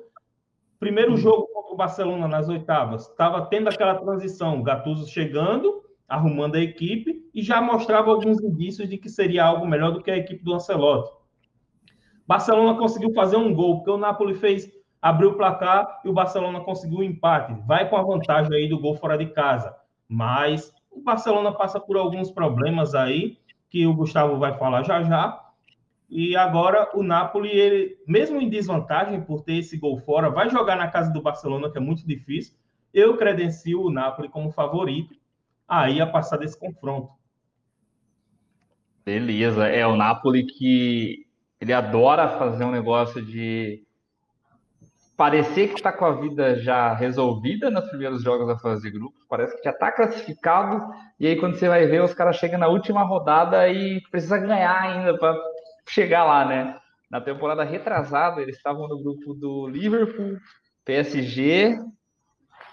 primeiro 0.80 1.16
jogo 1.16 1.46
o 1.70 1.76
Barcelona 1.76 2.26
nas 2.26 2.48
oitavas 2.48 3.06
estava 3.06 3.46
tendo 3.46 3.68
aquela 3.68 3.94
transição, 3.94 4.60
Gattuso 4.60 5.08
chegando, 5.08 5.84
arrumando 6.10 6.56
a 6.56 6.60
equipe 6.60 7.30
e 7.32 7.40
já 7.40 7.62
mostrava 7.62 8.10
alguns 8.10 8.42
indícios 8.42 8.88
de 8.88 8.98
que 8.98 9.08
seria 9.08 9.44
algo 9.44 9.66
melhor 9.66 9.92
do 9.92 10.02
que 10.02 10.10
a 10.10 10.16
equipe 10.16 10.42
do 10.42 10.52
Ancelotti. 10.52 11.12
Barcelona 12.26 12.76
conseguiu 12.76 13.14
fazer 13.14 13.36
um 13.36 13.54
gol, 13.54 13.76
porque 13.76 13.90
o 13.90 13.96
Napoli 13.96 14.34
fez 14.34 14.68
abriu 15.00 15.30
o 15.30 15.34
placar 15.34 16.00
e 16.04 16.08
o 16.08 16.12
Barcelona 16.12 16.60
conseguiu 16.60 16.98
o 16.98 17.00
um 17.00 17.04
empate. 17.04 17.54
Vai 17.66 17.88
com 17.88 17.96
a 17.96 18.02
vantagem 18.02 18.52
aí 18.54 18.68
do 18.68 18.78
gol 18.78 18.96
fora 18.96 19.16
de 19.16 19.26
casa. 19.26 19.74
Mas 20.08 20.72
o 20.90 21.00
Barcelona 21.00 21.52
passa 21.52 21.80
por 21.80 21.96
alguns 21.96 22.30
problemas 22.30 22.94
aí 22.94 23.38
que 23.70 23.86
o 23.86 23.94
Gustavo 23.94 24.36
vai 24.36 24.58
falar 24.58 24.82
já 24.82 25.02
já. 25.02 25.40
E 26.08 26.36
agora 26.36 26.90
o 26.92 27.04
Napoli, 27.04 27.50
ele, 27.50 27.96
mesmo 28.06 28.40
em 28.40 28.48
desvantagem 28.48 29.20
por 29.22 29.42
ter 29.42 29.54
esse 29.54 29.78
gol 29.78 29.96
fora, 29.98 30.28
vai 30.28 30.50
jogar 30.50 30.76
na 30.76 30.88
casa 30.88 31.12
do 31.12 31.22
Barcelona, 31.22 31.70
que 31.70 31.78
é 31.78 31.80
muito 31.80 32.06
difícil. 32.06 32.54
Eu 32.92 33.16
credencio 33.16 33.80
o 33.80 33.90
Napoli 33.90 34.28
como 34.28 34.50
favorito 34.50 35.14
aí 35.70 36.00
a 36.00 36.06
passar 36.06 36.36
desse 36.36 36.58
confronto. 36.58 37.12
Beleza, 39.04 39.68
é 39.68 39.86
o 39.86 39.96
Napoli 39.96 40.44
que 40.44 41.24
ele 41.60 41.72
adora 41.72 42.38
fazer 42.38 42.64
um 42.64 42.72
negócio 42.72 43.24
de 43.24 43.82
parecer 45.16 45.68
que 45.68 45.74
está 45.74 45.92
com 45.92 46.06
a 46.06 46.12
vida 46.12 46.58
já 46.60 46.94
resolvida 46.94 47.70
nos 47.70 47.86
primeiros 47.88 48.22
jogos 48.22 48.46
da 48.46 48.58
fase 48.58 48.82
de 48.82 48.90
grupos, 48.90 49.22
parece 49.28 49.54
que 49.54 49.62
já 49.62 49.70
está 49.70 49.92
classificado, 49.92 50.82
e 51.18 51.26
aí 51.26 51.36
quando 51.36 51.56
você 51.56 51.68
vai 51.68 51.86
ver, 51.86 52.02
os 52.02 52.14
caras 52.14 52.36
chegam 52.36 52.58
na 52.58 52.68
última 52.68 53.02
rodada 53.02 53.68
e 53.68 54.00
precisa 54.10 54.38
ganhar 54.38 54.80
ainda 54.80 55.18
para 55.18 55.38
chegar 55.86 56.24
lá, 56.24 56.46
né? 56.46 56.78
Na 57.10 57.20
temporada 57.20 57.64
retrasada, 57.64 58.40
eles 58.40 58.56
estavam 58.56 58.88
no 58.88 59.02
grupo 59.02 59.34
do 59.34 59.68
Liverpool, 59.68 60.38
PSG, 60.86 61.78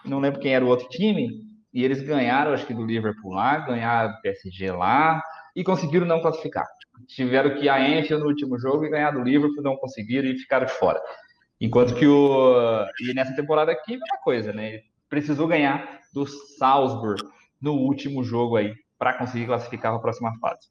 não 0.06 0.20
lembro 0.20 0.40
quem 0.40 0.54
era 0.54 0.64
o 0.64 0.70
outro 0.70 0.88
time, 0.88 1.47
e 1.78 1.86
eles 1.86 2.02
ganharam, 2.02 2.54
acho 2.54 2.66
que 2.66 2.74
do 2.74 2.84
Liverpool 2.84 3.34
lá, 3.34 3.60
ganharam 3.60 4.12
do 4.12 4.22
PSG 4.22 4.72
lá, 4.72 5.22
e 5.56 5.64
conseguiram 5.64 6.08
não 6.08 6.20
classificar. 6.20 6.66
Tiveram 7.08 7.54
que 7.54 7.66
ir 7.66 7.70
a 7.70 7.80
Enfield 7.80 8.24
no 8.24 8.30
último 8.30 8.58
jogo 8.58 8.84
e 8.84 8.90
ganhar 8.90 9.12
do 9.12 9.22
Liverpool, 9.22 9.62
não 9.62 9.78
conseguiram 9.78 10.28
e 10.28 10.40
ficaram 10.40 10.66
de 10.66 10.74
fora. 10.74 11.00
Enquanto 11.62 11.94
que 11.94 12.08
o. 12.08 12.84
E 13.00 13.14
nessa 13.14 13.36
temporada 13.36 13.72
aqui, 13.72 13.92
mesma 13.92 14.18
coisa, 14.24 14.52
né? 14.52 14.70
Ele 14.70 14.84
precisou 15.08 15.48
ganhar 15.48 16.00
do 16.12 16.26
Salzburg 16.26 17.22
no 17.62 17.74
último 17.74 18.24
jogo 18.24 18.56
aí, 18.56 18.74
para 18.98 19.14
conseguir 19.14 19.46
classificar 19.46 19.92
para 19.92 20.00
a 20.00 20.02
próxima 20.02 20.36
fase. 20.40 20.68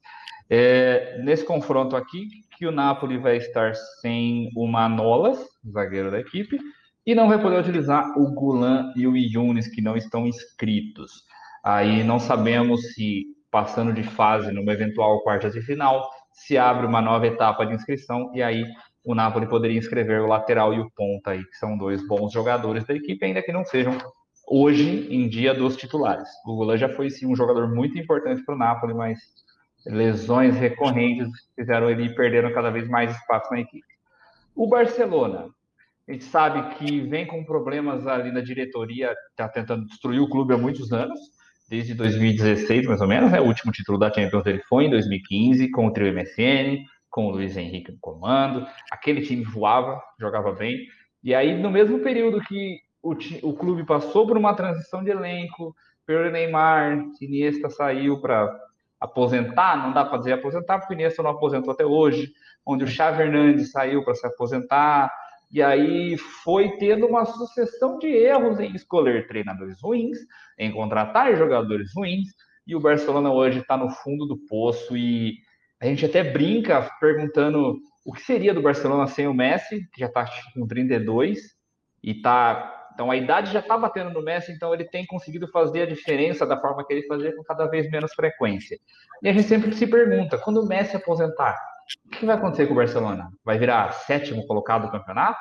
É, 0.49 1.21
nesse 1.23 1.45
confronto 1.45 1.95
aqui, 1.95 2.27
que 2.57 2.67
o 2.67 2.71
Napoli 2.71 3.17
vai 3.17 3.37
estar 3.37 3.73
sem 4.01 4.49
o 4.57 4.67
Manolas, 4.67 5.39
zagueiro 5.71 6.11
da 6.11 6.19
equipe, 6.19 6.59
e 7.07 7.15
não 7.15 7.29
vai 7.29 7.41
poder 7.41 7.57
utilizar 7.57 8.19
o 8.19 8.29
Gulan 8.33 8.91
e 8.93 9.07
o 9.07 9.15
Yunis, 9.15 9.69
que 9.69 9.81
não 9.81 9.95
estão 9.95 10.27
inscritos. 10.27 11.23
Aí 11.63 12.03
não 12.03 12.19
sabemos 12.19 12.93
se, 12.93 13.25
passando 13.49 13.93
de 13.93 14.03
fase 14.03 14.51
numa 14.51 14.73
eventual 14.73 15.23
quarta 15.23 15.49
de 15.49 15.61
final, 15.61 16.05
se 16.33 16.57
abre 16.57 16.85
uma 16.85 17.01
nova 17.01 17.25
etapa 17.25 17.65
de 17.65 17.73
inscrição, 17.73 18.29
e 18.35 18.43
aí 18.43 18.65
o 19.05 19.15
Napoli 19.15 19.47
poderia 19.47 19.77
inscrever 19.77 20.19
o 20.19 20.27
lateral 20.27 20.73
e 20.73 20.81
o 20.81 20.91
ponta 20.91 21.31
aí, 21.31 21.45
que 21.45 21.55
são 21.55 21.77
dois 21.77 22.05
bons 22.05 22.33
jogadores 22.33 22.85
da 22.85 22.93
equipe, 22.93 23.25
ainda 23.25 23.41
que 23.41 23.53
não 23.53 23.63
sejam 23.63 23.97
hoje 24.45 25.07
em 25.09 25.29
dia 25.29 25.53
dos 25.53 25.77
titulares. 25.77 26.27
O 26.45 26.57
Gulan 26.57 26.75
já 26.75 26.89
foi 26.89 27.09
sim 27.09 27.25
um 27.25 27.37
jogador 27.37 27.73
muito 27.73 27.97
importante 27.97 28.43
para 28.43 28.53
o 28.53 28.57
Napoli, 28.57 28.93
mas 28.93 29.17
lesões 29.85 30.57
recorrentes 30.57 31.29
fizeram 31.55 31.89
ele 31.89 32.13
perderam 32.13 32.51
cada 32.51 32.69
vez 32.69 32.85
mais 32.89 33.15
espaço 33.15 33.49
na 33.49 33.61
equipe. 33.61 33.87
O 34.53 34.67
Barcelona, 34.67 35.47
a 36.07 36.11
gente 36.13 36.23
sabe 36.23 36.75
que 36.75 37.01
vem 37.01 37.25
com 37.25 37.43
problemas 37.43 38.07
ali 38.07 38.31
na 38.31 38.39
diretoria, 38.39 39.13
está 39.29 39.49
tentando 39.49 39.85
destruir 39.85 40.21
o 40.21 40.29
clube 40.29 40.53
há 40.53 40.57
muitos 40.57 40.93
anos, 40.93 41.19
desde 41.69 41.93
2016 41.93 42.87
mais 42.87 43.01
ou 43.01 43.07
menos, 43.07 43.29
né? 43.29 43.41
O 43.41 43.45
último 43.45 43.73
título 43.73 43.97
da 43.97 44.11
Champions 44.11 44.45
ele 44.45 44.61
foi 44.69 44.85
em 44.85 44.89
2015 44.89 45.69
com 45.71 45.87
o 45.87 45.91
trio 45.91 46.13
MSN, 46.13 46.85
com 47.09 47.27
o 47.27 47.31
Luiz 47.31 47.57
Henrique 47.57 47.91
no 47.91 47.97
comando. 47.99 48.65
Aquele 48.89 49.21
time 49.21 49.43
voava, 49.43 50.01
jogava 50.19 50.53
bem. 50.53 50.87
E 51.21 51.35
aí, 51.35 51.59
no 51.59 51.69
mesmo 51.69 51.99
período 51.99 52.39
que 52.41 52.79
o, 53.03 53.13
o 53.43 53.53
clube 53.53 53.85
passou 53.85 54.25
por 54.25 54.37
uma 54.37 54.53
transição 54.53 55.03
de 55.03 55.09
elenco, 55.09 55.75
pelo 56.05 56.31
Neymar, 56.31 57.03
Iniesta 57.19 57.69
saiu 57.69 58.21
para 58.21 58.49
aposentar, 58.99 59.75
não 59.77 59.91
dá 59.91 60.05
para 60.05 60.19
dizer 60.19 60.33
aposentar, 60.33 60.79
porque 60.79 60.93
o 60.93 60.95
Iniesta 60.95 61.21
não 61.21 61.31
aposentou 61.31 61.73
até 61.73 61.85
hoje, 61.85 62.31
onde 62.65 62.85
o 62.85 62.87
Xavi 62.87 63.23
Hernandes 63.23 63.71
saiu 63.71 64.05
para 64.05 64.15
se 64.15 64.25
aposentar, 64.25 65.11
e 65.49 65.61
aí 65.61 66.17
foi 66.17 66.77
tendo 66.77 67.07
uma 67.07 67.25
sucessão 67.25 67.97
de 67.97 68.07
erros 68.07 68.59
em 68.59 68.73
escolher 68.75 69.27
treinadores 69.27 69.81
ruins, 69.81 70.17
em 70.57 70.71
contratar 70.71 71.35
jogadores 71.35 71.91
ruins, 71.95 72.27
e 72.65 72.75
o 72.75 72.79
Barcelona 72.79 73.31
hoje 73.31 73.59
está 73.59 73.77
no 73.77 73.89
fundo 73.89 74.25
do 74.25 74.37
poço 74.45 74.97
e 74.97 75.37
a 75.79 75.85
gente 75.85 76.05
até 76.05 76.23
brinca 76.23 76.89
perguntando 76.99 77.79
o 78.05 78.11
que 78.11 78.21
seria 78.21 78.53
do 78.53 78.61
Barcelona 78.61 79.07
sem 79.07 79.27
o 79.27 79.33
Messi, 79.33 79.87
que 79.93 80.01
já 80.01 80.07
está 80.07 80.25
com 80.53 80.67
32 80.67 81.39
e 82.03 82.21
tá 82.21 82.73
então 82.97 83.11
a 83.11 83.15
idade 83.15 83.53
já 83.53 83.59
está 83.59 83.77
batendo 83.77 84.09
no 84.09 84.23
Messi, 84.23 84.51
então 84.51 84.73
ele 84.73 84.83
tem 84.83 85.05
conseguido 85.05 85.47
fazer 85.49 85.83
a 85.83 85.85
diferença 85.85 86.47
da 86.47 86.59
forma 86.59 86.83
que 86.83 86.91
ele 86.91 87.05
fazia 87.05 87.35
com 87.35 87.43
cada 87.43 87.67
vez 87.67 87.87
menos 87.91 88.11
frequência. 88.11 88.75
E 89.21 89.29
a 89.29 89.33
gente 89.33 89.47
sempre 89.47 89.71
se 89.75 89.85
pergunta, 89.85 90.39
quando 90.39 90.63
o 90.63 90.65
Messi 90.65 90.95
aposentar, 90.95 91.55
o 92.05 92.09
que 92.09 92.25
vai 92.25 92.35
acontecer 92.35 92.67
com 92.67 92.73
o 92.73 92.77
Barcelona? 92.77 93.29
Vai 93.43 93.57
virar 93.57 93.91
sétimo 93.91 94.45
colocado 94.45 94.85
do 94.85 94.91
campeonato? 94.91 95.39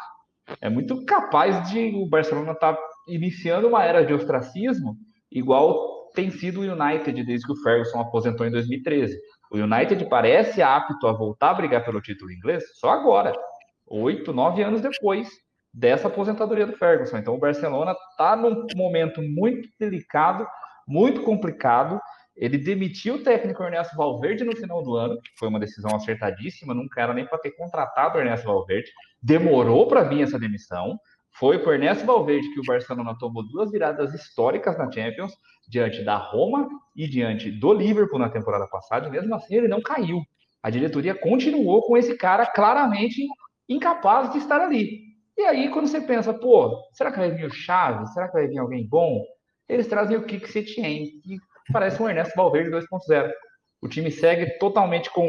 É 0.60 0.68
muito 0.68 1.04
capaz 1.04 1.68
de 1.70 1.92
o 1.96 2.08
Barcelona 2.08 2.52
estar 2.52 2.74
tá 2.74 2.82
iniciando 3.08 3.68
uma 3.68 3.84
era 3.84 4.04
de 4.04 4.14
ostracismo, 4.14 4.96
igual 5.30 5.96
tem 6.14 6.30
sido 6.30 6.60
o 6.60 6.62
United 6.62 7.22
desde 7.24 7.46
que 7.46 7.52
o 7.52 7.62
Ferguson 7.62 8.00
aposentou 8.00 8.46
em 8.46 8.50
2013. 8.50 9.16
O 9.50 9.58
United 9.58 10.08
parece 10.08 10.62
apto 10.62 11.06
a 11.06 11.12
voltar 11.12 11.50
a 11.50 11.54
brigar 11.54 11.84
pelo 11.84 12.00
título 12.00 12.32
inglês 12.32 12.64
só 12.78 12.90
agora, 12.90 13.32
oito, 13.86 14.32
nove 14.32 14.62
anos 14.62 14.80
depois 14.80 15.28
dessa 15.72 16.08
aposentadoria 16.08 16.66
do 16.66 16.76
Ferguson. 16.76 17.18
Então 17.18 17.34
o 17.34 17.38
Barcelona 17.38 17.94
está 18.10 18.34
num 18.34 18.66
momento 18.74 19.20
muito 19.22 19.68
delicado, 19.78 20.46
muito 20.88 21.22
complicado. 21.22 22.00
Ele 22.36 22.58
demitiu 22.58 23.14
o 23.14 23.22
técnico 23.22 23.62
Ernesto 23.62 23.96
Valverde 23.96 24.44
no 24.44 24.54
final 24.54 24.82
do 24.82 24.94
ano, 24.94 25.20
que 25.22 25.30
foi 25.38 25.48
uma 25.48 25.58
decisão 25.58 25.94
acertadíssima, 25.96 26.74
não 26.74 26.86
era 26.96 27.14
nem 27.14 27.26
para 27.26 27.38
ter 27.38 27.52
contratado 27.52 28.18
o 28.18 28.20
Ernesto 28.20 28.46
Valverde. 28.46 28.90
Demorou 29.22 29.88
para 29.88 30.02
vir 30.02 30.22
essa 30.22 30.38
demissão. 30.38 30.98
Foi 31.38 31.58
por 31.58 31.74
Ernesto 31.74 32.04
Valverde 32.04 32.52
que 32.52 32.60
o 32.60 32.64
Barcelona 32.64 33.16
tomou 33.18 33.42
duas 33.46 33.70
viradas 33.70 34.12
históricas 34.12 34.76
na 34.76 34.90
Champions, 34.90 35.32
diante 35.68 36.02
da 36.04 36.16
Roma 36.16 36.68
e 36.94 37.08
diante 37.08 37.50
do 37.50 37.72
Liverpool 37.72 38.18
na 38.18 38.28
temporada 38.28 38.66
passada, 38.66 39.08
e 39.08 39.10
mesmo 39.10 39.34
assim 39.34 39.56
ele 39.56 39.68
não 39.68 39.80
caiu. 39.80 40.20
A 40.62 40.70
diretoria 40.70 41.14
continuou 41.14 41.82
com 41.82 41.96
esse 41.96 42.16
cara 42.16 42.46
claramente 42.46 43.26
incapaz 43.68 44.32
de 44.32 44.38
estar 44.38 44.60
ali. 44.60 45.06
E 45.36 45.42
aí, 45.42 45.70
quando 45.70 45.86
você 45.86 46.00
pensa, 46.00 46.32
pô, 46.32 46.82
será 46.92 47.12
que 47.12 47.18
vai 47.18 47.30
vir 47.30 47.44
o 47.44 47.50
Chaves? 47.50 48.12
Será 48.14 48.26
que 48.28 48.34
vai 48.34 48.46
vir 48.46 48.58
alguém 48.58 48.86
bom? 48.86 49.22
Eles 49.68 49.86
trazem 49.86 50.16
o 50.16 50.24
Kik 50.24 50.48
Setien, 50.50 51.20
que 51.20 51.38
parece 51.72 52.02
um 52.02 52.08
Ernesto 52.08 52.34
Valverde 52.36 52.70
2.0. 52.70 53.30
O 53.82 53.88
time 53.88 54.10
segue 54.10 54.58
totalmente 54.58 55.10
com 55.10 55.28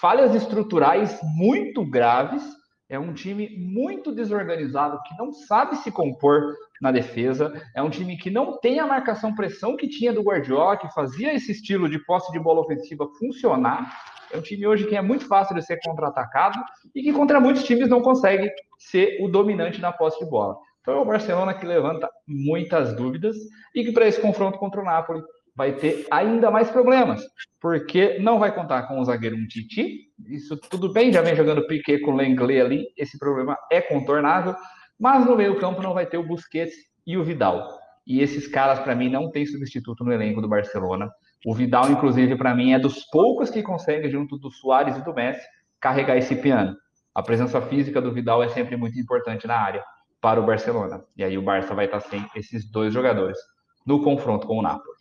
falhas 0.00 0.34
estruturais 0.34 1.18
muito 1.36 1.84
graves. 1.84 2.42
É 2.88 2.98
um 2.98 3.12
time 3.12 3.48
muito 3.58 4.12
desorganizado, 4.12 5.00
que 5.02 5.16
não 5.16 5.32
sabe 5.32 5.76
se 5.76 5.90
compor 5.90 6.54
na 6.80 6.92
defesa. 6.92 7.52
É 7.74 7.82
um 7.82 7.90
time 7.90 8.16
que 8.16 8.30
não 8.30 8.60
tem 8.60 8.78
a 8.78 8.86
marcação-pressão 8.86 9.76
que 9.76 9.88
tinha 9.88 10.12
do 10.12 10.22
Guardiola, 10.22 10.76
que 10.76 10.92
fazia 10.92 11.34
esse 11.34 11.50
estilo 11.50 11.88
de 11.88 11.98
posse 12.04 12.30
de 12.30 12.38
bola 12.38 12.60
ofensiva 12.60 13.08
funcionar. 13.18 13.92
É 14.30 14.38
um 14.38 14.42
time 14.42 14.66
hoje 14.66 14.86
que 14.86 14.96
é 14.96 15.02
muito 15.02 15.26
fácil 15.26 15.54
de 15.56 15.62
ser 15.62 15.78
contra-atacado 15.84 16.58
e 16.94 17.02
que 17.02 17.12
contra 17.12 17.40
muitos 17.40 17.64
times 17.64 17.88
não 17.88 18.00
consegue 18.00 18.50
ser 18.78 19.18
o 19.20 19.28
dominante 19.28 19.80
na 19.80 19.92
posse 19.92 20.18
de 20.22 20.30
bola. 20.30 20.56
Então 20.80 20.94
é 20.94 21.00
o 21.00 21.04
Barcelona 21.04 21.54
que 21.54 21.66
levanta 21.66 22.08
muitas 22.26 22.94
dúvidas 22.94 23.36
e 23.74 23.84
que 23.84 23.92
para 23.92 24.06
esse 24.06 24.20
confronto 24.20 24.58
contra 24.58 24.80
o 24.80 24.84
Napoli 24.84 25.20
vai 25.56 25.72
ter 25.72 26.06
ainda 26.10 26.50
mais 26.50 26.70
problemas, 26.70 27.24
porque 27.60 28.18
não 28.18 28.38
vai 28.38 28.54
contar 28.54 28.82
com 28.82 29.00
o 29.00 29.04
zagueiro 29.04 29.36
um 29.36 29.46
Titi, 29.46 30.12
isso 30.28 30.56
tudo 30.56 30.92
bem, 30.92 31.12
já 31.12 31.22
vem 31.22 31.34
jogando 31.34 31.66
Piquet 31.66 32.00
com 32.00 32.12
o 32.12 32.16
Lenglet 32.16 32.60
ali, 32.60 32.86
esse 32.96 33.18
problema 33.18 33.56
é 33.72 33.80
contornável, 33.80 34.54
mas 35.00 35.24
no 35.24 35.34
meio 35.34 35.58
campo 35.58 35.82
não 35.82 35.94
vai 35.94 36.06
ter 36.06 36.18
o 36.18 36.26
Busquets 36.26 36.74
e 37.06 37.16
o 37.16 37.24
Vidal. 37.24 37.78
E 38.06 38.20
esses 38.20 38.46
caras, 38.46 38.78
para 38.78 38.94
mim, 38.94 39.08
não 39.08 39.30
tem 39.30 39.44
substituto 39.44 40.04
no 40.04 40.12
elenco 40.12 40.40
do 40.40 40.48
Barcelona. 40.48 41.10
O 41.44 41.54
Vidal, 41.54 41.90
inclusive, 41.90 42.36
para 42.36 42.54
mim, 42.54 42.72
é 42.72 42.78
dos 42.78 43.04
poucos 43.06 43.50
que 43.50 43.62
consegue, 43.62 44.08
junto 44.08 44.38
do 44.38 44.50
Soares 44.50 44.96
e 44.96 45.04
do 45.04 45.12
Messi, 45.12 45.44
carregar 45.80 46.16
esse 46.16 46.36
piano. 46.36 46.76
A 47.14 47.22
presença 47.22 47.60
física 47.62 48.00
do 48.00 48.12
Vidal 48.12 48.42
é 48.42 48.48
sempre 48.48 48.76
muito 48.76 48.98
importante 48.98 49.46
na 49.46 49.56
área 49.56 49.82
para 50.20 50.40
o 50.40 50.46
Barcelona. 50.46 51.02
E 51.16 51.24
aí 51.24 51.36
o 51.36 51.42
Barça 51.42 51.74
vai 51.74 51.86
estar 51.86 52.00
sem 52.00 52.24
esses 52.36 52.70
dois 52.70 52.92
jogadores 52.92 53.38
no 53.86 54.02
confronto 54.02 54.46
com 54.46 54.58
o 54.58 54.62
Napoli. 54.62 54.95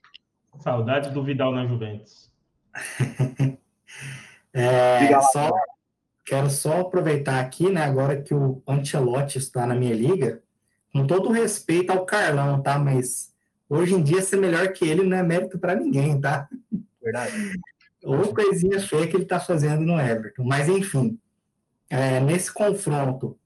Saudades 0.59 1.11
do 1.11 1.23
Vidal 1.23 1.53
na 1.53 1.65
Juventus. 1.65 2.31
é, 4.53 5.21
só, 5.31 5.51
quero 6.25 6.49
só 6.49 6.81
aproveitar 6.81 7.39
aqui, 7.39 7.69
né, 7.69 7.83
agora 7.83 8.21
que 8.21 8.33
o 8.33 8.61
Ancelotti 8.67 9.37
está 9.37 9.65
na 9.65 9.75
minha 9.75 9.93
liga, 9.93 10.41
com 10.91 11.05
todo 11.05 11.31
respeito 11.31 11.91
ao 11.91 12.05
Carlão, 12.05 12.61
tá? 12.61 12.77
Mas 12.79 13.35
Hoje 13.67 13.95
em 13.95 14.03
dia, 14.03 14.21
ser 14.21 14.37
melhor 14.37 14.71
que 14.73 14.85
ele 14.87 15.03
não 15.03 15.17
é 15.17 15.23
mérito 15.23 15.57
para 15.57 15.75
ninguém, 15.75 16.19
tá? 16.21 16.47
Verdade. 17.01 17.33
Ou 18.05 18.33
coisinha 18.33 18.79
feia 18.79 19.07
que 19.07 19.15
ele 19.15 19.23
está 19.23 19.39
fazendo 19.39 19.81
no 19.81 19.99
Everton. 19.99 20.43
Mas, 20.43 20.69
enfim, 20.69 21.19
é, 21.89 22.19
nesse 22.19 22.53
confronto, 22.53 23.37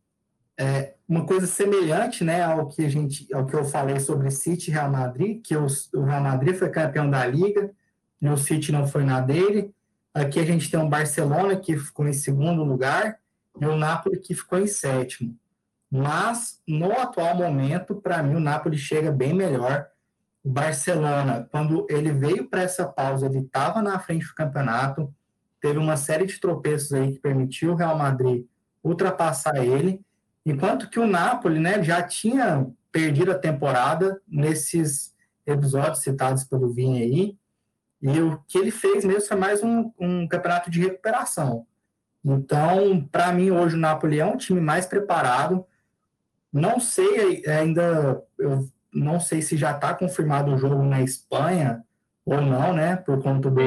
é, 0.59 0.95
uma 1.07 1.25
coisa 1.25 1.47
semelhante 1.47 2.23
né, 2.23 2.43
ao, 2.43 2.67
que 2.67 2.83
a 2.83 2.89
gente, 2.89 3.33
ao 3.33 3.45
que 3.45 3.53
eu 3.53 3.63
falei 3.63 3.97
sobre 4.01 4.29
City 4.29 4.69
e 4.69 4.73
Real 4.73 4.91
Madrid, 4.91 5.41
que 5.41 5.55
o, 5.55 5.67
Real 6.03 6.21
Madrid 6.21 6.53
foi 6.53 6.69
campeão 6.69 7.09
da 7.09 7.25
Liga 7.25 7.71
e 8.21 8.27
o 8.27 8.37
City 8.37 8.69
não 8.69 8.85
foi 8.85 9.05
na 9.05 9.21
dele. 9.21 9.73
Aqui 10.13 10.37
a 10.37 10.45
gente 10.45 10.69
tem 10.69 10.77
o 10.77 10.89
Barcelona, 10.89 11.55
que 11.55 11.77
ficou 11.77 12.05
em 12.05 12.13
segundo 12.13 12.61
lugar, 12.65 13.17
e 13.59 13.65
o 13.65 13.77
Napoli, 13.77 14.19
que 14.19 14.35
ficou 14.35 14.59
em 14.59 14.67
sétimo. 14.67 15.33
Mas, 15.89 16.61
no 16.67 16.91
atual 16.91 17.35
momento, 17.35 17.95
para 17.95 18.21
mim, 18.21 18.35
o 18.35 18.39
Napoli 18.39 18.77
chega 18.77 19.11
bem 19.11 19.33
melhor 19.33 19.87
o 20.43 20.49
Barcelona, 20.49 21.47
quando 21.51 21.85
ele 21.89 22.11
veio 22.11 22.49
para 22.49 22.63
essa 22.63 22.85
pausa, 22.85 23.25
ele 23.25 23.39
estava 23.39 23.81
na 23.81 23.99
frente 23.99 24.25
do 24.25 24.33
campeonato, 24.33 25.13
teve 25.61 25.77
uma 25.77 25.97
série 25.97 26.25
de 26.25 26.39
tropeços 26.39 26.93
aí 26.93 27.13
que 27.13 27.19
permitiu 27.19 27.71
o 27.71 27.75
Real 27.75 27.97
Madrid 27.97 28.45
ultrapassar 28.83 29.57
ele, 29.57 30.01
enquanto 30.49 30.89
que 30.89 30.99
o 30.99 31.07
Napoli, 31.07 31.59
né, 31.59 31.81
já 31.83 32.01
tinha 32.01 32.67
perdido 32.91 33.31
a 33.31 33.37
temporada 33.37 34.21
nesses 34.27 35.13
episódios 35.45 35.99
citados 35.99 36.43
pelo 36.43 36.73
Vinha 36.73 37.01
aí, 37.01 37.37
e 38.01 38.21
o 38.21 38.39
que 38.47 38.57
ele 38.57 38.71
fez 38.71 39.03
mesmo 39.03 39.27
foi 39.27 39.37
mais 39.37 39.61
um, 39.61 39.91
um 39.99 40.27
campeonato 40.27 40.71
de 40.71 40.79
recuperação. 40.79 41.65
Então, 42.23 43.07
para 43.11 43.31
mim, 43.31 43.51
hoje 43.51 43.75
o 43.75 43.79
Napoli 43.79 44.19
é 44.19 44.25
um 44.25 44.37
time 44.37 44.61
mais 44.61 44.85
preparado. 44.85 45.65
Não 46.51 46.79
sei 46.79 47.45
ainda, 47.45 48.21
eu 48.37 48.69
não 48.93 49.19
sei 49.19 49.41
se 49.41 49.57
já 49.57 49.71
está 49.71 49.93
confirmado 49.93 50.53
o 50.53 50.57
jogo 50.57 50.83
na 50.83 51.01
Espanha 51.01 51.83
ou 52.25 52.41
não, 52.41 52.73
né? 52.73 52.95
Por 52.95 53.21
conta 53.21 53.49
do 53.49 53.61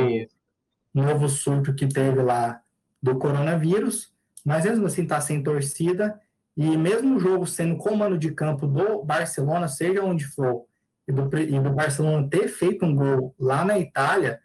novo 0.95 1.29
surto 1.29 1.75
que 1.75 1.87
teve 1.87 2.23
lá 2.23 2.61
do 3.03 3.19
coronavírus, 3.19 4.13
mas 4.45 4.65
mesmo 4.65 4.87
assim 4.87 5.03
está 5.03 5.21
sem 5.21 5.43
torcida. 5.43 6.19
E 6.57 6.77
mesmo 6.77 7.17
o 7.17 7.21
jogo 7.21 7.47
sendo 7.47 7.77
comando 7.77 8.19
de 8.19 8.33
campo 8.33 8.67
do 8.67 9.03
Barcelona, 9.03 9.69
seja 9.69 10.03
onde 10.03 10.25
for, 10.25 10.67
e 11.09 11.13
do, 11.13 11.39
e 11.39 11.61
do 11.61 11.71
Barcelona 11.71 12.29
ter 12.29 12.49
feito 12.49 12.85
um 12.85 12.95
gol 12.95 13.35
lá 13.39 13.65
na 13.65 13.79
Itália, 13.79 14.41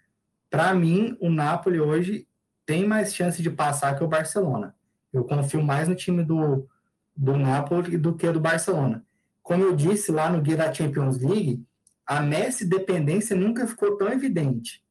para 0.49 0.73
mim, 0.73 1.17
o 1.19 1.29
Napoli 1.29 1.79
hoje 1.79 2.27
tem 2.65 2.85
mais 2.85 3.13
chance 3.13 3.41
de 3.41 3.49
passar 3.49 3.95
que 3.95 4.03
o 4.03 4.07
Barcelona. 4.07 4.75
Eu 5.11 5.23
confio 5.23 5.61
mais 5.61 5.87
no 5.87 5.95
time 5.95 6.23
do, 6.23 6.67
do 7.15 7.37
Napoli 7.37 7.97
do 7.97 8.13
que 8.13 8.31
do 8.31 8.39
Barcelona. 8.39 9.03
Como 9.43 9.63
eu 9.63 9.75
disse 9.75 10.11
lá 10.11 10.29
no 10.29 10.41
guia 10.41 10.57
da 10.57 10.73
Champions 10.73 11.17
League, 11.19 11.63
a 12.05 12.21
Messi 12.21 12.65
dependência 12.65 13.35
nunca 13.35 13.67
ficou 13.67 13.97
tão 13.97 14.09
evidente. 14.09 14.83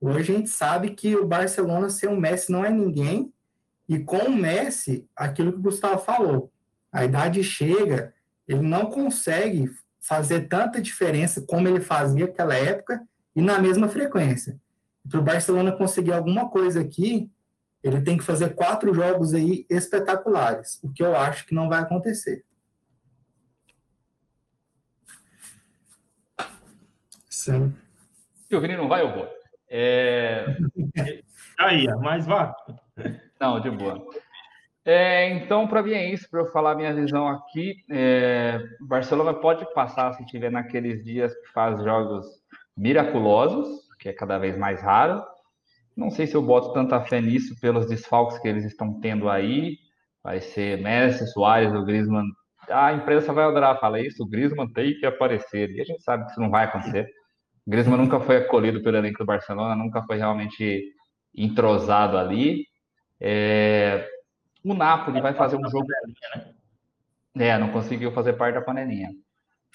Hoje 0.00 0.32
a 0.32 0.36
gente 0.36 0.50
sabe 0.50 0.90
que 0.90 1.16
o 1.16 1.26
Barcelona 1.26 1.88
sem 1.88 2.08
o 2.08 2.16
Messi 2.16 2.50
não 2.50 2.64
é 2.64 2.70
ninguém, 2.70 3.32
e 3.88 3.98
com 3.98 4.18
o 4.18 4.34
Messi, 4.34 5.06
aquilo 5.14 5.52
que 5.52 5.58
o 5.58 5.62
Gustavo 5.62 5.98
falou, 5.98 6.50
a 6.94 7.04
idade 7.04 7.42
chega, 7.42 8.14
ele 8.46 8.62
não 8.62 8.86
consegue 8.86 9.68
fazer 10.00 10.48
tanta 10.48 10.80
diferença 10.80 11.42
como 11.42 11.66
ele 11.66 11.80
fazia 11.80 12.26
naquela 12.26 12.54
época 12.54 13.02
e 13.34 13.42
na 13.42 13.58
mesma 13.58 13.88
frequência. 13.88 14.60
Para 15.10 15.18
o 15.18 15.22
Barcelona 15.22 15.72
conseguir 15.72 16.12
alguma 16.12 16.48
coisa 16.48 16.80
aqui, 16.80 17.28
ele 17.82 18.00
tem 18.00 18.16
que 18.16 18.22
fazer 18.22 18.54
quatro 18.54 18.94
jogos 18.94 19.34
aí 19.34 19.66
espetaculares, 19.68 20.78
o 20.84 20.92
que 20.92 21.02
eu 21.02 21.16
acho 21.16 21.44
que 21.46 21.54
não 21.54 21.68
vai 21.68 21.82
acontecer. 21.82 22.44
Sim. 27.28 27.74
Se 28.48 28.54
o 28.54 28.60
Vini 28.60 28.76
não 28.76 28.88
vai, 28.88 29.02
eu 29.02 29.12
vou. 29.12 29.28
É... 29.68 30.46
Aí, 31.58 31.86
mas 32.00 32.24
vá. 32.24 32.54
Não, 33.40 33.60
de 33.60 33.70
boa. 33.70 34.04
É, 34.86 35.30
então, 35.30 35.66
para 35.66 35.82
mim 35.82 35.92
é 35.92 36.10
isso, 36.12 36.28
para 36.30 36.40
eu 36.40 36.46
falar 36.46 36.74
minha 36.74 36.94
visão 36.94 37.26
aqui. 37.26 37.76
É, 37.90 38.60
Barcelona 38.80 39.32
pode 39.32 39.64
passar 39.72 40.12
se 40.12 40.26
tiver 40.26 40.50
naqueles 40.50 41.02
dias 41.02 41.34
que 41.34 41.52
faz 41.52 41.82
jogos 41.82 42.26
miraculosos, 42.76 43.66
que 43.98 44.10
é 44.10 44.12
cada 44.12 44.38
vez 44.38 44.58
mais 44.58 44.82
raro. 44.82 45.24
Não 45.96 46.10
sei 46.10 46.26
se 46.26 46.34
eu 46.34 46.42
boto 46.42 46.72
tanta 46.74 47.00
fé 47.00 47.20
nisso 47.20 47.58
pelos 47.60 47.86
desfalques 47.86 48.38
que 48.38 48.48
eles 48.48 48.64
estão 48.64 49.00
tendo 49.00 49.28
aí. 49.30 49.78
Vai 50.22 50.40
ser 50.40 50.82
Messi, 50.82 51.26
Soares, 51.28 51.72
o 51.72 51.84
Griezmann. 51.84 52.26
A 52.68 52.92
imprensa 52.92 53.32
vai 53.32 53.44
adorar 53.44 53.78
falar 53.80 54.00
isso, 54.00 54.22
o 54.22 54.28
Griezmann 54.28 54.70
tem 54.72 54.94
que 54.98 55.06
aparecer. 55.06 55.70
E 55.70 55.80
a 55.80 55.84
gente 55.84 56.02
sabe 56.02 56.24
que 56.24 56.32
isso 56.32 56.40
não 56.40 56.50
vai 56.50 56.64
acontecer. 56.64 57.08
O 57.66 57.70
Griezmann 57.70 57.98
nunca 57.98 58.20
foi 58.20 58.38
acolhido 58.38 58.82
pelo 58.82 58.96
elenco 58.98 59.18
do 59.18 59.26
Barcelona, 59.26 59.74
nunca 59.74 60.02
foi 60.02 60.18
realmente 60.18 60.92
entrosado 61.34 62.18
ali. 62.18 62.66
É, 63.20 64.06
o 64.64 64.74
Napoli 64.74 65.20
vai 65.20 65.34
fazer 65.34 65.56
um 65.56 65.68
jogo. 65.68 65.86
É, 67.36 67.58
não 67.58 67.70
conseguiu 67.70 68.12
fazer 68.12 68.32
parte 68.34 68.54
da 68.54 68.62
panelinha. 68.62 69.10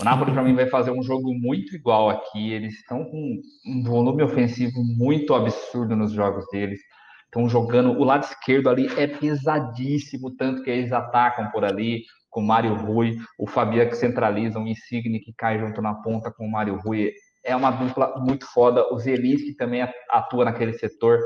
O 0.02 0.04
Napoli, 0.04 0.32
para 0.32 0.44
mim, 0.44 0.56
vai 0.56 0.66
fazer 0.66 0.92
um 0.92 1.04
jogo 1.04 1.34
muito 1.34 1.76
igual 1.76 2.10
aqui. 2.10 2.54
Eles 2.54 2.74
estão 2.76 3.04
com 3.04 3.42
um 3.68 3.84
volume 3.84 4.24
ofensivo 4.24 4.82
muito 4.82 5.34
absurdo 5.34 5.96
nos 5.96 6.12
jogos 6.12 6.46
deles. 6.52 6.80
Estão 7.26 7.48
jogando. 7.48 7.92
O 7.92 8.04
lado 8.04 8.24
esquerdo 8.24 8.70
ali 8.70 8.88
é 8.98 9.06
pesadíssimo, 9.06 10.36
tanto 10.36 10.64
que 10.64 10.70
eles 10.70 10.92
atacam 10.92 11.52
por 11.52 11.64
ali 11.64 12.04
com 12.30 12.42
o 12.42 12.46
Mário 12.46 12.76
Rui, 12.76 13.18
o 13.38 13.48
Fabia 13.48 13.88
que 13.88 13.96
centraliza, 13.96 14.60
o 14.60 14.68
Insigne 14.68 15.20
que 15.20 15.34
cai 15.34 15.60
junto 15.60 15.82
na 15.82 15.94
ponta 15.96 16.32
com 16.32 16.46
o 16.46 16.52
Mário 16.52 16.78
Rui. 16.78 17.12
É 17.44 17.56
uma 17.56 17.72
dupla 17.72 18.16
muito 18.20 18.46
foda. 18.46 18.92
O 18.94 19.00
Zelinski 19.00 19.54
também 19.56 19.88
atua 20.10 20.46
naquele 20.46 20.74
setor. 20.74 21.20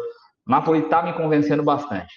O 0.47 0.51
Napoli 0.51 0.80
está 0.80 1.03
me 1.03 1.14
convencendo 1.14 1.64
bastante. 1.64 2.11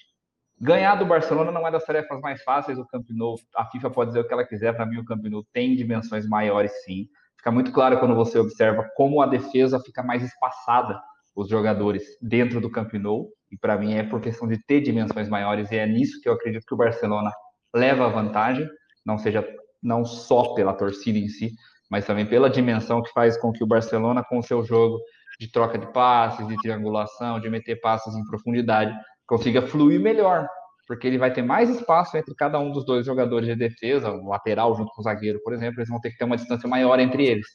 Ganhar 0.59 0.95
do 0.95 1.05
Barcelona 1.05 1.53
não 1.53 1.67
é 1.67 1.71
das 1.71 1.85
tarefas 1.85 2.21
mais 2.21 2.43
fáceis. 2.43 2.79
O 2.79 2.87
Camp 2.87 3.07
Nou, 3.11 3.37
a 3.55 3.67
FIFA 3.67 3.91
pode 3.91 4.11
dizer 4.11 4.21
o 4.21 4.27
que 4.27 4.33
ela 4.33 4.45
quiser. 4.45 4.75
Para 4.75 4.87
mim, 4.87 4.99
o 4.99 5.05
Camp 5.05 5.23
Nou 5.25 5.45
tem 5.53 5.77
dimensões 5.77 6.27
maiores, 6.27 6.73
sim. 6.85 7.09
Fica 7.37 7.51
muito 7.51 7.71
claro 7.73 7.99
quando 8.01 8.15
você 8.15 8.39
observa 8.39 8.89
como 8.97 9.21
a 9.21 9.27
defesa 9.27 9.79
fica 9.81 10.03
mais 10.03 10.23
espaçada, 10.23 10.99
os 11.35 11.49
jogadores 11.49 12.03
dentro 12.23 12.61
do 12.61 12.71
Camp 12.71 12.93
Nou. 12.95 13.29
E 13.51 13.57
para 13.59 13.77
mim 13.77 13.95
é 13.95 14.03
por 14.03 14.21
questão 14.21 14.49
de 14.49 14.59
ter 14.65 14.81
dimensões 14.81 15.29
maiores. 15.29 15.71
E 15.71 15.77
é 15.77 15.87
nisso 15.87 16.21
que 16.23 16.29
eu 16.29 16.33
acredito 16.33 16.65
que 16.67 16.75
o 16.75 16.79
Barcelona 16.79 17.31
leva 17.75 18.07
a 18.07 18.09
vantagem. 18.09 18.67
Não 19.05 19.19
seja 19.19 19.47
não 19.83 20.05
só 20.05 20.55
pela 20.55 20.73
torcida 20.73 21.19
em 21.19 21.29
si, 21.29 21.53
mas 21.91 22.07
também 22.07 22.27
pela 22.27 22.49
dimensão 22.49 23.03
que 23.03 23.13
faz 23.13 23.37
com 23.37 23.53
que 23.53 23.63
o 23.63 23.67
Barcelona, 23.67 24.25
com 24.25 24.39
o 24.39 24.43
seu 24.43 24.65
jogo 24.65 24.99
de 25.39 25.51
troca 25.53 25.79
de 25.79 25.87
passes, 25.93 26.47
de 26.49 26.57
triangulação, 26.57 27.39
de 27.39 27.51
meter 27.51 27.81
passes 27.81 28.15
em 28.15 28.25
profundidade, 28.25 28.97
consiga 29.27 29.63
fluir 29.63 30.01
melhor, 30.01 30.49
porque 30.87 31.07
ele 31.07 31.19
vai 31.19 31.33
ter 31.33 31.43
mais 31.43 31.69
espaço 31.69 32.17
entre 32.17 32.35
cada 32.35 32.59
um 32.59 32.71
dos 32.71 32.85
dois 32.85 33.05
jogadores 33.05 33.49
de 33.49 33.57
defesa, 33.57 34.11
o 34.11 34.29
lateral 34.29 34.75
junto 34.77 34.93
com 34.93 35.01
o 35.01 35.05
zagueiro, 35.05 35.41
por 35.43 35.53
exemplo, 35.53 35.81
eles 35.81 35.89
vão 35.89 36.01
ter 36.01 36.11
que 36.11 36.19
ter 36.19 36.25
uma 36.25 36.37
distância 36.37 36.69
maior 36.69 36.99
entre 37.01 37.27
eles. 37.27 37.47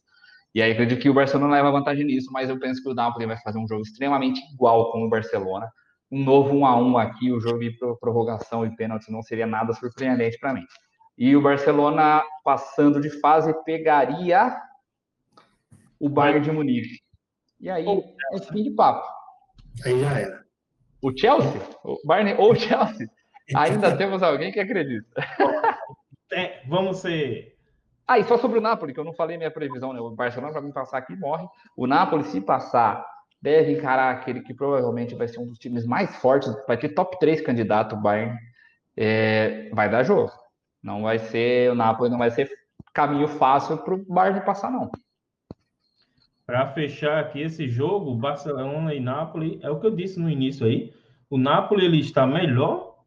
E 0.54 0.62
aí 0.62 0.74
acredito 0.74 1.02
que 1.02 1.10
o 1.10 1.14
Barcelona 1.14 1.54
leva 1.54 1.72
vantagem 1.72 2.06
nisso, 2.06 2.30
mas 2.32 2.50
eu 2.50 2.60
penso 2.60 2.84
que 2.84 2.90
o 2.90 2.94
Napoli 2.94 3.26
vai 3.26 3.38
fazer 3.38 3.58
um 3.58 3.68
jogo 3.68 3.84
extremamente 3.84 4.42
igual 4.54 4.92
com 4.92 5.06
o 5.06 5.10
Barcelona. 5.10 5.72
Um 6.12 6.26
novo 6.26 6.54
1 6.54 6.66
a 6.66 6.76
1 6.76 6.98
aqui, 6.98 7.32
o 7.32 7.40
jogo 7.40 7.60
de 7.60 7.72
prorrogação 8.02 8.66
e 8.66 8.76
pênalti 8.76 9.10
não 9.10 9.22
seria 9.22 9.48
nada 9.48 9.74
surpreendente 9.74 10.38
para 10.40 10.54
mim. 10.54 10.66
E 11.18 11.36
o 11.38 11.42
Barcelona 11.42 12.22
passando 12.44 13.00
de 13.00 13.10
fase 13.22 13.54
pegaria 13.64 14.58
o 15.98 16.10
Bayern 16.10 16.42
de 16.42 16.52
Munique. 16.52 17.00
E 17.62 17.70
aí 17.70 17.86
é 17.88 18.40
fim 18.40 18.64
de 18.64 18.72
papo. 18.72 19.08
Aí 19.86 20.02
já 20.02 20.20
era. 20.20 20.41
O 21.02 21.12
Chelsea? 21.18 21.62
O 21.84 22.00
Bayern 22.06 22.36
ou 22.38 22.52
o 22.52 22.56
Chelsea? 22.56 23.10
Ainda 23.56 23.98
temos 23.98 24.22
alguém 24.22 24.52
que 24.52 24.60
acredita. 24.60 25.08
É, 26.34 26.62
vamos 26.66 27.00
ser. 27.00 27.58
Ah, 28.08 28.18
e 28.18 28.24
só 28.24 28.38
sobre 28.38 28.58
o 28.58 28.62
Napoli, 28.62 28.94
que 28.94 29.00
eu 29.02 29.04
não 29.04 29.12
falei 29.12 29.38
minha 29.38 29.52
previsão, 29.52 29.92
né? 29.92 30.00
O 30.00 30.12
Barcelona, 30.12 30.54
para 30.54 30.62
mim 30.62 30.72
passar 30.72 30.98
aqui, 30.98 31.14
morre. 31.14 31.46
O 31.76 31.86
Napoli, 31.86 32.24
se 32.24 32.40
passar, 32.40 33.06
deve 33.42 33.74
encarar 33.74 34.12
aquele 34.12 34.40
que 34.40 34.54
provavelmente 34.54 35.14
vai 35.14 35.28
ser 35.28 35.42
um 35.42 35.48
dos 35.48 35.60
times 35.60 35.86
mais 35.86 36.16
fortes, 36.22 36.54
vai 36.66 36.78
ter 36.78 36.90
top 36.90 37.20
3 37.20 37.42
candidato, 37.42 37.96
o 37.96 38.02
Bayern. 38.02 38.38
É, 38.96 39.70
vai 39.74 39.90
dar 39.90 40.04
jogo. 40.04 40.32
Não 40.82 41.02
vai 41.02 41.20
ser, 41.20 41.70
o 41.70 41.76
Napoli 41.76 42.10
não 42.10 42.18
vai 42.18 42.32
ser 42.32 42.50
caminho 42.94 43.28
fácil 43.28 43.78
para 43.80 43.94
o 43.94 44.06
Bayern 44.06 44.46
passar, 44.46 44.72
não. 44.72 44.90
Para 46.52 46.68
fechar 46.68 47.18
aqui 47.18 47.40
esse 47.40 47.70
jogo, 47.70 48.14
Barcelona 48.14 48.94
e 48.94 49.00
Napoli, 49.00 49.58
é 49.62 49.70
o 49.70 49.80
que 49.80 49.88
eu 49.88 49.96
disse 49.96 50.20
no 50.20 50.30
início 50.30 50.66
aí. 50.66 50.92
O 51.30 51.38
Napoli 51.38 51.86
ele 51.86 52.00
está 52.02 52.28
melhor, 52.28 52.98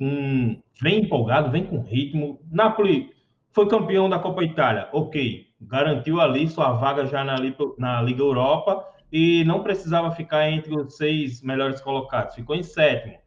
um, 0.00 0.56
vem 0.80 1.00
empolgado, 1.00 1.50
vem 1.50 1.64
com 1.64 1.82
ritmo. 1.82 2.40
Napoli 2.48 3.10
foi 3.50 3.66
campeão 3.66 4.08
da 4.08 4.20
Copa 4.20 4.44
Itália, 4.44 4.88
ok, 4.92 5.44
garantiu 5.60 6.20
ali 6.20 6.46
sua 6.46 6.74
vaga 6.74 7.04
já 7.04 7.24
na, 7.24 7.34
na 7.78 8.00
Liga 8.00 8.22
Europa 8.22 8.86
e 9.10 9.42
não 9.42 9.64
precisava 9.64 10.12
ficar 10.12 10.48
entre 10.48 10.72
os 10.72 10.96
seis 10.96 11.42
melhores 11.42 11.80
colocados, 11.80 12.36
ficou 12.36 12.54
em 12.54 12.62
sétimo. 12.62 13.18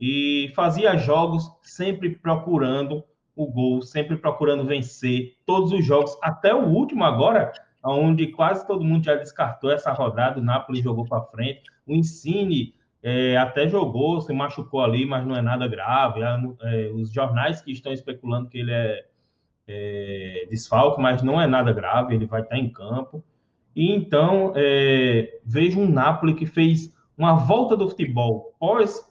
E 0.00 0.50
fazia 0.56 0.96
jogos 0.96 1.48
sempre 1.62 2.10
procurando 2.16 3.04
o 3.36 3.46
gol, 3.46 3.80
sempre 3.80 4.16
procurando 4.16 4.64
vencer 4.64 5.36
todos 5.46 5.70
os 5.70 5.84
jogos, 5.84 6.18
até 6.20 6.52
o 6.52 6.66
último 6.66 7.04
agora, 7.04 7.52
onde 7.84 8.28
quase 8.28 8.66
todo 8.66 8.84
mundo 8.84 9.04
já 9.04 9.14
descartou 9.14 9.70
essa 9.70 9.92
rodada, 9.92 10.40
o 10.40 10.44
Napoli 10.44 10.80
jogou 10.80 11.04
para 11.04 11.22
frente, 11.22 11.62
o 11.86 11.92
Insigne 11.94 12.74
é, 13.02 13.36
até 13.36 13.68
jogou, 13.68 14.20
se 14.20 14.32
machucou 14.32 14.82
ali, 14.82 15.04
mas 15.04 15.26
não 15.26 15.36
é 15.36 15.42
nada 15.42 15.68
grave. 15.68 16.20
É, 16.22 16.90
os 16.94 17.12
jornais 17.12 17.60
que 17.60 17.72
estão 17.72 17.92
especulando 17.92 18.48
que 18.48 18.58
ele 18.58 18.72
é, 18.72 19.04
é, 19.68 20.46
desfalque, 20.50 21.00
mas 21.00 21.22
não 21.22 21.40
é 21.40 21.46
nada 21.46 21.72
grave, 21.72 22.14
ele 22.14 22.26
vai 22.26 22.40
estar 22.40 22.56
em 22.56 22.70
campo. 22.70 23.22
E 23.76 23.92
então 23.92 24.52
é, 24.56 25.38
vejo 25.44 25.80
um 25.80 25.90
Napoli 25.90 26.34
que 26.34 26.46
fez 26.46 26.92
uma 27.16 27.34
volta 27.34 27.76
do 27.76 27.88
futebol 27.88 28.54
pós 28.58 29.04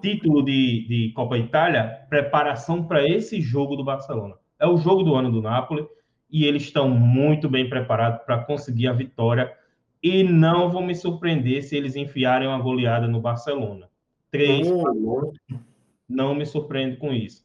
título 0.00 0.42
de, 0.42 0.86
de 0.88 1.12
Copa 1.14 1.36
Itália, 1.36 2.06
preparação 2.08 2.84
para 2.84 3.06
esse 3.06 3.40
jogo 3.42 3.76
do 3.76 3.84
Barcelona. 3.84 4.34
É 4.58 4.66
o 4.66 4.78
jogo 4.78 5.02
do 5.02 5.14
ano 5.14 5.30
do 5.30 5.42
Napoli 5.42 5.86
e 6.30 6.44
eles 6.44 6.64
estão 6.64 6.88
muito 6.88 7.48
bem 7.48 7.68
preparados 7.68 8.20
para 8.24 8.38
conseguir 8.38 8.88
a 8.88 8.92
vitória. 8.92 9.52
E 10.02 10.22
não 10.22 10.70
vou 10.70 10.82
me 10.82 10.94
surpreender 10.94 11.62
se 11.64 11.76
eles 11.76 11.96
enfiarem 11.96 12.46
uma 12.46 12.58
goleada 12.58 13.08
no 13.08 13.20
Barcelona. 13.20 13.88
Três. 14.30 14.68
Oh. 14.70 15.32
Não 16.08 16.34
me 16.34 16.46
surpreendo 16.46 16.96
com 16.98 17.12
isso. 17.12 17.44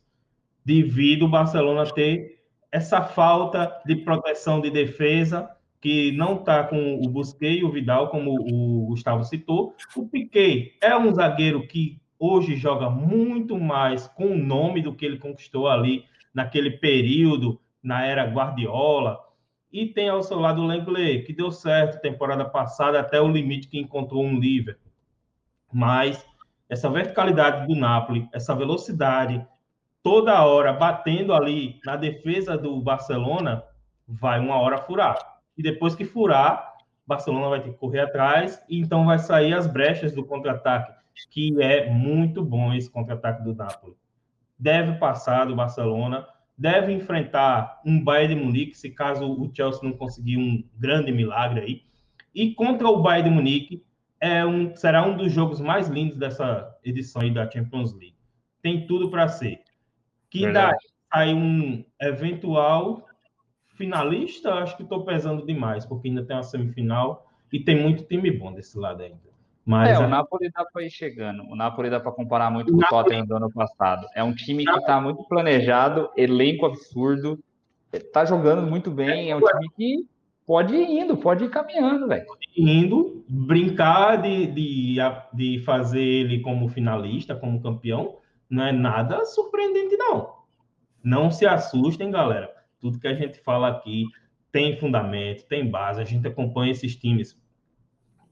Devido 0.64 1.26
o 1.26 1.30
Barcelona 1.30 1.86
ter 1.92 2.40
essa 2.72 3.02
falta 3.02 3.82
de 3.86 3.96
proteção 3.98 4.62
de 4.62 4.70
defesa, 4.70 5.50
que 5.82 6.12
não 6.14 6.36
está 6.36 6.64
com 6.64 6.96
o 6.96 7.10
Busquets 7.10 7.60
e 7.60 7.64
o 7.64 7.72
Vidal, 7.72 8.10
como 8.10 8.36
o 8.36 8.86
Gustavo 8.88 9.24
citou. 9.24 9.76
O 9.96 10.08
Piquet 10.08 10.78
é 10.82 10.96
um 10.98 11.14
zagueiro 11.14 11.68
que 11.68 12.00
hoje 12.18 12.56
joga 12.56 12.90
muito 12.90 13.60
mais 13.60 14.08
com 14.08 14.28
o 14.28 14.38
nome 14.38 14.82
do 14.82 14.94
que 14.96 15.06
ele 15.06 15.18
conquistou 15.18 15.68
ali 15.68 16.06
naquele 16.34 16.72
período 16.72 17.60
na 17.84 18.06
era 18.06 18.24
Guardiola. 18.26 19.20
E 19.72 19.88
tem 19.88 20.08
ao 20.08 20.24
seu 20.24 20.40
lado 20.40 20.62
o 20.62 20.66
Lenglet, 20.66 21.24
que 21.24 21.34
deu 21.34 21.52
certo 21.52 22.02
temporada 22.02 22.46
passada 22.46 23.00
até 23.00 23.20
o 23.20 23.28
limite 23.28 23.68
que 23.68 23.80
encontrou 23.80 24.24
um 24.24 24.40
Liverpool. 24.40 24.92
Mas 25.72 26.24
essa 26.70 26.90
verticalidade 26.90 27.68
do 27.68 27.76
Napoli, 27.76 28.30
essa 28.32 28.56
velocidade, 28.56 29.46
toda 30.02 30.44
hora 30.44 30.72
batendo 30.74 31.34
ali 31.34 31.80
na 31.86 31.96
defesa 31.96 32.58
do 32.58 32.80
Barcelona, 32.82 33.64
vai 34.08 34.40
uma 34.40 34.58
hora 34.58 34.78
furar. 34.78 35.18
E 35.58 35.64
depois 35.64 35.96
que 35.96 36.06
furar, 36.06 36.74
Barcelona 37.06 37.50
vai 37.50 37.62
ter 37.62 37.72
que 37.72 37.78
correr 37.78 38.02
atrás 38.02 38.64
e 38.70 38.80
então 38.80 39.06
vai 39.06 39.20
sair 39.20 39.54
as 39.54 39.68
brechas 39.68 40.14
do 40.14 40.24
contra-ataque, 40.24 40.94
que 41.30 41.62
é 41.62 41.90
muito 41.90 42.44
bom 42.44 42.74
esse 42.74 42.90
contra-ataque 42.90 43.44
do 43.44 43.54
Napoli. 43.54 43.96
Deve 44.58 44.98
passar 44.98 45.46
do 45.46 45.56
Barcelona, 45.56 46.28
deve 46.64 46.93
enfrentar 46.93 47.82
um 47.86 48.01
Bayern 48.01 48.36
de 48.36 48.41
Munique, 48.41 48.78
se 48.78 48.89
caso 48.89 49.30
o 49.30 49.51
Chelsea 49.53 49.84
não 49.84 49.91
conseguir 49.91 50.38
um 50.38 50.64
grande 50.80 51.11
milagre 51.11 51.59
aí. 51.59 51.84
E 52.34 52.53
contra 52.53 52.88
o 52.88 53.01
Bayern 53.01 53.30
de 53.30 53.36
Munique, 53.36 53.86
é 54.18 54.45
um, 54.45 54.74
será 54.74 55.05
um 55.05 55.18
dos 55.18 55.34
jogos 55.34 55.59
mais 55.59 55.89
lindos 55.89 56.18
dessa 56.18 56.74
edição 56.82 57.22
aí 57.22 57.30
da 57.30 57.51
Champions 57.51 57.91
League. 57.91 58.16
Tem 58.61 58.88
tudo 58.88 59.11
para 59.11 59.28
ser. 59.28 59.59
Que 60.30 60.49
dá 60.53 60.74
aí 61.11 61.34
um 61.34 61.84
eventual 62.01 63.05
finalista, 63.76 64.53
acho 64.53 64.78
que 64.78 64.84
estou 64.84 65.03
pesando 65.03 65.45
demais, 65.45 65.86
porque 65.86 66.07
ainda 66.07 66.24
tem 66.24 66.34
uma 66.34 66.43
semifinal 66.43 67.30
e 67.51 67.59
tem 67.59 67.76
muito 67.76 68.05
time 68.05 68.32
bom 68.32 68.53
desse 68.53 68.80
lado 68.80 69.03
ainda. 69.03 69.33
Mas 69.66 69.97
é, 69.97 70.05
o 70.05 70.09
Napoli 70.09 70.51
dá 70.51 70.66
para 70.66 70.84
ir 70.84 70.89
chegando. 70.89 71.43
O 71.43 71.55
Napoli 71.55 71.89
dá 71.89 71.99
para 71.99 72.11
comparar 72.11 72.51
muito 72.51 72.72
com 72.72 72.80
o 72.80 72.88
Tottenham 72.88 73.26
do 73.26 73.36
ano 73.36 73.51
passado. 73.51 74.07
É 74.14 74.24
um 74.24 74.34
time 74.34 74.66
que 74.66 74.78
está 74.78 74.99
muito 74.99 75.24
planejado, 75.24 76.09
elenco 76.18 76.66
absurdo, 76.66 77.41
está 77.91 78.26
jogando 78.26 78.61
muito 78.61 78.91
bem. 78.91 79.32
É 79.32 79.36
um 79.36 79.39
time 79.39 79.70
que 79.78 80.07
pode 80.45 80.76
ir 80.76 80.89
indo, 80.89 81.16
pode 81.16 81.45
ir 81.45 81.49
caminhando, 81.49 82.07
velho. 82.07 82.26
Indo, 82.57 83.24
brincar 83.30 84.22
de, 84.22 84.47
de, 84.47 84.97
de 85.34 85.59
fazer 85.64 86.03
ele 86.03 86.41
como 86.41 86.68
finalista, 86.68 87.34
como 87.34 87.61
campeão, 87.61 88.18
não 88.49 88.66
é 88.66 88.72
nada 88.74 89.26
surpreendente, 89.26 89.95
não. 89.95 90.43
Não 91.01 91.32
se 91.32 91.45
assustem, 91.45 92.11
galera. 92.11 92.49
Tudo 92.82 92.99
que 92.99 93.07
a 93.07 93.14
gente 93.14 93.39
fala 93.39 93.70
aqui 93.70 94.05
tem 94.51 94.78
fundamento, 94.78 95.45
tem 95.47 95.70
base. 95.70 96.01
A 96.01 96.05
gente 96.05 96.28
acompanha 96.28 96.72
esses 96.72 96.95
times 96.97 97.41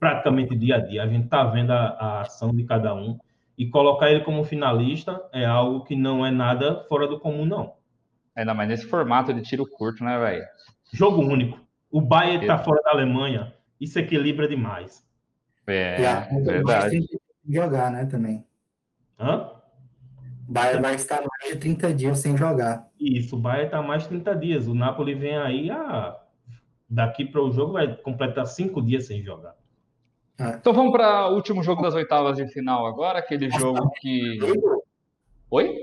praticamente 0.02 0.56
dia 0.56 0.78
a 0.78 0.80
dia. 0.80 1.04
A 1.04 1.08
gente 1.08 1.26
está 1.26 1.44
vendo 1.44 1.70
a, 1.70 1.90
a, 1.90 2.22
ação 2.22 2.54
de 2.54 2.64
cada 2.64 2.94
um. 2.96 3.20
E 3.56 3.68
colocar 3.70 4.10
ele 4.10 4.22
como 4.22 4.44
finalista 4.44 5.22
é 5.32 5.46
algo 5.46 5.84
que 5.84 5.96
não 5.96 6.26
é 6.26 6.32
nada 6.32 6.84
fora 6.90 7.08
do 7.08 7.20
comum, 7.20 7.46
não. 7.46 7.76
Ainda 8.36 8.56
mais 8.56 8.68
nesse 8.68 8.88
formato 8.88 9.32
de 9.32 9.44
tiro 9.44 9.64
curto, 9.68 10.04
né, 10.04 10.18
velho? 10.18 10.44
Jogo 10.92 11.22
único. 11.22 11.60
O 11.92 12.02
Bayern 12.02 12.42
está 12.42 12.58
fora 12.58 12.82
da 12.82 12.92
Alemanha. 12.92 13.54
Isso 13.80 14.00
equilibra 14.00 14.48
demais. 14.48 15.06
É, 15.68 16.02
é 16.02 16.42
verdade. 16.42 17.06
Jogar, 17.48 17.92
né, 17.92 18.06
também. 18.06 18.44
Hã? 19.20 19.52
Bayern 20.48 20.82
vai 20.82 20.96
estar 20.96 21.18
mais 21.22 21.54
de 21.54 21.60
30 21.60 21.94
dias 21.94 22.18
sem 22.18 22.36
jogar. 22.36 22.88
Isso, 23.00 23.36
o 23.36 23.40
Bayern 23.40 23.66
está 23.66 23.84
mais 23.84 24.04
de 24.04 24.10
30 24.10 24.36
dias. 24.36 24.68
O 24.68 24.74
Napoli 24.74 25.14
vem 25.14 25.38
aí, 25.38 25.70
a... 25.70 26.18
daqui 26.90 27.24
para 27.24 27.42
o 27.42 27.52
jogo 27.52 27.74
vai 27.74 27.96
completar 27.98 28.48
cinco 28.48 28.82
dias 28.82 29.06
sem 29.06 29.22
jogar. 29.22 29.61
É. 30.42 30.56
Então 30.58 30.74
vamos 30.74 30.92
para 30.92 31.30
o 31.30 31.36
último 31.36 31.64
jogo 31.64 31.82
das 31.82 31.94
oitavas 31.94 32.38
de 32.38 32.48
final 32.48 32.86
agora, 32.86 33.20
aquele 33.20 33.50
jogo 33.50 33.90
que. 34.00 34.40
Oi? 35.50 35.78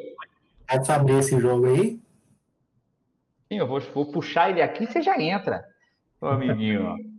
Pode 0.69 0.93
abrir 0.93 1.19
esse 1.19 1.39
jogo 1.41 1.67
aí? 1.67 2.01
Sim, 3.49 3.59
eu 3.59 3.67
vou, 3.67 3.81
vou 3.81 4.07
puxar 4.07 4.51
ele 4.51 4.61
aqui 4.61 4.85
e 4.85 4.87
você 4.87 5.01
já 5.01 5.21
entra. 5.21 5.65
Ô, 6.21 6.27
amiguinho. 6.27 6.97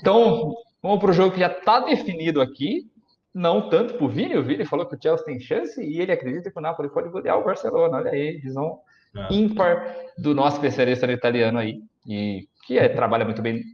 Então, 0.00 0.52
vamos 0.82 0.98
para 1.00 1.10
o 1.10 1.12
jogo 1.12 1.32
que 1.32 1.40
já 1.40 1.46
está 1.46 1.80
definido 1.80 2.40
aqui 2.40 2.90
não 3.34 3.68
tanto 3.68 3.94
para 3.94 4.04
o 4.04 4.08
Vini, 4.08 4.36
o 4.36 4.44
Vini 4.44 4.64
falou 4.64 4.86
que 4.86 4.94
o 4.94 4.98
Chelsea 5.02 5.26
tem 5.26 5.40
chance 5.40 5.82
e 5.82 6.00
ele 6.00 6.12
acredita 6.12 6.52
que 6.52 6.58
o 6.58 6.62
Napoli 6.62 6.88
pode 6.88 7.08
golear 7.08 7.36
o 7.36 7.44
Barcelona. 7.44 7.96
Olha 7.96 8.12
aí, 8.12 8.38
visão 8.38 8.78
é. 9.16 9.34
ímpar 9.34 9.92
do 10.16 10.32
nosso 10.32 10.56
especialista 10.56 11.10
italiano 11.10 11.58
aí, 11.58 11.82
e 12.06 12.46
que 12.64 12.78
é, 12.78 12.88
trabalha 12.88 13.24
muito 13.24 13.42
bem 13.42 13.64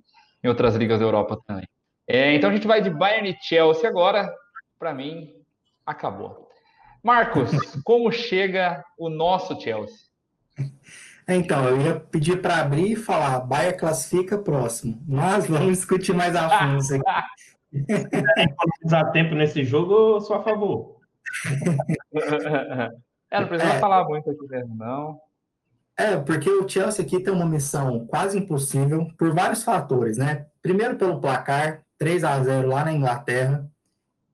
em 0.42 0.48
outras 0.48 0.74
ligas 0.76 0.98
da 0.98 1.04
Europa 1.04 1.38
também. 1.46 1.68
É, 2.12 2.34
então 2.34 2.50
a 2.50 2.52
gente 2.52 2.66
vai 2.66 2.82
de 2.82 2.90
Bayern 2.90 3.30
e 3.30 3.36
Chelsea 3.40 3.88
agora. 3.88 4.34
Para 4.80 4.92
mim, 4.92 5.32
acabou. 5.86 6.48
Marcos, 7.04 7.50
como 7.84 8.10
chega 8.10 8.84
o 8.98 9.08
nosso 9.08 9.60
Chelsea? 9.60 9.96
Então, 11.28 11.68
eu 11.68 11.80
ia 11.80 12.00
pedir 12.00 12.42
para 12.42 12.58
abrir 12.58 12.92
e 12.92 12.96
falar, 12.96 13.38
Bayern 13.40 13.78
classifica 13.78 14.36
próximo, 14.36 15.00
mas 15.06 15.46
vamos 15.46 15.78
discutir 15.78 16.12
mais 16.12 16.34
a 16.34 16.48
fundo 16.48 16.78
isso 16.78 16.94
aqui. 17.06 18.54
usar 18.84 19.04
tempo 19.12 19.36
nesse 19.36 19.62
jogo, 19.62 20.16
eu 20.16 20.20
sou 20.20 20.34
a 20.34 20.42
favor. 20.42 20.96
é, 23.30 23.40
não 23.40 23.46
precisa 23.46 23.74
é. 23.74 23.78
falar 23.78 24.04
muito 24.04 24.28
aqui 24.28 24.48
mesmo, 24.48 24.74
não. 24.74 25.20
É, 25.96 26.16
porque 26.16 26.50
o 26.50 26.68
Chelsea 26.68 27.04
aqui 27.04 27.20
tem 27.20 27.32
uma 27.32 27.46
missão 27.46 28.04
quase 28.08 28.36
impossível 28.36 29.06
por 29.16 29.32
vários 29.32 29.62
fatores, 29.62 30.18
né? 30.18 30.46
Primeiro 30.60 30.96
pelo 30.96 31.20
placar, 31.20 31.84
3 32.00 32.24
a 32.24 32.42
0 32.42 32.66
lá 32.66 32.84
na 32.84 32.92
Inglaterra. 32.94 33.70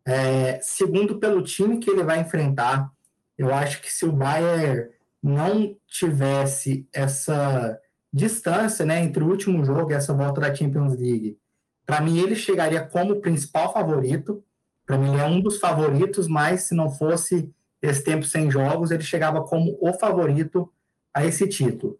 É, 0.04 0.60
segundo 0.62 1.18
pelo 1.18 1.42
time 1.42 1.78
que 1.78 1.90
ele 1.90 2.04
vai 2.04 2.20
enfrentar. 2.20 2.92
Eu 3.36 3.52
acho 3.52 3.82
que 3.82 3.92
se 3.92 4.06
o 4.06 4.12
Bayern 4.12 4.88
não 5.20 5.76
tivesse 5.88 6.88
essa 6.92 7.78
distância, 8.12 8.86
né, 8.86 9.02
entre 9.02 9.22
o 9.22 9.28
último 9.28 9.64
jogo 9.64 9.90
e 9.90 9.94
essa 9.94 10.14
volta 10.14 10.40
da 10.40 10.54
Champions 10.54 10.96
League, 10.96 11.36
para 11.84 12.00
mim, 12.00 12.18
ele 12.18 12.36
chegaria 12.36 12.80
como 12.80 13.20
principal 13.20 13.72
favorito. 13.72 14.42
Para 14.86 14.96
mim, 14.96 15.12
ele 15.12 15.20
é 15.20 15.26
um 15.26 15.40
dos 15.40 15.58
favoritos, 15.58 16.28
mas 16.28 16.62
se 16.62 16.74
não 16.74 16.88
fosse 16.88 17.52
esse 17.82 18.02
tempo 18.02 18.24
sem 18.24 18.48
jogos, 18.48 18.92
ele 18.92 19.02
chegava 19.02 19.42
como 19.42 19.76
o 19.80 19.92
favorito 19.92 20.72
a 21.12 21.26
esse 21.26 21.48
título. 21.48 21.98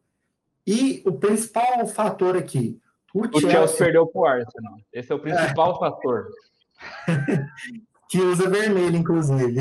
E 0.65 1.03
o 1.05 1.13
principal 1.13 1.87
fator 1.89 2.37
aqui. 2.37 2.81
O, 3.15 3.21
o 3.21 3.41
Chelsea... 3.41 3.51
Chelsea 3.51 3.77
perdeu 3.79 4.07
para 4.07 4.21
o 4.21 4.25
Arsenal. 4.27 4.77
Esse 4.93 5.13
é 5.13 5.15
o 5.15 5.19
principal 5.19 5.77
é. 5.77 5.79
fator. 5.79 6.29
que 8.09 8.21
usa 8.21 8.49
vermelho, 8.49 8.97
inclusive. 8.97 9.61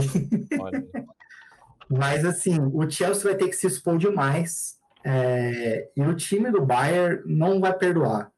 Mas, 1.89 2.25
assim, 2.25 2.59
o 2.73 2.89
Chelsea 2.89 3.23
vai 3.23 3.35
ter 3.35 3.47
que 3.47 3.55
se 3.55 3.67
expor 3.67 3.97
demais. 3.97 4.75
É... 5.07 5.87
e 5.95 6.01
o 6.01 6.15
time 6.15 6.49
do 6.49 6.65
Bayern 6.65 7.21
não 7.25 7.59
vai 7.59 7.73
perdoar. 7.73 8.31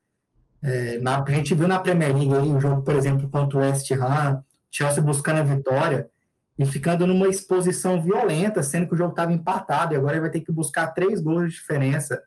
É, 0.61 0.97
na, 0.99 1.23
a 1.23 1.31
gente 1.31 1.55
viu 1.55 1.67
na 1.67 1.79
Premier 1.79 2.13
League 2.13 2.33
aí, 2.33 2.49
um 2.49 2.59
jogo, 2.59 2.81
por 2.81 2.95
exemplo, 2.95 3.29
contra 3.29 3.57
o 3.57 3.61
West 3.61 3.89
Ham, 3.91 4.43
Chelsea 4.69 5.01
buscando 5.01 5.39
a 5.39 5.43
vitória 5.43 6.09
e 6.57 6.65
ficando 6.65 7.05
numa 7.05 7.27
exposição 7.27 8.01
violenta, 8.01 8.63
sendo 8.63 8.87
que 8.87 8.93
o 8.93 8.97
jogo 8.97 9.11
estava 9.11 9.31
empatado 9.31 9.93
e 9.93 9.97
agora 9.97 10.13
ele 10.13 10.21
vai 10.21 10.29
ter 10.29 10.41
que 10.41 10.51
buscar 10.51 10.87
três 10.87 11.21
gols 11.21 11.51
de 11.51 11.55
diferença. 11.55 12.21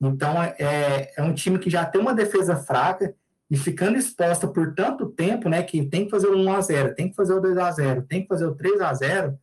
Então, 0.00 0.42
é, 0.42 0.54
é, 0.58 1.14
é 1.16 1.22
um 1.22 1.32
time 1.32 1.58
que 1.58 1.70
já 1.70 1.84
tem 1.84 2.00
uma 2.00 2.14
defesa 2.14 2.56
fraca 2.56 3.14
e 3.50 3.56
ficando 3.56 3.96
exposta 3.96 4.46
por 4.46 4.74
tanto 4.74 5.06
tempo, 5.06 5.48
né, 5.48 5.62
que 5.62 5.86
tem 5.86 6.04
que 6.04 6.10
fazer 6.10 6.26
o 6.26 6.36
1 6.36 6.52
a 6.52 6.60
0 6.60 6.94
tem 6.94 7.08
que 7.08 7.14
fazer 7.14 7.32
o 7.32 7.40
2 7.40 7.56
a 7.58 7.70
0 7.70 8.02
tem 8.02 8.22
que 8.22 8.28
fazer 8.28 8.44
o 8.44 8.54
3 8.54 8.80
a 8.80 8.92
0 8.92 9.38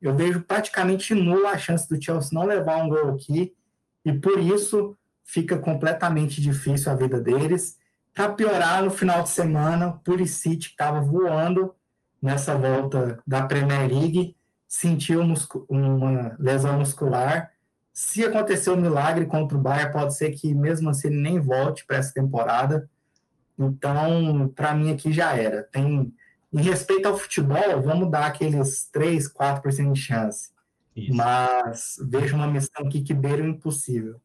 eu 0.00 0.14
vejo 0.14 0.40
praticamente 0.42 1.14
nula 1.14 1.50
a 1.50 1.58
chance 1.58 1.88
do 1.88 2.02
Chelsea 2.02 2.30
não 2.32 2.46
levar 2.46 2.76
um 2.76 2.88
gol 2.88 3.14
aqui 3.14 3.54
e 4.04 4.12
por 4.12 4.38
isso 4.38 4.96
fica 5.24 5.58
completamente 5.58 6.40
difícil 6.40 6.92
a 6.92 6.94
vida 6.94 7.18
deles. 7.18 7.78
Para 8.12 8.28
piorar, 8.32 8.84
no 8.84 8.90
final 8.90 9.22
de 9.22 9.30
semana, 9.30 9.88
o 9.88 9.98
Pulisic 9.98 10.66
estava 10.66 11.00
voando 11.00 11.74
nessa 12.20 12.54
volta 12.54 13.18
da 13.26 13.46
Premier 13.46 13.88
League, 13.88 14.36
sentiu 14.68 15.22
uma 15.68 16.36
lesão 16.38 16.78
muscular. 16.78 17.50
Se 17.94 18.24
acontecer 18.24 18.70
um 18.70 18.76
milagre 18.76 19.24
contra 19.24 19.56
o 19.56 19.60
Bayern, 19.60 19.92
pode 19.92 20.16
ser 20.16 20.32
que 20.32 20.52
mesmo 20.52 20.90
assim 20.90 21.06
ele 21.06 21.20
nem 21.20 21.38
volte 21.38 21.86
para 21.86 21.98
essa 21.98 22.12
temporada. 22.12 22.90
Então, 23.56 24.52
para 24.52 24.74
mim 24.74 24.92
aqui 24.92 25.12
já 25.12 25.36
era. 25.36 25.62
Tem, 25.62 26.12
em 26.52 26.60
respeito 26.60 27.06
ao 27.06 27.16
futebol, 27.16 27.80
vamos 27.80 28.10
dar 28.10 28.26
aqueles 28.26 28.90
3, 28.90 29.32
4% 29.32 29.92
de 29.92 30.00
chance. 30.00 30.50
Isso. 30.96 31.14
Mas 31.14 31.96
vejo 32.02 32.34
uma 32.34 32.48
missão 32.48 32.84
aqui 32.84 33.00
que 33.00 33.14
beira 33.14 33.44
o 33.44 33.46
impossível. 33.46 34.20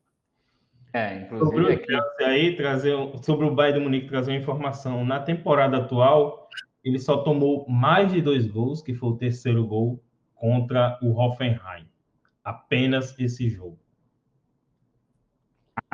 É, 0.91 1.21
inclusive 1.21 1.45
sobre 1.45 1.73
aqui... 1.73 1.93
o 1.93 2.25
aí 2.25 2.55
trazer 2.55 2.95
sobre 3.21 3.45
o 3.45 3.53
Bayern 3.53 3.79
do 3.79 3.83
Munique 3.83 4.09
trazer 4.09 4.31
uma 4.31 4.39
informação. 4.39 5.05
Na 5.05 5.19
temporada 5.19 5.77
atual, 5.77 6.49
ele 6.83 6.97
só 6.97 7.17
tomou 7.17 7.69
mais 7.69 8.11
de 8.11 8.19
dois 8.19 8.47
gols, 8.47 8.81
que 8.81 8.95
foi 8.95 9.09
o 9.09 9.15
terceiro 9.15 9.63
gol 9.67 10.03
contra 10.33 10.97
o 11.03 11.19
Hoffenheim. 11.19 11.88
Apenas 12.49 13.13
esse 13.19 13.47
jogo. 13.47 13.77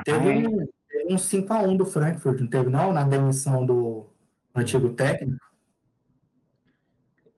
Teve 0.06 0.30
um, 0.30 0.62
um 1.10 1.18
5x1 1.18 1.76
do 1.76 1.86
Frankfurt, 1.86 2.40
não 2.40 2.48
teve 2.48 2.70
não? 2.70 2.94
Na 2.94 3.04
demissão 3.04 3.66
do 3.66 4.08
antigo 4.56 4.94
técnico? 4.94 5.46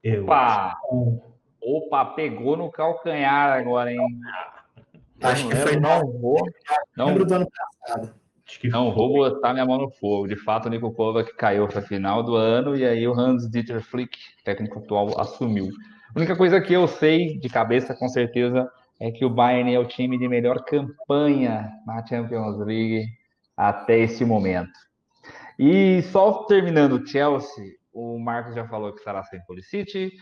Eu. 0.04 0.22
Opa! 0.22 0.72
Opa, 1.60 2.04
pegou 2.14 2.56
no 2.56 2.70
calcanhar 2.70 3.58
agora, 3.58 3.92
hein? 3.92 4.20
Acho 5.20 5.48
que 5.48 5.56
foi 5.56 5.80
não 5.80 6.06
vou. 6.12 6.38
Não, 6.96 7.12
do 7.12 7.34
ano 7.34 7.48
passado. 7.50 8.14
Não 8.70 8.94
vou 8.94 9.14
botar 9.14 9.52
minha 9.52 9.66
mão 9.66 9.78
no 9.78 9.90
fogo. 9.90 10.28
De 10.28 10.36
fato, 10.36 10.66
o 10.66 10.70
Nico 10.70 10.92
Kovac 10.92 11.34
caiu 11.36 11.66
para 11.66 11.82
final 11.82 12.22
do 12.22 12.36
ano 12.36 12.76
e 12.76 12.86
aí 12.86 13.06
o 13.08 13.18
Hans 13.18 13.50
Dieter 13.50 13.82
Flick, 13.82 14.16
técnico 14.44 14.78
atual, 14.78 15.20
assumiu. 15.20 15.70
A 16.14 16.18
única 16.18 16.36
coisa 16.36 16.60
que 16.60 16.72
eu 16.72 16.86
sei 16.86 17.36
de 17.36 17.48
cabeça, 17.48 17.96
com 17.96 18.08
certeza, 18.08 18.70
é 19.00 19.10
que 19.10 19.24
o 19.24 19.30
Bayern 19.30 19.72
é 19.74 19.78
o 19.78 19.86
time 19.86 20.18
de 20.18 20.28
melhor 20.28 20.64
campanha 20.64 21.70
na 21.86 22.04
Champions 22.06 22.58
League 22.58 23.06
até 23.56 23.98
esse 23.98 24.24
momento. 24.24 24.78
E 25.58 26.02
só 26.02 26.44
terminando 26.44 26.92
o 26.92 27.06
Chelsea, 27.06 27.72
o 27.92 28.18
Marcos 28.18 28.54
já 28.54 28.66
falou 28.68 28.92
que 28.92 28.98
estará 28.98 29.22
sem 29.24 29.40
Pulisic. 29.44 30.12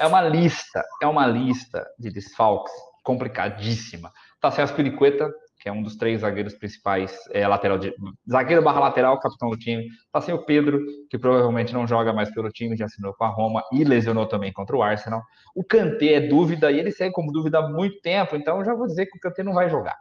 É 0.00 0.06
uma 0.06 0.22
lista, 0.22 0.84
é 1.02 1.06
uma 1.06 1.26
lista 1.26 1.86
de 1.98 2.10
desfalques 2.10 2.72
complicadíssima. 3.02 4.12
Tá 4.40 4.50
sem 4.50 4.62
Aspiricueta, 4.62 5.32
que 5.60 5.68
é 5.68 5.72
um 5.72 5.82
dos 5.82 5.94
três 5.94 6.22
zagueiros 6.22 6.54
principais, 6.54 7.14
é, 7.32 7.46
lateral 7.46 7.78
de, 7.78 7.94
zagueiro 8.28 8.62
barra 8.62 8.80
lateral, 8.80 9.20
capitão 9.20 9.50
do 9.50 9.58
time. 9.58 9.86
Tá 10.10 10.18
sem 10.20 10.34
o 10.34 10.42
Pedro, 10.44 10.80
que 11.10 11.18
provavelmente 11.18 11.74
não 11.74 11.86
joga 11.86 12.14
mais 12.14 12.32
pelo 12.32 12.48
time, 12.48 12.76
já 12.76 12.86
assinou 12.86 13.12
com 13.12 13.24
a 13.24 13.28
Roma 13.28 13.62
e 13.70 13.84
lesionou 13.84 14.26
também 14.26 14.50
contra 14.50 14.74
o 14.74 14.82
Arsenal. 14.82 15.22
O 15.54 15.62
Kanté 15.62 16.14
é 16.14 16.20
dúvida, 16.20 16.72
e 16.72 16.78
ele 16.78 16.90
segue 16.90 17.12
como 17.12 17.30
dúvida 17.30 17.58
há 17.58 17.68
muito 17.68 18.00
tempo, 18.00 18.34
então 18.34 18.64
já 18.64 18.74
vou 18.74 18.86
dizer 18.86 19.06
que 19.06 19.18
o 19.18 19.20
Kanté 19.20 19.42
não 19.42 19.52
vai 19.52 19.68
jogar. 19.68 19.96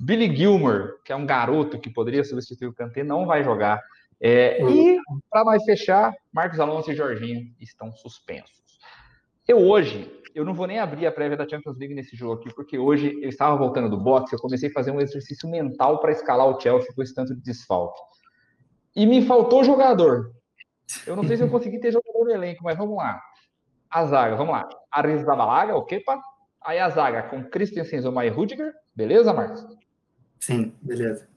Billy 0.00 0.34
Gilmore, 0.34 0.94
que 1.04 1.12
é 1.12 1.16
um 1.16 1.26
garoto 1.26 1.78
que 1.78 1.90
poderia 1.90 2.24
substituir 2.24 2.68
o 2.68 2.74
Kanté, 2.74 3.04
não 3.04 3.26
vai 3.26 3.44
jogar. 3.44 3.82
É, 4.18 4.62
e, 4.62 4.98
para 5.28 5.44
mais 5.44 5.62
fechar, 5.64 6.14
Marcos 6.32 6.58
Alonso 6.58 6.90
e 6.90 6.94
Jorginho 6.94 7.52
estão 7.60 7.92
suspensos. 7.92 8.62
Eu 9.46 9.58
hoje 9.58 10.10
eu 10.34 10.44
não 10.44 10.54
vou 10.54 10.66
nem 10.66 10.78
abrir 10.78 11.06
a 11.06 11.12
prévia 11.12 11.36
da 11.36 11.48
Champions 11.48 11.78
League 11.78 11.94
nesse 11.94 12.16
jogo 12.16 12.34
aqui, 12.34 12.54
porque 12.54 12.78
hoje 12.78 13.18
eu 13.22 13.28
estava 13.28 13.56
voltando 13.56 13.88
do 13.88 13.96
boxe, 13.96 14.34
eu 14.34 14.38
comecei 14.38 14.68
a 14.68 14.72
fazer 14.72 14.90
um 14.90 15.00
exercício 15.00 15.48
mental 15.48 16.00
para 16.00 16.12
escalar 16.12 16.46
o 16.46 16.60
Chelsea 16.60 16.92
com 16.94 17.02
esse 17.02 17.14
tanto 17.14 17.34
de 17.34 17.40
desfalque. 17.42 18.00
E 18.94 19.06
me 19.06 19.24
faltou 19.24 19.64
jogador. 19.64 20.32
Eu 21.06 21.16
não 21.16 21.24
sei 21.26 21.36
se 21.36 21.42
eu 21.42 21.50
consegui 21.50 21.78
ter 21.78 21.92
jogador 21.92 22.24
no 22.24 22.30
elenco, 22.30 22.62
mas 22.62 22.76
vamos 22.76 22.96
lá. 22.96 23.20
A 23.90 24.04
zaga, 24.06 24.36
vamos 24.36 24.52
lá. 24.52 24.68
Aris 24.90 25.24
da 25.24 25.34
Balaga, 25.34 25.76
o 25.76 25.84
Kepa. 25.84 26.20
Aí 26.62 26.78
a 26.78 26.88
zaga 26.88 27.24
com 27.24 27.44
Christensen, 27.44 28.00
Zoma 28.00 28.24
e 28.24 28.28
Rudiger. 28.28 28.72
Beleza, 28.94 29.32
Marcos? 29.32 29.66
Sim, 30.40 30.76
beleza. 30.82 31.28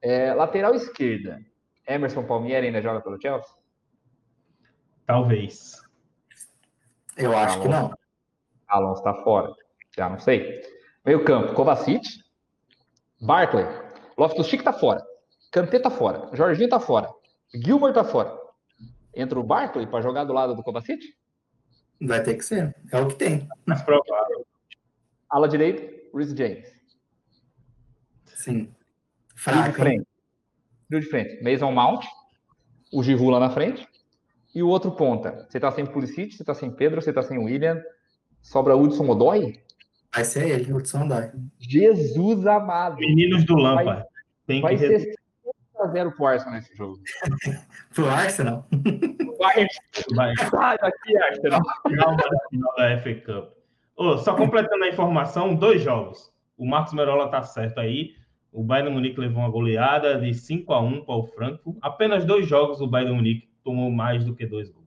É, 0.00 0.34
lateral 0.34 0.74
esquerda. 0.74 1.40
Emerson 1.86 2.24
Palmieri 2.24 2.66
ainda 2.66 2.82
joga 2.82 3.00
pelo 3.00 3.20
Chelsea? 3.20 3.54
Talvez. 5.06 5.80
Eu 7.16 7.36
acho 7.36 7.60
que 7.60 7.68
não. 7.68 7.92
Alonso 8.72 9.00
está 9.00 9.14
fora. 9.22 9.54
Já 9.96 10.08
não 10.08 10.18
sei. 10.18 10.62
Meio 11.04 11.24
campo, 11.24 11.54
Kovacic. 11.54 12.02
Barkley. 13.20 13.64
Loftus-Cheek 14.16 14.64
tá 14.64 14.72
fora. 14.72 15.04
Kanté 15.52 15.78
tá 15.78 15.90
fora. 15.90 16.34
Jorginho 16.34 16.68
tá 16.68 16.80
fora. 16.80 17.10
Gilmore 17.54 17.92
tá 17.92 18.02
fora. 18.02 18.34
Entra 19.14 19.38
o 19.38 19.42
Barkley 19.42 19.86
para 19.86 20.00
jogar 20.00 20.24
do 20.24 20.32
lado 20.32 20.54
do 20.54 20.62
Kovacic? 20.62 21.02
Vai 22.00 22.22
ter 22.22 22.34
que 22.34 22.44
ser. 22.44 22.74
É 22.90 22.98
o 22.98 23.08
que 23.08 23.14
tem. 23.16 23.46
Provável. 23.84 24.46
Ala 25.28 25.48
direita, 25.48 25.82
Rhys 26.14 26.30
James. 26.30 26.72
Sim. 28.26 28.74
De 29.34 29.40
Fraco, 29.40 29.68
hein? 29.68 29.72
frente. 29.74 30.06
Frio 30.88 31.00
de 31.00 31.06
frente. 31.08 31.42
Mason 31.42 31.70
Mount. 31.70 32.04
O 32.92 33.02
Giroud 33.02 33.30
lá 33.30 33.40
na 33.40 33.50
frente. 33.50 33.86
E 34.54 34.62
o 34.62 34.68
outro 34.68 34.90
ponta. 34.92 35.46
Você 35.48 35.60
tá 35.60 35.70
sem 35.70 35.86
Pulisic, 35.86 36.32
você 36.36 36.44
tá 36.44 36.54
sem 36.54 36.70
Pedro, 36.70 37.00
você 37.00 37.12
tá 37.12 37.22
sem 37.22 37.38
William. 37.38 37.82
Sobra 38.42 38.76
Hudson 38.76 39.08
Odoi? 39.08 39.60
Vai 40.14 40.24
ser 40.24 40.48
ele, 40.48 40.72
Hudson 40.72 41.08
Dói. 41.08 41.30
Jesus 41.58 42.46
amado. 42.46 42.96
Meninos 42.96 43.44
do 43.44 43.56
Lampard. 43.56 44.04
Tem 44.46 44.56
que 44.56 44.62
Vai 44.62 44.76
ser 44.76 45.14
5x0 45.74 46.14
pro 46.14 46.26
Arsenal 46.26 46.54
nesse 46.54 46.76
jogo. 46.76 47.00
Pro 47.94 48.08
Arsenal? 48.08 48.66
Vai, 49.38 49.66
vai 50.14 50.34
sai 50.36 50.78
daqui, 50.78 51.16
Arsenal. 51.18 51.60
calma 51.96 52.16
da 52.16 52.48
final 52.48 52.74
da 52.76 53.02
FA 53.02 53.14
Cup. 53.14 53.52
Ô, 53.96 54.18
só 54.18 54.34
completando 54.34 54.84
a 54.84 54.88
informação, 54.88 55.54
dois 55.54 55.82
jogos. 55.82 56.32
O 56.56 56.66
Marcos 56.66 56.94
Merola 56.94 57.28
tá 57.28 57.42
certo 57.42 57.78
aí. 57.78 58.14
O 58.50 58.62
Bayern 58.62 58.92
Munique 58.92 59.18
levou 59.18 59.42
uma 59.42 59.50
goleada 59.50 60.18
de 60.18 60.32
5 60.32 60.72
a 60.72 60.80
1 60.80 61.04
para 61.04 61.14
o 61.16 61.26
Frankfurt. 61.26 61.76
Apenas 61.80 62.24
dois 62.24 62.46
jogos 62.46 62.80
o 62.80 62.86
Bayern 62.86 63.14
Munique 63.14 63.48
tomou 63.64 63.90
mais 63.90 64.24
do 64.24 64.34
que 64.34 64.46
dois 64.46 64.70
gols. 64.70 64.81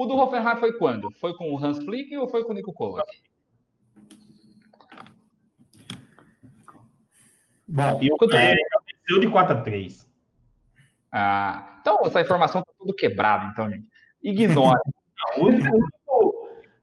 O 0.00 0.06
do 0.06 0.16
Hoffenheim 0.16 0.56
foi 0.56 0.72
quando? 0.78 1.10
Foi 1.10 1.34
com 1.34 1.52
o 1.52 1.62
Hans 1.62 1.76
Flick 1.84 2.16
ou 2.16 2.26
foi 2.26 2.42
com 2.42 2.52
o 2.52 2.54
Nico 2.54 2.72
Kovac? 2.72 3.06
Bom, 7.68 7.98
E 8.02 8.10
o 8.10 8.16
Quanto 8.16 8.34
é, 8.34 8.54
de 9.06 9.28
4 9.30 9.58
a 9.58 9.60
3. 9.60 10.08
Ah, 11.12 11.76
então, 11.82 11.98
essa 12.04 12.22
informação 12.22 12.62
tá 12.62 12.72
tudo 12.78 12.94
quebrada, 12.94 13.50
então, 13.52 13.68
gente. 13.70 13.86
Ignora. 14.22 14.80
Único- 15.36 15.86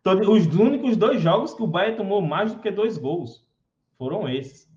todo- 0.03 0.31
os 0.31 0.45
únicos 0.55 0.95
dois 0.95 1.19
jogos 1.19 1.55
que 1.55 1.63
o 1.63 1.67
Bayern 1.67 1.97
tomou 1.97 2.21
mais 2.21 2.53
do 2.53 2.61
que 2.61 2.69
dois 2.69 2.99
gols 2.99 3.43
foram 3.97 4.29
esses. 4.29 4.69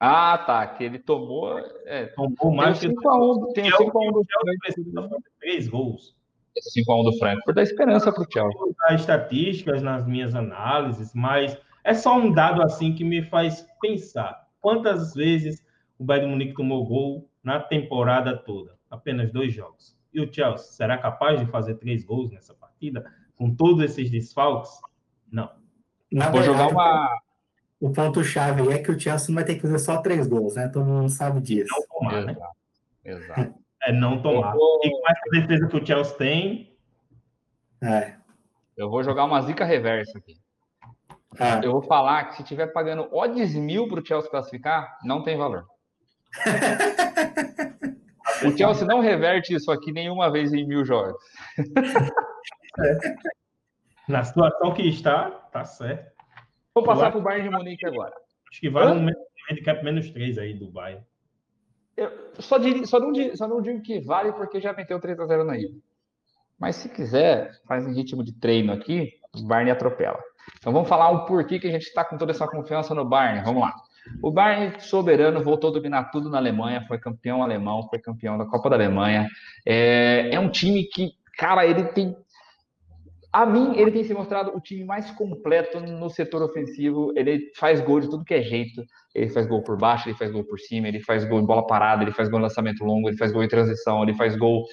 ah, 0.00 0.38
tá. 0.38 0.66
Que 0.66 0.84
ele 0.84 0.98
tomou. 0.98 1.58
É, 1.84 2.06
Tomou 2.06 2.34
tem 2.38 2.56
mais 2.56 2.80
do 2.80 2.88
que 2.88 2.94
5x1 3.06 3.52
tem 3.52 3.70
o 3.70 3.76
5x1 3.76 4.12
do 4.12 4.24
Chelsea 4.30 4.58
precisa 4.60 5.02
fazer 5.02 5.22
três 5.38 5.68
gols. 5.68 6.16
Esse 6.56 6.82
5x1 6.82 7.04
do 7.04 7.18
Frankfurt 7.18 7.56
dá 7.56 7.62
esperança 7.62 8.12
pro 8.12 8.26
Chelsea. 8.30 8.58
Vou 8.58 8.70
usar 8.70 8.94
estatísticas 8.94 9.82
nas 9.82 10.06
minhas 10.06 10.34
análises, 10.34 11.12
mas 11.14 11.58
é 11.82 11.94
só 11.94 12.16
um 12.16 12.32
dado 12.32 12.62
assim 12.62 12.94
que 12.94 13.04
me 13.04 13.22
faz 13.28 13.66
pensar. 13.80 14.46
Quantas 14.60 15.14
vezes 15.14 15.64
o 15.98 16.04
Bayern 16.04 16.30
Munique 16.30 16.54
tomou 16.54 16.86
gol 16.86 17.28
na 17.42 17.60
temporada 17.60 18.36
toda? 18.36 18.76
Apenas 18.90 19.32
dois 19.32 19.52
jogos. 19.52 19.96
E 20.12 20.20
o 20.20 20.32
Chelsea 20.32 20.66
será 20.72 20.96
capaz 20.96 21.40
de 21.40 21.46
fazer 21.46 21.74
três 21.74 22.04
gols 22.04 22.30
nessa 22.30 22.54
partida 22.54 23.04
com 23.36 23.54
todos 23.54 23.82
esses 23.82 24.10
desfalques? 24.10 24.70
Não. 25.30 25.50
na 26.10 26.30
Vou 26.30 26.42
jogar 26.42 26.68
uma. 26.68 27.10
o 27.80 27.90
ponto-chave 27.90 28.62
aí 28.62 28.68
é 28.74 28.78
que 28.78 28.92
o 28.92 28.98
Chelsea 28.98 29.28
não 29.28 29.34
vai 29.34 29.44
ter 29.44 29.56
que 29.56 29.62
fazer 29.62 29.78
só 29.80 30.00
três 30.00 30.28
gols, 30.28 30.54
né? 30.54 30.68
Todo 30.68 30.86
mundo 30.86 31.08
sabe 31.08 31.40
disso. 31.40 31.68
Não 31.70 31.98
tomar, 31.98 32.24
né? 32.24 32.36
Exato. 33.04 33.63
É 33.86 33.92
não 33.92 34.20
tomar. 34.22 34.52
Vou- 34.54 34.80
E 34.84 34.90
com 34.90 35.02
essa 35.10 35.30
defesa 35.40 35.66
que 35.68 35.76
o 35.76 35.86
Chelsea 35.86 36.16
tem, 36.16 36.76
É. 37.82 38.14
Eu 38.76 38.88
vou 38.90 39.04
jogar 39.04 39.24
uma 39.24 39.40
zica 39.42 39.64
reversa 39.64 40.18
aqui. 40.18 40.36
Ah, 41.38 41.60
Eu 41.62 41.72
vou 41.72 41.82
falar 41.82 42.24
que 42.24 42.36
se 42.36 42.44
tiver 42.44 42.68
pagando 42.68 43.08
odds 43.14 43.54
mil 43.54 43.86
pro 43.88 44.04
Chelsea 44.04 44.30
classificar, 44.30 44.98
não 45.04 45.22
tem 45.22 45.36
valor. 45.36 45.66
O 48.44 48.56
Chelsea 48.56 48.86
não 48.86 49.00
reverte 49.00 49.54
isso 49.54 49.70
aqui 49.70 49.92
nenhuma 49.92 50.30
vez 50.30 50.52
em 50.52 50.66
mil 50.66 50.84
jogos. 50.84 51.16
na 54.08 54.22
situação 54.24 54.74
que 54.74 54.82
está, 54.82 55.30
tá 55.30 55.64
certo. 55.64 56.12
Vou 56.74 56.82
passar 56.84 57.06
Eu 57.06 57.12
pro 57.12 57.22
Bayern 57.22 57.48
de 57.48 57.54
Munique 57.56 57.86
agora. 57.86 58.12
Acho 58.50 58.60
que 58.60 58.68
vale 58.68 58.90
Hã? 58.90 58.94
um 58.94 59.08
handicap 59.50 59.82
menos 59.84 60.10
três 60.10 60.36
aí 60.36 60.52
do 60.54 60.68
Bayern. 60.70 61.04
Eu 61.96 62.10
só, 62.38 62.56
só 62.84 62.98
não, 62.98 63.36
só 63.36 63.48
não 63.48 63.62
digo 63.62 63.80
que 63.80 64.00
vale 64.00 64.32
porque 64.32 64.60
já 64.60 64.72
meteu 64.72 64.98
3x0 64.98 65.44
na 65.44 65.56
ida. 65.56 65.74
Mas 66.58 66.76
se 66.76 66.88
quiser, 66.88 67.60
faz 67.66 67.86
em 67.86 67.94
ritmo 67.94 68.24
de 68.24 68.32
treino 68.32 68.72
aqui, 68.72 69.12
o 69.34 69.42
Bayern 69.42 69.70
atropela. 69.70 70.18
Então 70.58 70.72
vamos 70.72 70.88
falar 70.88 71.10
o 71.10 71.24
porquê 71.26 71.58
que 71.58 71.66
a 71.66 71.70
gente 71.70 71.86
está 71.86 72.04
com 72.04 72.16
toda 72.16 72.32
essa 72.32 72.46
confiança 72.46 72.94
no 72.94 73.04
Bayern. 73.04 73.44
Vamos 73.44 73.62
lá. 73.62 73.74
O 74.22 74.30
Bayern 74.30 74.80
soberano 74.80 75.42
voltou 75.42 75.70
a 75.70 75.72
dominar 75.72 76.10
tudo 76.10 76.28
na 76.28 76.38
Alemanha, 76.38 76.84
foi 76.86 76.98
campeão 76.98 77.42
alemão, 77.42 77.88
foi 77.88 77.98
campeão 77.98 78.36
da 78.36 78.44
Copa 78.44 78.68
da 78.68 78.76
Alemanha. 78.76 79.28
É, 79.64 80.30
é 80.32 80.40
um 80.40 80.50
time 80.50 80.84
que, 80.84 81.12
cara, 81.38 81.66
ele 81.66 81.84
tem. 81.84 82.16
A 83.34 83.44
mim, 83.44 83.76
ele 83.76 83.90
tem 83.90 84.04
se 84.04 84.14
mostrado 84.14 84.56
o 84.56 84.60
time 84.60 84.84
mais 84.84 85.10
completo 85.10 85.80
no 85.80 86.08
setor 86.08 86.40
ofensivo. 86.40 87.12
Ele 87.16 87.50
faz 87.56 87.80
gol 87.80 87.98
de 87.98 88.08
tudo 88.08 88.24
que 88.24 88.32
é 88.32 88.40
jeito. 88.40 88.80
Ele 89.12 89.28
faz 89.28 89.44
gol 89.44 89.60
por 89.60 89.76
baixo, 89.76 90.08
ele 90.08 90.16
faz 90.16 90.30
gol 90.30 90.44
por 90.44 90.56
cima, 90.60 90.86
ele 90.86 91.00
faz 91.00 91.24
gol 91.24 91.40
em 91.40 91.44
bola 91.44 91.66
parada, 91.66 92.04
ele 92.04 92.12
faz 92.12 92.28
gol 92.28 92.38
em 92.38 92.44
lançamento 92.44 92.84
longo, 92.84 93.08
ele 93.08 93.16
faz 93.16 93.32
gol 93.32 93.42
em 93.42 93.48
transição, 93.48 94.04
ele 94.04 94.14
faz 94.14 94.36
gol. 94.36 94.64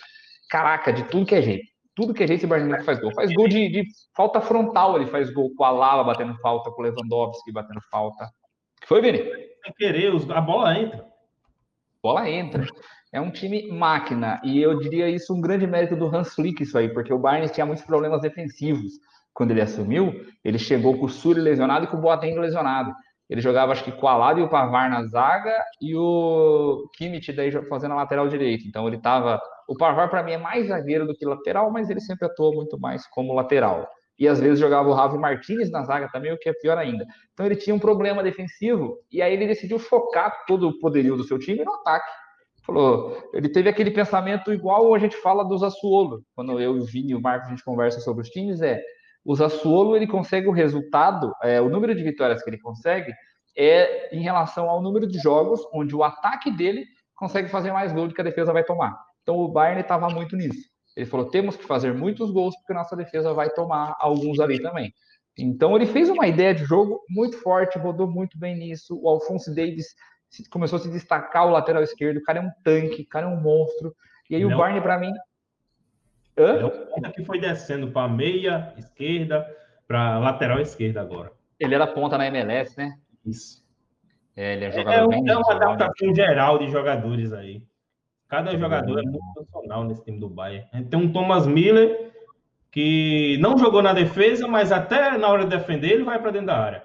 Caraca, 0.48 0.94
de 0.94 1.04
tudo 1.06 1.26
que 1.26 1.34
é 1.34 1.42
jeito. 1.42 1.66
Tudo 1.96 2.14
que 2.14 2.24
é 2.24 2.28
jeito, 2.28 2.46
esse 2.46 2.48
Munique 2.48 2.84
faz 2.84 3.00
gol. 3.00 3.12
Faz 3.16 3.34
gol 3.34 3.48
de, 3.48 3.68
de 3.68 3.84
falta 4.16 4.40
frontal, 4.40 4.96
ele 4.96 5.08
faz 5.08 5.34
gol 5.34 5.52
com 5.56 5.64
a 5.64 5.72
Lava 5.72 6.04
batendo 6.04 6.38
falta, 6.38 6.70
com 6.70 6.84
o 6.84 6.86
Lewandowski 6.86 7.52
batendo 7.52 7.82
falta. 7.90 8.30
Foi, 8.86 9.02
Vini? 9.02 9.24
Sem 9.64 9.74
querer, 9.76 10.14
a 10.14 10.42
bola 10.42 10.78
entra. 10.78 11.04
bola 12.04 12.30
entra. 12.30 12.68
É 13.12 13.20
um 13.20 13.32
time 13.32 13.70
máquina. 13.70 14.40
E 14.44 14.62
eu 14.62 14.80
diria 14.80 15.10
isso 15.10 15.34
um 15.34 15.42
grande 15.42 15.68
mérito 15.68 15.96
do 15.96 16.14
Hans 16.14 16.34
Flick, 16.34 16.64
isso 16.64 16.78
aí, 16.78 16.90
porque 16.90 17.14
o 17.14 17.20
Bayern 17.20 17.52
tinha 17.52 17.66
muitos 17.66 17.84
problemas 17.84 18.22
defensivos. 18.22 18.94
Quando 19.34 19.52
ele 19.52 19.62
assumiu, 19.62 20.14
ele 20.44 20.58
chegou 20.58 20.98
com 20.98 21.06
o 21.06 21.10
Suri 21.10 21.40
lesionado 21.40 21.86
e 21.86 21.88
com 21.88 21.98
o 21.98 22.02
Boateng 22.02 22.38
lesionado. 22.40 22.94
Ele 23.30 23.40
jogava, 23.40 23.72
acho 23.72 23.84
que 23.84 23.94
com 23.94 24.06
o 24.06 24.10
Alado 24.10 24.42
e 24.42 24.44
o 24.44 24.50
Pavar 24.50 24.90
na 24.90 25.06
zaga 25.06 25.56
e 25.82 25.96
o 25.96 26.90
Kimmich 26.98 27.32
daí 27.32 27.50
fazendo 27.70 27.94
a 27.94 27.96
lateral 27.96 28.28
direito. 28.28 28.68
Então 28.68 28.86
ele 28.88 28.98
estava. 28.98 29.40
O 29.70 29.76
Pavar, 29.76 30.10
para 30.10 30.22
mim, 30.22 30.34
é 30.34 30.38
mais 30.38 30.68
zagueiro 30.68 31.08
do 31.08 31.14
que 31.16 31.26
lateral, 31.26 31.72
mas 31.72 31.90
ele 31.90 32.02
sempre 32.02 32.26
atuou 32.26 32.54
muito 32.54 32.78
mais 32.78 33.08
como 33.08 33.34
lateral. 33.34 33.88
E 34.20 34.28
às 34.28 34.40
vezes 34.40 34.60
jogava 34.60 34.90
o 34.90 34.94
Ravi 34.94 35.18
Martinez 35.18 35.72
na 35.72 35.84
zaga 35.84 36.10
também, 36.12 36.34
o 36.34 36.38
que 36.38 36.50
é 36.50 36.54
pior 36.54 36.78
ainda. 36.78 37.06
Então 37.34 37.46
ele 37.46 37.56
tinha 37.56 37.74
um 37.74 37.80
problema 37.80 38.22
defensivo 38.22 38.98
e 39.10 39.22
aí 39.22 39.34
ele 39.34 39.48
decidiu 39.48 39.80
focar 39.80 40.46
todo 40.46 40.68
o 40.68 40.78
poderio 40.78 41.16
do 41.16 41.24
seu 41.24 41.40
time 41.40 41.64
no 41.64 41.74
ataque. 41.74 42.12
Falou, 42.64 43.30
ele 43.34 43.50
teve 43.50 43.70
aquele 43.70 43.92
pensamento 43.92 44.54
igual 44.54 44.94
a 44.94 45.00
gente 45.00 45.18
fala 45.18 45.44
do 45.44 45.58
Zassuolo. 45.58 46.24
Quando 46.36 46.60
eu 46.60 46.74
o 46.74 46.86
Vini 46.86 47.12
e 47.12 47.16
o 47.16 47.22
Marcos 47.22 47.48
a 47.48 47.50
gente 47.52 47.64
conversa 47.64 48.00
sobre 48.00 48.22
os 48.22 48.30
times, 48.30 48.62
é 48.62 48.82
o 49.26 49.36
Zassuolo 49.36 49.96
ele 49.96 50.08
consegue 50.08 50.48
o 50.48 50.52
resultado, 50.52 51.34
é, 51.44 51.60
o 51.62 51.70
número 51.70 51.96
de 51.96 52.04
vitórias 52.04 52.44
que 52.44 52.50
ele 52.50 52.60
consegue 52.60 53.14
é 53.58 54.16
em 54.16 54.22
relação 54.22 54.70
ao 54.70 54.82
número 54.82 55.08
de 55.08 55.20
jogos 55.20 55.62
onde 55.74 55.96
o 55.96 56.04
ataque 56.04 56.52
dele 56.52 56.86
consegue 57.16 57.50
fazer 57.50 57.72
mais 57.72 57.92
gols 57.92 58.10
do 58.10 58.16
que 58.16 58.22
a 58.22 58.24
defesa 58.24 58.54
vai 58.54 58.64
tomar. 58.64 58.98
Então 59.22 59.38
o 59.38 59.48
Bayern 59.48 59.82
estava 59.82 60.10
muito 60.10 60.36
nisso. 60.36 60.70
Ele 60.96 61.06
falou: 61.06 61.28
temos 61.28 61.56
que 61.56 61.64
fazer 61.64 61.94
muitos 61.94 62.32
gols 62.32 62.56
porque 62.58 62.74
nossa 62.74 62.96
defesa 62.96 63.34
vai 63.34 63.50
tomar 63.50 63.96
alguns 64.00 64.40
ali 64.40 64.62
também. 64.62 64.94
Então 65.38 65.76
ele 65.76 65.86
fez 65.86 66.10
uma 66.10 66.28
ideia 66.28 66.54
de 66.54 66.66
jogo 66.66 67.02
muito 67.10 67.38
forte, 67.38 67.80
rodou 67.80 68.10
muito 68.10 68.38
bem 68.38 68.56
nisso. 68.58 69.00
O 69.02 69.08
Alphonse 69.08 69.54
Davis 69.54 69.88
começou 70.50 70.78
a 70.78 70.82
se 70.82 70.90
destacar 70.90 71.46
o 71.46 71.52
lateral 71.52 71.84
esquerdo. 71.84 72.18
O 72.18 72.24
cara 72.24 72.40
é 72.40 72.42
um 72.42 72.52
tanque, 72.64 73.02
o 73.04 73.08
cara 73.08 73.26
é 73.26 73.30
um 73.30 73.40
monstro. 73.40 73.96
E 74.30 74.36
aí 74.36 74.44
Não. 74.44 74.54
o 74.54 74.58
Bayern, 74.58 74.82
para 74.82 74.98
mim. 74.98 75.14
Hã? 76.38 76.60
É 76.60 76.66
o 76.66 76.72
ponta 76.72 77.12
que 77.12 77.24
foi 77.26 77.40
descendo 77.40 77.92
para 77.92 78.08
meia 78.08 78.74
esquerda, 78.78 79.46
para 79.88 80.18
lateral 80.20 80.60
esquerda 80.60 81.02
agora. 81.02 81.32
Ele 81.60 81.76
era 81.76 81.86
ponta 81.86 82.18
na 82.18 82.28
MLS, 82.28 82.78
né? 82.78 82.98
Isso. 83.26 83.62
É, 84.36 84.54
ele 84.54 84.66
é 84.66 84.68
É, 84.70 84.72
jogador 84.72 85.04
é 85.04 85.08
bem 85.08 85.30
é 85.30 85.38
uma 85.38 85.50
né? 85.50 85.66
adaptação 85.66 86.16
geral 86.16 86.58
de 86.58 86.72
jogadores 86.72 87.34
aí. 87.34 87.62
Cada 88.28 88.54
É 88.54 88.58
jogador 88.58 89.00
é 89.00 89.04
muito 89.04 89.34
funcional 89.36 89.84
nesse 89.84 90.04
time 90.06 90.20
do 90.20 90.30
Bayern. 90.30 90.66
A 90.72 90.78
gente 90.78 90.90
tem 90.90 90.98
um 91.00 91.12
Thomas 91.12 91.46
Miller 91.46 92.12
que 92.72 93.38
não 93.42 93.58
jogou 93.58 93.82
na 93.84 93.92
defesa, 93.92 94.48
mas 94.48 94.72
até 94.72 95.18
na 95.18 95.28
hora 95.28 95.44
de 95.44 95.50
defender 95.50 95.92
ele 95.92 96.04
vai 96.06 96.18
para 96.18 96.32
dentro 96.32 96.48
da 96.48 96.58
área. 96.58 96.84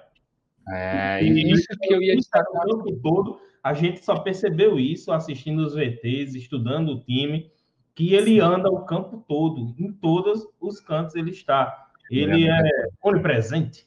É, 0.69 1.23
e 1.23 1.51
isso 1.51 1.67
que 1.81 1.93
eu 1.93 2.01
ia 2.01 2.15
destacar. 2.15 2.65
O 2.67 2.83
tempo 2.83 2.99
todo, 3.01 3.39
a 3.63 3.73
gente 3.73 4.03
só 4.03 4.19
percebeu 4.19 4.79
isso 4.79 5.11
assistindo 5.11 5.59
os 5.59 5.73
VTs, 5.73 6.35
estudando 6.35 6.89
o 6.89 6.99
time, 6.99 7.49
que 7.95 8.13
ele 8.13 8.39
anda 8.39 8.69
o 8.69 8.85
campo 8.85 9.23
todo, 9.27 9.73
em 9.79 9.91
todos 9.91 10.45
os 10.59 10.79
cantos 10.79 11.15
ele 11.15 11.31
está. 11.31 11.87
Ele 12.11 12.47
é 12.47 12.61
onipresente. 13.03 13.85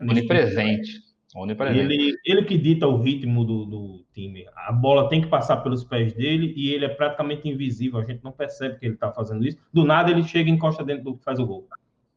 Onipresente. 0.00 1.00
onipresente. 1.34 1.92
Ele, 1.92 2.16
ele 2.24 2.44
que 2.44 2.56
dita 2.56 2.86
o 2.86 3.00
ritmo 3.00 3.44
do, 3.44 3.64
do 3.64 4.04
time. 4.12 4.46
A 4.56 4.72
bola 4.72 5.08
tem 5.08 5.20
que 5.20 5.28
passar 5.28 5.58
pelos 5.58 5.84
pés 5.84 6.12
dele 6.14 6.52
e 6.56 6.72
ele 6.72 6.84
é 6.84 6.88
praticamente 6.88 7.48
invisível. 7.48 8.00
A 8.00 8.04
gente 8.04 8.22
não 8.24 8.32
percebe 8.32 8.78
que 8.78 8.86
ele 8.86 8.94
está 8.94 9.12
fazendo 9.12 9.46
isso. 9.46 9.58
Do 9.72 9.84
nada 9.84 10.10
ele 10.10 10.22
chega 10.22 10.48
e 10.48 10.52
encosta 10.52 10.84
dentro 10.84 11.04
do 11.04 11.16
que 11.16 11.24
faz 11.24 11.38
o 11.38 11.46
gol. 11.46 11.68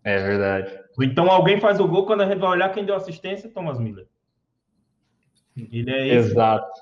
É 0.07 0.19
verdade. 0.19 0.79
Então 1.01 1.29
alguém 1.29 1.59
faz 1.59 1.81
o 1.81 1.87
gol, 1.87 2.05
quando 2.05 2.21
a 2.21 2.25
gente 2.25 2.39
vai 2.39 2.51
olhar 2.51 2.71
quem 2.71 2.85
deu 2.85 2.95
assistência, 2.95 3.49
Thomas 3.49 3.77
Miller. 3.77 4.07
Ele 5.57 5.91
é 5.91 6.07
esse. 6.07 6.31
Exato. 6.31 6.79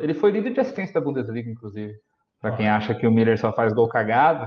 Ele 0.00 0.12
foi 0.12 0.30
líder 0.30 0.52
de 0.52 0.60
assistência 0.60 0.92
da 0.92 1.00
Bundesliga, 1.00 1.50
inclusive. 1.50 1.94
Para 2.42 2.54
quem 2.54 2.68
acha 2.68 2.94
que 2.94 3.06
o 3.06 3.10
Miller 3.10 3.38
só 3.38 3.50
faz 3.50 3.72
gol 3.72 3.88
cagado, 3.88 4.46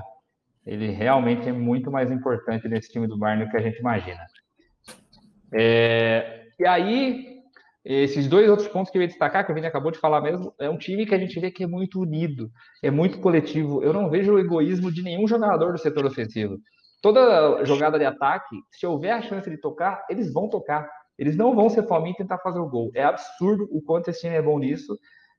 ele 0.63 0.91
realmente 0.91 1.49
é 1.49 1.51
muito 1.51 1.89
mais 1.89 2.11
importante 2.11 2.67
nesse 2.67 2.91
time 2.91 3.07
do 3.07 3.17
Bayern 3.17 3.45
do 3.45 3.49
que 3.49 3.57
a 3.57 3.61
gente 3.61 3.79
imagina. 3.79 4.23
É, 5.51 6.49
e 6.59 6.67
aí, 6.67 7.39
esses 7.83 8.27
dois 8.27 8.47
outros 8.47 8.67
pontos 8.67 8.91
que 8.91 8.97
eu 8.99 9.01
ia 9.01 9.07
destacar, 9.07 9.43
que 9.43 9.51
o 9.51 9.55
Vini 9.55 9.65
acabou 9.65 9.91
de 9.91 9.97
falar 9.97 10.21
mesmo, 10.21 10.53
é 10.59 10.69
um 10.69 10.77
time 10.77 11.07
que 11.07 11.15
a 11.15 11.19
gente 11.19 11.39
vê 11.39 11.49
que 11.49 11.63
é 11.63 11.67
muito 11.67 11.99
unido, 11.99 12.51
é 12.83 12.91
muito 12.91 13.19
coletivo. 13.19 13.81
Eu 13.81 13.91
não 13.91 14.07
vejo 14.07 14.33
o 14.33 14.39
egoísmo 14.39 14.91
de 14.91 15.01
nenhum 15.01 15.27
jogador 15.27 15.71
do 15.71 15.79
setor 15.79 16.05
ofensivo. 16.05 16.59
Toda 17.01 17.63
jogada 17.65 17.99
de 17.99 18.05
ataque, 18.05 18.55
se 18.71 18.85
houver 18.85 19.11
a 19.11 19.21
chance 19.21 19.49
de 19.49 19.57
tocar, 19.57 20.05
eles 20.09 20.33
vão 20.33 20.49
tocar. 20.49 20.89
Eles 21.17 21.35
não 21.35 21.55
vão 21.55 21.69
ser 21.69 21.87
fominha 21.87 22.13
e 22.13 22.17
tentar 22.17 22.37
fazer 22.39 22.59
o 22.59 22.69
gol. 22.69 22.91
É 22.93 23.03
absurdo 23.03 23.67
o 23.71 23.81
quanto 23.81 24.09
esse 24.09 24.21
time 24.21 24.35
é 24.35 24.41
bom 24.41 24.59
nisso. 24.59 24.97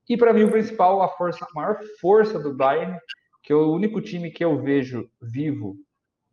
E 0.09 0.16
para 0.16 0.32
mim, 0.32 0.44
o 0.44 0.50
principal, 0.50 1.02
a 1.02 1.09
força, 1.09 1.44
a 1.44 1.54
maior 1.54 1.78
força 2.00 2.38
do 2.38 2.54
Bayern, 2.54 2.98
que 3.42 3.52
é 3.52 3.56
o 3.56 3.72
único 3.72 4.00
time 4.00 4.30
que 4.30 4.44
eu 4.44 4.61
vejo 4.61 5.09
vivo 5.20 5.76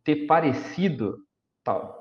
ter 0.02 0.26
parecido, 0.26 1.18
tá, 1.62 1.94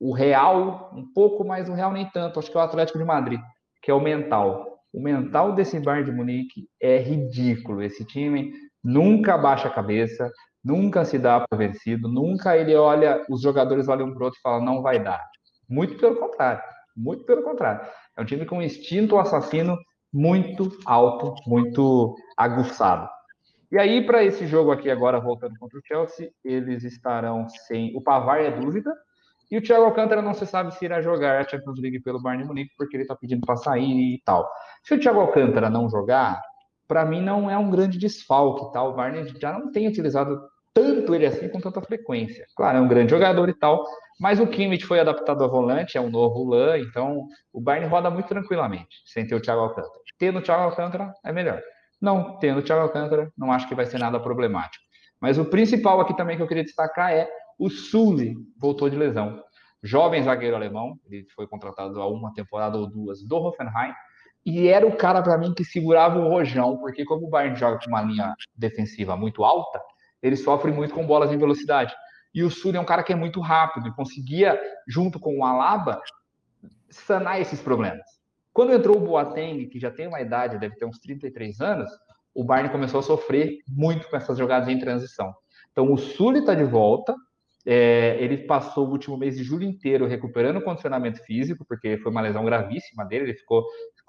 o 0.00 0.12
Real, 0.12 0.90
um 0.94 1.10
pouco, 1.12 1.44
mas 1.44 1.68
o 1.68 1.74
Real 1.74 1.92
nem 1.92 2.08
tanto, 2.10 2.38
acho 2.38 2.50
que 2.50 2.56
é 2.56 2.60
o 2.60 2.64
Atlético 2.64 2.98
de 2.98 3.04
Madrid, 3.04 3.40
que 3.82 3.90
é 3.90 3.94
o 3.94 4.00
mental. 4.00 4.80
O 4.92 5.00
mental 5.00 5.54
desse 5.54 5.78
Bayern 5.80 6.10
de 6.10 6.16
Munique 6.16 6.68
é 6.80 6.98
ridículo. 6.98 7.82
Esse 7.82 8.04
time 8.04 8.52
nunca 8.82 9.36
baixa 9.38 9.68
a 9.68 9.74
cabeça, 9.74 10.30
nunca 10.66 11.04
se 11.04 11.16
dá 11.16 11.38
para 11.38 11.56
vencido, 11.56 12.08
nunca 12.08 12.56
ele 12.56 12.74
olha, 12.74 13.24
os 13.30 13.40
jogadores 13.40 13.86
olham 13.86 14.12
para 14.12 14.20
o 14.20 14.24
outro 14.24 14.38
e 14.38 14.42
falam, 14.42 14.64
não 14.64 14.82
vai 14.82 14.98
dar. 14.98 15.24
Muito 15.68 15.96
pelo 15.96 16.16
contrário, 16.16 16.60
muito 16.96 17.24
pelo 17.24 17.44
contrário. 17.44 17.86
É 18.16 18.20
um 18.20 18.24
time 18.24 18.44
com 18.44 18.58
um 18.58 18.62
instinto 18.62 19.16
assassino 19.16 19.78
muito 20.12 20.76
alto, 20.84 21.34
muito 21.46 22.16
aguçado. 22.36 23.08
E 23.70 23.78
aí, 23.78 24.04
para 24.04 24.24
esse 24.24 24.46
jogo 24.46 24.72
aqui 24.72 24.90
agora, 24.90 25.20
voltando 25.20 25.56
contra 25.58 25.78
o 25.78 25.82
Chelsea, 25.84 26.30
eles 26.44 26.82
estarão 26.82 27.48
sem. 27.48 27.96
O 27.96 28.00
Pavar 28.00 28.40
é 28.40 28.50
dúvida, 28.50 28.92
e 29.48 29.56
o 29.56 29.62
Thiago 29.62 29.84
Alcântara 29.84 30.20
não 30.20 30.34
se 30.34 30.46
sabe 30.46 30.74
se 30.74 30.84
irá 30.84 31.00
jogar 31.00 31.40
a 31.40 31.48
Champions 31.48 31.78
League 31.78 32.00
pelo 32.00 32.20
Bayern 32.20 32.42
de 32.42 32.48
Munique, 32.48 32.74
porque 32.76 32.96
ele 32.96 33.04
está 33.04 33.14
pedindo 33.14 33.46
para 33.46 33.56
sair 33.56 34.14
e 34.14 34.22
tal. 34.24 34.50
Se 34.82 34.94
o 34.94 34.98
Thiago 34.98 35.20
Alcântara 35.20 35.70
não 35.70 35.88
jogar, 35.88 36.42
para 36.88 37.04
mim 37.04 37.20
não 37.20 37.48
é 37.48 37.56
um 37.56 37.70
grande 37.70 37.98
desfalque, 37.98 38.72
tal. 38.72 38.90
O 38.90 38.94
Bayern 38.94 39.32
já 39.40 39.52
não 39.52 39.70
tem 39.70 39.86
utilizado 39.86 40.40
tanto 40.76 41.14
ele 41.14 41.24
assim 41.24 41.48
com 41.48 41.58
tanta 41.58 41.80
frequência. 41.80 42.46
Claro, 42.54 42.76
é 42.76 42.80
um 42.82 42.86
grande 42.86 43.10
jogador 43.10 43.48
e 43.48 43.54
tal, 43.54 43.82
mas 44.20 44.38
o 44.38 44.46
Kimmich 44.46 44.84
foi 44.84 45.00
adaptado 45.00 45.42
a 45.42 45.46
volante, 45.46 45.96
é 45.96 46.00
um 46.02 46.10
novo 46.10 46.44
Lan, 46.44 46.78
então 46.78 47.26
o 47.50 47.58
Bayern 47.58 47.88
roda 47.88 48.10
muito 48.10 48.28
tranquilamente, 48.28 49.00
sem 49.06 49.26
ter 49.26 49.34
o 49.34 49.40
Thiago 49.40 49.62
Alcântara. 49.62 50.02
Tendo 50.18 50.38
o 50.38 50.42
Thiago 50.42 50.64
Alcântara 50.64 51.14
é 51.24 51.32
melhor. 51.32 51.62
Não 51.98 52.38
tendo 52.38 52.58
o 52.58 52.62
Thiago 52.62 52.82
Alcântara, 52.82 53.32
não 53.38 53.50
acho 53.50 53.66
que 53.66 53.74
vai 53.74 53.86
ser 53.86 53.98
nada 53.98 54.20
problemático. 54.20 54.84
Mas 55.18 55.38
o 55.38 55.46
principal 55.46 55.98
aqui 55.98 56.14
também 56.14 56.36
que 56.36 56.42
eu 56.42 56.46
queria 56.46 56.62
destacar 56.62 57.10
é 57.10 57.26
o 57.58 57.70
Sully 57.70 58.36
voltou 58.60 58.90
de 58.90 58.96
lesão. 58.96 59.42
Jovem 59.82 60.22
zagueiro 60.22 60.56
alemão, 60.56 60.98
ele 61.06 61.26
foi 61.34 61.46
contratado 61.46 62.02
há 62.02 62.06
uma 62.06 62.34
temporada 62.34 62.76
ou 62.76 62.86
duas 62.86 63.22
do 63.22 63.36
Hoffenheim, 63.36 63.94
e 64.44 64.68
era 64.68 64.86
o 64.86 64.94
cara 64.94 65.22
para 65.22 65.38
mim 65.38 65.54
que 65.54 65.64
segurava 65.64 66.18
o 66.18 66.28
rojão, 66.28 66.76
porque 66.76 67.02
como 67.06 67.26
o 67.26 67.30
Bayern 67.30 67.58
joga 67.58 67.78
com 67.78 67.88
uma 67.88 68.02
linha 68.02 68.34
defensiva 68.54 69.16
muito 69.16 69.42
alta, 69.42 69.80
ele 70.22 70.36
sofre 70.36 70.72
muito 70.72 70.94
com 70.94 71.06
bolas 71.06 71.32
em 71.32 71.38
velocidade. 71.38 71.94
E 72.34 72.42
o 72.42 72.50
Sully 72.50 72.76
é 72.76 72.80
um 72.80 72.84
cara 72.84 73.02
que 73.02 73.12
é 73.12 73.16
muito 73.16 73.40
rápido 73.40 73.88
e 73.88 73.94
conseguia, 73.94 74.60
junto 74.86 75.18
com 75.18 75.38
o 75.38 75.44
Alaba, 75.44 76.00
sanar 76.90 77.40
esses 77.40 77.60
problemas. 77.60 78.04
Quando 78.52 78.72
entrou 78.72 78.96
o 78.96 79.00
Boateng, 79.00 79.66
que 79.68 79.78
já 79.78 79.90
tem 79.90 80.06
uma 80.06 80.20
idade, 80.20 80.58
deve 80.58 80.76
ter 80.76 80.84
uns 80.84 80.98
33 80.98 81.60
anos, 81.60 81.90
o 82.34 82.44
Bayern 82.44 82.70
começou 82.70 83.00
a 83.00 83.02
sofrer 83.02 83.58
muito 83.66 84.08
com 84.08 84.16
essas 84.16 84.36
jogadas 84.36 84.68
em 84.68 84.78
transição. 84.78 85.34
Então 85.72 85.92
o 85.92 85.96
Sully 85.96 86.40
está 86.40 86.54
de 86.54 86.64
volta, 86.64 87.14
é, 87.66 88.16
ele 88.20 88.38
passou 88.38 88.86
o 88.86 88.90
último 88.90 89.16
mês 89.16 89.36
de 89.36 89.42
julho 89.42 89.64
inteiro 89.64 90.06
recuperando 90.06 90.58
o 90.58 90.62
condicionamento 90.62 91.22
físico, 91.24 91.64
porque 91.66 91.98
foi 91.98 92.12
uma 92.12 92.20
lesão 92.20 92.44
gravíssima 92.44 93.04
dele, 93.04 93.24
ele 93.24 93.34
ficou 93.34 93.64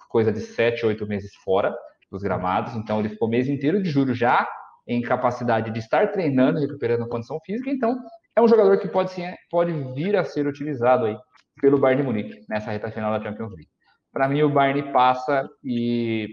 coisa 0.09 0.31
de 0.31 0.39
sete, 0.41 0.85
oito 0.85 1.05
meses 1.07 1.33
fora 1.43 1.75
dos 2.09 2.21
gramados, 2.21 2.75
então 2.75 2.99
ele 2.99 3.09
ficou 3.09 3.27
o 3.27 3.31
mês 3.31 3.49
inteiro 3.49 3.81
de 3.81 3.89
julho 3.89 4.13
já 4.13 4.47
em 4.87 5.01
capacidade 5.01 5.71
de 5.71 5.79
estar 5.79 6.11
treinando, 6.11 6.59
recuperando 6.59 7.03
a 7.03 7.09
condição 7.09 7.39
física, 7.45 7.69
então 7.69 7.97
é 8.35 8.41
um 8.41 8.47
jogador 8.47 8.79
que 8.79 8.87
pode, 8.87 9.11
sim, 9.11 9.23
pode 9.49 9.73
vir 9.93 10.15
a 10.15 10.23
ser 10.23 10.47
utilizado 10.47 11.05
aí 11.05 11.17
pelo 11.59 11.77
Bayern 11.77 12.03
de 12.03 12.07
Munique 12.07 12.45
nessa 12.47 12.71
reta 12.71 12.91
final 12.91 13.11
da 13.11 13.23
Champions 13.23 13.51
League. 13.51 13.69
Para 14.13 14.27
mim, 14.27 14.41
o 14.43 14.49
Bayern 14.49 14.91
passa 14.93 15.49
e 15.63 16.29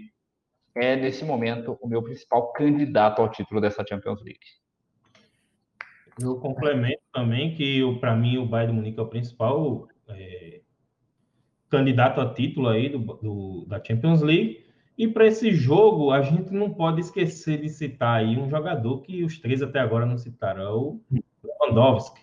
é, 0.75 0.95
nesse 0.95 1.23
momento, 1.23 1.77
o 1.81 1.87
meu 1.87 2.03
principal 2.03 2.51
candidato 2.51 3.21
ao 3.21 3.29
título 3.29 3.61
dessa 3.61 3.83
Champions 3.87 4.21
League. 4.23 4.39
Eu 6.21 6.37
complemento 6.37 7.01
também 7.13 7.55
que, 7.55 7.81
para 7.99 8.15
mim, 8.15 8.37
o 8.37 8.45
Bayern 8.45 8.73
de 8.73 8.79
Munique 8.79 8.99
é 8.99 9.03
o 9.03 9.07
principal 9.07 9.87
é, 10.09 10.61
candidato 11.69 12.21
a 12.21 12.33
título 12.33 12.69
aí 12.69 12.89
do, 12.89 12.99
do, 12.99 13.65
da 13.67 13.83
Champions 13.83 14.21
League. 14.21 14.64
E 14.97 15.07
para 15.07 15.27
esse 15.27 15.51
jogo, 15.51 16.11
a 16.11 16.21
gente 16.21 16.53
não 16.53 16.73
pode 16.73 17.01
esquecer 17.01 17.61
de 17.61 17.69
citar 17.69 18.19
aí 18.19 18.37
um 18.37 18.49
jogador 18.49 19.01
que 19.01 19.23
os 19.23 19.37
três 19.39 19.61
até 19.61 19.79
agora 19.79 20.05
não 20.05 20.17
citaram, 20.17 20.61
é 20.61 20.69
o 20.69 21.01
Lewandowski. 21.43 22.21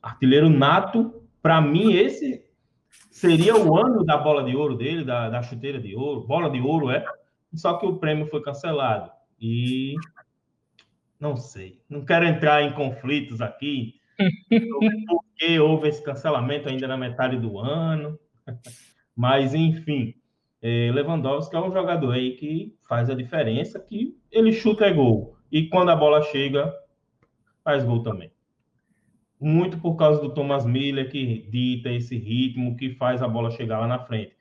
Artilheiro 0.00 0.48
nato, 0.48 1.22
para 1.42 1.60
mim, 1.60 1.92
esse 1.92 2.44
seria 3.10 3.56
o 3.56 3.76
ano 3.76 4.04
da 4.04 4.16
bola 4.16 4.44
de 4.44 4.54
ouro 4.54 4.76
dele, 4.76 5.04
da, 5.04 5.28
da 5.28 5.42
chuteira 5.42 5.80
de 5.80 5.96
ouro, 5.96 6.26
bola 6.26 6.48
de 6.48 6.60
ouro, 6.60 6.90
é. 6.90 7.04
Só 7.54 7.74
que 7.74 7.86
o 7.86 7.96
prêmio 7.96 8.26
foi 8.26 8.40
cancelado. 8.40 9.10
E 9.40 9.94
não 11.18 11.36
sei. 11.36 11.80
Não 11.88 12.04
quero 12.04 12.24
entrar 12.24 12.62
em 12.62 12.72
conflitos 12.72 13.40
aqui 13.40 13.94
sobre 14.48 15.04
por 15.06 15.24
que 15.36 15.58
houve 15.58 15.88
esse 15.88 16.02
cancelamento 16.02 16.68
ainda 16.68 16.86
na 16.86 16.96
metade 16.96 17.36
do 17.36 17.58
ano. 17.58 18.18
Mas, 19.14 19.54
enfim, 19.54 20.14
Lewandowski 20.62 21.56
é 21.56 21.60
um 21.60 21.72
jogador 21.72 22.12
aí 22.12 22.36
que 22.36 22.76
faz 22.88 23.10
a 23.10 23.14
diferença, 23.14 23.80
que 23.80 24.16
ele 24.30 24.52
chuta 24.52 24.86
é 24.86 24.92
gol. 24.92 25.36
E 25.50 25.68
quando 25.68 25.90
a 25.90 25.96
bola 25.96 26.22
chega, 26.22 26.72
faz 27.64 27.84
gol 27.84 28.02
também. 28.02 28.30
Muito 29.40 29.76
por 29.78 29.96
causa 29.96 30.20
do 30.20 30.32
Thomas 30.32 30.64
Miller, 30.64 31.10
que 31.10 31.48
dita 31.50 31.90
esse 31.90 32.16
ritmo, 32.16 32.76
que 32.76 32.94
faz 32.94 33.22
a 33.22 33.28
bola 33.28 33.50
chegar 33.50 33.80
lá 33.80 33.88
na 33.88 33.98
frente. 34.06 34.36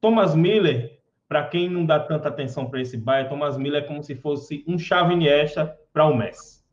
Thomas 0.00 0.34
Miller, 0.34 0.98
para 1.28 1.46
quem 1.46 1.68
não 1.68 1.84
dá 1.84 2.00
tanta 2.00 2.28
atenção 2.28 2.70
para 2.70 2.80
esse 2.80 2.96
bairro, 2.96 3.28
Thomas 3.28 3.58
Miller 3.58 3.82
é 3.82 3.86
como 3.86 4.02
se 4.02 4.14
fosse 4.14 4.64
um 4.66 4.78
chave 4.78 5.12
Iniesta 5.12 5.76
para 5.92 6.06
o 6.06 6.16
Messi. 6.16 6.64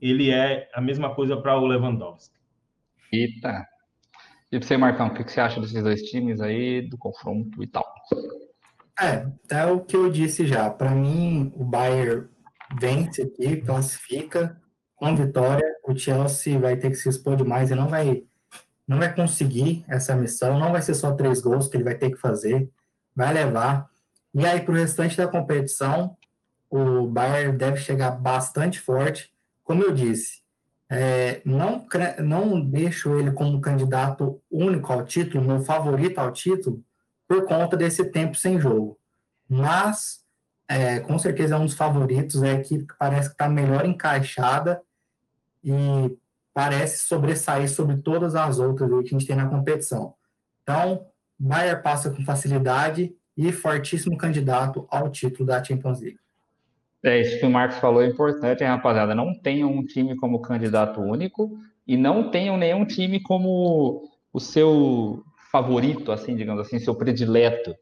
Ele 0.00 0.30
é 0.30 0.68
a 0.72 0.80
mesma 0.80 1.14
coisa 1.14 1.36
para 1.36 1.58
o 1.58 1.66
Lewandowski. 1.66 2.34
Eita. 3.12 3.66
E 4.50 4.58
você, 4.58 4.76
Marcão, 4.76 5.08
o 5.08 5.14
que 5.14 5.30
você 5.30 5.40
acha 5.40 5.60
desses 5.60 5.82
dois 5.82 6.02
times 6.02 6.40
aí, 6.40 6.88
do 6.88 6.96
confronto 6.96 7.62
e 7.62 7.66
tal? 7.66 7.84
É, 8.98 9.26
é 9.50 9.66
o 9.66 9.80
que 9.80 9.96
eu 9.96 10.10
disse 10.10 10.46
já. 10.46 10.70
Para 10.70 10.90
mim, 10.90 11.52
o 11.54 11.64
Bayern 11.64 12.28
vence 12.80 13.22
aqui, 13.22 13.56
classifica 13.58 14.60
com 14.96 15.14
vitória. 15.14 15.66
O 15.86 15.96
Chelsea 15.96 16.58
vai 16.58 16.76
ter 16.76 16.90
que 16.90 16.96
se 16.96 17.08
expor 17.08 17.36
demais 17.36 17.70
e 17.70 17.74
não 17.74 17.88
vai, 17.88 18.24
não 18.88 18.98
vai 18.98 19.14
conseguir 19.14 19.84
essa 19.86 20.14
missão. 20.16 20.58
Não 20.58 20.72
vai 20.72 20.82
ser 20.82 20.94
só 20.94 21.12
três 21.12 21.40
gols 21.40 21.68
que 21.68 21.76
ele 21.76 21.84
vai 21.84 21.94
ter 21.94 22.10
que 22.10 22.16
fazer. 22.16 22.70
Vai 23.14 23.32
levar. 23.34 23.88
E 24.34 24.44
aí, 24.46 24.60
para 24.60 24.72
o 24.72 24.76
restante 24.76 25.16
da 25.16 25.28
competição, 25.28 26.16
o 26.70 27.06
Bayern 27.06 27.56
deve 27.56 27.78
chegar 27.78 28.10
bastante 28.12 28.80
forte. 28.80 29.30
Como 29.62 29.82
eu 29.82 29.92
disse, 29.92 30.42
é, 30.88 31.40
não, 31.44 31.86
não 32.22 32.60
deixo 32.60 33.18
ele 33.18 33.32
como 33.32 33.60
candidato 33.60 34.40
único 34.50 34.92
ao 34.92 35.04
título, 35.04 35.44
meu 35.44 35.60
favorito 35.60 36.18
ao 36.18 36.32
título, 36.32 36.82
por 37.28 37.44
conta 37.46 37.76
desse 37.76 38.04
tempo 38.10 38.36
sem 38.36 38.60
jogo. 38.60 38.98
Mas, 39.48 40.20
é, 40.68 41.00
com 41.00 41.18
certeza, 41.18 41.54
é 41.54 41.58
um 41.58 41.66
dos 41.66 41.74
favoritos. 41.74 42.42
É 42.42 42.50
a 42.50 42.54
equipe 42.54 42.86
que 42.86 42.98
parece 42.98 43.28
que 43.28 43.34
está 43.34 43.48
melhor 43.48 43.84
encaixada 43.84 44.80
e 45.62 45.72
parece 46.54 47.06
sobressair 47.06 47.68
sobre 47.68 47.96
todas 47.98 48.34
as 48.34 48.58
outras 48.58 48.88
que 48.88 49.14
a 49.14 49.18
gente 49.18 49.26
tem 49.26 49.36
na 49.36 49.48
competição. 49.48 50.14
Então, 50.62 51.06
Bayern 51.38 51.82
passa 51.82 52.10
com 52.10 52.24
facilidade 52.24 53.14
e 53.36 53.52
fortíssimo 53.52 54.16
candidato 54.16 54.86
ao 54.90 55.10
título 55.10 55.46
da 55.46 55.62
Champions 55.62 56.00
League. 56.00 56.18
É 57.04 57.20
isso 57.20 57.38
que 57.38 57.46
o 57.46 57.50
Marcos 57.50 57.78
falou 57.78 58.02
é 58.02 58.06
importante, 58.06 58.64
hein, 58.64 58.70
rapaziada. 58.70 59.14
Não 59.14 59.38
tenha 59.38 59.66
um 59.66 59.84
time 59.84 60.16
como 60.16 60.40
candidato 60.40 61.00
único, 61.00 61.56
e 61.86 61.96
não 61.96 62.30
tenham 62.30 62.56
nenhum 62.56 62.84
time 62.84 63.20
como 63.20 64.10
o 64.32 64.40
seu 64.40 65.22
favorito, 65.56 66.12
assim, 66.12 66.36
digamos 66.36 66.66
assim, 66.66 66.78
seu 66.78 66.94
predileto, 66.94 67.74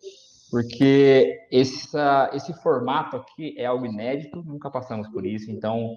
porque 0.48 1.36
essa, 1.50 2.30
esse 2.32 2.52
formato 2.62 3.16
aqui 3.16 3.54
é 3.58 3.66
algo 3.66 3.84
inédito, 3.84 4.44
nunca 4.44 4.70
passamos 4.70 5.08
por 5.08 5.26
isso, 5.26 5.50
então 5.50 5.92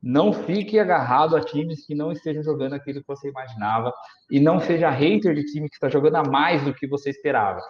não 0.00 0.32
fique 0.32 0.78
agarrado 0.78 1.34
a 1.34 1.40
times 1.40 1.84
que 1.84 1.96
não 1.96 2.12
estejam 2.12 2.44
jogando 2.44 2.74
aquilo 2.74 3.00
que 3.00 3.08
você 3.08 3.28
imaginava 3.28 3.92
e 4.30 4.38
não 4.38 4.60
seja 4.60 4.88
hater 4.88 5.34
de 5.34 5.44
time 5.46 5.68
que 5.68 5.74
está 5.74 5.88
jogando 5.88 6.16
a 6.16 6.22
mais 6.22 6.62
do 6.62 6.72
que 6.72 6.86
você 6.86 7.10
esperava. 7.10 7.60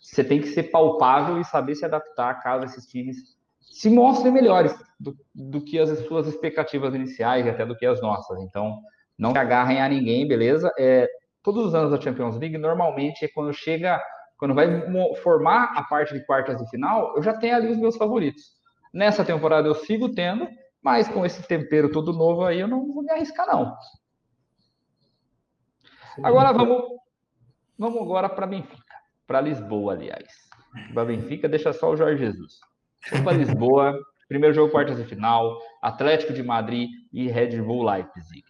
Você 0.00 0.22
tem 0.22 0.40
que 0.40 0.48
ser 0.48 0.64
palpável 0.64 1.40
e 1.40 1.44
saber 1.44 1.74
se 1.74 1.84
adaptar 1.84 2.40
caso 2.42 2.64
esses 2.64 2.86
times 2.86 3.16
se 3.60 3.90
mostrem 3.90 4.32
melhores 4.32 4.72
do, 5.00 5.16
do 5.34 5.60
que 5.60 5.80
as 5.80 5.98
suas 6.06 6.28
expectativas 6.28 6.94
iniciais 6.94 7.44
e 7.44 7.50
até 7.50 7.66
do 7.66 7.76
que 7.76 7.86
as 7.86 8.00
nossas. 8.00 8.40
Então, 8.42 8.78
não 9.18 9.32
se 9.32 9.38
agarrem 9.38 9.80
a 9.80 9.88
ninguém, 9.88 10.28
beleza? 10.28 10.72
É, 10.78 11.08
todos 11.42 11.66
os 11.66 11.74
anos 11.74 11.90
da 11.90 12.00
Champions 12.00 12.36
League, 12.36 12.58
normalmente 12.58 13.24
é 13.24 13.28
quando 13.28 13.52
chega, 13.52 14.02
quando 14.36 14.54
vai 14.54 14.66
formar 15.22 15.72
a 15.76 15.82
parte 15.84 16.14
de 16.14 16.24
quartas 16.24 16.58
de 16.58 16.68
final, 16.68 17.14
eu 17.16 17.22
já 17.22 17.36
tenho 17.36 17.56
ali 17.56 17.70
os 17.70 17.78
meus 17.78 17.96
favoritos. 17.96 18.42
Nessa 18.92 19.24
temporada 19.24 19.68
eu 19.68 19.74
sigo 19.74 20.12
tendo, 20.14 20.48
mas 20.82 21.08
com 21.08 21.24
esse 21.24 21.42
tempero 21.46 21.90
todo 21.90 22.12
novo 22.12 22.44
aí, 22.44 22.60
eu 22.60 22.68
não 22.68 22.92
vou 22.92 23.02
me 23.02 23.10
arriscar, 23.10 23.46
não. 23.46 23.74
Agora 26.22 26.52
vamos, 26.52 26.82
vamos 27.78 28.02
agora 28.02 28.28
para 28.28 28.46
Benfica, 28.46 28.94
para 29.26 29.40
Lisboa, 29.40 29.94
aliás. 29.94 30.28
Para 30.92 31.04
Benfica, 31.04 31.48
deixa 31.48 31.72
só 31.72 31.90
o 31.90 31.96
Jorge 31.96 32.24
Jesus. 32.24 32.60
Para 33.22 33.32
Lisboa, 33.32 33.98
primeiro 34.28 34.54
jogo 34.54 34.72
quartas 34.72 34.96
de 34.96 35.04
final, 35.04 35.58
Atlético 35.82 36.32
de 36.32 36.42
Madrid 36.42 36.88
e 37.12 37.28
Red 37.28 37.60
Bull 37.62 37.84
Leipzig. 37.84 38.44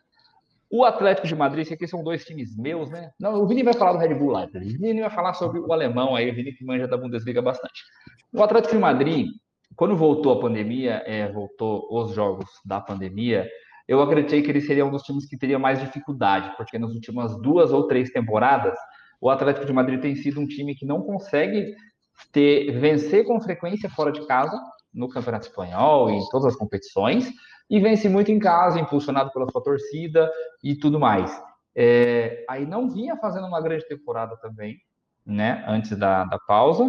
O 0.70 0.84
Atlético 0.84 1.26
de 1.26 1.34
Madrid, 1.34 1.62
esse 1.62 1.74
aqui 1.74 1.88
são 1.88 2.04
dois 2.04 2.24
times 2.24 2.56
meus, 2.56 2.88
né? 2.90 3.10
Não, 3.18 3.42
o 3.42 3.46
Vini 3.46 3.64
vai 3.64 3.74
falar 3.74 3.92
do 3.92 3.98
Red 3.98 4.14
Bull 4.14 4.32
Leipzig. 4.32 4.76
O 4.76 4.80
Vini 4.80 5.00
vai 5.00 5.10
falar 5.10 5.34
sobre 5.34 5.58
o 5.58 5.72
alemão 5.72 6.14
aí, 6.14 6.30
o 6.30 6.34
Vini 6.34 6.52
que 6.52 6.64
manja 6.64 6.86
da 6.86 6.96
Bundesliga 6.96 7.42
bastante. 7.42 7.82
O 8.32 8.40
Atlético 8.40 8.74
de 8.74 8.80
Madrid, 8.80 9.26
quando 9.74 9.96
voltou 9.96 10.32
a 10.32 10.40
pandemia, 10.40 11.02
é, 11.06 11.30
voltou 11.32 11.88
os 11.90 12.14
jogos 12.14 12.48
da 12.64 12.80
pandemia, 12.80 13.48
eu 13.88 14.00
acreditei 14.00 14.42
que 14.42 14.50
ele 14.50 14.60
seria 14.60 14.86
um 14.86 14.90
dos 14.92 15.02
times 15.02 15.26
que 15.26 15.36
teria 15.36 15.58
mais 15.58 15.80
dificuldade, 15.80 16.54
porque 16.56 16.78
nas 16.78 16.92
últimas 16.92 17.36
duas 17.42 17.72
ou 17.72 17.88
três 17.88 18.10
temporadas, 18.10 18.78
o 19.20 19.28
Atlético 19.28 19.66
de 19.66 19.72
Madrid 19.72 20.00
tem 20.00 20.14
sido 20.14 20.40
um 20.40 20.46
time 20.46 20.76
que 20.76 20.86
não 20.86 21.02
consegue 21.02 21.74
ter, 22.30 22.70
vencer 22.78 23.24
com 23.26 23.40
frequência 23.40 23.90
fora 23.90 24.12
de 24.12 24.24
casa, 24.24 24.56
no 24.92 25.08
Campeonato 25.08 25.46
Espanhol 25.46 26.10
e 26.10 26.14
em 26.14 26.28
todas 26.30 26.46
as 26.46 26.56
competições, 26.56 27.30
e 27.70 27.78
vence 27.78 28.08
muito 28.08 28.32
em 28.32 28.38
casa, 28.40 28.80
impulsionado 28.80 29.30
pela 29.30 29.48
sua 29.48 29.62
torcida 29.62 30.30
e 30.62 30.74
tudo 30.74 30.98
mais. 30.98 31.40
É, 31.74 32.44
aí 32.48 32.66
não 32.66 32.90
vinha 32.90 33.16
fazendo 33.16 33.46
uma 33.46 33.60
grande 33.60 33.86
temporada 33.86 34.36
também, 34.38 34.76
né, 35.24 35.64
antes 35.68 35.96
da, 35.96 36.24
da 36.24 36.38
pausa, 36.38 36.84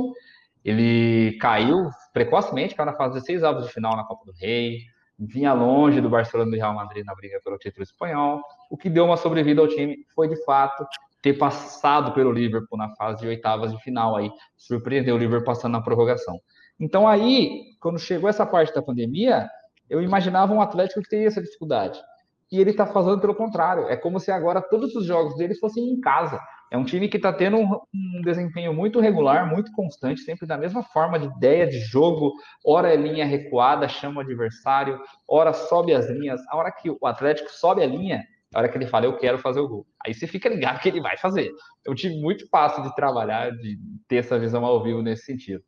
ele 0.65 1.37
caiu 1.39 1.89
precocemente, 2.11 2.73
caiu 2.73 2.87
na 2.87 2.97
fase 2.97 3.13
16 3.13 3.43
avos 3.43 3.67
de 3.67 3.73
final 3.73 3.95
na 3.95 4.03
Copa 4.03 4.25
do 4.25 4.31
Rei, 4.31 4.79
vinha 5.19 5.53
longe 5.53 6.01
do 6.01 6.09
Barcelona 6.09 6.49
e 6.49 6.51
do 6.53 6.57
Real 6.57 6.73
Madrid 6.73 7.05
na 7.05 7.13
briga 7.13 7.39
pelo 7.43 7.57
título 7.57 7.83
espanhol. 7.83 8.41
O 8.69 8.77
que 8.77 8.89
deu 8.89 9.05
uma 9.05 9.17
sobrevida 9.17 9.61
ao 9.61 9.67
time 9.67 9.97
foi, 10.15 10.27
de 10.27 10.43
fato, 10.43 10.85
ter 11.21 11.33
passado 11.33 12.13
pelo 12.13 12.31
Liverpool 12.31 12.77
na 12.77 12.89
fase 12.95 13.21
de 13.21 13.27
oitavas 13.27 13.71
de 13.71 13.79
final 13.83 14.15
aí, 14.15 14.31
surpreendeu 14.57 15.15
o 15.15 15.17
Liverpool 15.19 15.45
passando 15.45 15.73
na 15.73 15.81
prorrogação. 15.81 16.39
Então 16.79 17.07
aí, 17.07 17.75
quando 17.79 17.99
chegou 17.99 18.27
essa 18.27 18.45
parte 18.45 18.73
da 18.73 18.81
pandemia, 18.81 19.47
eu 19.91 20.01
imaginava 20.01 20.53
um 20.53 20.61
Atlético 20.61 21.01
que 21.01 21.09
teria 21.09 21.27
essa 21.27 21.41
dificuldade. 21.41 22.01
E 22.49 22.59
ele 22.59 22.71
está 22.71 22.85
fazendo 22.85 23.19
pelo 23.19 23.35
contrário. 23.35 23.89
É 23.89 23.97
como 23.97 24.21
se 24.21 24.31
agora 24.31 24.61
todos 24.61 24.95
os 24.95 25.05
jogos 25.05 25.35
dele 25.35 25.53
fossem 25.55 25.83
em 25.83 25.99
casa. 25.99 26.39
É 26.71 26.77
um 26.77 26.85
time 26.85 27.09
que 27.09 27.17
está 27.17 27.33
tendo 27.33 27.57
um, 27.57 28.21
desempenho 28.23 28.73
muito 28.73 29.01
regular, 29.01 29.49
muito 29.49 29.69
constante, 29.73 30.21
sempre 30.21 30.47
da 30.47 30.57
mesma 30.57 30.81
forma 30.81 31.19
de 31.19 31.27
ideia 31.27 31.67
de 31.67 31.79
jogo. 31.79 32.31
Ora 32.65 32.93
é 32.93 32.95
linha 32.95 33.25
recuada, 33.25 33.89
chama 33.89 34.19
o 34.19 34.21
adversário, 34.21 34.97
ora 35.27 35.51
sobe 35.51 35.93
as 35.93 36.09
linhas. 36.09 36.39
A 36.47 36.55
hora 36.55 36.71
que 36.71 36.89
o 36.89 37.05
Atlético 37.05 37.51
sobe 37.51 37.83
a 37.83 37.87
linha, 37.87 38.23
a 38.53 38.59
hora 38.59 38.69
que 38.69 38.77
ele 38.77 38.87
fala, 38.87 39.05
eu 39.05 39.17
quero 39.17 39.37
fazer 39.37 39.59
o 39.59 39.67
gol. 39.67 39.85
Aí 40.05 40.13
você 40.13 40.25
fica 40.25 40.47
ligado 40.47 40.79
que 40.79 40.87
ele 40.87 41.01
vai 41.01 41.17
fazer. 41.17 41.51
É 41.85 41.91
um 41.91 41.95
time 41.95 42.21
muito 42.21 42.47
fácil 42.47 42.81
de 42.83 42.95
trabalhar, 42.95 43.51
de 43.51 43.77
ter 44.07 44.17
essa 44.17 44.39
visão 44.39 44.63
ao 44.63 44.81
vivo 44.81 45.01
nesse 45.01 45.25
sentido. 45.25 45.61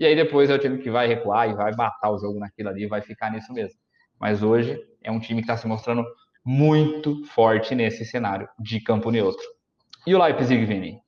E 0.00 0.06
aí 0.06 0.16
depois 0.16 0.48
é 0.48 0.54
o 0.54 0.58
time 0.58 0.78
que 0.78 0.90
vai 0.90 1.06
recuar 1.06 1.50
e 1.50 1.52
vai 1.52 1.72
matar 1.76 2.10
o 2.10 2.16
jogo 2.16 2.38
naquilo 2.38 2.70
ali, 2.70 2.86
vai 2.86 3.02
ficar 3.02 3.30
nisso 3.30 3.52
mesmo. 3.52 3.78
Mas 4.18 4.42
hoje 4.42 4.82
é 5.02 5.12
um 5.12 5.20
time 5.20 5.42
que 5.42 5.44
está 5.44 5.58
se 5.58 5.68
mostrando 5.68 6.02
muito 6.42 7.22
forte 7.26 7.74
nesse 7.74 8.06
cenário 8.06 8.48
de 8.58 8.80
campo 8.80 9.10
neutro. 9.10 9.44
E 10.06 10.14
o 10.14 10.22
Leipzig, 10.24 10.64
Vini? 10.64 11.02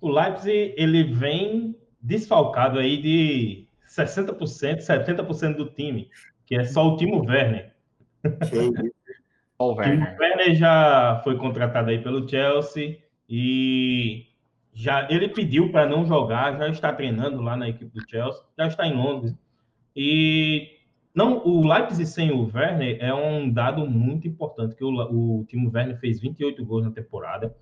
O 0.00 0.10
Leipzig, 0.10 0.74
ele 0.76 1.04
vem 1.04 1.78
desfalcado 2.00 2.80
aí 2.80 3.00
de 3.00 3.68
60%, 3.88 4.80
70% 4.80 5.54
do 5.54 5.70
time, 5.70 6.10
que 6.46 6.56
é 6.56 6.64
só 6.64 6.88
o 6.88 6.96
Timo 6.96 7.24
Werner. 7.24 7.72
o 9.56 9.72
Werner. 9.72 10.04
Timo 10.04 10.20
Werner 10.20 10.56
já 10.56 11.20
foi 11.22 11.38
contratado 11.38 11.90
aí 11.90 12.02
pelo 12.02 12.28
Chelsea 12.28 12.98
e 13.28 14.33
já 14.74 15.08
ele 15.10 15.28
pediu 15.28 15.70
para 15.70 15.88
não 15.88 16.04
jogar, 16.04 16.58
já 16.58 16.68
está 16.68 16.92
treinando 16.92 17.40
lá 17.40 17.56
na 17.56 17.68
equipe 17.68 17.90
do 17.90 18.10
Chelsea, 18.10 18.42
já 18.58 18.66
está 18.66 18.86
em 18.86 18.94
Londres. 18.94 19.34
E 19.94 20.68
não, 21.14 21.38
o 21.46 21.66
Leipzig 21.66 22.06
sem 22.06 22.32
o 22.32 22.50
Werner 22.52 22.98
é 23.00 23.14
um 23.14 23.48
dado 23.50 23.86
muito 23.88 24.26
importante, 24.26 24.74
que 24.74 24.84
o, 24.84 24.90
o 24.90 25.44
Timo 25.46 25.70
Werner 25.72 25.98
fez 25.98 26.20
28 26.20 26.64
gols 26.66 26.84
na 26.84 26.90
temporada 26.90 27.54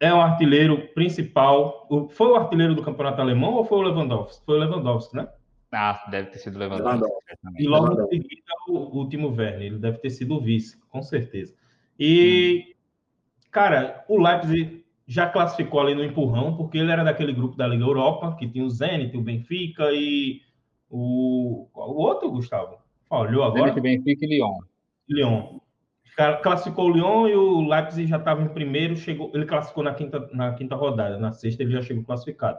é 0.00 0.12
o 0.12 0.20
artilheiro 0.20 0.88
principal. 0.94 1.86
O, 1.90 2.08
foi 2.08 2.28
o 2.28 2.36
artilheiro 2.36 2.74
do 2.74 2.82
campeonato 2.82 3.20
alemão 3.20 3.54
ou 3.54 3.64
foi 3.64 3.78
o 3.78 3.82
Lewandowski? 3.82 4.44
Foi 4.44 4.56
o 4.56 4.60
Lewandowski, 4.60 5.16
né? 5.16 5.28
Ah, 5.72 6.04
deve 6.10 6.30
ter 6.30 6.38
sido 6.38 6.56
o 6.56 6.58
Lewandowski. 6.58 7.10
E 7.58 7.66
logo 7.66 7.92
em 8.02 8.22
seguida 8.22 8.52
o, 8.68 9.00
o 9.00 9.08
Timo 9.08 9.28
Werner, 9.28 9.62
ele 9.62 9.78
deve 9.78 9.98
ter 9.98 10.10
sido 10.10 10.36
o 10.36 10.40
vice, 10.40 10.78
com 10.88 11.02
certeza. 11.02 11.54
E, 11.98 12.64
hum. 12.68 12.72
cara, 13.50 14.04
o 14.08 14.22
Leipzig 14.22 14.77
já 15.08 15.26
classificou 15.26 15.80
ali 15.80 15.94
no 15.94 16.04
empurrão, 16.04 16.54
porque 16.54 16.76
ele 16.76 16.92
era 16.92 17.02
daquele 17.02 17.32
grupo 17.32 17.56
da 17.56 17.66
Liga 17.66 17.82
Europa, 17.82 18.36
que 18.38 18.46
tinha 18.46 18.64
o 18.64 18.68
Zenit, 18.68 19.16
o 19.16 19.22
Benfica 19.22 19.90
e 19.90 20.42
o, 20.90 21.66
o 21.74 22.02
outro, 22.02 22.30
Gustavo? 22.30 22.76
Olhou 23.08 23.42
agora? 23.42 23.72
Zenit, 23.72 23.80
Benfica 23.80 24.26
e 24.26 24.28
Lyon. 24.28 24.58
Lyon 25.08 25.58
classificou 26.42 26.86
o 26.86 26.92
Lyon 26.92 27.28
e 27.28 27.36
o 27.36 27.66
Leipzig 27.66 28.06
já 28.06 28.16
estava 28.16 28.42
em 28.42 28.48
primeiro, 28.48 28.96
chegou, 28.96 29.30
ele 29.32 29.46
classificou 29.46 29.82
na 29.82 29.94
quinta, 29.94 30.28
na 30.32 30.52
quinta 30.52 30.74
rodada, 30.74 31.16
na 31.16 31.32
sexta 31.32 31.62
ele 31.62 31.72
já 31.72 31.80
chegou 31.80 32.04
classificado. 32.04 32.58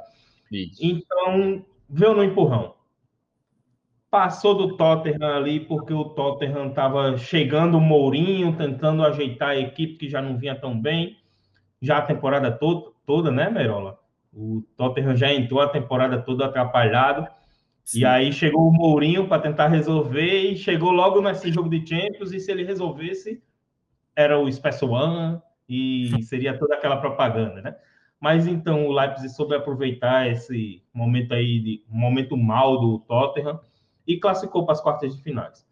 Isso. 0.52 0.80
Então, 0.82 1.64
veio 1.88 2.16
no 2.16 2.24
empurrão. 2.24 2.74
Passou 4.10 4.56
do 4.56 4.76
Tottenham 4.76 5.36
ali, 5.36 5.60
porque 5.60 5.94
o 5.94 6.06
Tottenham 6.06 6.70
estava 6.70 7.16
chegando 7.18 7.78
o 7.78 7.82
Mourinho, 7.82 8.56
tentando 8.56 9.04
ajeitar 9.04 9.50
a 9.50 9.60
equipe 9.60 9.98
que 9.98 10.10
já 10.10 10.20
não 10.20 10.36
vinha 10.36 10.56
tão 10.56 10.80
bem, 10.80 11.19
já 11.82 11.98
a 11.98 12.02
temporada 12.02 12.52
toda, 12.52 12.92
toda 13.06 13.32
né, 13.32 13.50
Merola? 13.50 14.00
O 14.34 14.64
Tottenham 14.78 15.16
já 15.16 15.34
entrou 15.34 15.62
a 15.62 15.70
temporada 15.70 16.22
toda 16.22 16.46
atrapalhado. 16.46 17.28
Sim. 17.84 18.02
E 18.02 18.06
aí 18.06 18.32
chegou 18.32 18.68
o 18.68 18.74
Mourinho 18.74 19.28
para 19.28 19.42
tentar 19.42 19.68
resolver 19.68 20.52
e 20.52 20.58
chegou 20.58 20.92
logo 20.92 21.22
nesse 21.22 21.52
jogo 21.52 21.70
de 21.70 21.86
Champions. 21.86 22.32
E 22.32 22.40
se 22.40 22.52
ele 22.52 22.64
resolvesse, 22.64 23.42
era 24.16 24.38
o 24.38 24.52
Special 24.52 24.92
One 24.92 25.42
e 25.68 26.22
seria 26.24 26.58
toda 26.58 26.76
aquela 26.76 26.98
propaganda, 26.98 27.62
né? 27.62 27.76
Mas 28.20 28.48
então 28.48 28.86
o 28.86 28.92
Leipzig 28.92 29.30
soube 29.30 29.56
aproveitar 29.56 30.30
esse 30.30 30.84
momento 30.94 31.34
aí 31.34 31.60
de 31.60 31.84
momento 31.88 32.36
mal 32.36 32.80
do 32.80 33.00
Tottenham 33.00 33.60
e 34.06 34.18
classificou 34.18 34.66
para 34.66 34.74
as 34.74 34.82
quartas 34.82 35.16
de 35.16 35.24
finais. 35.24 35.66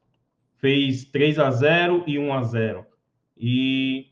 Fez 0.58 1.06
3 1.06 1.40
a 1.40 1.52
0 1.52 2.04
e 2.08 2.18
1 2.18 2.34
a 2.34 2.44
0. 2.44 2.86
E 3.38 4.08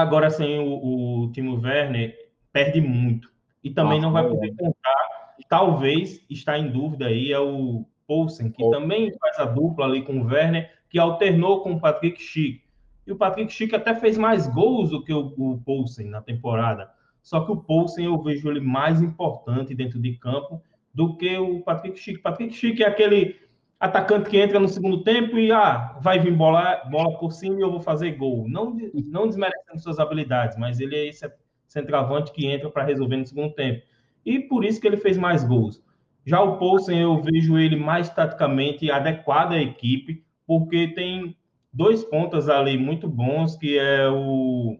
agora 0.00 0.28
sem 0.30 0.58
o, 0.58 1.24
o 1.24 1.32
Timo 1.32 1.58
Werner 1.58 2.14
perde 2.52 2.80
muito 2.80 3.30
e 3.64 3.70
também 3.70 4.00
Nossa, 4.00 4.06
não 4.06 4.12
vai 4.12 4.28
poder 4.28 4.54
contar. 4.54 5.34
Talvez 5.48 6.24
está 6.28 6.58
em 6.58 6.70
dúvida 6.70 7.06
aí 7.06 7.32
é 7.32 7.38
o 7.38 7.84
Poulsen, 8.06 8.50
que 8.50 8.62
oh. 8.62 8.70
também 8.70 9.12
faz 9.18 9.38
a 9.38 9.46
dupla 9.46 9.86
ali 9.86 10.02
com 10.02 10.20
o 10.20 10.26
Werner, 10.26 10.70
que 10.90 10.98
alternou 10.98 11.62
com 11.62 11.72
o 11.72 11.80
Patrick 11.80 12.22
Schick. 12.22 12.62
E 13.06 13.12
o 13.12 13.16
Patrick 13.16 13.52
Schick 13.52 13.74
até 13.74 13.94
fez 13.94 14.18
mais 14.18 14.46
gols 14.46 14.90
do 14.90 15.02
que 15.02 15.12
o, 15.12 15.32
o 15.36 15.60
Poulsen 15.64 16.08
na 16.08 16.20
temporada. 16.20 16.90
Só 17.22 17.40
que 17.40 17.52
o 17.52 17.56
Poulsen 17.56 18.04
eu 18.04 18.22
vejo 18.22 18.50
ele 18.50 18.60
mais 18.60 19.00
importante 19.00 19.74
dentro 19.74 19.98
de 19.98 20.12
campo 20.12 20.62
do 20.92 21.16
que 21.16 21.36
o 21.38 21.60
Patrick 21.62 21.98
Schick. 21.98 22.20
Patrick 22.20 22.54
Schick 22.54 22.82
é 22.82 22.86
aquele 22.86 23.36
atacante 23.78 24.30
que 24.30 24.38
entra 24.38 24.58
no 24.58 24.68
segundo 24.68 25.02
tempo 25.04 25.38
e 25.38 25.52
ah, 25.52 25.98
vai 26.00 26.18
vir 26.18 26.34
bola, 26.34 26.82
bola 26.90 27.18
por 27.18 27.32
cima 27.32 27.58
e 27.58 27.62
eu 27.62 27.70
vou 27.70 27.80
fazer 27.80 28.12
gol. 28.12 28.48
Não, 28.48 28.76
não 29.06 29.26
desmerecendo 29.26 29.80
suas 29.80 29.98
habilidades, 29.98 30.56
mas 30.56 30.80
ele 30.80 30.96
é 30.96 31.06
esse 31.06 31.30
centroavante 31.68 32.32
que 32.32 32.46
entra 32.46 32.70
para 32.70 32.84
resolver 32.84 33.16
no 33.16 33.26
segundo 33.26 33.52
tempo. 33.54 33.82
E 34.24 34.40
por 34.40 34.64
isso 34.64 34.80
que 34.80 34.86
ele 34.86 34.96
fez 34.96 35.16
mais 35.16 35.44
gols. 35.44 35.82
Já 36.24 36.42
o 36.42 36.58
Poulsen, 36.58 37.00
eu 37.00 37.22
vejo 37.22 37.56
ele 37.56 37.76
mais 37.76 38.10
taticamente 38.10 38.90
adequado 38.90 39.52
à 39.52 39.62
equipe, 39.62 40.24
porque 40.44 40.88
tem 40.88 41.36
dois 41.72 42.02
pontas 42.02 42.48
ali 42.48 42.76
muito 42.76 43.06
bons, 43.06 43.56
que 43.56 43.78
é 43.78 44.08
o. 44.08 44.78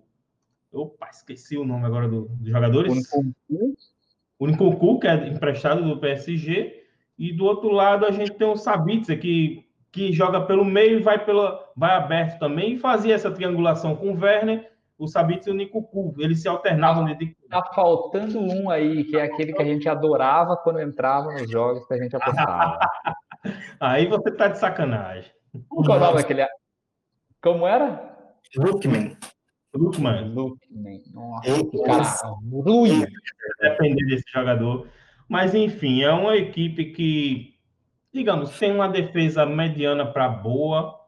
Opa, 0.73 1.09
esqueci 1.09 1.57
o 1.57 1.65
nome 1.65 1.87
agora 1.87 2.09
do, 2.09 2.23
dos 2.23 2.49
jogadores. 2.49 2.93
O 4.39 4.47
Nkunku, 4.49 4.99
que 4.99 5.07
é 5.07 5.29
emprestado 5.29 5.85
do 5.85 6.01
PSG. 6.01 6.86
E 7.19 7.33
do 7.33 7.45
outro 7.45 7.71
lado 7.71 8.05
a 8.05 8.11
gente 8.11 8.33
tem 8.33 8.47
o 8.47 8.57
Sabitzer, 8.57 9.21
que, 9.21 9.65
que 9.91 10.13
joga 10.13 10.41
pelo 10.41 10.65
meio 10.65 10.99
e 10.99 11.03
vai, 11.03 11.25
pela, 11.25 11.71
vai 11.77 11.95
aberto 11.95 12.39
também. 12.39 12.75
E 12.75 12.79
fazia 12.79 13.15
essa 13.15 13.31
triangulação 13.31 13.97
com 13.97 14.13
o 14.13 14.21
Werner, 14.21 14.71
o 14.99 15.07
Sabitzer 15.07 15.55
e 15.55 15.57
o 15.57 15.61
Nkunku. 15.61 16.15
Eles 16.19 16.43
se 16.43 16.49
alternavam. 16.49 17.07
Tá, 17.07 17.63
tá 17.63 17.73
faltando 17.75 18.39
um 18.39 18.71
aí, 18.71 19.05
que 19.05 19.17
é 19.17 19.23
aquele 19.23 19.53
que 19.53 19.63
a 19.63 19.67
gente 19.67 19.89
adorava 19.89 20.57
quando 20.57 20.81
entrava 20.81 21.33
nos 21.33 21.51
jogos 21.51 21.87
que 21.87 21.95
a 21.95 21.99
gente 21.99 22.15
apostava. 22.17 22.79
aí 23.81 24.07
você 24.07 24.31
tá 24.31 24.49
de 24.49 24.59
sacanagem. 24.59 25.31
Como 25.69 25.91
é 25.91 25.97
o 25.97 26.01
nome 26.01 26.17
daquele 26.17 26.47
como 27.47 27.65
era? 27.65 28.13
Lookman. 28.57 29.17
Lookman. 29.73 30.35
Lookman. 30.35 31.03
Nossa, 31.15 31.65
cara 31.85 32.03
ruim. 32.51 33.07
Depender 33.61 34.05
desse 34.07 34.25
jogador. 34.35 34.89
Mas, 35.29 35.55
enfim, 35.55 36.03
é 36.03 36.13
uma 36.13 36.37
equipe 36.37 36.87
que, 36.93 37.55
digamos, 38.13 38.59
tem 38.59 38.73
uma 38.73 38.89
defesa 38.89 39.45
mediana 39.45 40.07
para 40.07 40.29
boa, 40.29 41.01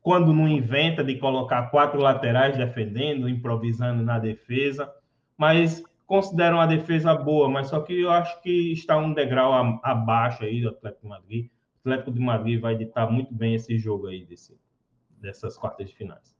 quando 0.00 0.34
não 0.34 0.46
inventa 0.46 1.02
de 1.02 1.16
colocar 1.16 1.70
quatro 1.70 1.98
laterais 1.98 2.56
defendendo, 2.56 3.28
improvisando 3.28 4.02
na 4.02 4.18
defesa, 4.18 4.92
mas 5.36 5.82
consideram 6.06 6.60
a 6.60 6.66
defesa 6.66 7.14
boa, 7.14 7.48
mas 7.48 7.68
só 7.68 7.80
que 7.80 8.02
eu 8.02 8.10
acho 8.10 8.40
que 8.42 8.72
está 8.72 8.98
um 8.98 9.14
degrau 9.14 9.80
abaixo 9.82 10.44
aí 10.44 10.60
do 10.60 10.68
Atlético 10.68 11.02
de 11.02 11.08
Madrid. 11.08 11.46
O 11.46 11.88
Atlético 11.88 12.12
de 12.12 12.20
Madrid 12.20 12.60
vai 12.60 12.76
ditar 12.76 13.10
muito 13.10 13.34
bem 13.34 13.54
esse 13.54 13.78
jogo 13.78 14.08
aí 14.08 14.26
desse, 14.26 14.54
dessas 15.20 15.56
quartas 15.56 15.88
de 15.88 15.94
finais. 15.96 16.36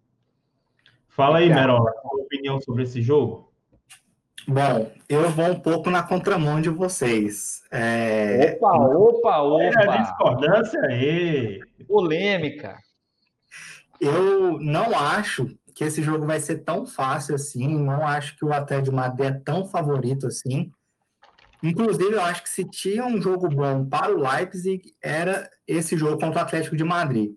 Fala 1.09 1.39
aí, 1.39 1.49
Merola, 1.49 1.91
sua 2.03 2.21
opinião 2.21 2.61
sobre 2.61 2.83
esse 2.83 3.01
jogo? 3.01 3.54
Bom, 4.47 4.93
eu 5.09 5.31
vou 5.31 5.47
um 5.47 5.61
pouco 5.61 5.89
na 5.91 6.03
contramão 6.03 6.61
de 6.61 6.69
vocês. 6.69 7.63
É... 7.71 8.57
Opa, 8.57 8.77
opa, 8.77 9.39
opa! 9.41 9.63
É 9.63 10.03
discordância 10.03 10.81
aí! 10.83 11.61
Polêmica! 11.89 12.77
Eu 14.01 14.59
não 14.61 14.99
acho 14.99 15.49
que 15.75 15.83
esse 15.83 16.03
jogo 16.03 16.27
vai 16.27 16.41
ser 16.41 16.59
tão 16.59 16.87
fácil 16.87 17.35
assim, 17.35 17.67
não 17.69 18.07
acho 18.07 18.37
que 18.37 18.45
o 18.45 18.53
Atlético 18.53 18.91
de 18.91 18.97
Madrid 18.97 19.27
é 19.27 19.41
tão 19.45 19.67
favorito 19.67 20.27
assim. 20.27 20.71
Inclusive, 21.63 22.13
eu 22.13 22.21
acho 22.21 22.43
que 22.43 22.51
se 22.51 22.65
tinha 22.65 23.07
um 23.07 23.21
jogo 23.21 23.49
bom 23.49 23.87
para 23.87 24.15
o 24.15 24.21
Leipzig, 24.21 24.95
era 25.03 25.49
esse 25.67 25.97
jogo 25.97 26.21
contra 26.21 26.41
o 26.41 26.43
Atlético 26.43 26.77
de 26.77 26.85
Madrid. 26.85 27.33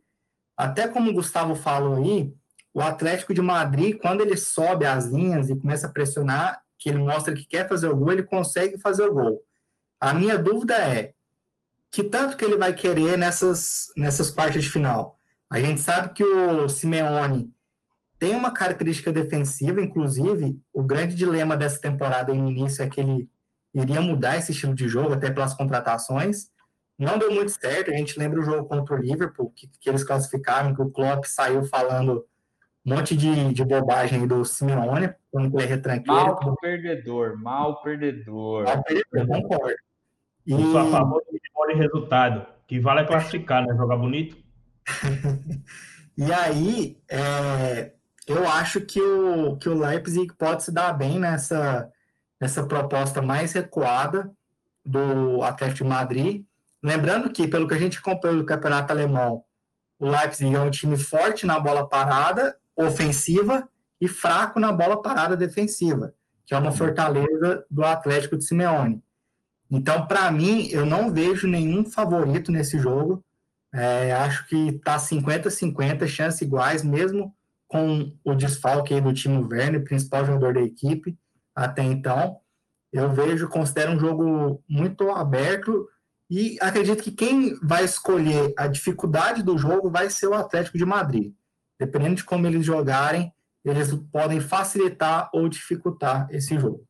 Até 0.57 0.87
como 0.87 1.09
o 1.09 1.13
Gustavo 1.13 1.55
falou 1.55 1.95
aí, 1.95 2.33
o 2.73 2.81
Atlético 2.81 3.33
de 3.33 3.41
Madrid, 3.41 3.97
quando 4.01 4.21
ele 4.21 4.35
sobe 4.35 4.85
as 4.85 5.05
linhas 5.05 5.49
e 5.49 5.55
começa 5.55 5.87
a 5.87 5.91
pressionar, 5.91 6.61
que 6.77 6.89
ele 6.89 6.99
mostra 6.99 7.33
que 7.33 7.45
quer 7.45 7.67
fazer 7.67 7.87
o 7.87 7.95
gol, 7.95 8.11
ele 8.11 8.23
consegue 8.23 8.79
fazer 8.79 9.03
o 9.03 9.13
gol. 9.13 9.41
A 9.99 10.13
minha 10.13 10.37
dúvida 10.37 10.75
é 10.75 11.13
que 11.91 12.03
tanto 12.03 12.37
que 12.37 12.45
ele 12.45 12.57
vai 12.57 12.73
querer 12.73 13.17
nessas, 13.17 13.87
nessas 13.95 14.29
quartas 14.29 14.63
de 14.63 14.69
final. 14.69 15.19
A 15.49 15.59
gente 15.59 15.79
sabe 15.81 16.13
que 16.13 16.23
o 16.23 16.67
Simeone 16.67 17.51
tem 18.19 18.35
uma 18.35 18.51
característica 18.51 19.11
defensiva, 19.11 19.81
inclusive, 19.81 20.59
o 20.73 20.83
grande 20.83 21.15
dilema 21.15 21.55
dessa 21.55 21.79
temporada 21.79 22.33
no 22.33 22.49
início 22.49 22.83
é 22.83 22.89
que 22.89 22.99
ele 22.99 23.29
iria 23.73 24.01
mudar 24.01 24.37
esse 24.37 24.51
estilo 24.51 24.73
de 24.73 24.87
jogo, 24.87 25.13
até 25.13 25.29
pelas 25.29 25.53
contratações, 25.53 26.49
não 26.97 27.19
deu 27.19 27.31
muito 27.31 27.51
certo. 27.51 27.91
A 27.91 27.95
gente 27.95 28.17
lembra 28.17 28.39
o 28.39 28.43
jogo 28.43 28.67
contra 28.67 28.95
o 28.95 28.99
Liverpool, 28.99 29.51
que, 29.55 29.69
que 29.79 29.89
eles 29.89 30.03
classificaram, 30.03 30.73
que 30.73 30.81
o 30.81 30.89
Klopp 30.89 31.25
saiu 31.25 31.63
falando 31.63 32.25
um 32.87 32.95
monte 32.95 33.15
de, 33.15 33.53
de 33.53 33.65
bobagem 33.65 34.25
do 34.25 34.45
Simeone, 34.45 35.13
como 35.31 35.59
ele 35.59 35.63
é 35.63 35.65
retranqueiro. 35.65 36.25
Mal 36.25 36.35
como... 36.37 36.55
perdedor, 36.55 37.37
mal 37.37 37.81
perdedor. 37.81 38.63
Mal 38.63 38.83
perdedor, 38.83 39.27
concordo. 39.27 39.75
E... 40.45 40.51
Eu 40.53 40.59
sou 40.71 40.77
a 40.79 40.85
favor 40.85 41.21
de 41.67 41.73
resultado, 41.73 42.45
que 42.65 42.79
vale 42.79 43.05
classificar, 43.05 43.65
né? 43.67 43.75
Jogar 43.75 43.97
bonito. 43.97 44.37
e 46.17 46.31
aí, 46.31 46.97
é, 47.09 47.91
eu 48.25 48.47
acho 48.47 48.79
que 48.79 49.01
o, 49.01 49.57
que 49.57 49.67
o 49.67 49.77
Leipzig 49.77 50.33
pode 50.35 50.63
se 50.63 50.71
dar 50.71 50.93
bem 50.93 51.19
nessa, 51.19 51.91
nessa 52.39 52.65
proposta 52.65 53.21
mais 53.21 53.51
recuada 53.51 54.31
do 54.85 55.43
Atlético 55.43 55.83
de 55.83 55.89
Madrid, 55.89 56.45
Lembrando 56.81 57.29
que, 57.31 57.47
pelo 57.47 57.67
que 57.67 57.73
a 57.73 57.77
gente 57.77 57.97
acompanhou 57.97 58.37
do 58.37 58.45
campeonato 58.45 58.91
alemão, 58.91 59.43
o 59.99 60.07
Leipzig 60.09 60.53
é 60.55 60.59
um 60.59 60.69
time 60.69 60.95
forte 60.95 61.45
na 61.45 61.59
bola 61.59 61.87
parada 61.87 62.55
ofensiva 62.77 63.67
e 63.99 64.07
fraco 64.07 64.59
na 64.59 64.71
bola 64.71 65.01
parada 65.01 65.35
defensiva, 65.35 66.13
que 66.45 66.53
é 66.53 66.57
uma 66.57 66.71
fortaleza 66.71 67.65
do 67.69 67.83
Atlético 67.83 68.37
de 68.37 68.45
Simeone. 68.45 69.03
Então, 69.69 70.07
para 70.07 70.31
mim, 70.31 70.69
eu 70.71 70.85
não 70.85 71.11
vejo 71.11 71.47
nenhum 71.47 71.83
favorito 71.83 72.51
nesse 72.51 72.79
jogo. 72.79 73.23
É, 73.73 74.13
acho 74.13 74.47
que 74.47 74.69
está 74.69 74.97
50-50, 74.97 76.07
chances 76.07 76.41
iguais, 76.41 76.83
mesmo 76.83 77.35
com 77.67 78.13
o 78.23 78.33
desfalque 78.33 78.99
do 79.01 79.13
time 79.13 79.43
Werner, 79.43 79.83
principal 79.83 80.25
jogador 80.25 80.53
da 80.53 80.61
equipe 80.61 81.17
até 81.53 81.83
então. 81.83 82.39
Eu 82.93 83.11
vejo, 83.11 83.49
considero 83.49 83.91
um 83.91 83.99
jogo 83.99 84.63
muito 84.69 85.09
aberto 85.11 85.87
e 86.29 86.57
acredito 86.61 87.03
que 87.03 87.11
quem 87.11 87.59
vai 87.61 87.83
escolher 87.83 88.53
a 88.57 88.67
dificuldade 88.67 89.43
do 89.43 89.57
jogo 89.57 89.89
vai 89.89 90.09
ser 90.09 90.27
o 90.27 90.33
Atlético 90.33 90.77
de 90.77 90.85
Madrid. 90.85 91.33
Dependendo 91.79 92.15
de 92.15 92.23
como 92.23 92.47
eles 92.47 92.65
jogarem, 92.65 93.31
eles 93.63 93.93
podem 94.11 94.39
facilitar 94.39 95.29
ou 95.33 95.47
dificultar 95.49 96.27
esse 96.31 96.57
jogo. 96.57 96.85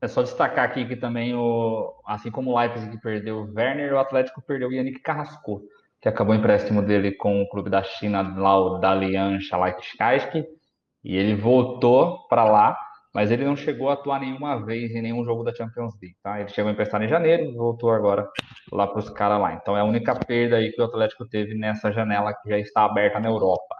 É 0.00 0.08
só 0.08 0.22
destacar 0.22 0.64
aqui 0.64 0.86
que 0.86 0.96
também, 0.96 1.34
o, 1.34 1.94
assim 2.06 2.30
como 2.30 2.50
o 2.50 2.58
Leipzig 2.58 2.98
perdeu 3.00 3.38
o 3.38 3.54
Werner, 3.54 3.92
o 3.92 3.98
Atlético 3.98 4.40
perdeu 4.40 4.68
o 4.68 4.72
Yannick 4.72 5.00
Carrasco, 5.00 5.62
que 6.00 6.08
acabou 6.08 6.34
o 6.34 6.38
empréstimo 6.38 6.80
dele 6.80 7.12
com 7.12 7.42
o 7.42 7.48
clube 7.50 7.68
da 7.68 7.82
China, 7.82 8.22
lá 8.22 8.58
o 8.58 8.78
Dalian 8.78 9.38
Shalaitkaiski, 9.40 10.46
e 11.04 11.16
ele 11.16 11.34
voltou 11.34 12.26
para 12.28 12.44
lá 12.44 12.78
mas 13.12 13.30
ele 13.30 13.44
não 13.44 13.56
chegou 13.56 13.90
a 13.90 13.94
atuar 13.94 14.20
nenhuma 14.20 14.64
vez 14.64 14.92
em 14.92 15.02
nenhum 15.02 15.24
jogo 15.24 15.42
da 15.42 15.54
Champions 15.54 15.94
League, 16.00 16.16
tá? 16.22 16.40
Ele 16.40 16.48
chegou 16.48 16.68
a 16.68 16.72
emprestar 16.72 17.02
em 17.02 17.08
janeiro, 17.08 17.52
voltou 17.54 17.90
agora 17.90 18.28
lá 18.72 18.86
para 18.86 19.00
os 19.00 19.10
caras 19.10 19.40
lá. 19.40 19.54
Então 19.54 19.76
é 19.76 19.80
a 19.80 19.84
única 19.84 20.14
perda 20.14 20.56
aí 20.56 20.70
que 20.70 20.80
o 20.80 20.84
Atlético 20.84 21.28
teve 21.28 21.54
nessa 21.54 21.90
janela 21.90 22.32
que 22.32 22.48
já 22.48 22.58
está 22.58 22.84
aberta 22.84 23.18
na 23.18 23.28
Europa. 23.28 23.74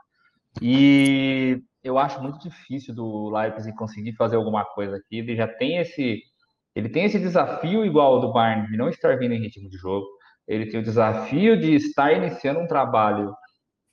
E 0.61 1.62
eu 1.82 1.97
acho 1.97 2.20
muito 2.20 2.40
difícil 2.40 2.94
do 2.94 3.31
Leipzig 3.31 3.74
conseguir 3.77 4.15
fazer 4.15 4.36
alguma 4.36 4.65
coisa 4.65 4.97
aqui. 4.97 5.19
Ele 5.19 5.36
já 5.36 5.47
tem 5.47 5.78
esse, 5.78 6.20
ele 6.74 6.89
tem 6.89 7.05
esse 7.05 7.19
desafio 7.19 7.85
igual 7.85 8.15
ao 8.15 8.20
do 8.20 8.32
Bayern 8.32 8.66
de 8.69 8.77
não 8.77 8.89
estar 8.89 9.16
vindo 9.16 9.32
em 9.32 9.40
ritmo 9.40 9.69
de 9.69 9.77
jogo. 9.77 10.07
Ele 10.47 10.66
tem 10.66 10.81
o 10.81 10.82
desafio 10.82 11.57
de 11.59 11.74
estar 11.74 12.12
iniciando 12.12 12.61
um 12.61 12.66
trabalho 12.66 13.32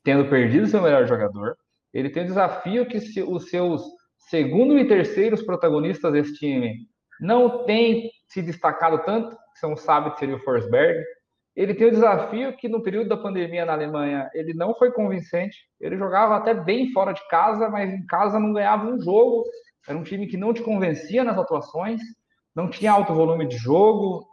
tendo 0.03 0.27
perdido 0.29 0.65
seu 0.65 0.81
melhor 0.81 1.05
jogador. 1.05 1.55
Ele 1.93 2.09
tem 2.09 2.23
o 2.23 2.27
desafio 2.27 2.87
que 2.87 2.99
se, 2.99 3.21
os 3.21 3.49
seus 3.49 3.83
segundo 4.29 4.77
e 4.77 4.87
terceiros 4.87 5.41
protagonistas 5.41 6.13
desse 6.13 6.33
time 6.33 6.87
não 7.19 7.65
tem 7.65 8.11
se 8.27 8.41
destacado 8.41 9.03
tanto, 9.03 9.35
não 9.63 9.75
sabe 9.75 10.11
que 10.11 10.19
seria 10.19 10.35
o 10.35 10.39
Forsberg. 10.39 11.03
Ele 11.55 11.73
tem 11.73 11.87
o 11.87 11.91
desafio 11.91 12.55
que 12.55 12.69
no 12.69 12.83
período 12.83 13.09
da 13.09 13.17
pandemia 13.17 13.65
na 13.65 13.73
Alemanha 13.73 14.29
ele 14.33 14.53
não 14.53 14.75
foi 14.75 14.91
convincente. 14.91 15.57
Ele 15.79 15.97
jogava 15.97 16.35
até 16.35 16.53
bem 16.53 16.91
fora 16.91 17.13
de 17.13 17.27
casa, 17.27 17.67
mas 17.67 17.91
em 17.91 18.05
casa 18.05 18.39
não 18.39 18.53
ganhava 18.53 18.85
um 18.85 19.01
jogo. 19.01 19.43
Era 19.87 19.97
um 19.97 20.03
time 20.03 20.27
que 20.27 20.37
não 20.37 20.53
te 20.53 20.61
convencia 20.61 21.23
nas 21.23 21.37
atuações, 21.37 21.99
não 22.55 22.69
tinha 22.69 22.91
alto 22.91 23.15
volume 23.15 23.47
de 23.47 23.57
jogo. 23.57 24.23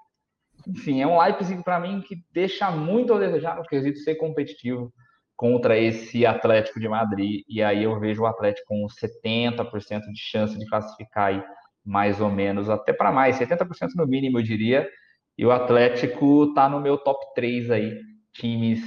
Enfim, 0.69 1.01
é 1.01 1.07
um 1.07 1.19
Leipzig 1.19 1.62
para 1.62 1.81
mim 1.81 2.03
que 2.03 2.16
deixa 2.33 2.71
muito 2.71 3.15
a 3.15 3.19
desejar 3.19 3.57
no 3.57 3.65
quesito 3.65 3.99
ser 4.01 4.16
competitivo 4.16 4.93
contra 5.36 5.78
esse 5.78 6.24
Atlético 6.24 6.78
de 6.78 6.89
Madrid. 6.89 7.43
E 7.48 7.62
aí 7.62 7.85
eu 7.85 7.98
vejo 7.98 8.23
o 8.23 8.27
Atlético 8.27 8.69
com 8.69 8.86
70% 8.86 10.01
de 10.12 10.20
chance 10.20 10.59
de 10.59 10.66
classificar 10.66 11.27
aí, 11.27 11.44
mais 11.85 12.20
ou 12.20 12.31
menos, 12.31 12.70
até 12.70 12.93
para 12.93 13.12
mais, 13.12 13.39
70% 13.39 13.66
no 13.97 14.06
mínimo, 14.06 14.39
eu 14.39 14.43
diria. 14.43 14.89
E 15.36 15.44
o 15.44 15.51
Atlético 15.51 16.44
está 16.44 16.69
no 16.69 16.81
meu 16.81 16.97
top 16.97 17.24
3 17.35 17.70
aí, 17.70 18.01
times 18.32 18.81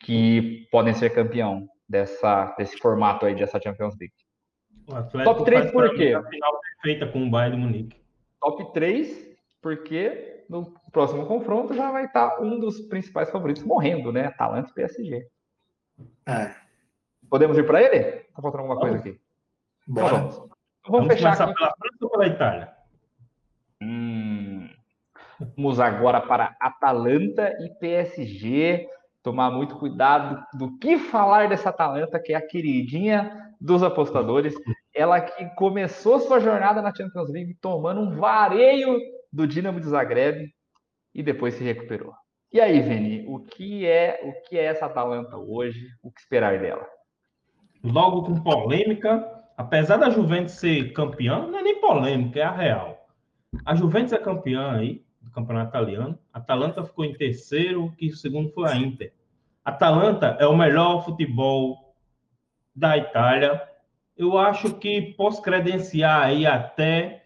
que 0.00 0.66
podem 0.70 0.94
ser 0.94 1.10
campeão 1.10 1.66
dessa, 1.88 2.54
desse 2.58 2.76
formato 2.78 3.26
aí 3.26 3.34
dessa 3.34 3.60
Champions 3.60 3.94
League. 3.98 5.24
top 5.24 5.44
3 5.44 5.70
por 5.70 5.94
quê? 5.94 6.14
A 6.14 6.22
final 6.22 6.60
perfeita 6.60 7.06
com 7.12 7.26
o 7.26 7.30
Bayern 7.30 7.56
de 7.56 7.62
Munique. 7.62 7.96
Top 8.40 8.72
3 8.72 9.36
porque 9.60 10.44
no 10.48 10.72
próximo 10.92 11.26
confronto 11.26 11.74
já 11.74 11.90
vai 11.90 12.04
estar 12.04 12.40
um 12.40 12.58
dos 12.58 12.80
principais 12.82 13.30
favoritos 13.30 13.64
morrendo, 13.64 14.12
né? 14.12 14.26
Atalanta 14.26 14.70
e 14.70 14.74
PSG. 14.74 15.26
É. 16.26 16.54
Podemos 17.28 17.56
ir 17.58 17.66
para 17.66 17.82
ele? 17.82 17.96
Está 17.96 18.42
faltando 18.42 18.62
alguma 18.62 18.78
coisa 18.80 18.98
aqui. 18.98 19.20
Bora. 19.86 20.16
Vamos. 20.16 20.34
Então, 20.36 20.48
vamos, 20.88 21.08
vamos 21.08 21.14
fechar 21.14 21.32
aqui. 21.32 21.54
pela 21.54 21.74
França 21.76 21.96
ou 22.00 22.10
pela 22.10 22.26
Itália? 22.26 22.72
Hum, 23.82 24.68
vamos 25.56 25.80
agora 25.80 26.20
para 26.20 26.56
Atalanta 26.60 27.52
e 27.60 27.70
PSG. 27.78 28.88
tomar 29.22 29.50
muito 29.50 29.76
cuidado 29.76 30.44
do 30.54 30.78
que 30.78 30.98
falar 30.98 31.48
dessa 31.48 31.70
Atalanta, 31.70 32.20
que 32.20 32.32
é 32.32 32.36
a 32.36 32.46
queridinha 32.46 33.52
dos 33.60 33.82
apostadores. 33.82 34.54
Ela 34.94 35.20
que 35.20 35.44
começou 35.56 36.20
sua 36.20 36.38
jornada 36.38 36.80
na 36.80 36.94
Champions 36.94 37.30
League 37.30 37.54
tomando 37.60 38.00
um 38.00 38.16
vareio 38.16 38.98
do 39.32 39.46
Dinamo 39.46 39.80
de 39.80 39.88
Zagreb 39.88 40.54
e 41.14 41.22
depois 41.22 41.54
se 41.54 41.64
recuperou. 41.64 42.14
E 42.52 42.60
aí, 42.60 42.80
Vini, 42.80 43.24
o 43.26 43.40
que 43.40 43.86
é 43.86 44.20
o 44.22 44.48
que 44.48 44.58
é 44.58 44.66
essa 44.66 44.86
Atalanta 44.86 45.36
hoje? 45.36 45.88
O 46.02 46.10
que 46.10 46.20
esperar 46.20 46.58
dela? 46.58 46.86
Logo 47.82 48.22
com 48.22 48.42
polêmica, 48.42 49.24
apesar 49.56 49.96
da 49.96 50.10
Juventus 50.10 50.54
ser 50.54 50.92
campeã, 50.92 51.46
não 51.46 51.58
é 51.58 51.62
nem 51.62 51.80
polêmica, 51.80 52.38
é 52.38 52.42
a 52.42 52.50
real. 52.50 53.06
A 53.64 53.74
Juventus 53.74 54.12
é 54.12 54.18
campeã 54.18 54.72
aí 54.72 55.04
do 55.20 55.30
campeonato 55.30 55.70
italiano. 55.70 56.18
A 56.32 56.38
Atalanta 56.38 56.84
ficou 56.84 57.04
em 57.04 57.14
terceiro, 57.14 57.92
que 57.96 58.08
o 58.08 58.16
segundo 58.16 58.50
foi 58.52 58.68
a 58.68 58.76
Inter. 58.76 59.12
A 59.64 59.70
Atalanta 59.70 60.36
é 60.38 60.46
o 60.46 60.56
melhor 60.56 61.04
futebol 61.04 61.94
da 62.74 62.96
Itália. 62.96 63.60
Eu 64.16 64.38
acho 64.38 64.74
que 64.74 65.14
posso 65.16 65.42
credenciar 65.42 66.22
aí 66.22 66.46
até 66.46 67.24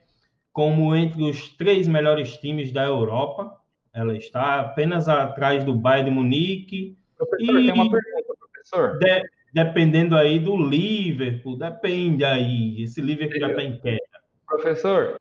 como 0.53 0.95
entre 0.97 1.23
os 1.23 1.51
três 1.57 1.87
melhores 1.87 2.37
times 2.39 2.73
da 2.73 2.85
Europa. 2.85 3.60
Ela 3.93 4.17
está 4.17 4.61
apenas 4.61 5.09
atrás 5.09 5.65
do 5.65 5.75
Bayern 5.75 6.11
de 6.11 6.17
Munique. 6.17 6.97
Professor, 7.17 7.61
e... 7.61 7.67
tem 7.67 7.75
uma 7.75 7.91
pergunta, 7.91 8.35
professor. 8.39 8.99
De, 8.99 9.23
dependendo 9.53 10.17
aí 10.17 10.39
do 10.39 10.57
Liverpool, 10.57 11.59
depende 11.59 12.25
aí. 12.25 12.83
Esse 12.83 13.01
Liverpool 13.01 13.41
já 13.41 13.51
está 13.51 13.63
em 13.63 13.79
queda. 13.81 14.01
Professor, 14.47 15.17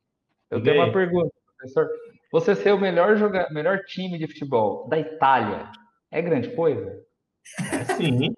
eu 0.50 0.62
tenho 0.62 0.82
uma 0.82 0.92
pergunta, 0.92 1.30
professor. 1.56 1.88
Você 2.32 2.54
ser 2.54 2.72
o 2.72 2.78
melhor, 2.78 3.16
joga... 3.16 3.48
melhor 3.50 3.80
time 3.84 4.18
de 4.18 4.28
futebol 4.28 4.88
da 4.88 4.98
Itália 4.98 5.68
é 6.10 6.22
grande 6.22 6.50
coisa? 6.50 7.00
Sim. 7.96 8.32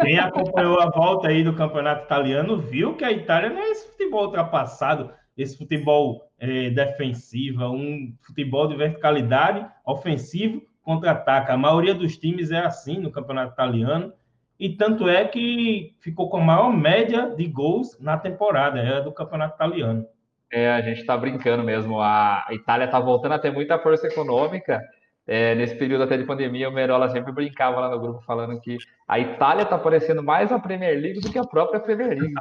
Quem 0.00 0.18
acompanhou 0.18 0.80
a 0.80 0.90
volta 0.90 1.28
aí 1.28 1.42
do 1.42 1.54
campeonato 1.54 2.04
italiano 2.04 2.60
viu 2.60 2.94
que 2.96 3.04
a 3.04 3.12
Itália 3.12 3.50
não 3.50 3.60
é 3.60 3.70
esse 3.70 3.88
futebol 3.88 4.26
ultrapassado, 4.26 5.12
esse 5.36 5.56
futebol 5.58 6.27
é, 6.38 6.70
defensivo, 6.70 7.64
um 7.64 8.14
futebol 8.22 8.68
de 8.68 8.76
verticalidade, 8.76 9.66
ofensivo, 9.84 10.62
contra-ataca. 10.82 11.52
A 11.52 11.58
maioria 11.58 11.94
dos 11.94 12.16
times 12.16 12.50
é 12.50 12.60
assim 12.60 12.98
no 12.98 13.10
campeonato 13.10 13.52
italiano. 13.52 14.12
E 14.58 14.70
tanto 14.70 15.08
é 15.08 15.24
que 15.24 15.94
ficou 16.00 16.28
com 16.28 16.38
a 16.38 16.44
maior 16.44 16.72
média 16.72 17.30
de 17.36 17.46
gols 17.46 17.96
na 18.00 18.16
temporada, 18.16 18.80
é 18.80 19.00
do 19.00 19.12
campeonato 19.12 19.54
italiano. 19.54 20.06
É, 20.50 20.70
a 20.70 20.80
gente 20.80 21.00
está 21.00 21.16
brincando 21.16 21.62
mesmo. 21.62 22.00
A 22.00 22.46
Itália 22.50 22.86
está 22.86 22.98
voltando 22.98 23.32
a 23.32 23.38
ter 23.38 23.52
muita 23.52 23.78
força 23.78 24.06
econômica. 24.06 24.82
É, 25.26 25.54
nesse 25.54 25.76
período 25.76 26.04
até 26.04 26.16
de 26.16 26.24
pandemia, 26.24 26.70
o 26.70 26.72
Merola 26.72 27.10
sempre 27.10 27.30
brincava 27.32 27.78
lá 27.80 27.90
no 27.90 28.00
grupo 28.00 28.22
falando 28.22 28.58
que 28.58 28.78
a 29.06 29.18
Itália 29.18 29.64
está 29.64 29.76
parecendo 29.76 30.22
mais 30.22 30.50
a 30.50 30.58
Premier 30.58 30.98
League 30.98 31.20
do 31.20 31.30
que 31.30 31.38
a 31.38 31.44
própria 31.44 31.78
Premier 31.78 32.18
League, 32.18 32.34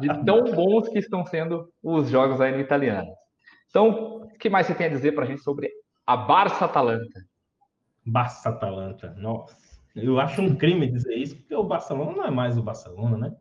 de 0.00 0.24
tão 0.26 0.44
bons 0.44 0.86
que 0.90 0.98
estão 0.98 1.24
sendo 1.24 1.66
os 1.82 2.10
jogos 2.10 2.38
aí 2.38 2.52
no 2.52 2.60
italiano. 2.60 3.08
Então, 3.76 4.22
o 4.22 4.38
que 4.38 4.48
mais 4.48 4.66
você 4.66 4.74
tem 4.74 4.86
a 4.86 4.88
dizer 4.88 5.12
para 5.12 5.24
a 5.24 5.26
gente 5.26 5.42
sobre 5.42 5.70
a 6.06 6.16
Barça 6.16 6.64
Atalanta? 6.64 7.22
Barça 8.06 8.48
Atalanta, 8.48 9.14
nossa. 9.18 9.54
Eu 9.94 10.18
acho 10.18 10.40
um 10.40 10.56
crime 10.56 10.90
dizer 10.90 11.14
isso, 11.14 11.36
porque 11.36 11.54
o 11.54 11.62
Barcelona 11.62 12.12
não 12.12 12.24
é 12.24 12.30
mais 12.30 12.56
o 12.56 12.62
Barcelona, 12.62 13.18
né? 13.18 13.36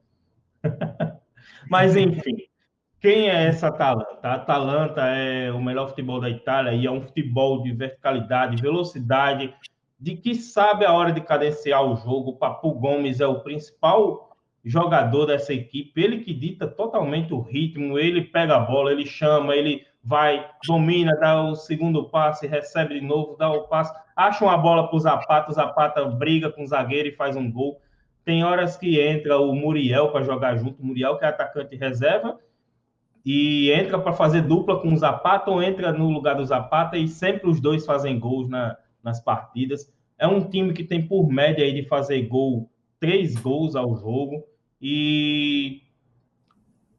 Mas, 1.71 1.95
enfim, 1.95 2.35
quem 2.99 3.29
é 3.29 3.45
essa 3.45 3.69
Atalanta? 3.69 4.27
A 4.27 4.33
Atalanta 4.33 5.03
é 5.05 5.53
o 5.53 5.63
melhor 5.63 5.87
futebol 5.87 6.19
da 6.19 6.29
Itália 6.29 6.73
e 6.73 6.85
é 6.85 6.91
um 6.91 7.01
futebol 7.01 7.63
de 7.63 7.71
verticalidade, 7.71 8.61
velocidade, 8.61 9.55
de 9.97 10.17
que 10.17 10.35
sabe 10.35 10.83
a 10.83 10.91
hora 10.91 11.13
de 11.13 11.21
cadenciar 11.21 11.81
o 11.81 11.95
jogo. 11.95 12.31
O 12.31 12.37
Papu 12.37 12.73
Gomes 12.73 13.21
é 13.21 13.25
o 13.25 13.39
principal 13.39 14.35
jogador 14.65 15.27
dessa 15.27 15.53
equipe, 15.53 16.01
ele 16.01 16.25
que 16.25 16.33
dita 16.33 16.67
totalmente 16.67 17.33
o 17.33 17.39
ritmo, 17.39 17.97
ele 17.97 18.21
pega 18.21 18.57
a 18.57 18.59
bola, 18.59 18.91
ele 18.91 19.05
chama, 19.05 19.55
ele 19.55 19.85
vai, 20.05 20.47
domina, 20.67 21.17
dá 21.19 21.41
o 21.41 21.55
segundo 21.55 22.07
passe, 22.09 22.45
recebe 22.45 22.99
de 22.99 23.05
novo, 23.05 23.35
dá 23.35 23.49
o 23.49 23.63
passe, 23.63 23.91
acha 24.15 24.45
uma 24.45 24.55
bola 24.55 24.87
para 24.87 24.95
o 24.95 24.99
Zapata, 24.99 25.51
o 25.51 25.53
Zapata 25.53 26.05
briga 26.05 26.51
com 26.51 26.63
o 26.63 26.67
zagueiro 26.67 27.09
e 27.09 27.15
faz 27.15 27.35
um 27.35 27.51
gol. 27.51 27.81
Tem 28.23 28.43
horas 28.43 28.77
que 28.77 29.01
entra 29.01 29.39
o 29.39 29.55
Muriel 29.55 30.11
para 30.11 30.23
jogar 30.23 30.57
junto, 30.57 30.81
o 30.81 30.85
Muriel 30.85 31.17
que 31.17 31.25
é 31.25 31.27
atacante 31.27 31.75
reserva, 31.75 32.37
e 33.25 33.71
entra 33.71 33.97
para 33.97 34.13
fazer 34.13 34.43
dupla 34.43 34.79
com 34.79 34.93
o 34.93 34.97
Zapata 34.97 35.49
ou 35.49 35.61
entra 35.61 35.91
no 35.91 36.11
lugar 36.11 36.35
do 36.35 36.45
Zapata 36.45 36.95
e 36.95 37.07
sempre 37.07 37.49
os 37.49 37.59
dois 37.59 37.83
fazem 37.83 38.19
gols 38.19 38.47
na, 38.47 38.77
nas 39.03 39.19
partidas. 39.19 39.91
É 40.19 40.27
um 40.27 40.47
time 40.47 40.71
que 40.71 40.83
tem 40.83 41.07
por 41.07 41.27
média 41.27 41.65
aí 41.65 41.73
de 41.73 41.87
fazer 41.87 42.21
gol, 42.27 42.69
três 42.99 43.35
gols 43.35 43.75
ao 43.75 43.95
jogo 43.95 44.43
e 44.79 45.81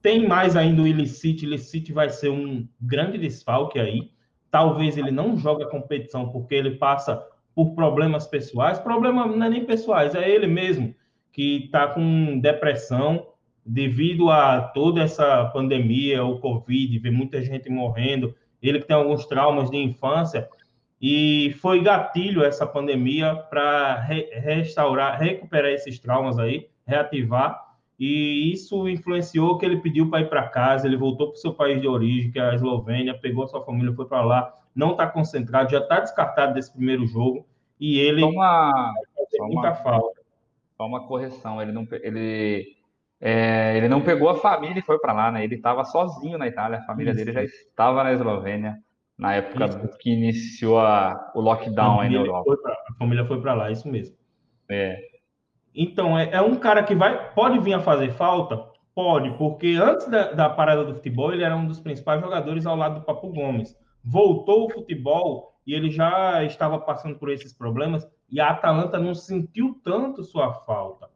tem 0.06 0.24
mais 0.24 0.54
ainda 0.54 0.82
o 0.82 0.86
Illicit. 0.86 1.44
O 1.44 1.48
Illicit 1.48 1.92
vai 1.92 2.08
ser 2.10 2.28
um 2.28 2.64
grande 2.80 3.18
desfalque 3.18 3.76
aí. 3.76 4.12
Talvez 4.52 4.96
ele 4.96 5.10
não 5.10 5.36
jogue 5.36 5.64
a 5.64 5.68
competição 5.68 6.28
porque 6.28 6.54
ele 6.54 6.76
passa 6.76 7.20
por 7.52 7.74
problemas 7.74 8.24
pessoais. 8.24 8.78
Problema 8.78 9.26
não 9.26 9.44
é 9.44 9.50
nem 9.50 9.64
pessoais, 9.64 10.14
é 10.14 10.30
ele 10.30 10.46
mesmo 10.46 10.94
que 11.32 11.64
está 11.64 11.88
com 11.88 12.38
depressão 12.38 13.26
devido 13.66 14.30
a 14.30 14.60
toda 14.60 15.02
essa 15.02 15.46
pandemia, 15.46 16.24
o 16.24 16.38
Covid, 16.38 16.96
ver 17.00 17.10
muita 17.10 17.42
gente 17.42 17.68
morrendo, 17.68 18.32
ele 18.62 18.78
que 18.78 18.86
tem 18.86 18.94
alguns 18.94 19.26
traumas 19.26 19.68
de 19.70 19.76
infância, 19.76 20.48
e 21.02 21.56
foi 21.60 21.82
gatilho 21.82 22.44
essa 22.44 22.64
pandemia 22.64 23.34
para 23.34 24.00
re 24.02 24.30
restaurar, 24.34 25.18
recuperar 25.18 25.72
esses 25.72 25.98
traumas 25.98 26.38
aí, 26.38 26.68
reativar, 26.86 27.65
e 27.98 28.52
isso 28.52 28.88
influenciou 28.88 29.56
que 29.58 29.64
ele 29.64 29.78
pediu 29.78 30.10
para 30.10 30.20
ir 30.20 30.28
para 30.28 30.48
casa, 30.48 30.86
ele 30.86 30.96
voltou 30.96 31.28
para 31.28 31.36
o 31.36 31.40
seu 31.40 31.54
país 31.54 31.80
de 31.80 31.88
origem, 31.88 32.30
que 32.30 32.38
é 32.38 32.50
a 32.50 32.54
Eslovênia, 32.54 33.18
pegou 33.18 33.48
sua 33.48 33.64
família, 33.64 33.94
foi 33.94 34.06
para 34.06 34.22
lá, 34.22 34.54
não 34.74 34.92
está 34.92 35.06
concentrado, 35.06 35.70
já 35.70 35.78
está 35.78 36.00
descartado 36.00 36.54
desse 36.54 36.72
primeiro 36.72 37.06
jogo, 37.06 37.46
e 37.80 37.98
ele 37.98 38.20
só 38.20 38.28
uma, 38.28 38.92
só 39.36 39.44
muita 39.44 39.68
uma, 39.68 39.74
falta. 39.74 40.20
Só 40.76 40.86
uma 40.86 41.06
correção, 41.06 41.62
ele 41.62 41.72
não 41.72 41.88
ele 42.02 42.76
é, 43.18 43.76
ele 43.76 43.88
não 43.88 44.02
pegou 44.02 44.28
a 44.28 44.36
família 44.36 44.78
e 44.78 44.82
foi 44.82 44.98
para 44.98 45.14
lá, 45.14 45.32
né? 45.32 45.42
Ele 45.42 45.54
estava 45.54 45.84
sozinho 45.84 46.36
na 46.36 46.46
Itália, 46.46 46.78
a 46.78 46.82
família 46.82 47.12
isso. 47.12 47.18
dele 47.18 47.32
já 47.32 47.42
estava 47.42 48.04
na 48.04 48.12
Eslovênia 48.12 48.78
na 49.18 49.34
época 49.34 49.64
isso. 49.64 49.98
que 49.98 50.10
iniciou 50.10 50.78
a, 50.78 51.32
o 51.34 51.40
lockdown 51.40 52.00
aí 52.00 52.10
na 52.10 52.16
Europa. 52.16 52.56
Pra, 52.62 52.72
a 52.72 52.94
família 52.98 53.24
foi 53.24 53.40
para 53.40 53.54
lá, 53.54 53.70
isso 53.70 53.88
mesmo. 53.88 54.14
É. 54.68 55.00
Então, 55.76 56.18
é, 56.18 56.30
é, 56.32 56.40
um 56.40 56.56
cara 56.56 56.82
que 56.82 56.94
vai, 56.94 57.32
pode 57.34 57.58
vir 57.60 57.74
a 57.74 57.80
fazer 57.80 58.12
falta? 58.14 58.64
Pode, 58.94 59.30
porque 59.36 59.76
antes 59.80 60.08
da, 60.08 60.32
da, 60.32 60.48
parada 60.48 60.84
do 60.84 60.94
futebol, 60.94 61.32
ele 61.32 61.44
era 61.44 61.54
um 61.54 61.66
dos 61.66 61.78
principais 61.78 62.20
jogadores 62.20 62.64
ao 62.64 62.76
lado 62.76 63.00
do 63.00 63.04
Papo 63.04 63.28
Gomes. 63.28 63.76
Voltou 64.02 64.66
o 64.66 64.70
futebol 64.70 65.52
e 65.66 65.74
ele 65.74 65.90
já 65.90 66.42
estava 66.44 66.78
passando 66.78 67.18
por 67.18 67.30
esses 67.30 67.52
problemas 67.52 68.08
e 68.30 68.40
a 68.40 68.50
Atalanta 68.50 68.98
não 68.98 69.14
sentiu 69.14 69.78
tanto 69.84 70.24
sua 70.24 70.52
falta 70.52 71.08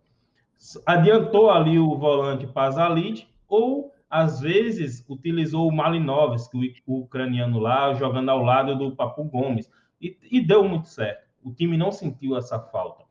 adiantou 0.85 1.51
ali 1.51 1.79
o 1.79 1.97
volante 1.97 2.47
Pazalit, 2.47 3.29
ou 3.49 3.93
às 4.09 4.41
vezes 4.41 5.05
utilizou 5.09 5.69
o 5.69 5.73
Malinovski, 5.73 6.75
o 6.87 7.01
ucraniano 7.01 7.59
lá, 7.59 7.95
jogando 7.95 8.31
ao 8.31 8.43
lado 8.43 8.77
do 8.77 8.95
Papu 8.95 9.25
Gomes. 9.25 9.71
E, 10.01 10.17
e, 10.31 10.41
deu 10.41 10.65
muito 10.65 10.89
certo. 10.89 11.29
O 11.43 11.53
time 11.53 11.77
não 11.77 11.93
sentiu 11.93 12.37
essa 12.37 12.59
falta. 12.59 13.05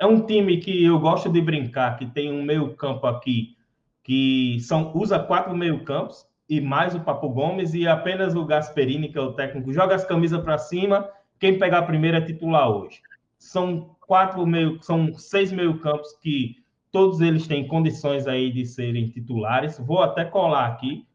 É 0.00 0.06
um 0.06 0.24
time 0.24 0.56
que 0.56 0.82
eu 0.82 0.98
gosto 0.98 1.28
de 1.28 1.42
brincar, 1.42 1.98
que 1.98 2.06
tem 2.06 2.32
um 2.32 2.42
meio-campo 2.42 3.06
aqui 3.06 3.54
que 4.02 4.58
são, 4.60 4.96
usa 4.96 5.18
quatro 5.18 5.54
meio-campos 5.54 6.26
e 6.48 6.58
mais 6.58 6.94
o 6.94 7.00
Papo 7.00 7.28
Gomes 7.28 7.74
e 7.74 7.86
apenas 7.86 8.34
o 8.34 8.46
Gasperini, 8.46 9.10
que 9.10 9.18
é 9.18 9.20
o 9.20 9.34
técnico, 9.34 9.70
joga 9.74 9.94
as 9.94 10.06
camisas 10.06 10.42
para 10.42 10.56
cima. 10.56 11.06
Quem 11.38 11.58
pegar 11.58 11.82
primeiro 11.82 12.16
é 12.16 12.22
titular 12.22 12.70
hoje. 12.70 13.02
São 13.38 13.94
quatro 14.00 14.46
meio, 14.46 14.82
são 14.82 15.12
seis 15.12 15.52
meio-campos 15.52 16.16
que 16.22 16.56
todos 16.90 17.20
eles 17.20 17.46
têm 17.46 17.68
condições 17.68 18.26
aí 18.26 18.50
de 18.50 18.64
serem 18.64 19.10
titulares. 19.10 19.78
Vou 19.78 20.02
até 20.02 20.24
colar 20.24 20.66
aqui. 20.66 21.06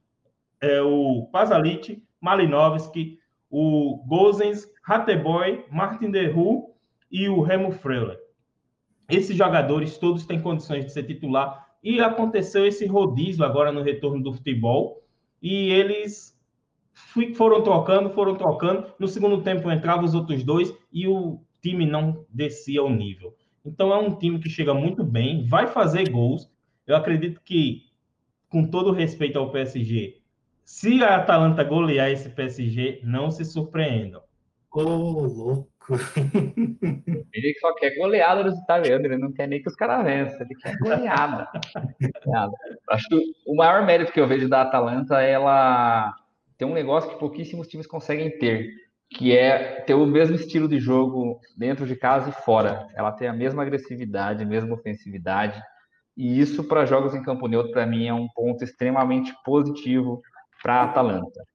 É 0.61 0.79
o 0.79 1.27
Pazalit, 1.31 2.03
Malinovski, 2.21 3.17
o 3.49 4.03
Gozens, 4.05 4.67
Rateboy, 4.83 5.65
Martin 5.71 6.11
Derru 6.11 6.75
e 7.09 7.27
o 7.27 7.41
Remo 7.41 7.71
Freuler. 7.71 8.24
Esses 9.09 9.35
jogadores 9.35 9.97
todos 9.97 10.25
têm 10.25 10.41
condições 10.41 10.85
de 10.85 10.91
ser 10.91 11.03
titular 11.03 11.65
e 11.83 11.99
aconteceu 11.99 12.65
esse 12.65 12.85
rodízio 12.85 13.45
agora 13.45 13.71
no 13.71 13.83
retorno 13.83 14.23
do 14.23 14.33
futebol 14.33 15.03
e 15.41 15.69
eles 15.69 16.35
foram 17.35 17.61
trocando, 17.61 18.09
foram 18.09 18.35
trocando. 18.35 18.87
No 18.97 19.07
segundo 19.07 19.41
tempo 19.41 19.71
entravam 19.71 20.05
os 20.05 20.15
outros 20.15 20.43
dois 20.43 20.73
e 20.91 21.07
o 21.07 21.39
time 21.61 21.85
não 21.85 22.25
descia 22.29 22.83
o 22.83 22.89
nível. 22.89 23.35
Então 23.63 23.93
é 23.93 23.97
um 23.97 24.15
time 24.15 24.39
que 24.39 24.49
chega 24.49 24.73
muito 24.73 25.03
bem, 25.03 25.47
vai 25.47 25.67
fazer 25.67 26.09
gols. 26.09 26.49
Eu 26.85 26.95
acredito 26.95 27.41
que, 27.43 27.83
com 28.49 28.67
todo 28.67 28.91
respeito 28.91 29.39
ao 29.39 29.51
PSG, 29.51 30.21
se 30.63 31.03
a 31.03 31.17
Atalanta 31.17 31.63
golear 31.63 32.09
esse 32.09 32.29
PSG, 32.29 33.01
não 33.03 33.29
se 33.29 33.43
surpreendam. 33.45 34.21
Ô, 34.71 34.81
oh, 34.81 35.21
louco. 35.27 35.74
Ele 37.33 37.53
só 37.59 37.73
quer 37.75 37.95
goleada 37.95 38.43
dos 38.43 38.57
italianos, 38.59 39.05
ele 39.05 39.17
não 39.17 39.31
quer 39.31 39.47
nem 39.47 39.61
que 39.61 39.69
os 39.69 39.75
caras 39.75 40.03
vençam, 40.03 40.41
ele 40.41 40.55
quer 40.55 40.77
goleada. 40.77 41.47
Acho 42.89 43.07
que 43.07 43.33
o 43.45 43.55
maior 43.55 43.85
mérito 43.85 44.11
que 44.11 44.19
eu 44.19 44.27
vejo 44.27 44.49
da 44.49 44.61
Atalanta 44.61 45.21
é 45.21 45.31
ela 45.31 46.13
tem 46.57 46.67
um 46.67 46.73
negócio 46.73 47.09
que 47.09 47.19
pouquíssimos 47.19 47.67
times 47.67 47.85
conseguem 47.85 48.37
ter, 48.37 48.69
que 49.09 49.37
é 49.37 49.81
ter 49.81 49.93
o 49.93 50.05
mesmo 50.05 50.35
estilo 50.35 50.67
de 50.67 50.79
jogo 50.79 51.39
dentro 51.57 51.85
de 51.85 51.95
casa 51.95 52.29
e 52.29 52.43
fora. 52.43 52.87
Ela 52.95 53.11
tem 53.11 53.27
a 53.27 53.33
mesma 53.33 53.61
agressividade, 53.61 54.43
a 54.43 54.47
mesma 54.47 54.73
ofensividade, 54.73 55.61
e 56.15 56.39
isso 56.39 56.63
para 56.63 56.85
jogos 56.85 57.13
em 57.13 57.21
campo 57.21 57.47
neutro, 57.47 57.73
para 57.73 57.85
mim, 57.85 58.07
é 58.07 58.13
um 58.13 58.27
ponto 58.33 58.63
extremamente 58.63 59.33
positivo 59.43 60.21
para 60.63 60.75
a 60.75 60.83
Atalanta. 60.83 61.45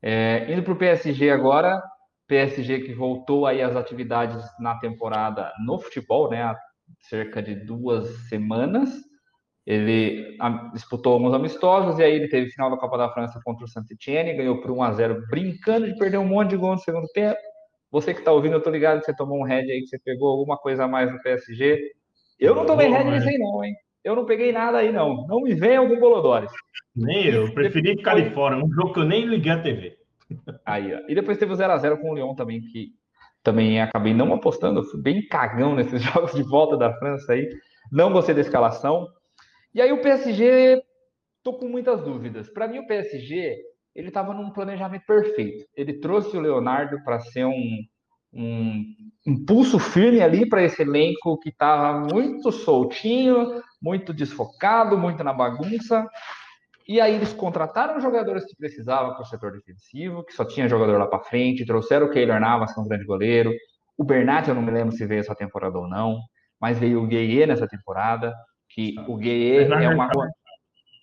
É, 0.00 0.46
indo 0.52 0.62
para 0.62 0.72
o 0.72 0.76
PSG 0.76 1.30
agora, 1.30 1.82
PSG 2.28 2.80
que 2.80 2.94
voltou 2.94 3.46
aí 3.46 3.62
às 3.62 3.74
atividades 3.74 4.44
na 4.60 4.78
temporada 4.78 5.52
no 5.64 5.78
futebol, 5.80 6.30
né, 6.30 6.42
há 6.42 6.56
cerca 7.00 7.42
de 7.42 7.54
duas 7.54 8.08
semanas. 8.28 8.90
Ele 9.66 10.38
disputou 10.72 11.14
alguns 11.14 11.34
amistosos 11.34 11.98
e 11.98 12.02
aí 12.02 12.14
ele 12.14 12.28
teve 12.28 12.50
final 12.50 12.70
da 12.70 12.78
Copa 12.78 12.96
da 12.96 13.12
França 13.12 13.38
contra 13.44 13.64
o 13.64 13.68
Saint-Etienne, 13.68 14.34
ganhou 14.34 14.60
por 14.60 14.70
1 14.70 14.82
a 14.82 14.92
0 14.92 15.26
brincando 15.28 15.86
de 15.86 15.98
perder 15.98 16.16
um 16.16 16.26
monte 16.26 16.50
de 16.50 16.56
gol 16.56 16.72
no 16.72 16.78
segundo 16.78 17.06
tempo. 17.08 17.38
Você 17.90 18.14
que 18.14 18.20
está 18.20 18.32
ouvindo, 18.32 18.54
eu 18.54 18.62
tô 18.62 18.70
ligado 18.70 19.00
que 19.00 19.06
você 19.06 19.14
tomou 19.14 19.38
um 19.38 19.44
head 19.44 19.70
aí, 19.70 19.80
que 19.80 19.88
você 19.88 19.98
pegou 19.98 20.28
alguma 20.30 20.56
coisa 20.56 20.84
a 20.84 20.88
mais 20.88 21.12
no 21.12 21.20
PSG. 21.20 21.92
Eu 22.38 22.54
não 22.54 22.64
tomei 22.64 22.88
head 22.88 23.10
nisso 23.10 23.28
aí 23.28 23.36
não, 23.38 23.62
hein? 23.62 23.74
Eu 24.02 24.16
não 24.16 24.24
peguei 24.24 24.52
nada 24.52 24.78
aí 24.78 24.90
não. 24.90 25.26
Não 25.26 25.42
me 25.42 25.54
venham 25.54 25.86
com 25.86 25.98
Bolodores. 25.98 26.50
Nem 26.96 27.26
eu, 27.26 27.52
preferi 27.52 27.96
ficar 27.96 28.14
de 28.14 28.30
fora, 28.30 28.56
um 28.56 28.72
jogo 28.72 28.94
que 28.94 29.00
eu 29.00 29.04
nem 29.04 29.26
liguei 29.26 29.52
a 29.52 29.60
TV. 29.60 29.97
Aí, 30.64 30.94
ó. 30.94 31.00
E 31.08 31.14
depois 31.14 31.38
teve 31.38 31.52
o 31.52 31.56
0x0 31.56 32.00
com 32.00 32.10
o 32.10 32.14
Lyon 32.14 32.34
também, 32.34 32.60
que 32.60 32.92
também 33.42 33.80
acabei 33.80 34.12
não 34.12 34.32
apostando, 34.34 34.84
fui 34.84 35.00
bem 35.00 35.26
cagão 35.26 35.74
nesses 35.74 36.00
jogos 36.02 36.34
de 36.34 36.42
volta 36.42 36.76
da 36.76 36.92
França 36.98 37.32
aí. 37.32 37.48
Não 37.90 38.12
gostei 38.12 38.34
da 38.34 38.40
escalação. 38.40 39.06
E 39.74 39.80
aí 39.80 39.92
o 39.92 40.02
PSG, 40.02 40.82
tô 41.42 41.54
com 41.54 41.68
muitas 41.68 42.02
dúvidas. 42.02 42.48
Para 42.50 42.68
mim 42.68 42.78
o 42.78 42.86
PSG, 42.86 43.56
ele 43.94 44.08
estava 44.08 44.34
num 44.34 44.50
planejamento 44.50 45.04
perfeito. 45.06 45.64
Ele 45.74 45.94
trouxe 45.94 46.36
o 46.36 46.40
Leonardo 46.40 47.02
para 47.04 47.20
ser 47.20 47.44
um, 47.44 47.78
um 48.32 48.84
impulso 49.26 49.78
firme 49.78 50.20
ali 50.20 50.48
para 50.48 50.62
esse 50.62 50.82
elenco 50.82 51.38
que 51.38 51.48
estava 51.48 52.00
muito 52.12 52.52
soltinho, 52.52 53.62
muito 53.80 54.12
desfocado, 54.12 54.98
muito 54.98 55.24
na 55.24 55.32
bagunça. 55.32 56.06
E 56.88 57.02
aí 57.02 57.14
eles 57.14 57.34
contrataram 57.34 58.00
jogadores 58.00 58.46
que 58.46 58.56
precisavam 58.56 59.12
para 59.12 59.20
o 59.20 59.26
setor 59.26 59.52
defensivo, 59.52 60.24
que 60.24 60.32
só 60.32 60.42
tinha 60.42 60.66
jogador 60.66 60.96
lá 60.96 61.06
para 61.06 61.20
frente, 61.20 61.66
trouxeram 61.66 62.06
o 62.06 62.10
Keylor 62.10 62.40
Navas, 62.40 62.72
que 62.72 62.80
é 62.80 62.82
um 62.82 62.88
grande 62.88 63.04
goleiro. 63.04 63.52
O 63.96 64.02
Bernat, 64.02 64.48
eu 64.48 64.54
não 64.54 64.62
me 64.62 64.70
lembro 64.70 64.92
se 64.92 65.04
veio 65.04 65.20
essa 65.20 65.34
temporada 65.34 65.78
ou 65.78 65.86
não, 65.86 66.18
mas 66.58 66.78
veio 66.78 67.02
o 67.02 67.06
Gueye 67.06 67.46
nessa 67.46 67.68
temporada, 67.68 68.34
que 68.70 68.94
o 69.06 69.16
Gueye 69.16 69.64
é 69.64 69.88
uma... 69.90 70.08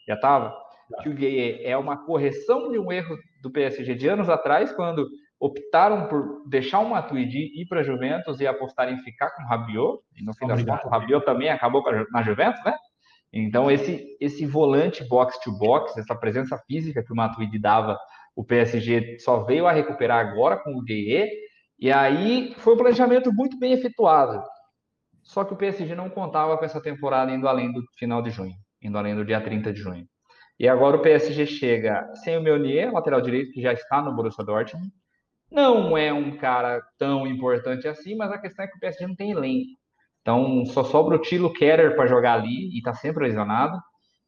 Já 0.07 0.15
estava? 0.15 0.55
Que 1.03 1.09
o 1.09 1.13
Gueye 1.13 1.63
é 1.63 1.77
uma 1.77 2.03
correção 2.03 2.71
de 2.71 2.79
um 2.79 2.91
erro 2.91 3.15
do 3.43 3.51
PSG 3.51 3.93
de 3.93 4.07
anos 4.07 4.27
atrás, 4.27 4.71
quando 4.71 5.07
optaram 5.39 6.07
por 6.07 6.47
deixar 6.47 6.79
o 6.79 6.89
Matuidi 6.89 7.61
ir 7.61 7.67
para 7.67 7.81
a 7.81 7.83
Juventus 7.83 8.39
e 8.39 8.47
apostar 8.47 8.91
em 8.91 8.97
ficar 9.03 9.29
com 9.31 9.43
o 9.43 9.45
Rabiot, 9.45 9.99
e 10.15 10.23
no 10.23 10.33
fim 10.33 10.47
das 10.47 10.63
contas 10.63 10.85
o 10.85 10.89
Rabiot 10.89 11.23
também 11.25 11.49
acabou 11.49 11.83
na 12.11 12.23
Juventus, 12.23 12.63
né? 12.63 12.73
Então, 13.37 13.69
esse, 13.69 14.15
esse 14.21 14.45
volante 14.45 15.03
box-to-box, 15.03 15.97
essa 15.97 16.15
presença 16.15 16.57
física 16.65 17.03
que 17.03 17.11
o 17.11 17.15
Matuidi 17.15 17.59
dava, 17.59 17.99
o 18.33 18.45
PSG 18.45 19.19
só 19.19 19.43
veio 19.43 19.67
a 19.67 19.73
recuperar 19.73 20.25
agora 20.25 20.55
com 20.55 20.73
o 20.73 20.81
Gueye, 20.81 21.29
e 21.77 21.91
aí 21.91 22.55
foi 22.59 22.73
um 22.73 22.77
planejamento 22.77 23.33
muito 23.33 23.59
bem 23.59 23.73
efetuado. 23.73 24.41
Só 25.21 25.43
que 25.43 25.53
o 25.53 25.57
PSG 25.57 25.95
não 25.95 26.09
contava 26.09 26.57
com 26.57 26.63
essa 26.63 26.81
temporada 26.81 27.29
indo 27.29 27.45
além 27.45 27.73
do 27.73 27.83
final 27.97 28.21
de 28.21 28.29
junho, 28.29 28.55
indo 28.81 28.97
além 28.97 29.13
do 29.13 29.25
dia 29.25 29.41
30 29.41 29.73
de 29.73 29.81
junho. 29.81 30.07
E 30.57 30.69
agora 30.69 30.95
o 30.95 31.01
PSG 31.01 31.45
chega 31.45 32.09
sem 32.23 32.37
o 32.37 32.41
Meunier, 32.41 32.93
lateral 32.93 33.19
direito, 33.19 33.51
que 33.51 33.61
já 33.61 33.73
está 33.73 34.01
no 34.01 34.15
Borussia 34.15 34.45
Dortmund. 34.45 34.89
Não 35.51 35.97
é 35.97 36.13
um 36.13 36.37
cara 36.37 36.81
tão 36.97 37.27
importante 37.27 37.85
assim, 37.85 38.15
mas 38.15 38.31
a 38.31 38.37
questão 38.37 38.63
é 38.63 38.67
que 38.69 38.77
o 38.77 38.79
PSG 38.79 39.05
não 39.05 39.15
tem 39.15 39.31
elenco. 39.31 39.71
Então, 40.25 40.65
só 40.65 40.83
sobra 40.83 41.17
o 41.17 41.21
Tilo 41.21 41.53
Keller 41.53 41.95
para 41.95 42.07
jogar 42.07 42.33
ali 42.33 42.73
e 42.73 42.79
está 42.79 42.95
sempre 42.95 43.25
lesionado. 43.25 43.79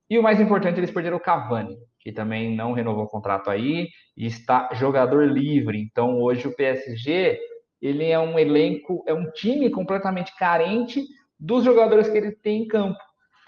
E 0.07 0.19
o 0.19 0.21
mais 0.21 0.39
importante, 0.39 0.79
eles 0.79 0.91
perderam 0.91 1.17
o 1.17 1.19
Cavani, 1.19 1.75
que 1.99 2.11
também 2.11 2.55
não 2.55 2.71
renovou 2.71 3.05
o 3.05 3.09
contrato 3.09 3.49
aí 3.49 3.87
e 4.15 4.27
está 4.27 4.69
jogador 4.73 5.27
livre. 5.27 5.81
Então, 5.81 6.21
hoje 6.21 6.47
o 6.47 6.55
PSG, 6.55 7.39
ele 7.81 8.05
é 8.05 8.19
um 8.19 8.37
elenco, 8.37 9.03
é 9.07 9.13
um 9.13 9.27
time 9.31 9.71
completamente 9.71 10.35
carente 10.37 11.03
dos 11.39 11.63
jogadores 11.63 12.07
que 12.07 12.17
ele 12.19 12.31
tem 12.31 12.61
em 12.61 12.67
campo. 12.67 12.99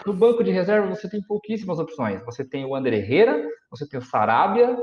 No 0.04 0.14
banco 0.14 0.44
de 0.44 0.50
reserva, 0.50 0.90
você 0.90 1.08
tem 1.08 1.22
pouquíssimas 1.22 1.78
opções. 1.78 2.20
Você 2.26 2.44
tem 2.44 2.66
o 2.66 2.74
André 2.74 2.98
Herrera, 2.98 3.48
você 3.70 3.88
tem 3.88 4.00
o 4.00 4.04
Sarabia, 4.04 4.76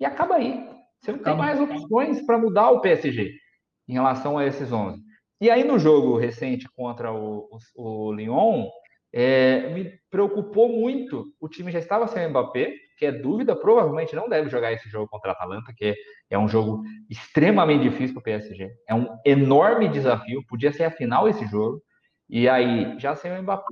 e 0.00 0.04
acaba 0.04 0.34
aí. 0.34 0.68
Você 1.00 1.12
não 1.12 1.20
tem 1.20 1.36
mais 1.36 1.60
opções 1.60 2.26
para 2.26 2.38
mudar 2.38 2.70
o 2.70 2.80
PSG 2.80 3.30
em 3.88 3.92
relação 3.92 4.36
a 4.36 4.44
esses 4.44 4.72
11. 4.72 5.11
E 5.42 5.50
aí, 5.50 5.64
no 5.64 5.76
jogo 5.76 6.16
recente 6.16 6.68
contra 6.68 7.12
o, 7.12 7.48
o, 7.74 8.08
o 8.08 8.12
Lyon, 8.12 8.68
é, 9.12 9.70
me 9.70 9.98
preocupou 10.08 10.68
muito. 10.68 11.34
O 11.40 11.48
time 11.48 11.72
já 11.72 11.80
estava 11.80 12.06
sem 12.06 12.24
o 12.24 12.30
Mbappé, 12.30 12.72
que 12.96 13.04
é 13.04 13.10
dúvida, 13.10 13.56
provavelmente 13.56 14.14
não 14.14 14.28
deve 14.28 14.48
jogar 14.48 14.72
esse 14.72 14.88
jogo 14.88 15.08
contra 15.08 15.32
a 15.32 15.34
Atalanta, 15.34 15.74
que 15.76 15.86
é, 15.86 15.94
é 16.30 16.38
um 16.38 16.46
jogo 16.46 16.84
extremamente 17.10 17.82
difícil 17.82 18.14
para 18.14 18.20
o 18.20 18.22
PSG. 18.22 18.72
É 18.86 18.94
um 18.94 19.18
enorme 19.26 19.88
desafio, 19.88 20.46
podia 20.46 20.72
ser 20.72 20.84
a 20.84 20.92
final 20.92 21.28
esse 21.28 21.44
jogo. 21.46 21.82
E 22.30 22.48
aí, 22.48 22.96
já 23.00 23.16
sem 23.16 23.32
o 23.32 23.42
Mbappé, 23.42 23.64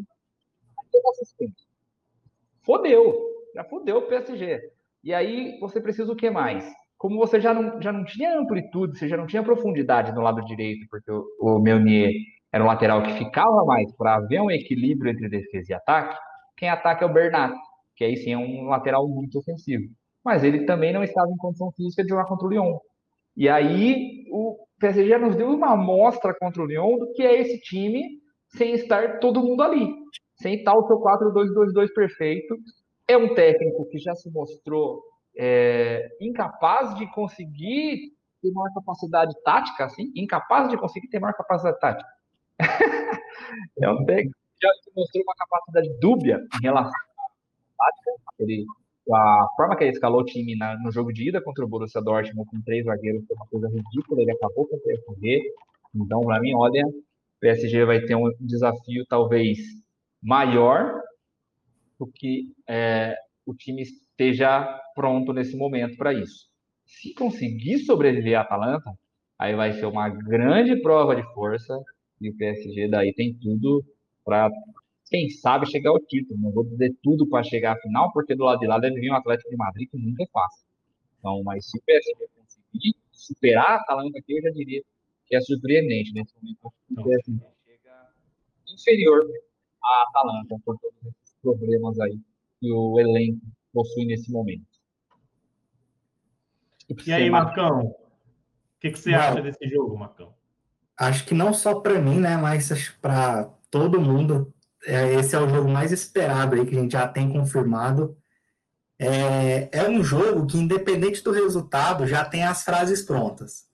fodeu, 2.64 3.14
já 3.54 3.62
fodeu 3.62 3.98
o 3.98 4.08
PSG. 4.08 4.60
E 5.04 5.14
aí, 5.14 5.56
você 5.60 5.80
precisa 5.80 6.12
o 6.12 6.16
que 6.16 6.30
mais? 6.30 6.64
Como 7.00 7.16
você 7.16 7.40
já 7.40 7.54
não, 7.54 7.80
já 7.80 7.90
não 7.90 8.04
tinha 8.04 8.38
amplitude, 8.38 8.98
você 8.98 9.08
já 9.08 9.16
não 9.16 9.26
tinha 9.26 9.42
profundidade 9.42 10.12
no 10.12 10.20
lado 10.20 10.44
direito, 10.44 10.86
porque 10.90 11.10
o, 11.10 11.24
o 11.40 11.58
Meunier 11.58 12.12
era 12.52 12.62
um 12.62 12.66
lateral 12.66 13.02
que 13.02 13.14
ficava 13.14 13.64
mais 13.64 13.90
para 13.96 14.16
haver 14.16 14.38
um 14.42 14.50
equilíbrio 14.50 15.10
entre 15.10 15.26
defesa 15.30 15.72
e 15.72 15.74
ataque, 15.74 16.14
quem 16.58 16.68
ataca 16.68 17.02
é 17.02 17.08
o 17.08 17.12
Bernat, 17.12 17.56
que 17.96 18.04
aí 18.04 18.18
sim 18.18 18.34
é 18.34 18.36
um 18.36 18.66
lateral 18.66 19.08
muito 19.08 19.38
ofensivo. 19.38 19.88
Mas 20.22 20.44
ele 20.44 20.66
também 20.66 20.92
não 20.92 21.02
estava 21.02 21.32
em 21.32 21.38
condição 21.38 21.72
física 21.72 22.02
de 22.02 22.10
jogar 22.10 22.26
contra 22.26 22.46
o 22.46 22.50
Lyon. 22.50 22.78
E 23.34 23.48
aí 23.48 24.26
o 24.30 24.58
PSG 24.78 25.16
nos 25.16 25.36
deu 25.36 25.48
uma 25.48 25.72
amostra 25.72 26.36
contra 26.38 26.62
o 26.62 26.66
Lyon 26.66 26.98
do 26.98 27.14
que 27.14 27.22
é 27.22 27.40
esse 27.40 27.58
time 27.62 28.02
sem 28.48 28.74
estar 28.74 29.20
todo 29.20 29.42
mundo 29.42 29.62
ali, 29.62 29.90
sem 30.34 30.56
estar 30.56 30.76
o 30.76 30.86
seu 30.86 31.00
4-2-2-2 31.00 31.94
perfeito. 31.94 32.58
É 33.08 33.16
um 33.16 33.34
técnico 33.34 33.88
que 33.88 33.98
já 33.98 34.14
se 34.14 34.30
mostrou 34.30 35.00
é, 35.36 36.08
incapaz 36.20 36.94
de 36.96 37.06
conseguir 37.12 38.12
ter 38.42 38.50
maior 38.52 38.72
capacidade 38.74 39.34
tática, 39.44 39.84
assim, 39.84 40.12
incapaz 40.14 40.68
de 40.68 40.76
conseguir 40.76 41.08
ter 41.08 41.18
maior 41.18 41.34
capacidade 41.34 41.78
tática. 41.78 42.10
é 43.80 43.90
um 43.90 44.04
técnico 44.04 44.36
que 44.58 44.66
já 44.66 44.72
mostrou 44.96 45.24
uma 45.24 45.34
capacidade 45.34 46.00
dúbia 46.00 46.40
em 46.58 46.62
relação 46.62 46.92
à 47.78 47.84
tática. 47.84 48.10
Ele, 48.38 48.64
a 49.12 49.46
forma 49.56 49.76
que 49.76 49.84
ele 49.84 49.92
escalou 49.92 50.20
o 50.20 50.24
time 50.24 50.56
na, 50.56 50.78
no 50.78 50.90
jogo 50.90 51.12
de 51.12 51.28
ida 51.28 51.42
contra 51.42 51.64
o 51.64 51.68
Borussia 51.68 52.00
Dortmund 52.00 52.48
com 52.50 52.60
três 52.62 52.84
zagueiros 52.84 53.24
foi 53.26 53.36
uma 53.36 53.46
coisa 53.46 53.68
ridícula. 53.68 54.22
Ele 54.22 54.32
acabou 54.32 54.66
com 54.66 54.76
o 54.76 54.80
PSG. 54.80 55.42
Então, 55.94 56.20
para 56.20 56.40
mim, 56.40 56.54
olha, 56.54 56.86
o 56.86 57.40
PSG 57.40 57.84
vai 57.84 58.00
ter 58.00 58.14
um 58.14 58.30
desafio 58.40 59.04
talvez 59.08 59.58
maior 60.22 61.00
do 61.98 62.06
que 62.06 62.52
é, 62.68 63.16
o 63.44 63.54
time 63.54 63.84
esteja 64.20 64.78
pronto 64.94 65.32
nesse 65.32 65.56
momento 65.56 65.96
para 65.96 66.12
isso. 66.12 66.46
Se 66.84 67.14
conseguir 67.14 67.78
sobreviver 67.78 68.38
à 68.38 68.42
Atalanta, 68.42 68.92
aí 69.38 69.56
vai 69.56 69.72
ser 69.72 69.86
uma 69.86 70.10
grande 70.10 70.76
prova 70.82 71.16
de 71.16 71.22
força 71.32 71.80
e 72.20 72.28
o 72.28 72.36
PSG 72.36 72.88
daí 72.88 73.14
tem 73.14 73.32
tudo 73.34 73.82
para, 74.22 74.50
quem 75.08 75.30
sabe, 75.30 75.70
chegar 75.70 75.90
ao 75.90 76.00
título. 76.00 76.38
Não 76.38 76.52
vou 76.52 76.64
dizer 76.64 76.94
tudo 77.02 77.26
para 77.26 77.42
chegar 77.42 77.72
à 77.72 77.80
final, 77.80 78.12
porque 78.12 78.34
do 78.34 78.44
lado 78.44 78.60
de 78.60 78.66
lá 78.66 78.78
deve 78.78 79.00
vir 79.00 79.10
um 79.10 79.14
Atlético 79.14 79.48
de 79.48 79.56
Madrid 79.56 79.88
que 79.90 79.96
nunca 79.96 80.22
é 80.22 80.26
fácil. 80.30 80.66
Então, 81.18 81.42
mas 81.42 81.70
se 81.70 81.78
o 81.78 81.82
PSG 81.82 82.28
conseguir 82.36 82.94
superar 83.10 83.70
a 83.70 83.76
Atalanta 83.76 84.18
aqui, 84.18 84.36
eu 84.36 84.42
já 84.42 84.50
diria 84.50 84.82
que 85.26 85.36
é 85.36 85.40
surpreendente 85.40 86.12
nesse 86.12 86.34
momento. 86.36 86.72
O 86.90 87.04
PSG 87.04 87.40
chega 87.64 88.08
inferior 88.68 89.26
à 89.82 90.02
Atalanta 90.08 90.56
por 90.62 90.76
todos 90.78 90.98
esses 91.06 91.36
problemas 91.40 91.98
aí 92.00 92.18
que 92.60 92.70
o 92.70 93.00
elenco 93.00 93.40
possui 93.72 94.06
nesse 94.06 94.30
momento. 94.30 94.66
E 97.06 97.12
aí, 97.12 97.30
Marcão? 97.30 97.86
O 97.86 97.94
que, 98.80 98.90
que 98.90 98.98
você 98.98 99.14
acha 99.14 99.40
desse 99.42 99.68
jogo, 99.68 99.96
Marcão? 99.96 100.34
Acho 100.96 101.24
que 101.24 101.34
não 101.34 101.52
só 101.52 101.80
para 101.80 102.00
mim, 102.00 102.18
né, 102.18 102.36
mas 102.36 102.90
para 103.00 103.44
todo 103.70 104.00
mundo. 104.00 104.52
É, 104.84 105.14
esse 105.14 105.36
é 105.36 105.38
o 105.38 105.48
jogo 105.48 105.68
mais 105.68 105.92
esperado 105.92 106.56
aí 106.56 106.66
que 106.66 106.76
a 106.76 106.80
gente 106.80 106.92
já 106.92 107.06
tem 107.06 107.30
confirmado. 107.30 108.16
É, 108.98 109.68
é 109.72 109.88
um 109.88 110.02
jogo 110.02 110.46
que, 110.46 110.58
independente 110.58 111.22
do 111.22 111.32
resultado, 111.32 112.06
já 112.06 112.24
tem 112.24 112.44
as 112.44 112.62
frases 112.62 113.02
prontas. 113.02 113.64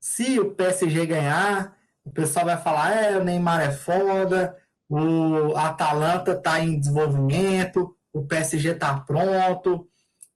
Se 0.00 0.38
o 0.38 0.52
PSG 0.54 1.06
ganhar, 1.06 1.76
o 2.04 2.10
pessoal 2.10 2.46
vai 2.46 2.56
falar: 2.56 2.92
é, 2.92 3.16
o 3.16 3.24
Neymar 3.24 3.62
é 3.62 3.70
foda, 3.70 4.56
o 4.88 5.56
Atalanta 5.56 6.32
está 6.32 6.60
em 6.60 6.78
desenvolvimento, 6.78 7.96
o 8.12 8.24
PSG 8.24 8.70
está 8.70 8.98
pronto. 9.00 9.88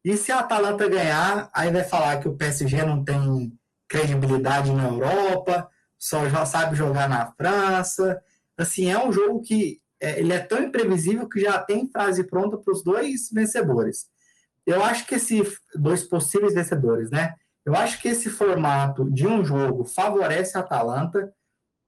E 0.05 0.17
se 0.17 0.31
a 0.31 0.41
Atalanta 0.41 0.89
ganhar, 0.89 1.51
aí 1.53 1.71
vai 1.71 1.85
falar 1.85 2.19
que 2.21 2.29
o 2.29 2.37
PSG 2.37 2.85
não 2.85 3.05
tem 3.05 3.53
credibilidade 3.89 4.73
na 4.73 4.89
Europa, 4.89 5.69
só 5.99 6.29
já 6.29 6.45
sabe 6.45 6.77
jogar 6.77 7.09
na 7.09 7.33
França. 7.33 8.21
Assim, 8.57 8.91
é 8.91 9.03
um 9.03 9.13
jogo 9.13 9.41
que 9.41 9.81
é, 10.01 10.19
ele 10.21 10.33
é 10.33 10.41
tão 10.41 10.63
imprevisível 10.63 11.29
que 11.29 11.41
já 11.41 11.59
tem 11.59 11.89
frase 11.91 12.25
pronta 12.25 12.59
para 12.59 12.73
os 12.73 12.83
dois 12.83 13.31
vencedores. 13.33 14.07
Eu 14.67 14.83
acho 14.83 15.07
que 15.07 15.15
esse 15.15 15.43
dois 15.75 16.03
possíveis 16.05 16.55
vencedores, 16.55 17.11
né? 17.11 17.35
Eu 17.65 17.75
acho 17.75 18.01
que 18.01 18.09
esse 18.09 18.29
formato 18.29 19.11
de 19.11 19.27
um 19.27 19.45
jogo 19.45 19.85
favorece 19.85 20.57
a 20.57 20.61
Atalanta 20.61 21.33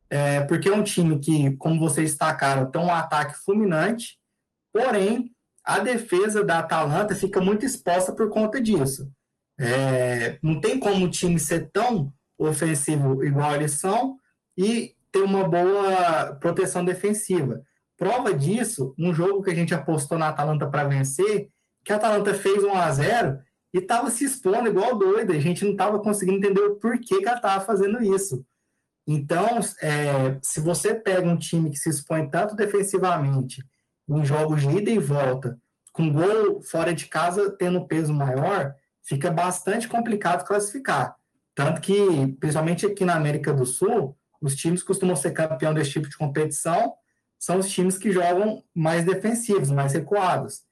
é, 0.09 0.41
porque 0.43 0.69
é 0.69 0.73
um 0.73 0.83
time 0.83 1.19
que, 1.19 1.57
como 1.57 1.81
vocês 1.81 2.11
destacaram, 2.11 2.71
tem 2.71 2.81
um 2.81 2.93
ataque 2.93 3.35
fulminante, 3.45 4.19
porém, 4.73 5.35
a 5.67 5.81
defesa 5.81 6.45
da 6.45 6.61
Atalanta 6.61 7.15
fica 7.17 7.41
muito 7.41 7.67
exposta 7.67 8.13
por 8.13 8.31
conta 8.31 8.61
disso. 8.61 9.11
É, 9.59 10.39
não 10.41 10.61
tem 10.61 10.79
como 10.79 11.05
o 11.05 11.11
time 11.11 11.41
ser 11.41 11.71
tão 11.73 12.13
ofensivo 12.39 13.25
igual 13.25 13.55
eles 13.55 13.73
são 13.73 14.17
e 14.57 14.95
ter 15.11 15.23
uma 15.23 15.49
boa 15.49 16.37
proteção 16.41 16.85
defensiva. 16.85 17.63
Prova 17.99 18.33
disso, 18.33 18.95
um 18.97 19.13
jogo 19.13 19.43
que 19.43 19.51
a 19.51 19.55
gente 19.55 19.75
apostou 19.75 20.17
na 20.17 20.29
Atalanta 20.29 20.69
para 20.69 20.85
vencer, 20.87 21.49
que 21.85 21.93
a 21.93 21.97
Atalanta 21.97 22.33
fez 22.35 22.63
1 22.63 22.75
a 22.75 22.93
0 22.93 23.39
e 23.75 23.79
estava 23.79 24.11
se 24.11 24.25
expondo 24.25 24.69
igual 24.69 24.97
doida, 24.97 25.33
a 25.33 25.41
gente 25.41 25.65
não 25.65 25.73
estava 25.73 25.99
conseguindo 25.99 26.39
entender 26.39 26.61
o 26.61 26.77
porquê 26.77 27.19
que 27.19 27.27
ela 27.27 27.37
estava 27.37 27.65
fazendo 27.65 28.01
isso. 28.03 28.45
Então, 29.09 29.61
é, 29.81 30.39
se 30.43 30.61
você 30.61 30.95
pega 30.95 31.27
um 31.27 31.37
time 31.37 31.71
que 31.71 31.77
se 31.77 31.89
expõe 31.89 32.29
tanto 32.29 32.55
defensivamente 32.55 33.65
em 34.09 34.25
jogos 34.25 34.63
de 34.63 34.69
ida 34.69 34.91
e 34.91 34.99
volta, 34.99 35.59
com 35.93 36.13
gol 36.13 36.61
fora 36.63 36.95
de 36.95 37.07
casa 37.07 37.51
tendo 37.51 37.87
peso 37.87 38.13
maior, 38.13 38.75
fica 39.03 39.31
bastante 39.31 39.89
complicado 39.89 40.47
classificar. 40.47 41.17
Tanto 41.55 41.81
que, 41.81 41.95
principalmente 42.39 42.85
aqui 42.85 43.05
na 43.05 43.17
América 43.17 43.53
do 43.53 43.65
Sul, 43.65 44.17
os 44.41 44.55
times 44.55 44.83
que 44.83 44.89
costumam 44.89 45.17
ser 45.17 45.31
campeão 45.33 45.73
desse 45.73 45.93
tipo 45.93 46.09
de 46.09 46.17
competição 46.17 46.95
são 47.39 47.59
os 47.59 47.71
times 47.71 47.97
que 47.97 48.13
jogam 48.13 48.63
mais 48.75 49.05
defensivos, 49.05 49.71
mais 49.71 49.95
recuados. 49.95 50.63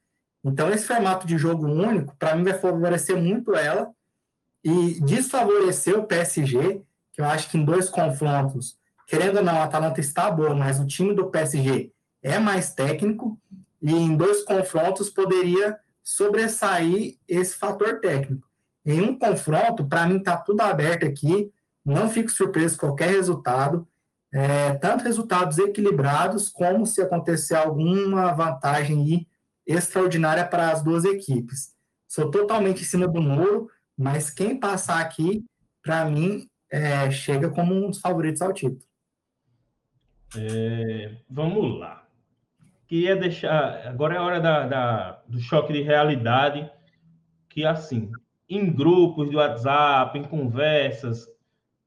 Então, 0.44 0.70
esse 0.70 0.86
formato 0.86 1.26
de 1.26 1.38
jogo 1.38 1.66
único, 1.66 2.14
para 2.16 2.36
mim, 2.36 2.44
vai 2.44 2.52
favorecer 2.52 3.16
muito 3.16 3.54
ela 3.54 3.90
e 4.62 5.00
desfavorecer 5.00 5.98
o 5.98 6.06
PSG, 6.06 6.82
que 7.12 7.20
eu 7.22 7.24
acho 7.24 7.50
que 7.50 7.56
em 7.56 7.64
dois 7.64 7.88
confrontos, 7.88 8.76
querendo 9.06 9.38
ou 9.38 9.42
não, 9.42 9.56
a 9.56 9.64
Atalanta 9.64 10.00
está 10.00 10.30
boa, 10.30 10.54
mas 10.54 10.78
o 10.78 10.86
time 10.86 11.14
do 11.14 11.30
PSG 11.30 11.93
é 12.24 12.38
mais 12.38 12.74
técnico, 12.74 13.38
e 13.82 13.92
em 13.92 14.16
dois 14.16 14.42
confrontos 14.42 15.10
poderia 15.10 15.78
sobressair 16.02 17.18
esse 17.28 17.54
fator 17.54 18.00
técnico. 18.00 18.48
Em 18.84 19.02
um 19.02 19.18
confronto, 19.18 19.86
para 19.86 20.06
mim 20.06 20.16
está 20.16 20.38
tudo 20.38 20.62
aberto 20.62 21.04
aqui, 21.04 21.52
não 21.84 22.08
fico 22.08 22.30
surpreso 22.30 22.78
com 22.78 22.86
qualquer 22.86 23.10
resultado, 23.10 23.86
é, 24.32 24.72
tanto 24.74 25.04
resultados 25.04 25.58
equilibrados, 25.58 26.48
como 26.48 26.86
se 26.86 27.02
acontecer 27.02 27.54
alguma 27.54 28.32
vantagem 28.32 29.28
extraordinária 29.66 30.46
para 30.46 30.70
as 30.70 30.82
duas 30.82 31.04
equipes. 31.04 31.74
Sou 32.08 32.30
totalmente 32.30 32.80
em 32.80 32.86
cima 32.86 33.06
do 33.06 33.20
muro, 33.20 33.70
mas 33.96 34.30
quem 34.30 34.58
passar 34.58 35.00
aqui, 35.00 35.44
para 35.82 36.06
mim, 36.06 36.48
é, 36.70 37.10
chega 37.10 37.50
como 37.50 37.74
um 37.74 37.90
dos 37.90 38.00
favoritos 38.00 38.40
ao 38.40 38.52
título. 38.52 38.82
É, 40.36 41.16
vamos 41.28 41.78
lá. 41.78 42.03
Queria 42.86 43.16
deixar. 43.16 43.86
Agora 43.86 44.14
é 44.14 44.18
a 44.18 44.22
hora 44.22 44.40
da, 44.40 44.66
da, 44.66 45.22
do 45.26 45.38
choque 45.40 45.72
de 45.72 45.82
realidade. 45.82 46.70
Que, 47.48 47.64
assim, 47.64 48.10
em 48.48 48.72
grupos 48.72 49.30
de 49.30 49.36
WhatsApp, 49.36 50.18
em 50.18 50.24
conversas, 50.24 51.26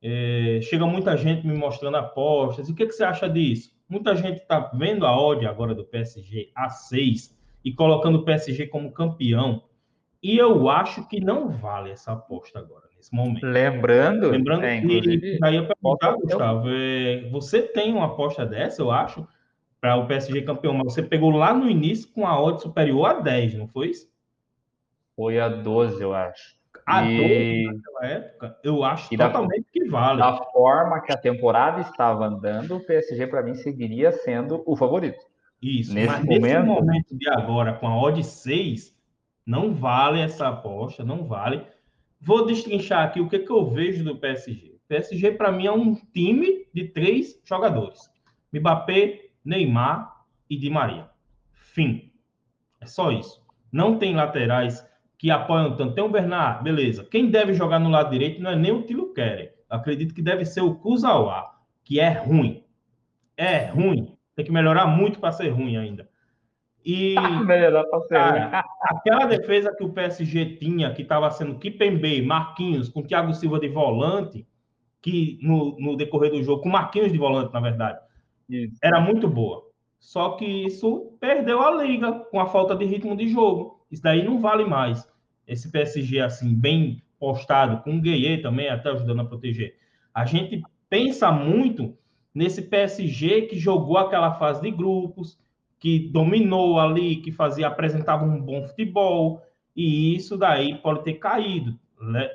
é, 0.01 0.59
chega 0.61 0.85
muita 0.85 1.17
gente 1.17 1.45
me 1.45 1.55
mostrando 1.55 1.97
apostas. 1.97 2.69
E 2.69 2.71
o 2.71 2.75
que, 2.75 2.85
que 2.85 2.93
você 2.93 3.03
acha 3.03 3.29
disso? 3.29 3.71
Muita 3.89 4.15
gente 4.15 4.41
está 4.41 4.59
vendo 4.73 5.05
a 5.05 5.17
odd 5.17 5.45
agora 5.45 5.73
do 5.73 5.85
PSG 5.85 6.51
a 6.55 6.69
6 6.69 7.35
e 7.63 7.73
colocando 7.73 8.19
o 8.19 8.23
PSG 8.25 8.67
como 8.67 8.91
campeão. 8.91 9.63
E 10.21 10.37
eu 10.37 10.69
acho 10.69 11.07
que 11.07 11.19
não 11.19 11.49
vale 11.49 11.91
essa 11.91 12.13
aposta 12.13 12.59
agora 12.59 12.87
nesse 12.95 13.13
momento. 13.13 13.45
Lembrando, 13.45 14.29
Lembrando 14.29 14.65
é, 14.65 14.81
que 14.81 15.39
aí 15.41 15.55
eu 15.55 15.67
perguntar, 15.67 16.13
Gustavo, 16.13 16.67
é, 16.69 17.29
você 17.29 17.61
tem 17.61 17.93
uma 17.93 18.07
aposta 18.07 18.45
dessa, 18.45 18.81
eu 18.81 18.91
acho, 18.91 19.27
para 19.79 19.95
o 19.95 20.07
PSG 20.07 20.41
campeão, 20.41 20.73
mas 20.73 20.93
você 20.93 21.03
pegou 21.03 21.29
lá 21.31 21.53
no 21.53 21.69
início 21.69 22.09
com 22.11 22.25
a 22.25 22.39
odd 22.41 22.61
superior 22.61 23.05
a 23.05 23.13
10, 23.19 23.55
não 23.55 23.67
foi 23.67 23.89
isso? 23.89 24.09
Foi 25.15 25.39
a 25.39 25.47
12, 25.47 26.01
eu 26.01 26.13
acho. 26.13 26.57
A 26.85 27.03
e... 27.05 27.65
12 27.65 27.77
naquela 27.77 28.05
época, 28.05 28.57
eu 28.63 28.83
acho 28.83 29.13
e 29.13 29.17
totalmente 29.17 29.65
da, 29.65 29.71
que 29.71 29.85
vale. 29.89 30.19
Da 30.19 30.37
forma 30.51 31.01
que 31.01 31.11
a 31.11 31.17
temporada 31.17 31.81
estava 31.81 32.25
andando, 32.25 32.77
o 32.77 32.85
PSG 32.85 33.27
para 33.27 33.43
mim 33.43 33.55
seguiria 33.55 34.11
sendo 34.11 34.63
o 34.65 34.75
favorito. 34.75 35.19
Isso, 35.61 35.93
nesse 35.93 36.07
mas 36.07 36.23
momento... 36.23 36.41
nesse 36.41 36.65
momento 36.65 37.17
de 37.17 37.29
agora, 37.29 37.73
com 37.73 37.87
a 37.87 37.99
odd 37.99 38.23
6, 38.23 38.95
não 39.45 39.73
vale 39.73 40.21
essa 40.21 40.47
aposta, 40.47 41.03
não 41.03 41.25
vale. 41.25 41.65
Vou 42.19 42.45
destrinchar 42.45 43.05
aqui 43.05 43.21
o 43.21 43.29
que, 43.29 43.39
que 43.39 43.51
eu 43.51 43.69
vejo 43.69 44.03
do 44.03 44.17
PSG. 44.17 44.75
O 44.75 44.87
PSG, 44.87 45.31
para 45.31 45.51
mim, 45.51 45.67
é 45.67 45.71
um 45.71 45.95
time 45.95 46.67
de 46.73 46.85
três 46.85 47.39
jogadores: 47.45 47.99
Mbappé, 48.53 49.26
Neymar 49.47 50.25
e 50.49 50.57
Di 50.57 50.69
Maria. 50.69 51.09
Fim. 51.53 52.11
É 52.81 52.85
só 52.85 53.11
isso. 53.11 53.41
Não 53.71 53.97
tem 53.97 54.15
laterais 54.15 54.85
que 55.17 55.31
apoiam 55.31 55.75
tanto. 55.75 55.95
Tem 55.95 56.03
o 56.03 56.09
Bernard, 56.09 56.63
beleza. 56.63 57.03
Quem 57.05 57.31
deve 57.31 57.53
jogar 57.53 57.79
no 57.79 57.89
lado 57.89 58.11
direito 58.11 58.41
não 58.41 58.51
é 58.51 58.55
nem 58.55 58.71
o 58.71 58.83
Tilo 58.83 59.13
Kerer. 59.13 59.55
Acredito 59.69 60.13
que 60.13 60.21
deve 60.21 60.45
ser 60.45 60.61
o 60.61 60.75
Kuzawa, 60.75 61.45
que 61.83 61.99
é 61.99 62.09
ruim. 62.09 62.63
É 63.35 63.67
ruim. 63.67 64.17
Tem 64.35 64.45
que 64.45 64.51
melhorar 64.51 64.85
muito 64.85 65.19
para 65.19 65.31
ser 65.31 65.49
ruim 65.49 65.77
ainda. 65.77 66.09
E 66.85 67.15
cara, 68.09 68.63
aquela 68.81 69.25
defesa 69.25 69.75
que 69.75 69.83
o 69.83 69.91
PSG 69.91 70.57
tinha, 70.57 70.93
que 70.93 71.01
estava 71.01 71.29
sendo 71.31 71.57
Kipembe, 71.57 72.21
Marquinhos, 72.21 72.87
com 72.89 73.03
Thiago 73.03 73.33
Silva 73.33 73.59
de 73.59 73.67
volante, 73.67 74.47
que 75.01 75.39
no, 75.41 75.77
no 75.79 75.97
decorrer 75.97 76.31
do 76.31 76.43
jogo, 76.43 76.61
com 76.61 76.69
Marquinhos 76.69 77.11
de 77.11 77.17
volante, 77.17 77.53
na 77.53 77.59
verdade, 77.59 77.99
isso. 78.49 78.77
era 78.81 78.99
muito 78.99 79.27
boa. 79.27 79.67
Só 79.99 80.31
que 80.31 80.45
isso 80.45 81.17
perdeu 81.19 81.61
a 81.61 81.83
liga 81.83 82.11
com 82.31 82.39
a 82.39 82.47
falta 82.47 82.75
de 82.75 82.85
ritmo 82.85 83.15
de 83.15 83.27
jogo. 83.27 83.85
Isso 83.91 84.01
daí 84.01 84.23
não 84.23 84.39
vale 84.39 84.65
mais. 84.65 85.07
Esse 85.47 85.71
PSG, 85.71 86.19
assim, 86.19 86.53
bem 86.53 87.01
postado, 87.19 87.83
com 87.83 87.97
o 87.97 88.01
Gueye 88.01 88.41
também, 88.41 88.69
até 88.69 88.89
ajudando 88.89 89.21
a 89.21 89.25
proteger. 89.25 89.75
A 90.13 90.25
gente 90.25 90.61
pensa 90.89 91.31
muito 91.31 91.97
nesse 92.33 92.61
PSG 92.61 93.43
que 93.43 93.57
jogou 93.57 93.97
aquela 93.97 94.33
fase 94.33 94.61
de 94.61 94.71
grupos, 94.71 95.39
que 95.79 96.09
dominou 96.09 96.79
ali, 96.79 97.17
que 97.17 97.31
fazia, 97.31 97.67
apresentava 97.67 98.25
um 98.25 98.39
bom 98.41 98.63
futebol, 98.67 99.41
e 99.75 100.15
isso 100.15 100.37
daí 100.37 100.75
pode 100.79 101.03
ter 101.03 101.15
caído. 101.15 101.79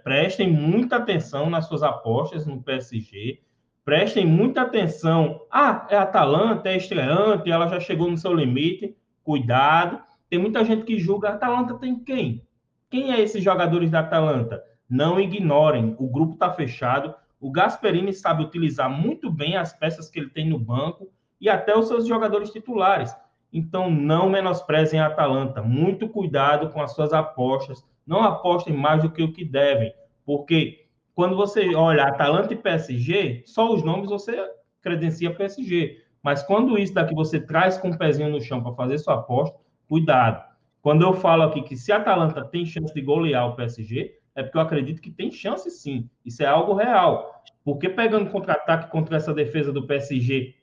Prestem 0.02 0.50
muita 0.50 0.96
atenção 0.96 1.48
nas 1.48 1.66
suas 1.66 1.82
apostas 1.82 2.46
no 2.46 2.62
PSG. 2.62 3.40
Prestem 3.84 4.24
muita 4.24 4.62
atenção. 4.62 5.42
Ah, 5.50 5.86
é 5.90 5.96
Atalanta, 5.96 6.68
é 6.68 6.76
estreante, 6.76 7.50
ela 7.50 7.66
já 7.66 7.80
chegou 7.80 8.10
no 8.10 8.16
seu 8.16 8.32
limite. 8.32 8.96
Cuidado. 9.24 10.00
Tem 10.30 10.38
muita 10.38 10.64
gente 10.64 10.84
que 10.84 10.98
julga. 10.98 11.30
A 11.30 11.34
Atalanta 11.34 11.74
tem 11.74 11.98
quem? 11.98 12.46
Quem 12.88 13.12
é 13.12 13.20
esses 13.20 13.42
jogadores 13.42 13.90
da 13.90 14.00
Atalanta? 14.00 14.62
Não 14.88 15.20
ignorem. 15.20 15.96
O 15.98 16.08
grupo 16.08 16.34
está 16.34 16.52
fechado. 16.52 17.14
O 17.40 17.50
Gasperini 17.50 18.12
sabe 18.12 18.44
utilizar 18.44 18.88
muito 18.88 19.30
bem 19.30 19.56
as 19.56 19.72
peças 19.72 20.08
que 20.08 20.20
ele 20.20 20.30
tem 20.30 20.48
no 20.48 20.58
banco 20.58 21.08
e 21.40 21.48
até 21.48 21.76
os 21.76 21.88
seus 21.88 22.06
jogadores 22.06 22.50
titulares. 22.50 23.12
Então, 23.52 23.90
não 23.90 24.30
menosprezem 24.30 25.00
a 25.00 25.06
Atalanta. 25.06 25.60
Muito 25.60 26.08
cuidado 26.08 26.70
com 26.70 26.80
as 26.80 26.94
suas 26.94 27.12
apostas. 27.12 27.84
Não 28.06 28.22
apostem 28.22 28.74
mais 28.74 29.02
do 29.02 29.10
que 29.10 29.22
o 29.22 29.32
que 29.32 29.44
devem, 29.44 29.92
porque 30.24 30.81
quando 31.14 31.36
você 31.36 31.74
olha 31.74 32.04
Atalanta 32.04 32.54
e 32.54 32.56
PSG, 32.56 33.42
só 33.46 33.72
os 33.72 33.82
nomes 33.82 34.08
você 34.08 34.50
credencia 34.80 35.34
PSG. 35.34 36.02
Mas 36.22 36.42
quando 36.42 36.78
isso 36.78 36.94
daqui 36.94 37.14
você 37.14 37.40
traz 37.40 37.76
com 37.78 37.88
o 37.88 37.92
um 37.92 37.98
pezinho 37.98 38.30
no 38.30 38.40
chão 38.40 38.62
para 38.62 38.74
fazer 38.74 38.98
sua 38.98 39.14
aposta, 39.14 39.58
cuidado. 39.88 40.42
Quando 40.80 41.02
eu 41.02 41.14
falo 41.14 41.42
aqui 41.42 41.62
que 41.62 41.76
se 41.76 41.92
Atalanta 41.92 42.44
tem 42.44 42.64
chance 42.64 42.92
de 42.94 43.00
golear 43.00 43.48
o 43.48 43.54
PSG, 43.56 44.18
é 44.34 44.42
porque 44.42 44.56
eu 44.56 44.62
acredito 44.62 45.00
que 45.00 45.10
tem 45.10 45.30
chance 45.30 45.70
sim. 45.70 46.08
Isso 46.24 46.42
é 46.42 46.46
algo 46.46 46.74
real. 46.74 47.42
Porque 47.64 47.88
pegando 47.88 48.30
contra-ataque 48.30 48.90
contra 48.90 49.16
essa 49.16 49.34
defesa 49.34 49.72
do 49.72 49.86
PSG, 49.86 50.54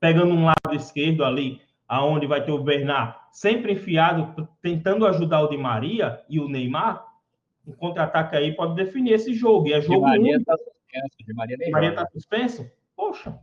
pegando 0.00 0.34
um 0.34 0.44
lado 0.44 0.74
esquerdo 0.74 1.24
ali, 1.24 1.60
aonde 1.86 2.26
vai 2.26 2.44
ter 2.44 2.50
o 2.50 2.62
Bernard 2.62 3.14
sempre 3.30 3.72
enfiado, 3.72 4.48
tentando 4.60 5.06
ajudar 5.06 5.42
o 5.42 5.48
Di 5.48 5.56
Maria 5.56 6.20
e 6.28 6.40
o 6.40 6.48
Neymar, 6.48 7.04
um 7.68 7.72
contra-ataque 7.72 8.36
aí 8.36 8.54
pode 8.56 8.74
definir 8.74 9.12
esse 9.12 9.34
jogo. 9.34 9.68
E 9.68 9.74
é 9.74 9.80
jogo 9.80 10.06
Di 10.06 10.18
Maria 10.18 10.36
está 10.36 10.56
suspenso, 10.56 11.16
Di 11.26 11.34
Maria 11.34 11.56
nem 11.58 11.70
Maria 11.70 11.94
tá 11.94 12.06
suspenso? 12.06 12.70
Poxa, 12.96 13.38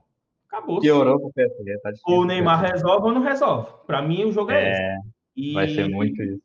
acabou. 0.47 0.81
Piorou 0.81 1.19
pro 1.19 1.31
PSG, 1.34 1.80
tá 1.80 1.91
difícil. 1.91 2.14
Ou 2.14 2.22
o 2.22 2.26
Neymar 2.26 2.61
resolve 2.61 3.07
ou 3.07 3.14
não 3.14 3.22
resolve. 3.22 3.72
Para 3.85 4.02
mim, 4.02 4.26
o 4.26 4.31
jogo 4.31 4.52
é, 4.52 4.72
esse. 4.72 4.81
É, 4.81 4.97
E, 5.35 5.53
vai 5.53 5.68
ser 5.69 5.88
muito 5.88 6.22
isso. 6.23 6.41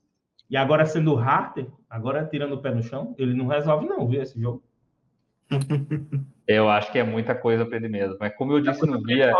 E 0.50 0.56
agora 0.56 0.84
sendo 0.84 1.14
o 1.14 1.18
Harter, 1.18 1.66
agora 1.88 2.26
tirando 2.26 2.52
o 2.52 2.60
pé 2.60 2.74
no 2.74 2.82
chão, 2.82 3.14
ele 3.16 3.34
não 3.34 3.46
resolve 3.46 3.86
não, 3.86 4.06
viu, 4.06 4.20
esse 4.20 4.38
jogo. 4.38 4.62
Eu 6.46 6.68
acho 6.68 6.90
que 6.90 6.98
é 6.98 7.04
muita 7.04 7.34
coisa 7.34 7.64
para 7.64 7.76
ele 7.76 7.88
mesmo. 7.88 8.16
Mas 8.18 8.34
como 8.34 8.52
eu 8.52 8.60
disse 8.60 8.84
no 8.84 9.00
dia, 9.04 9.32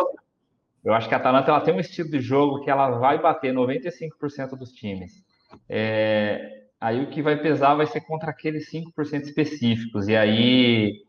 eu 0.84 0.94
acho 0.94 1.08
que 1.08 1.14
a 1.14 1.16
Atalanta 1.16 1.50
ela 1.50 1.60
tem 1.60 1.74
um 1.74 1.80
estilo 1.80 2.08
de 2.08 2.20
jogo 2.20 2.60
que 2.60 2.70
ela 2.70 2.88
vai 2.98 3.20
bater 3.20 3.52
95% 3.52 4.50
dos 4.56 4.70
times. 4.70 5.24
É, 5.68 6.59
aí 6.80 7.02
o 7.02 7.10
que 7.10 7.22
vai 7.22 7.36
pesar 7.36 7.74
vai 7.74 7.86
ser 7.86 8.00
contra 8.00 8.30
aqueles 8.30 8.70
5% 8.70 9.22
específicos. 9.24 10.08
E 10.08 10.16
aí 10.16 11.02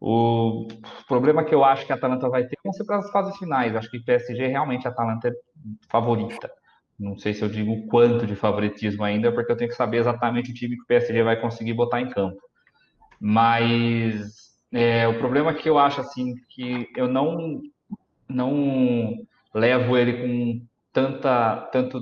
o 0.00 0.68
problema 1.08 1.42
que 1.44 1.54
eu 1.54 1.64
acho 1.64 1.86
que 1.86 1.92
a 1.92 1.96
Atalanta 1.96 2.28
vai 2.28 2.44
ter 2.44 2.58
vão 2.62 2.72
ser 2.72 2.84
para 2.84 2.98
as 2.98 3.10
fases 3.10 3.36
finais. 3.38 3.72
Eu 3.72 3.78
acho 3.78 3.90
que 3.90 3.98
PSG 3.98 4.46
realmente 4.46 4.86
a 4.86 4.90
Atalanta 4.90 5.28
é 5.28 5.32
favorita. 5.88 6.50
Não 6.98 7.16
sei 7.18 7.34
se 7.34 7.42
eu 7.42 7.48
digo 7.48 7.86
quanto 7.88 8.26
de 8.26 8.34
favoritismo 8.34 9.04
ainda, 9.04 9.32
porque 9.32 9.52
eu 9.52 9.56
tenho 9.56 9.70
que 9.70 9.76
saber 9.76 9.98
exatamente 9.98 10.50
o 10.50 10.54
time 10.54 10.76
que 10.76 10.82
o 10.82 10.86
PSG 10.86 11.22
vai 11.22 11.40
conseguir 11.40 11.74
botar 11.74 12.00
em 12.00 12.08
campo. 12.08 12.40
Mas 13.20 14.54
é, 14.72 15.06
o 15.08 15.18
problema 15.18 15.54
que 15.54 15.68
eu 15.68 15.78
acho 15.78 16.00
assim 16.00 16.34
que 16.50 16.88
eu 16.96 17.08
não 17.08 17.62
não 18.28 19.24
levo 19.54 19.96
ele 19.96 20.14
com 20.14 20.66
tanta 20.92 21.68
tanto 21.72 22.00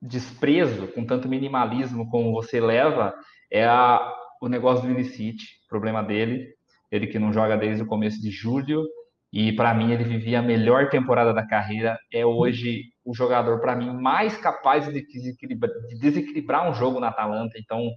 desprezo, 0.00 0.88
com 0.88 1.04
tanto 1.04 1.28
minimalismo 1.28 2.08
como 2.08 2.32
você 2.32 2.60
leva, 2.60 3.14
é 3.50 3.64
a, 3.64 4.00
o 4.40 4.48
negócio 4.48 4.86
do 4.86 4.90
Ilicite, 4.90 5.44
problema 5.68 6.02
dele, 6.02 6.48
ele 6.90 7.06
que 7.06 7.18
não 7.18 7.32
joga 7.32 7.56
desde 7.56 7.82
o 7.82 7.86
começo 7.86 8.20
de 8.20 8.30
julho, 8.30 8.84
e 9.32 9.52
para 9.52 9.74
mim 9.74 9.92
ele 9.92 10.04
vivia 10.04 10.40
a 10.40 10.42
melhor 10.42 10.88
temporada 10.88 11.32
da 11.32 11.46
carreira, 11.46 11.98
é 12.12 12.24
hoje 12.26 12.84
o 13.04 13.14
jogador 13.14 13.60
para 13.60 13.76
mim 13.76 13.92
mais 13.92 14.36
capaz 14.36 14.86
de 14.86 15.06
desequilibrar, 15.06 15.70
de 15.88 15.98
desequilibrar 15.98 16.68
um 16.68 16.74
jogo 16.74 16.98
na 16.98 17.08
Atalanta, 17.08 17.58
então 17.58 17.88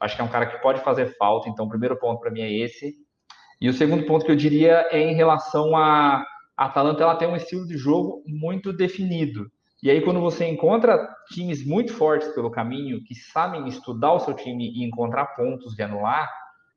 acho 0.00 0.16
que 0.16 0.22
é 0.22 0.24
um 0.24 0.28
cara 0.28 0.46
que 0.46 0.60
pode 0.60 0.80
fazer 0.80 1.16
falta, 1.16 1.48
então 1.48 1.66
o 1.66 1.68
primeiro 1.68 1.98
ponto 1.98 2.20
para 2.20 2.30
mim 2.30 2.40
é 2.40 2.50
esse. 2.50 2.94
E 3.60 3.68
o 3.68 3.74
segundo 3.74 4.06
ponto 4.06 4.24
que 4.24 4.32
eu 4.32 4.36
diria 4.36 4.88
é 4.90 4.98
em 4.98 5.14
relação 5.14 5.76
a 5.76 6.24
a 6.60 6.66
Atalanta 6.66 7.02
ela 7.02 7.16
tem 7.16 7.26
um 7.26 7.36
estilo 7.36 7.66
de 7.66 7.78
jogo 7.78 8.22
muito 8.26 8.70
definido. 8.70 9.50
E 9.82 9.90
aí, 9.90 10.02
quando 10.02 10.20
você 10.20 10.46
encontra 10.46 11.08
times 11.30 11.64
muito 11.64 11.92
fortes 11.94 12.28
pelo 12.28 12.50
caminho, 12.50 13.02
que 13.02 13.14
sabem 13.14 13.66
estudar 13.66 14.12
o 14.12 14.20
seu 14.20 14.34
time 14.34 14.70
e 14.70 14.84
encontrar 14.84 15.34
pontos 15.34 15.74
de 15.74 15.82
anular, 15.82 16.30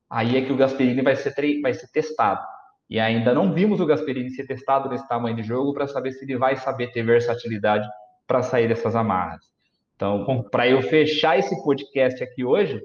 aí 0.09 0.37
é 0.37 0.41
que 0.41 0.53
o 0.53 0.55
Gasperini 0.55 1.01
vai 1.01 1.15
ser, 1.15 1.33
vai 1.61 1.73
ser 1.73 1.91
testado. 1.91 2.41
E 2.89 2.99
ainda 2.99 3.33
não 3.33 3.53
vimos 3.53 3.79
o 3.79 3.85
Gasperini 3.85 4.29
ser 4.29 4.45
testado 4.45 4.89
nesse 4.89 5.07
tamanho 5.07 5.35
de 5.35 5.43
jogo 5.43 5.73
para 5.73 5.87
saber 5.87 6.11
se 6.13 6.23
ele 6.23 6.37
vai 6.37 6.55
saber 6.55 6.91
ter 6.91 7.03
versatilidade 7.03 7.87
para 8.25 8.41
sair 8.41 8.67
dessas 8.67 8.95
amarras. 8.95 9.41
Então, 9.95 10.43
para 10.49 10.67
eu 10.67 10.81
fechar 10.81 11.37
esse 11.37 11.61
podcast 11.63 12.23
aqui 12.23 12.43
hoje, 12.43 12.81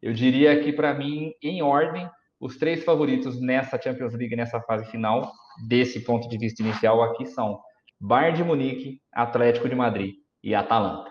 eu 0.00 0.12
diria 0.12 0.58
que, 0.62 0.72
para 0.72 0.94
mim, 0.94 1.32
em 1.42 1.62
ordem, 1.62 2.08
os 2.40 2.56
três 2.56 2.82
favoritos 2.82 3.40
nessa 3.40 3.80
Champions 3.80 4.14
League, 4.14 4.34
nessa 4.34 4.60
fase 4.62 4.90
final, 4.90 5.30
desse 5.68 6.00
ponto 6.00 6.28
de 6.28 6.38
vista 6.38 6.62
inicial 6.62 7.02
aqui 7.02 7.26
são 7.26 7.60
Bayern 8.00 8.36
de 8.36 8.44
Munique, 8.44 9.02
Atlético 9.12 9.68
de 9.68 9.74
Madrid 9.74 10.14
e 10.42 10.54
Atalanta. 10.54 11.10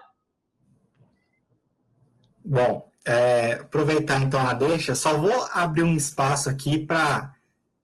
Bom, 2.43 2.89
é, 3.05 3.53
aproveitar 3.53 4.21
então 4.21 4.45
a 4.45 4.53
deixa, 4.53 4.95
só 4.95 5.15
vou 5.15 5.47
abrir 5.53 5.83
um 5.83 5.95
espaço 5.95 6.49
aqui 6.49 6.85
para 6.85 7.35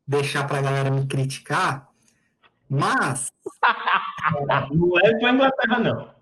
deixar 0.07 0.47
para 0.47 0.57
a 0.57 0.61
galera 0.61 0.89
me 0.89 1.05
criticar, 1.05 1.87
mas. 2.67 3.31
não 4.71 4.99
é 4.99 5.19
para 5.19 5.29
a 5.29 5.33
Inglaterra, 5.33 5.79
não. 5.79 6.15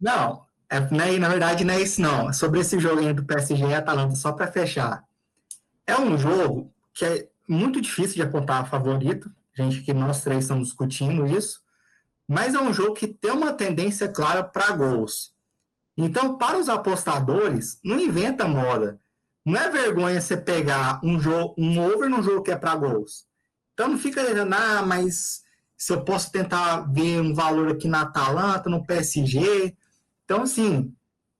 Não, 0.00 0.46
é, 0.70 0.80
né, 0.80 1.18
na 1.18 1.28
verdade 1.28 1.64
não 1.64 1.74
é 1.74 1.80
isso, 1.80 2.00
não. 2.00 2.30
É 2.30 2.32
sobre 2.32 2.60
esse 2.60 2.78
jogo 2.78 3.12
do 3.14 3.24
PSG 3.24 3.66
e 3.66 3.74
Atalanta, 3.74 4.14
só 4.14 4.32
para 4.32 4.46
fechar. 4.46 5.02
É 5.86 5.98
um 5.98 6.16
jogo 6.16 6.72
que 6.94 7.04
é 7.04 7.28
muito 7.48 7.80
difícil 7.80 8.16
de 8.16 8.22
apontar 8.22 8.68
favorito, 8.68 9.30
gente 9.56 9.82
que 9.82 9.92
nós 9.92 10.22
três 10.22 10.44
estamos 10.44 10.68
discutindo 10.68 11.26
isso, 11.26 11.60
mas 12.28 12.54
é 12.54 12.60
um 12.60 12.72
jogo 12.72 12.94
que 12.94 13.06
tem 13.06 13.30
uma 13.30 13.52
tendência 13.52 14.08
clara 14.08 14.42
para 14.42 14.72
gols. 14.72 15.32
Então, 15.96 16.36
para 16.36 16.58
os 16.58 16.68
apostadores, 16.68 17.78
não 17.82 17.98
inventa 17.98 18.46
moda. 18.46 18.98
Não 19.44 19.58
é 19.58 19.70
vergonha 19.70 20.20
você 20.20 20.36
pegar 20.36 21.00
um, 21.02 21.20
jogo, 21.20 21.54
um 21.56 21.80
over 21.80 22.10
num 22.10 22.22
jogo 22.22 22.42
que 22.42 22.50
é 22.50 22.56
para 22.56 22.74
gols. 22.74 23.24
Então, 23.72 23.88
não 23.88 23.98
fica 23.98 24.24
dizendo, 24.24 24.54
ah, 24.54 24.82
mas 24.82 25.44
se 25.76 25.92
eu 25.92 26.02
posso 26.02 26.32
tentar 26.32 26.80
ver 26.92 27.20
um 27.20 27.34
valor 27.34 27.70
aqui 27.70 27.86
na 27.86 28.02
Atalanta, 28.02 28.68
no 28.68 28.84
PSG. 28.84 29.74
Então, 30.24 30.42
assim, 30.42 30.92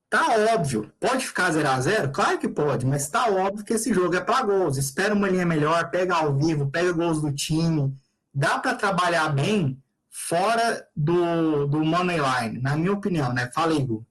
tá 0.09 0.55
óbvio. 0.55 0.93
Pode 1.01 1.27
ficar 1.27 1.51
0 1.51 1.69
a 1.69 1.81
0 1.81 2.13
Claro 2.13 2.39
que 2.39 2.49
pode, 2.49 2.87
mas 2.87 3.09
tá 3.09 3.29
óbvio 3.29 3.65
que 3.65 3.75
esse 3.75 3.93
jogo 3.93 4.15
é 4.15 4.21
para 4.21 4.43
gols. 4.43 4.77
Espera 4.77 5.15
uma 5.15 5.29
linha 5.29 5.47
melhor, 5.47 5.91
pega 5.91 6.15
ao 6.15 6.35
vivo, 6.35 6.71
pega 6.71 6.93
gols 6.93 7.21
do 7.21 7.33
time. 7.33 7.95
Dá 8.33 8.59
para 8.59 8.75
trabalhar 8.75 9.31
bem 9.31 9.83
fora 10.17 10.83
do, 10.97 11.67
do 11.67 11.85
money 11.85 12.17
line, 12.17 12.63
na 12.63 12.75
minha 12.75 12.93
opinião, 12.93 13.35
né? 13.35 13.51
Fala, 13.55 13.75
Igor. 13.75 14.03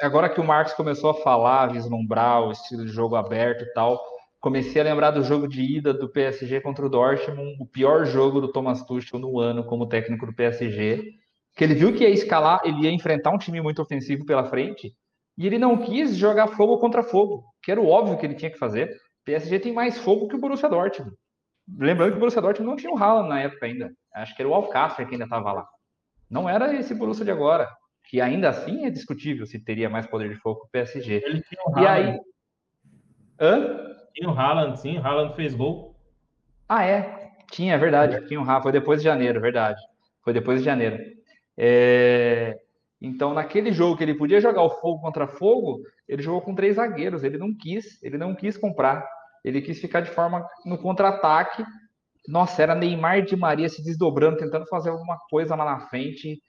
Agora 0.00 0.28
que 0.28 0.40
o 0.40 0.44
Marcos 0.44 0.74
começou 0.74 1.10
a 1.10 1.14
falar, 1.14 1.72
vislumbrar 1.72 2.42
o 2.42 2.52
estilo 2.52 2.86
de 2.86 2.92
jogo 2.92 3.16
aberto 3.16 3.64
e 3.64 3.72
tal, 3.72 4.00
comecei 4.38 4.80
a 4.80 4.84
lembrar 4.84 5.10
do 5.10 5.24
jogo 5.24 5.48
de 5.48 5.60
ida 5.60 5.92
do 5.92 6.08
PSG 6.08 6.60
contra 6.60 6.86
o 6.86 6.88
Dortmund, 6.88 7.56
o 7.58 7.66
pior 7.66 8.06
jogo 8.06 8.40
do 8.40 8.52
Thomas 8.52 8.84
Tuchel 8.84 9.18
no 9.18 9.40
ano 9.40 9.64
como 9.64 9.88
técnico 9.88 10.24
do 10.24 10.32
PSG, 10.32 11.02
que 11.56 11.64
ele 11.64 11.74
viu 11.74 11.92
que 11.92 12.04
ia 12.04 12.10
escalar, 12.10 12.60
ele 12.64 12.82
ia 12.82 12.92
enfrentar 12.92 13.30
um 13.32 13.38
time 13.38 13.60
muito 13.60 13.82
ofensivo 13.82 14.24
pela 14.24 14.44
frente, 14.44 14.94
e 15.36 15.46
ele 15.46 15.58
não 15.58 15.78
quis 15.78 16.16
jogar 16.16 16.46
fogo 16.48 16.78
contra 16.78 17.02
fogo, 17.02 17.44
que 17.60 17.72
era 17.72 17.80
o 17.80 17.88
óbvio 17.88 18.16
que 18.16 18.24
ele 18.24 18.34
tinha 18.34 18.52
que 18.52 18.58
fazer. 18.58 18.88
O 19.22 19.24
PSG 19.24 19.58
tem 19.58 19.72
mais 19.72 19.98
fogo 19.98 20.28
que 20.28 20.36
o 20.36 20.38
Borussia 20.38 20.68
Dortmund. 20.68 21.12
Lembrando 21.76 22.12
que 22.12 22.16
o 22.16 22.20
Borussia 22.20 22.40
Dortmund 22.40 22.70
não 22.70 22.76
tinha 22.76 22.92
o 22.92 22.96
Haaland 22.96 23.28
na 23.28 23.40
época 23.40 23.66
ainda. 23.66 23.92
Acho 24.22 24.34
que 24.34 24.42
era 24.42 24.48
o 24.48 24.54
Alcácer 24.54 25.06
que 25.06 25.14
ainda 25.14 25.24
estava 25.24 25.52
lá. 25.52 25.68
Não 26.30 26.48
era 26.48 26.74
esse 26.74 26.94
Borussia 26.94 27.24
de 27.24 27.30
agora, 27.30 27.68
que 28.08 28.20
ainda 28.20 28.50
assim 28.50 28.84
é 28.84 28.90
discutível 28.90 29.46
se 29.46 29.58
teria 29.58 29.88
mais 29.88 30.06
poder 30.06 30.28
de 30.28 30.36
fogo 30.36 30.60
que 30.60 30.66
o 30.66 30.70
PSG. 30.70 31.22
Ele 31.24 31.42
tinha 31.42 31.60
o 31.66 31.76
Haaland. 31.76 32.08
E 32.08 32.10
aí... 32.10 32.20
Hã? 33.40 33.94
Tinha 34.14 34.28
o 34.28 34.38
Haaland, 34.38 34.80
sim. 34.80 34.98
O 34.98 35.06
Haaland 35.06 35.36
fez 35.36 35.54
gol. 35.54 35.94
Ah, 36.68 36.84
é. 36.84 37.32
Tinha, 37.50 37.74
é 37.74 37.78
verdade. 37.78 38.26
Tinha 38.26 38.40
o 38.40 38.42
Haaland. 38.42 38.62
Foi 38.62 38.72
depois 38.72 39.00
de 39.00 39.04
janeiro, 39.04 39.40
verdade. 39.40 39.80
Foi 40.22 40.32
depois 40.32 40.58
de 40.60 40.64
janeiro. 40.64 40.98
É... 41.56 42.58
Então, 43.00 43.32
naquele 43.32 43.72
jogo 43.72 43.96
que 43.96 44.02
ele 44.02 44.14
podia 44.14 44.40
jogar 44.40 44.62
o 44.62 44.70
fogo 44.70 45.00
contra 45.00 45.28
fogo, 45.28 45.82
ele 46.08 46.22
jogou 46.22 46.40
com 46.40 46.54
três 46.54 46.76
zagueiros. 46.76 47.22
Ele 47.22 47.38
não 47.38 47.54
quis, 47.54 48.02
ele 48.02 48.18
não 48.18 48.34
quis 48.34 48.56
comprar. 48.56 49.08
Ele 49.44 49.62
quis 49.62 49.80
ficar 49.80 50.00
de 50.00 50.10
forma 50.10 50.46
no 50.64 50.76
contra-ataque. 50.76 51.64
Nossa, 52.28 52.62
era 52.62 52.74
Neymar 52.74 53.22
de 53.22 53.34
Maria 53.34 53.68
se 53.68 53.82
desdobrando, 53.82 54.36
tentando 54.36 54.66
fazer 54.66 54.90
alguma 54.90 55.18
coisa 55.30 55.56
lá 55.56 55.64
na 55.64 55.80
frente. 55.88 56.40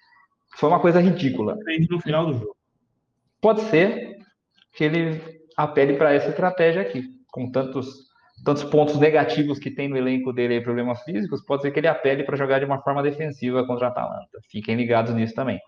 Foi 0.57 0.67
uma 0.67 0.79
coisa 0.79 0.99
ridícula. 0.99 1.55
No 1.89 2.01
final 2.01 2.25
do 2.25 2.33
jogo. 2.33 2.55
Pode 3.41 3.61
ser 3.61 4.17
que 4.73 4.83
ele 4.83 5.39
apele 5.55 5.95
para 5.95 6.13
essa 6.13 6.29
estratégia 6.29 6.81
aqui, 6.81 7.03
com 7.31 7.49
tantos 7.49 8.09
tantos 8.43 8.63
pontos 8.63 8.97
negativos 8.97 9.59
que 9.59 9.69
tem 9.69 9.89
no 9.89 9.97
elenco 9.97 10.31
dele 10.31 10.55
aí, 10.55 10.61
problemas 10.61 11.03
físicos, 11.03 11.43
pode 11.45 11.61
ser 11.61 11.71
que 11.71 11.79
ele 11.79 11.87
apele 11.87 12.23
para 12.23 12.37
jogar 12.37 12.59
de 12.59 12.65
uma 12.65 12.81
forma 12.81 13.03
defensiva 13.03 13.65
contra 13.65 13.87
a 13.87 13.89
Atalanta. 13.89 14.39
Fiquem 14.49 14.77
ligados 14.77 15.13
nisso 15.13 15.35
também. 15.35 15.59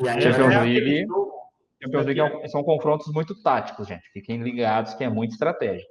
Aí, 0.00 0.20
Champions 0.20 0.52
é 0.52 0.60
League, 0.60 1.06
Champions 1.80 2.06
League 2.06 2.20
é- 2.20 2.48
são 2.48 2.64
confrontos 2.64 3.12
muito 3.12 3.40
táticos, 3.40 3.86
gente. 3.86 4.08
Fiquem 4.12 4.42
ligados 4.42 4.94
que 4.94 5.04
é 5.04 5.08
muita 5.08 5.34
estratégia. 5.34 5.86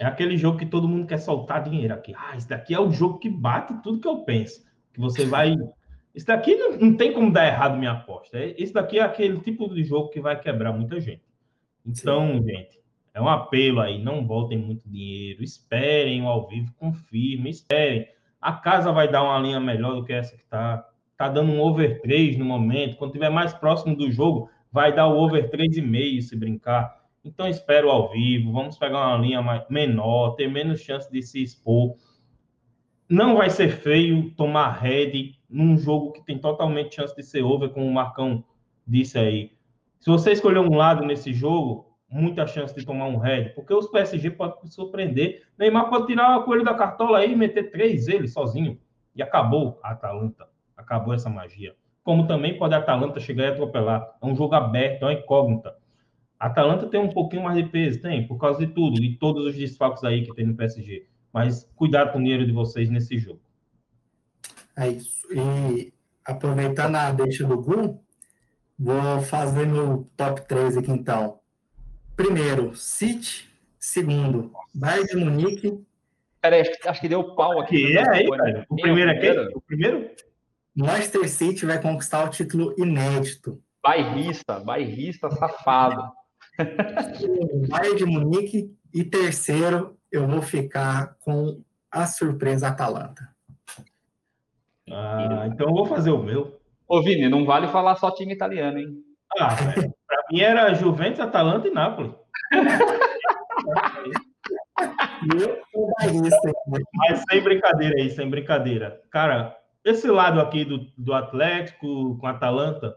É 0.00 0.06
aquele 0.06 0.34
jogo 0.34 0.56
que 0.56 0.64
todo 0.64 0.88
mundo 0.88 1.06
quer 1.06 1.18
soltar 1.18 1.62
dinheiro 1.62 1.92
aqui. 1.92 2.14
Ah, 2.16 2.34
esse 2.34 2.48
daqui 2.48 2.74
é 2.74 2.80
o 2.80 2.90
jogo 2.90 3.18
que 3.18 3.28
bate 3.28 3.74
tudo 3.82 4.00
que 4.00 4.08
eu 4.08 4.20
penso. 4.20 4.64
Que 4.94 4.98
você 4.98 5.26
vai. 5.26 5.54
Esse 6.14 6.26
daqui 6.26 6.56
não, 6.56 6.72
não 6.78 6.96
tem 6.96 7.12
como 7.12 7.30
dar 7.30 7.46
errado 7.46 7.76
minha 7.76 7.92
aposta. 7.92 8.38
É- 8.38 8.54
Esse 8.56 8.72
daqui 8.72 8.98
é 8.98 9.02
aquele 9.02 9.38
tipo 9.40 9.68
de 9.68 9.84
jogo 9.84 10.08
que 10.08 10.18
vai 10.18 10.40
quebrar 10.40 10.72
muita 10.72 10.98
gente. 10.98 11.20
Então, 11.84 12.42
gente, 12.42 12.80
é 13.12 13.20
um 13.20 13.28
apelo 13.28 13.78
aí. 13.78 14.02
Não 14.02 14.26
voltem 14.26 14.56
muito 14.56 14.88
dinheiro. 14.88 15.44
Esperem 15.44 16.22
o 16.22 16.28
ao 16.28 16.48
vivo, 16.48 16.72
confirmem, 16.78 17.50
esperem. 17.50 18.08
A 18.40 18.54
casa 18.54 18.90
vai 18.92 19.06
dar 19.06 19.22
uma 19.22 19.38
linha 19.38 19.60
melhor 19.60 19.96
do 19.96 20.04
que 20.04 20.14
essa 20.14 20.34
que 20.34 20.44
tá. 20.44 20.88
Tá 21.14 21.28
dando 21.28 21.52
um 21.52 21.60
over 21.60 22.00
3 22.00 22.38
no 22.38 22.44
momento. 22.46 22.96
Quando 22.96 23.12
tiver 23.12 23.28
mais 23.28 23.52
próximo 23.52 23.94
do 23.94 24.10
jogo, 24.10 24.48
vai 24.72 24.94
dar 24.94 25.08
o 25.08 25.18
over 25.18 25.50
3,5 25.50 26.22
se 26.22 26.34
brincar. 26.34 26.99
Então 27.24 27.46
espero 27.46 27.90
ao 27.90 28.10
vivo, 28.10 28.52
vamos 28.52 28.78
pegar 28.78 29.08
uma 29.08 29.18
linha 29.18 29.42
mais, 29.42 29.68
menor, 29.68 30.36
ter 30.36 30.48
menos 30.48 30.80
chance 30.80 31.10
de 31.10 31.22
se 31.22 31.42
expor. 31.42 31.96
Não 33.08 33.36
vai 33.36 33.50
ser 33.50 33.70
feio 33.80 34.30
tomar 34.36 34.70
head 34.80 35.38
num 35.48 35.76
jogo 35.76 36.12
que 36.12 36.24
tem 36.24 36.38
totalmente 36.38 36.94
chance 36.94 37.14
de 37.14 37.22
ser 37.22 37.42
over, 37.42 37.70
como 37.70 37.86
o 37.86 37.92
Marcão 37.92 38.44
disse 38.86 39.18
aí. 39.18 39.52
Se 39.98 40.08
você 40.08 40.32
escolher 40.32 40.60
um 40.60 40.76
lado 40.76 41.04
nesse 41.04 41.32
jogo, 41.32 41.90
muita 42.08 42.46
chance 42.46 42.74
de 42.74 42.84
tomar 42.84 43.06
um 43.06 43.18
red, 43.18 43.50
porque 43.50 43.74
os 43.74 43.86
PSG 43.88 44.30
podem 44.30 44.66
surpreender. 44.66 45.42
Neymar 45.58 45.90
pode 45.90 46.06
tirar 46.06 46.38
o 46.38 46.44
coelho 46.44 46.64
da 46.64 46.74
cartola 46.74 47.18
aí 47.18 47.32
e 47.32 47.36
meter 47.36 47.70
três 47.70 48.08
ele 48.08 48.26
sozinho. 48.26 48.80
E 49.14 49.22
acabou 49.22 49.78
a 49.82 49.90
Atalanta. 49.90 50.48
Acabou 50.76 51.12
essa 51.12 51.28
magia. 51.28 51.74
Como 52.02 52.26
também 52.26 52.58
pode 52.58 52.74
a 52.74 52.78
Atalanta 52.78 53.20
chegar 53.20 53.44
e 53.44 53.48
atropelar. 53.48 54.08
É 54.22 54.26
um 54.26 54.34
jogo 54.34 54.54
aberto, 54.54 55.02
é 55.02 55.06
uma 55.06 55.12
incógnita. 55.12 55.76
A 56.40 56.46
Atalanta 56.46 56.86
tem 56.86 56.98
um 56.98 57.10
pouquinho 57.10 57.42
mais 57.42 57.62
de 57.62 57.70
peso, 57.70 58.00
tem, 58.00 58.26
por 58.26 58.38
causa 58.38 58.66
de 58.66 58.72
tudo, 58.72 58.98
e 59.04 59.14
todos 59.18 59.44
os 59.44 59.54
desfalques 59.54 60.02
aí 60.02 60.24
que 60.24 60.34
tem 60.34 60.46
no 60.46 60.56
PSG. 60.56 61.06
Mas 61.30 61.68
cuidado 61.76 62.12
com 62.12 62.18
o 62.18 62.22
dinheiro 62.22 62.46
de 62.46 62.52
vocês 62.52 62.88
nesse 62.88 63.18
jogo. 63.18 63.42
É 64.74 64.88
isso. 64.88 65.26
E 65.30 65.92
aproveitando 66.24 66.96
a 66.96 67.12
deixa 67.12 67.46
do 67.46 67.60
Gu, 67.60 68.02
vou 68.78 69.20
fazer 69.20 69.66
meu 69.66 70.10
top 70.16 70.40
3 70.48 70.78
aqui 70.78 70.90
então. 70.90 71.40
Primeiro, 72.16 72.74
City. 72.74 73.50
Segundo, 73.78 74.50
Bayern 74.74 75.08
de 75.08 75.16
Munique. 75.16 75.84
Peraí, 76.40 76.62
acho 76.86 77.00
que 77.00 77.08
deu 77.08 77.34
pau 77.34 77.60
aqui. 77.60 77.86
Que 77.86 77.98
é 77.98 78.08
aí, 78.08 78.30
cara? 78.30 78.66
O 78.68 78.76
primeiro 78.76 79.10
é 79.10 79.18
quem? 79.18 79.38
O 79.54 79.60
primeiro? 79.60 80.10
Manchester 80.74 81.28
City 81.28 81.66
vai 81.66 81.80
conquistar 81.80 82.24
o 82.24 82.30
título 82.30 82.74
inédito. 82.78 83.62
Bairrista, 83.82 84.58
bairrista 84.58 85.30
safado. 85.30 86.19
Bayern 87.68 87.96
de 87.96 88.04
Munique. 88.04 88.76
E 88.92 89.04
terceiro, 89.04 89.96
eu 90.10 90.26
vou 90.26 90.42
ficar 90.42 91.16
com 91.20 91.62
a 91.90 92.06
surpresa 92.06 92.68
Atalanta. 92.68 93.28
Ah, 94.90 95.46
então 95.46 95.68
eu 95.68 95.74
vou 95.74 95.86
fazer 95.86 96.10
o 96.10 96.22
meu. 96.22 96.60
Ô, 96.88 97.00
Vini, 97.00 97.28
não 97.28 97.44
vale 97.44 97.68
falar 97.68 97.94
só 97.96 98.10
time 98.10 98.32
italiano, 98.32 98.78
hein? 98.78 98.96
Ah, 99.38 99.54
velho. 99.54 99.94
Pra 100.06 100.24
mim 100.30 100.40
era 100.40 100.74
Juventus, 100.74 101.20
Atalanta 101.20 101.68
e 101.68 101.70
Nápoles. 101.70 102.12
Mas 106.94 107.22
sem 107.30 107.42
brincadeira 107.42 107.94
aí, 107.96 108.10
sem 108.10 108.28
brincadeira. 108.28 109.00
Cara, 109.10 109.56
esse 109.84 110.08
lado 110.08 110.40
aqui 110.40 110.64
do, 110.64 110.86
do 110.96 111.12
Atlético 111.12 112.18
com 112.18 112.26
Atalanta, 112.26 112.94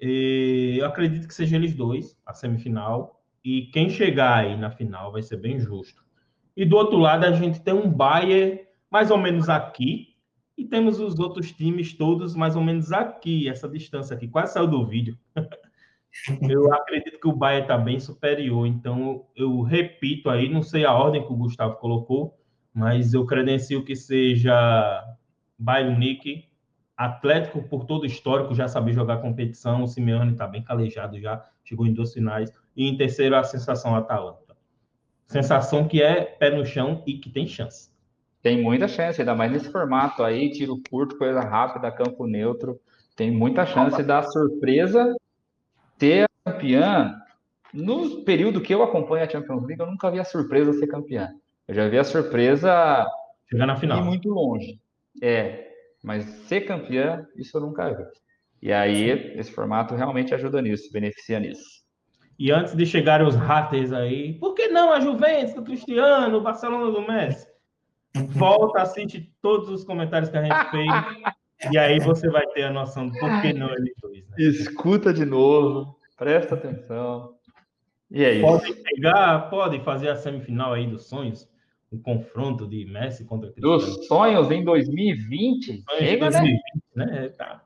eu 0.00 0.86
acredito 0.86 1.26
que 1.26 1.34
seja 1.34 1.56
eles 1.56 1.74
dois, 1.74 2.16
a 2.24 2.34
semifinal. 2.34 3.22
E 3.44 3.66
quem 3.72 3.88
chegar 3.88 4.38
aí 4.38 4.56
na 4.56 4.70
final 4.70 5.12
vai 5.12 5.22
ser 5.22 5.36
bem 5.36 5.58
justo. 5.58 6.04
E 6.56 6.64
do 6.64 6.76
outro 6.76 6.98
lado, 6.98 7.24
a 7.24 7.32
gente 7.32 7.60
tem 7.60 7.74
um 7.74 7.90
Bayern 7.90 8.60
mais 8.90 9.10
ou 9.10 9.18
menos 9.18 9.48
aqui, 9.48 10.08
e 10.56 10.64
temos 10.64 10.98
os 10.98 11.20
outros 11.20 11.52
times 11.52 11.94
todos 11.94 12.34
mais 12.34 12.56
ou 12.56 12.62
menos 12.62 12.90
aqui, 12.90 13.48
essa 13.48 13.68
distância 13.68 14.16
aqui. 14.16 14.26
Quase 14.26 14.54
saiu 14.54 14.66
do 14.66 14.84
vídeo. 14.84 15.16
eu 16.50 16.72
acredito 16.74 17.20
que 17.20 17.28
o 17.28 17.32
Bayern 17.32 17.62
está 17.62 17.78
bem 17.78 18.00
superior. 18.00 18.66
Então, 18.66 19.24
eu 19.36 19.62
repito 19.62 20.28
aí, 20.28 20.48
não 20.48 20.62
sei 20.62 20.84
a 20.84 20.92
ordem 20.92 21.24
que 21.24 21.32
o 21.32 21.36
Gustavo 21.36 21.76
colocou, 21.76 22.36
mas 22.74 23.14
eu 23.14 23.24
credencio 23.24 23.84
que 23.84 23.94
seja 23.94 25.04
Bayern 25.56 25.92
Munique, 25.92 26.47
Atlético 26.98 27.62
por 27.62 27.84
todo 27.84 28.02
o 28.02 28.06
histórico, 28.06 28.52
já 28.56 28.66
sabia 28.66 28.92
jogar 28.92 29.18
competição, 29.18 29.84
o 29.84 29.86
Simeone 29.86 30.32
está 30.32 30.48
bem 30.48 30.64
calejado 30.64 31.20
já, 31.20 31.46
chegou 31.62 31.86
em 31.86 31.92
duas 31.92 32.12
finais, 32.12 32.52
e 32.76 32.88
em 32.88 32.96
terceiro 32.96 33.36
a 33.36 33.44
sensação 33.44 33.94
Atalanta. 33.94 34.56
Sensação 35.24 35.86
que 35.86 36.02
é 36.02 36.24
pé 36.24 36.50
no 36.50 36.66
chão 36.66 37.04
e 37.06 37.18
que 37.18 37.30
tem 37.30 37.46
chance. 37.46 37.90
Tem 38.42 38.60
muita 38.60 38.88
chance, 38.88 39.20
ainda 39.20 39.32
mais 39.32 39.52
nesse 39.52 39.70
formato 39.70 40.24
aí, 40.24 40.50
tiro 40.50 40.80
curto, 40.90 41.16
coisa 41.16 41.40
rápida, 41.40 41.92
campo 41.92 42.26
neutro. 42.26 42.80
Tem 43.14 43.30
muita 43.30 43.64
chance 43.64 44.02
da 44.02 44.22
surpresa 44.22 45.14
ter 45.96 46.26
campeã. 46.44 47.14
No 47.72 48.24
período 48.24 48.60
que 48.60 48.74
eu 48.74 48.82
acompanho 48.82 49.24
a 49.24 49.28
Champions 49.28 49.64
League, 49.64 49.80
eu 49.80 49.86
nunca 49.86 50.10
vi 50.10 50.18
a 50.18 50.24
surpresa 50.24 50.72
ser 50.72 50.86
campeã. 50.88 51.30
Eu 51.68 51.74
já 51.74 51.88
vi 51.88 51.98
a 51.98 52.04
surpresa 52.04 53.06
chegar 53.48 53.66
na 53.66 53.76
final. 53.76 53.98
Ir 53.98 54.04
muito 54.04 54.30
longe. 54.30 54.80
É, 55.20 55.67
mas 56.02 56.24
ser 56.24 56.62
campeã, 56.62 57.26
isso 57.36 57.56
eu 57.56 57.60
nunca 57.60 57.92
vi. 57.92 58.04
E 58.60 58.72
aí, 58.72 59.10
esse 59.38 59.52
formato 59.52 59.94
realmente 59.94 60.34
ajuda 60.34 60.60
nisso, 60.60 60.90
beneficia 60.92 61.38
nisso. 61.38 61.78
E 62.38 62.52
antes 62.52 62.76
de 62.76 62.86
chegarem 62.86 63.26
os 63.26 63.34
haters 63.34 63.92
aí, 63.92 64.34
por 64.34 64.54
que 64.54 64.68
não 64.68 64.92
a 64.92 65.00
Juventus 65.00 65.54
do 65.54 65.62
Cristiano, 65.62 66.38
o 66.38 66.40
Barcelona 66.40 66.90
do 66.90 67.06
Messi? 67.06 67.46
Volta, 68.28 68.82
assiste 68.82 69.32
todos 69.42 69.68
os 69.68 69.84
comentários 69.84 70.30
que 70.30 70.36
a 70.36 70.42
gente 70.42 70.70
fez. 70.70 71.72
e 71.72 71.78
aí 71.78 71.98
você 71.98 72.28
vai 72.28 72.46
ter 72.48 72.64
a 72.64 72.70
noção 72.70 73.08
do 73.08 73.18
por 73.18 73.42
que 73.42 73.52
não 73.52 73.70
eles 73.72 73.92
dois. 74.00 74.28
Né? 74.28 74.36
Escuta 74.38 75.12
de 75.12 75.24
novo, 75.24 75.96
presta 76.16 76.54
atenção. 76.54 77.34
E 78.10 78.24
é 78.24 78.40
pode 78.40 78.70
isso. 78.70 78.82
pegar, 78.82 79.50
pode 79.50 79.80
fazer 79.80 80.08
a 80.08 80.16
semifinal 80.16 80.72
aí 80.72 80.86
dos 80.86 81.08
sonhos, 81.08 81.48
um 81.90 82.00
confronto 82.00 82.66
de 82.66 82.84
Messi 82.84 83.24
contra 83.24 83.50
Cristiano. 83.50 83.78
Dos 83.78 84.06
sonhos 84.06 84.50
em 84.50 84.64
2020? 84.64 85.82
Sonhos 85.82 85.84
Chega, 85.98 86.30
2020, 86.30 86.62
né? 86.94 87.06
né? 87.06 87.28
Tá. 87.30 87.62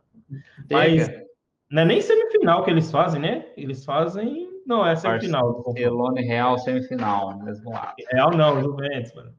Mas 0.70 1.10
não 1.70 1.82
é 1.82 1.84
nem 1.84 2.00
semifinal 2.00 2.64
que 2.64 2.70
eles 2.70 2.90
fazem, 2.90 3.20
né? 3.20 3.46
Eles 3.56 3.84
fazem. 3.84 4.48
Não, 4.66 4.86
é 4.86 4.94
semifinal. 4.94 5.62
Barcelona 5.64 6.20
e 6.20 6.24
Real 6.24 6.58
semifinal, 6.58 7.42
mesmo 7.42 7.70
lado. 7.72 7.94
Real 8.10 8.30
não, 8.30 8.60
Juventus, 8.60 9.12
mano. 9.14 9.34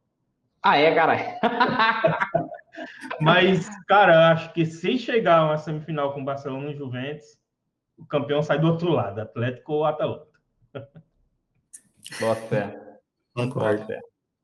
Ah, 0.62 0.78
é, 0.78 0.94
cara. 0.94 1.18
Mas, 3.20 3.70
cara, 3.88 4.32
acho 4.32 4.52
que 4.54 4.66
se 4.66 4.98
chegar 4.98 5.46
uma 5.46 5.58
semifinal 5.58 6.14
com 6.14 6.26
Barcelona 6.26 6.72
e 6.72 6.76
Juventus, 6.76 7.38
o 7.98 8.06
campeão 8.06 8.42
sai 8.42 8.60
do 8.60 8.68
outro 8.68 8.90
lado, 8.92 9.22
Atlético 9.22 9.74
ou 9.74 9.86
Atalanta. 9.86 10.28
Bota 12.20 12.42
fé. 12.48 12.80
Concordo. 13.34 13.86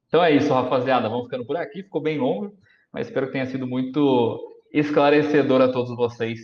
Então 0.09 0.21
é 0.23 0.31
isso, 0.31 0.51
rapaziada. 0.51 1.07
Vamos 1.07 1.25
ficando 1.25 1.45
por 1.45 1.55
aqui. 1.55 1.83
Ficou 1.83 2.01
bem 2.01 2.17
longo, 2.17 2.51
mas 2.91 3.07
espero 3.07 3.27
que 3.27 3.33
tenha 3.33 3.45
sido 3.45 3.65
muito 3.65 4.37
esclarecedor 4.73 5.61
a 5.61 5.71
todos 5.71 5.95
vocês. 5.95 6.39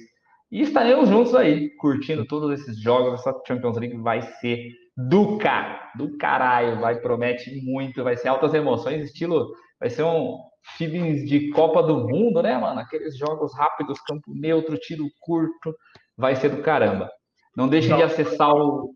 E 0.49 0.61
estaremos 0.61 1.09
juntos 1.09 1.35
aí, 1.35 1.75
curtindo 1.77 2.25
todos 2.25 2.57
esses 2.57 2.79
jogos. 2.79 3.19
Essa 3.19 3.35
Champions 3.45 3.77
League 3.77 3.97
vai 3.97 4.21
ser 4.21 4.69
do 4.95 5.37
cara, 5.39 5.91
do 5.97 6.15
caralho. 6.17 6.79
Vai, 6.79 7.01
promete 7.01 7.59
muito, 7.61 8.03
vai 8.03 8.15
ser 8.15 8.29
altas 8.29 8.53
emoções, 8.53 9.03
estilo 9.03 9.51
Vai 9.79 9.89
ser 9.89 10.03
um 10.03 10.39
feelings 10.77 11.27
de 11.27 11.49
Copa 11.49 11.83
do 11.83 12.07
Mundo, 12.07 12.41
né, 12.41 12.57
mano? 12.57 12.79
Aqueles 12.79 13.17
jogos 13.17 13.53
rápidos, 13.55 13.99
campo 14.01 14.33
neutro, 14.33 14.77
tiro 14.77 15.05
curto. 15.19 15.75
Vai 16.17 16.35
ser 16.35 16.49
do 16.49 16.61
caramba. 16.61 17.11
Não 17.55 17.67
deixe 17.67 17.93
de 17.93 18.01
acessar 18.01 18.53
o. 18.53 18.93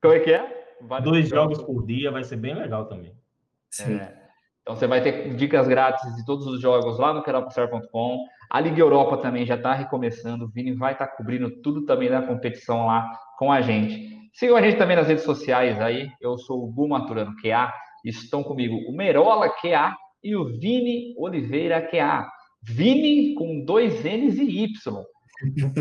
Como 0.00 0.14
é 0.14 0.20
que 0.20 0.32
é? 0.32 0.78
Dois 1.02 1.28
jogos 1.28 1.60
por 1.62 1.84
dia 1.84 2.10
vai 2.10 2.24
ser 2.24 2.36
bem 2.36 2.54
legal 2.54 2.86
também. 2.86 3.14
É. 3.80 4.20
Então 4.62 4.76
você 4.76 4.86
vai 4.86 5.02
ter 5.02 5.34
dicas 5.34 5.66
grátis 5.66 6.14
de 6.16 6.24
todos 6.24 6.46
os 6.46 6.60
jogos 6.60 6.98
lá 6.98 7.12
no 7.12 7.22
queropostar.com. 7.22 8.18
A 8.50 8.60
Liga 8.60 8.80
Europa 8.80 9.16
também 9.18 9.46
já 9.46 9.54
está 9.54 9.72
recomeçando. 9.74 10.44
O 10.44 10.48
Vini 10.48 10.74
vai 10.74 10.92
estar 10.92 11.06
tá 11.06 11.16
cobrindo 11.16 11.50
tudo 11.62 11.84
também 11.84 12.10
da 12.10 12.22
competição 12.22 12.86
lá 12.86 13.10
com 13.38 13.50
a 13.50 13.60
gente. 13.60 14.10
Sigam 14.34 14.56
a 14.56 14.62
gente 14.62 14.76
também 14.76 14.96
nas 14.96 15.08
redes 15.08 15.24
sociais 15.24 15.80
aí. 15.80 16.10
Eu 16.20 16.38
sou 16.38 16.64
o 16.64 16.70
Bu 16.70 16.88
Maturano 16.88 17.34
QA 17.42 17.72
estão 18.04 18.42
comigo 18.42 18.76
o 18.88 18.92
Merola 18.92 19.50
QA 19.50 19.94
e 20.22 20.34
o 20.34 20.44
Vini 20.58 21.14
Oliveira 21.18 21.80
QA. 21.82 22.28
Vini 22.62 23.34
com 23.34 23.64
dois 23.64 24.04
N's 24.04 24.38
e 24.38 24.64
Y. 24.64 25.04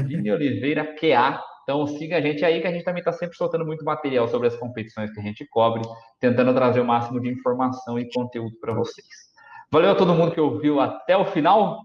Vini 0.06 0.32
Oliveira 0.32 0.96
QA. 0.96 1.42
Então 1.70 1.86
siga 1.86 2.18
a 2.18 2.22
gente 2.22 2.44
aí 2.44 2.60
que 2.62 2.66
a 2.66 2.72
gente 2.72 2.84
também 2.84 3.00
está 3.00 3.12
sempre 3.12 3.38
soltando 3.38 3.64
muito 3.64 3.86
material 3.86 4.28
sobre 4.28 4.48
as 4.48 4.56
competições 4.56 5.14
que 5.14 5.20
a 5.20 5.22
gente 5.22 5.46
cobre, 5.46 5.84
tentando 6.20 6.52
trazer 6.52 6.80
o 6.80 6.84
máximo 6.84 7.22
de 7.22 7.30
informação 7.30 8.00
e 8.00 8.10
conteúdo 8.12 8.60
para 8.60 8.74
vocês. 8.74 9.08
Valeu 9.70 9.92
a 9.92 9.96
todo 9.96 10.16
mundo 10.16 10.32
que 10.32 10.42
ouviu 10.42 10.80
até 10.80 11.16
o 11.16 11.26
final. 11.26 11.80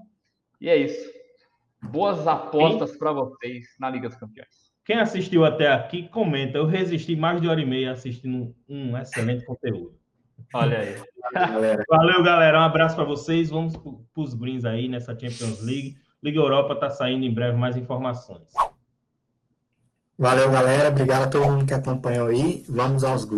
E 0.59 0.71
é 0.71 0.77
isso. 0.79 1.07
Boas 1.83 2.27
apostas 2.27 2.97
para 2.97 3.13
vocês 3.13 3.67
na 3.79 3.91
Liga 3.91 4.09
dos 4.09 4.17
Campeões. 4.17 4.49
Quem 4.87 4.97
assistiu 4.97 5.45
até 5.45 5.71
aqui, 5.71 6.09
comenta. 6.09 6.57
Eu 6.57 6.65
resisti 6.65 7.15
mais 7.15 7.43
de 7.43 7.47
hora 7.47 7.61
e 7.61 7.67
meia 7.67 7.93
assistindo 7.93 8.55
um 8.67 8.97
excelente 8.97 9.45
conteúdo. 9.45 9.95
Olha 10.55 10.79
aí. 10.79 10.97
Galera. 11.35 11.85
Valeu, 11.91 12.23
galera. 12.23 12.59
Um 12.59 12.65
abraço 12.65 12.97
para 12.97 13.05
vocês. 13.05 13.51
Vamos 13.51 13.77
para 13.77 13.93
os 14.17 14.33
greens 14.33 14.65
aí 14.65 14.89
nessa 14.89 15.13
Champions 15.13 15.63
League. 15.63 15.95
Liga 16.23 16.39
Europa 16.39 16.73
está 16.73 16.89
saindo 16.89 17.27
em 17.27 17.35
breve 17.35 17.59
mais 17.59 17.77
informações. 17.77 18.49
Valeu, 20.19 20.51
galera. 20.51 20.89
Obrigado 20.89 21.25
a 21.25 21.27
todo 21.29 21.45
mundo 21.51 21.67
que 21.67 21.75
acompanhou 21.75 22.29
aí. 22.29 22.65
Vamos 22.69 23.03
aos 23.05 23.25
grupos. 23.25 23.33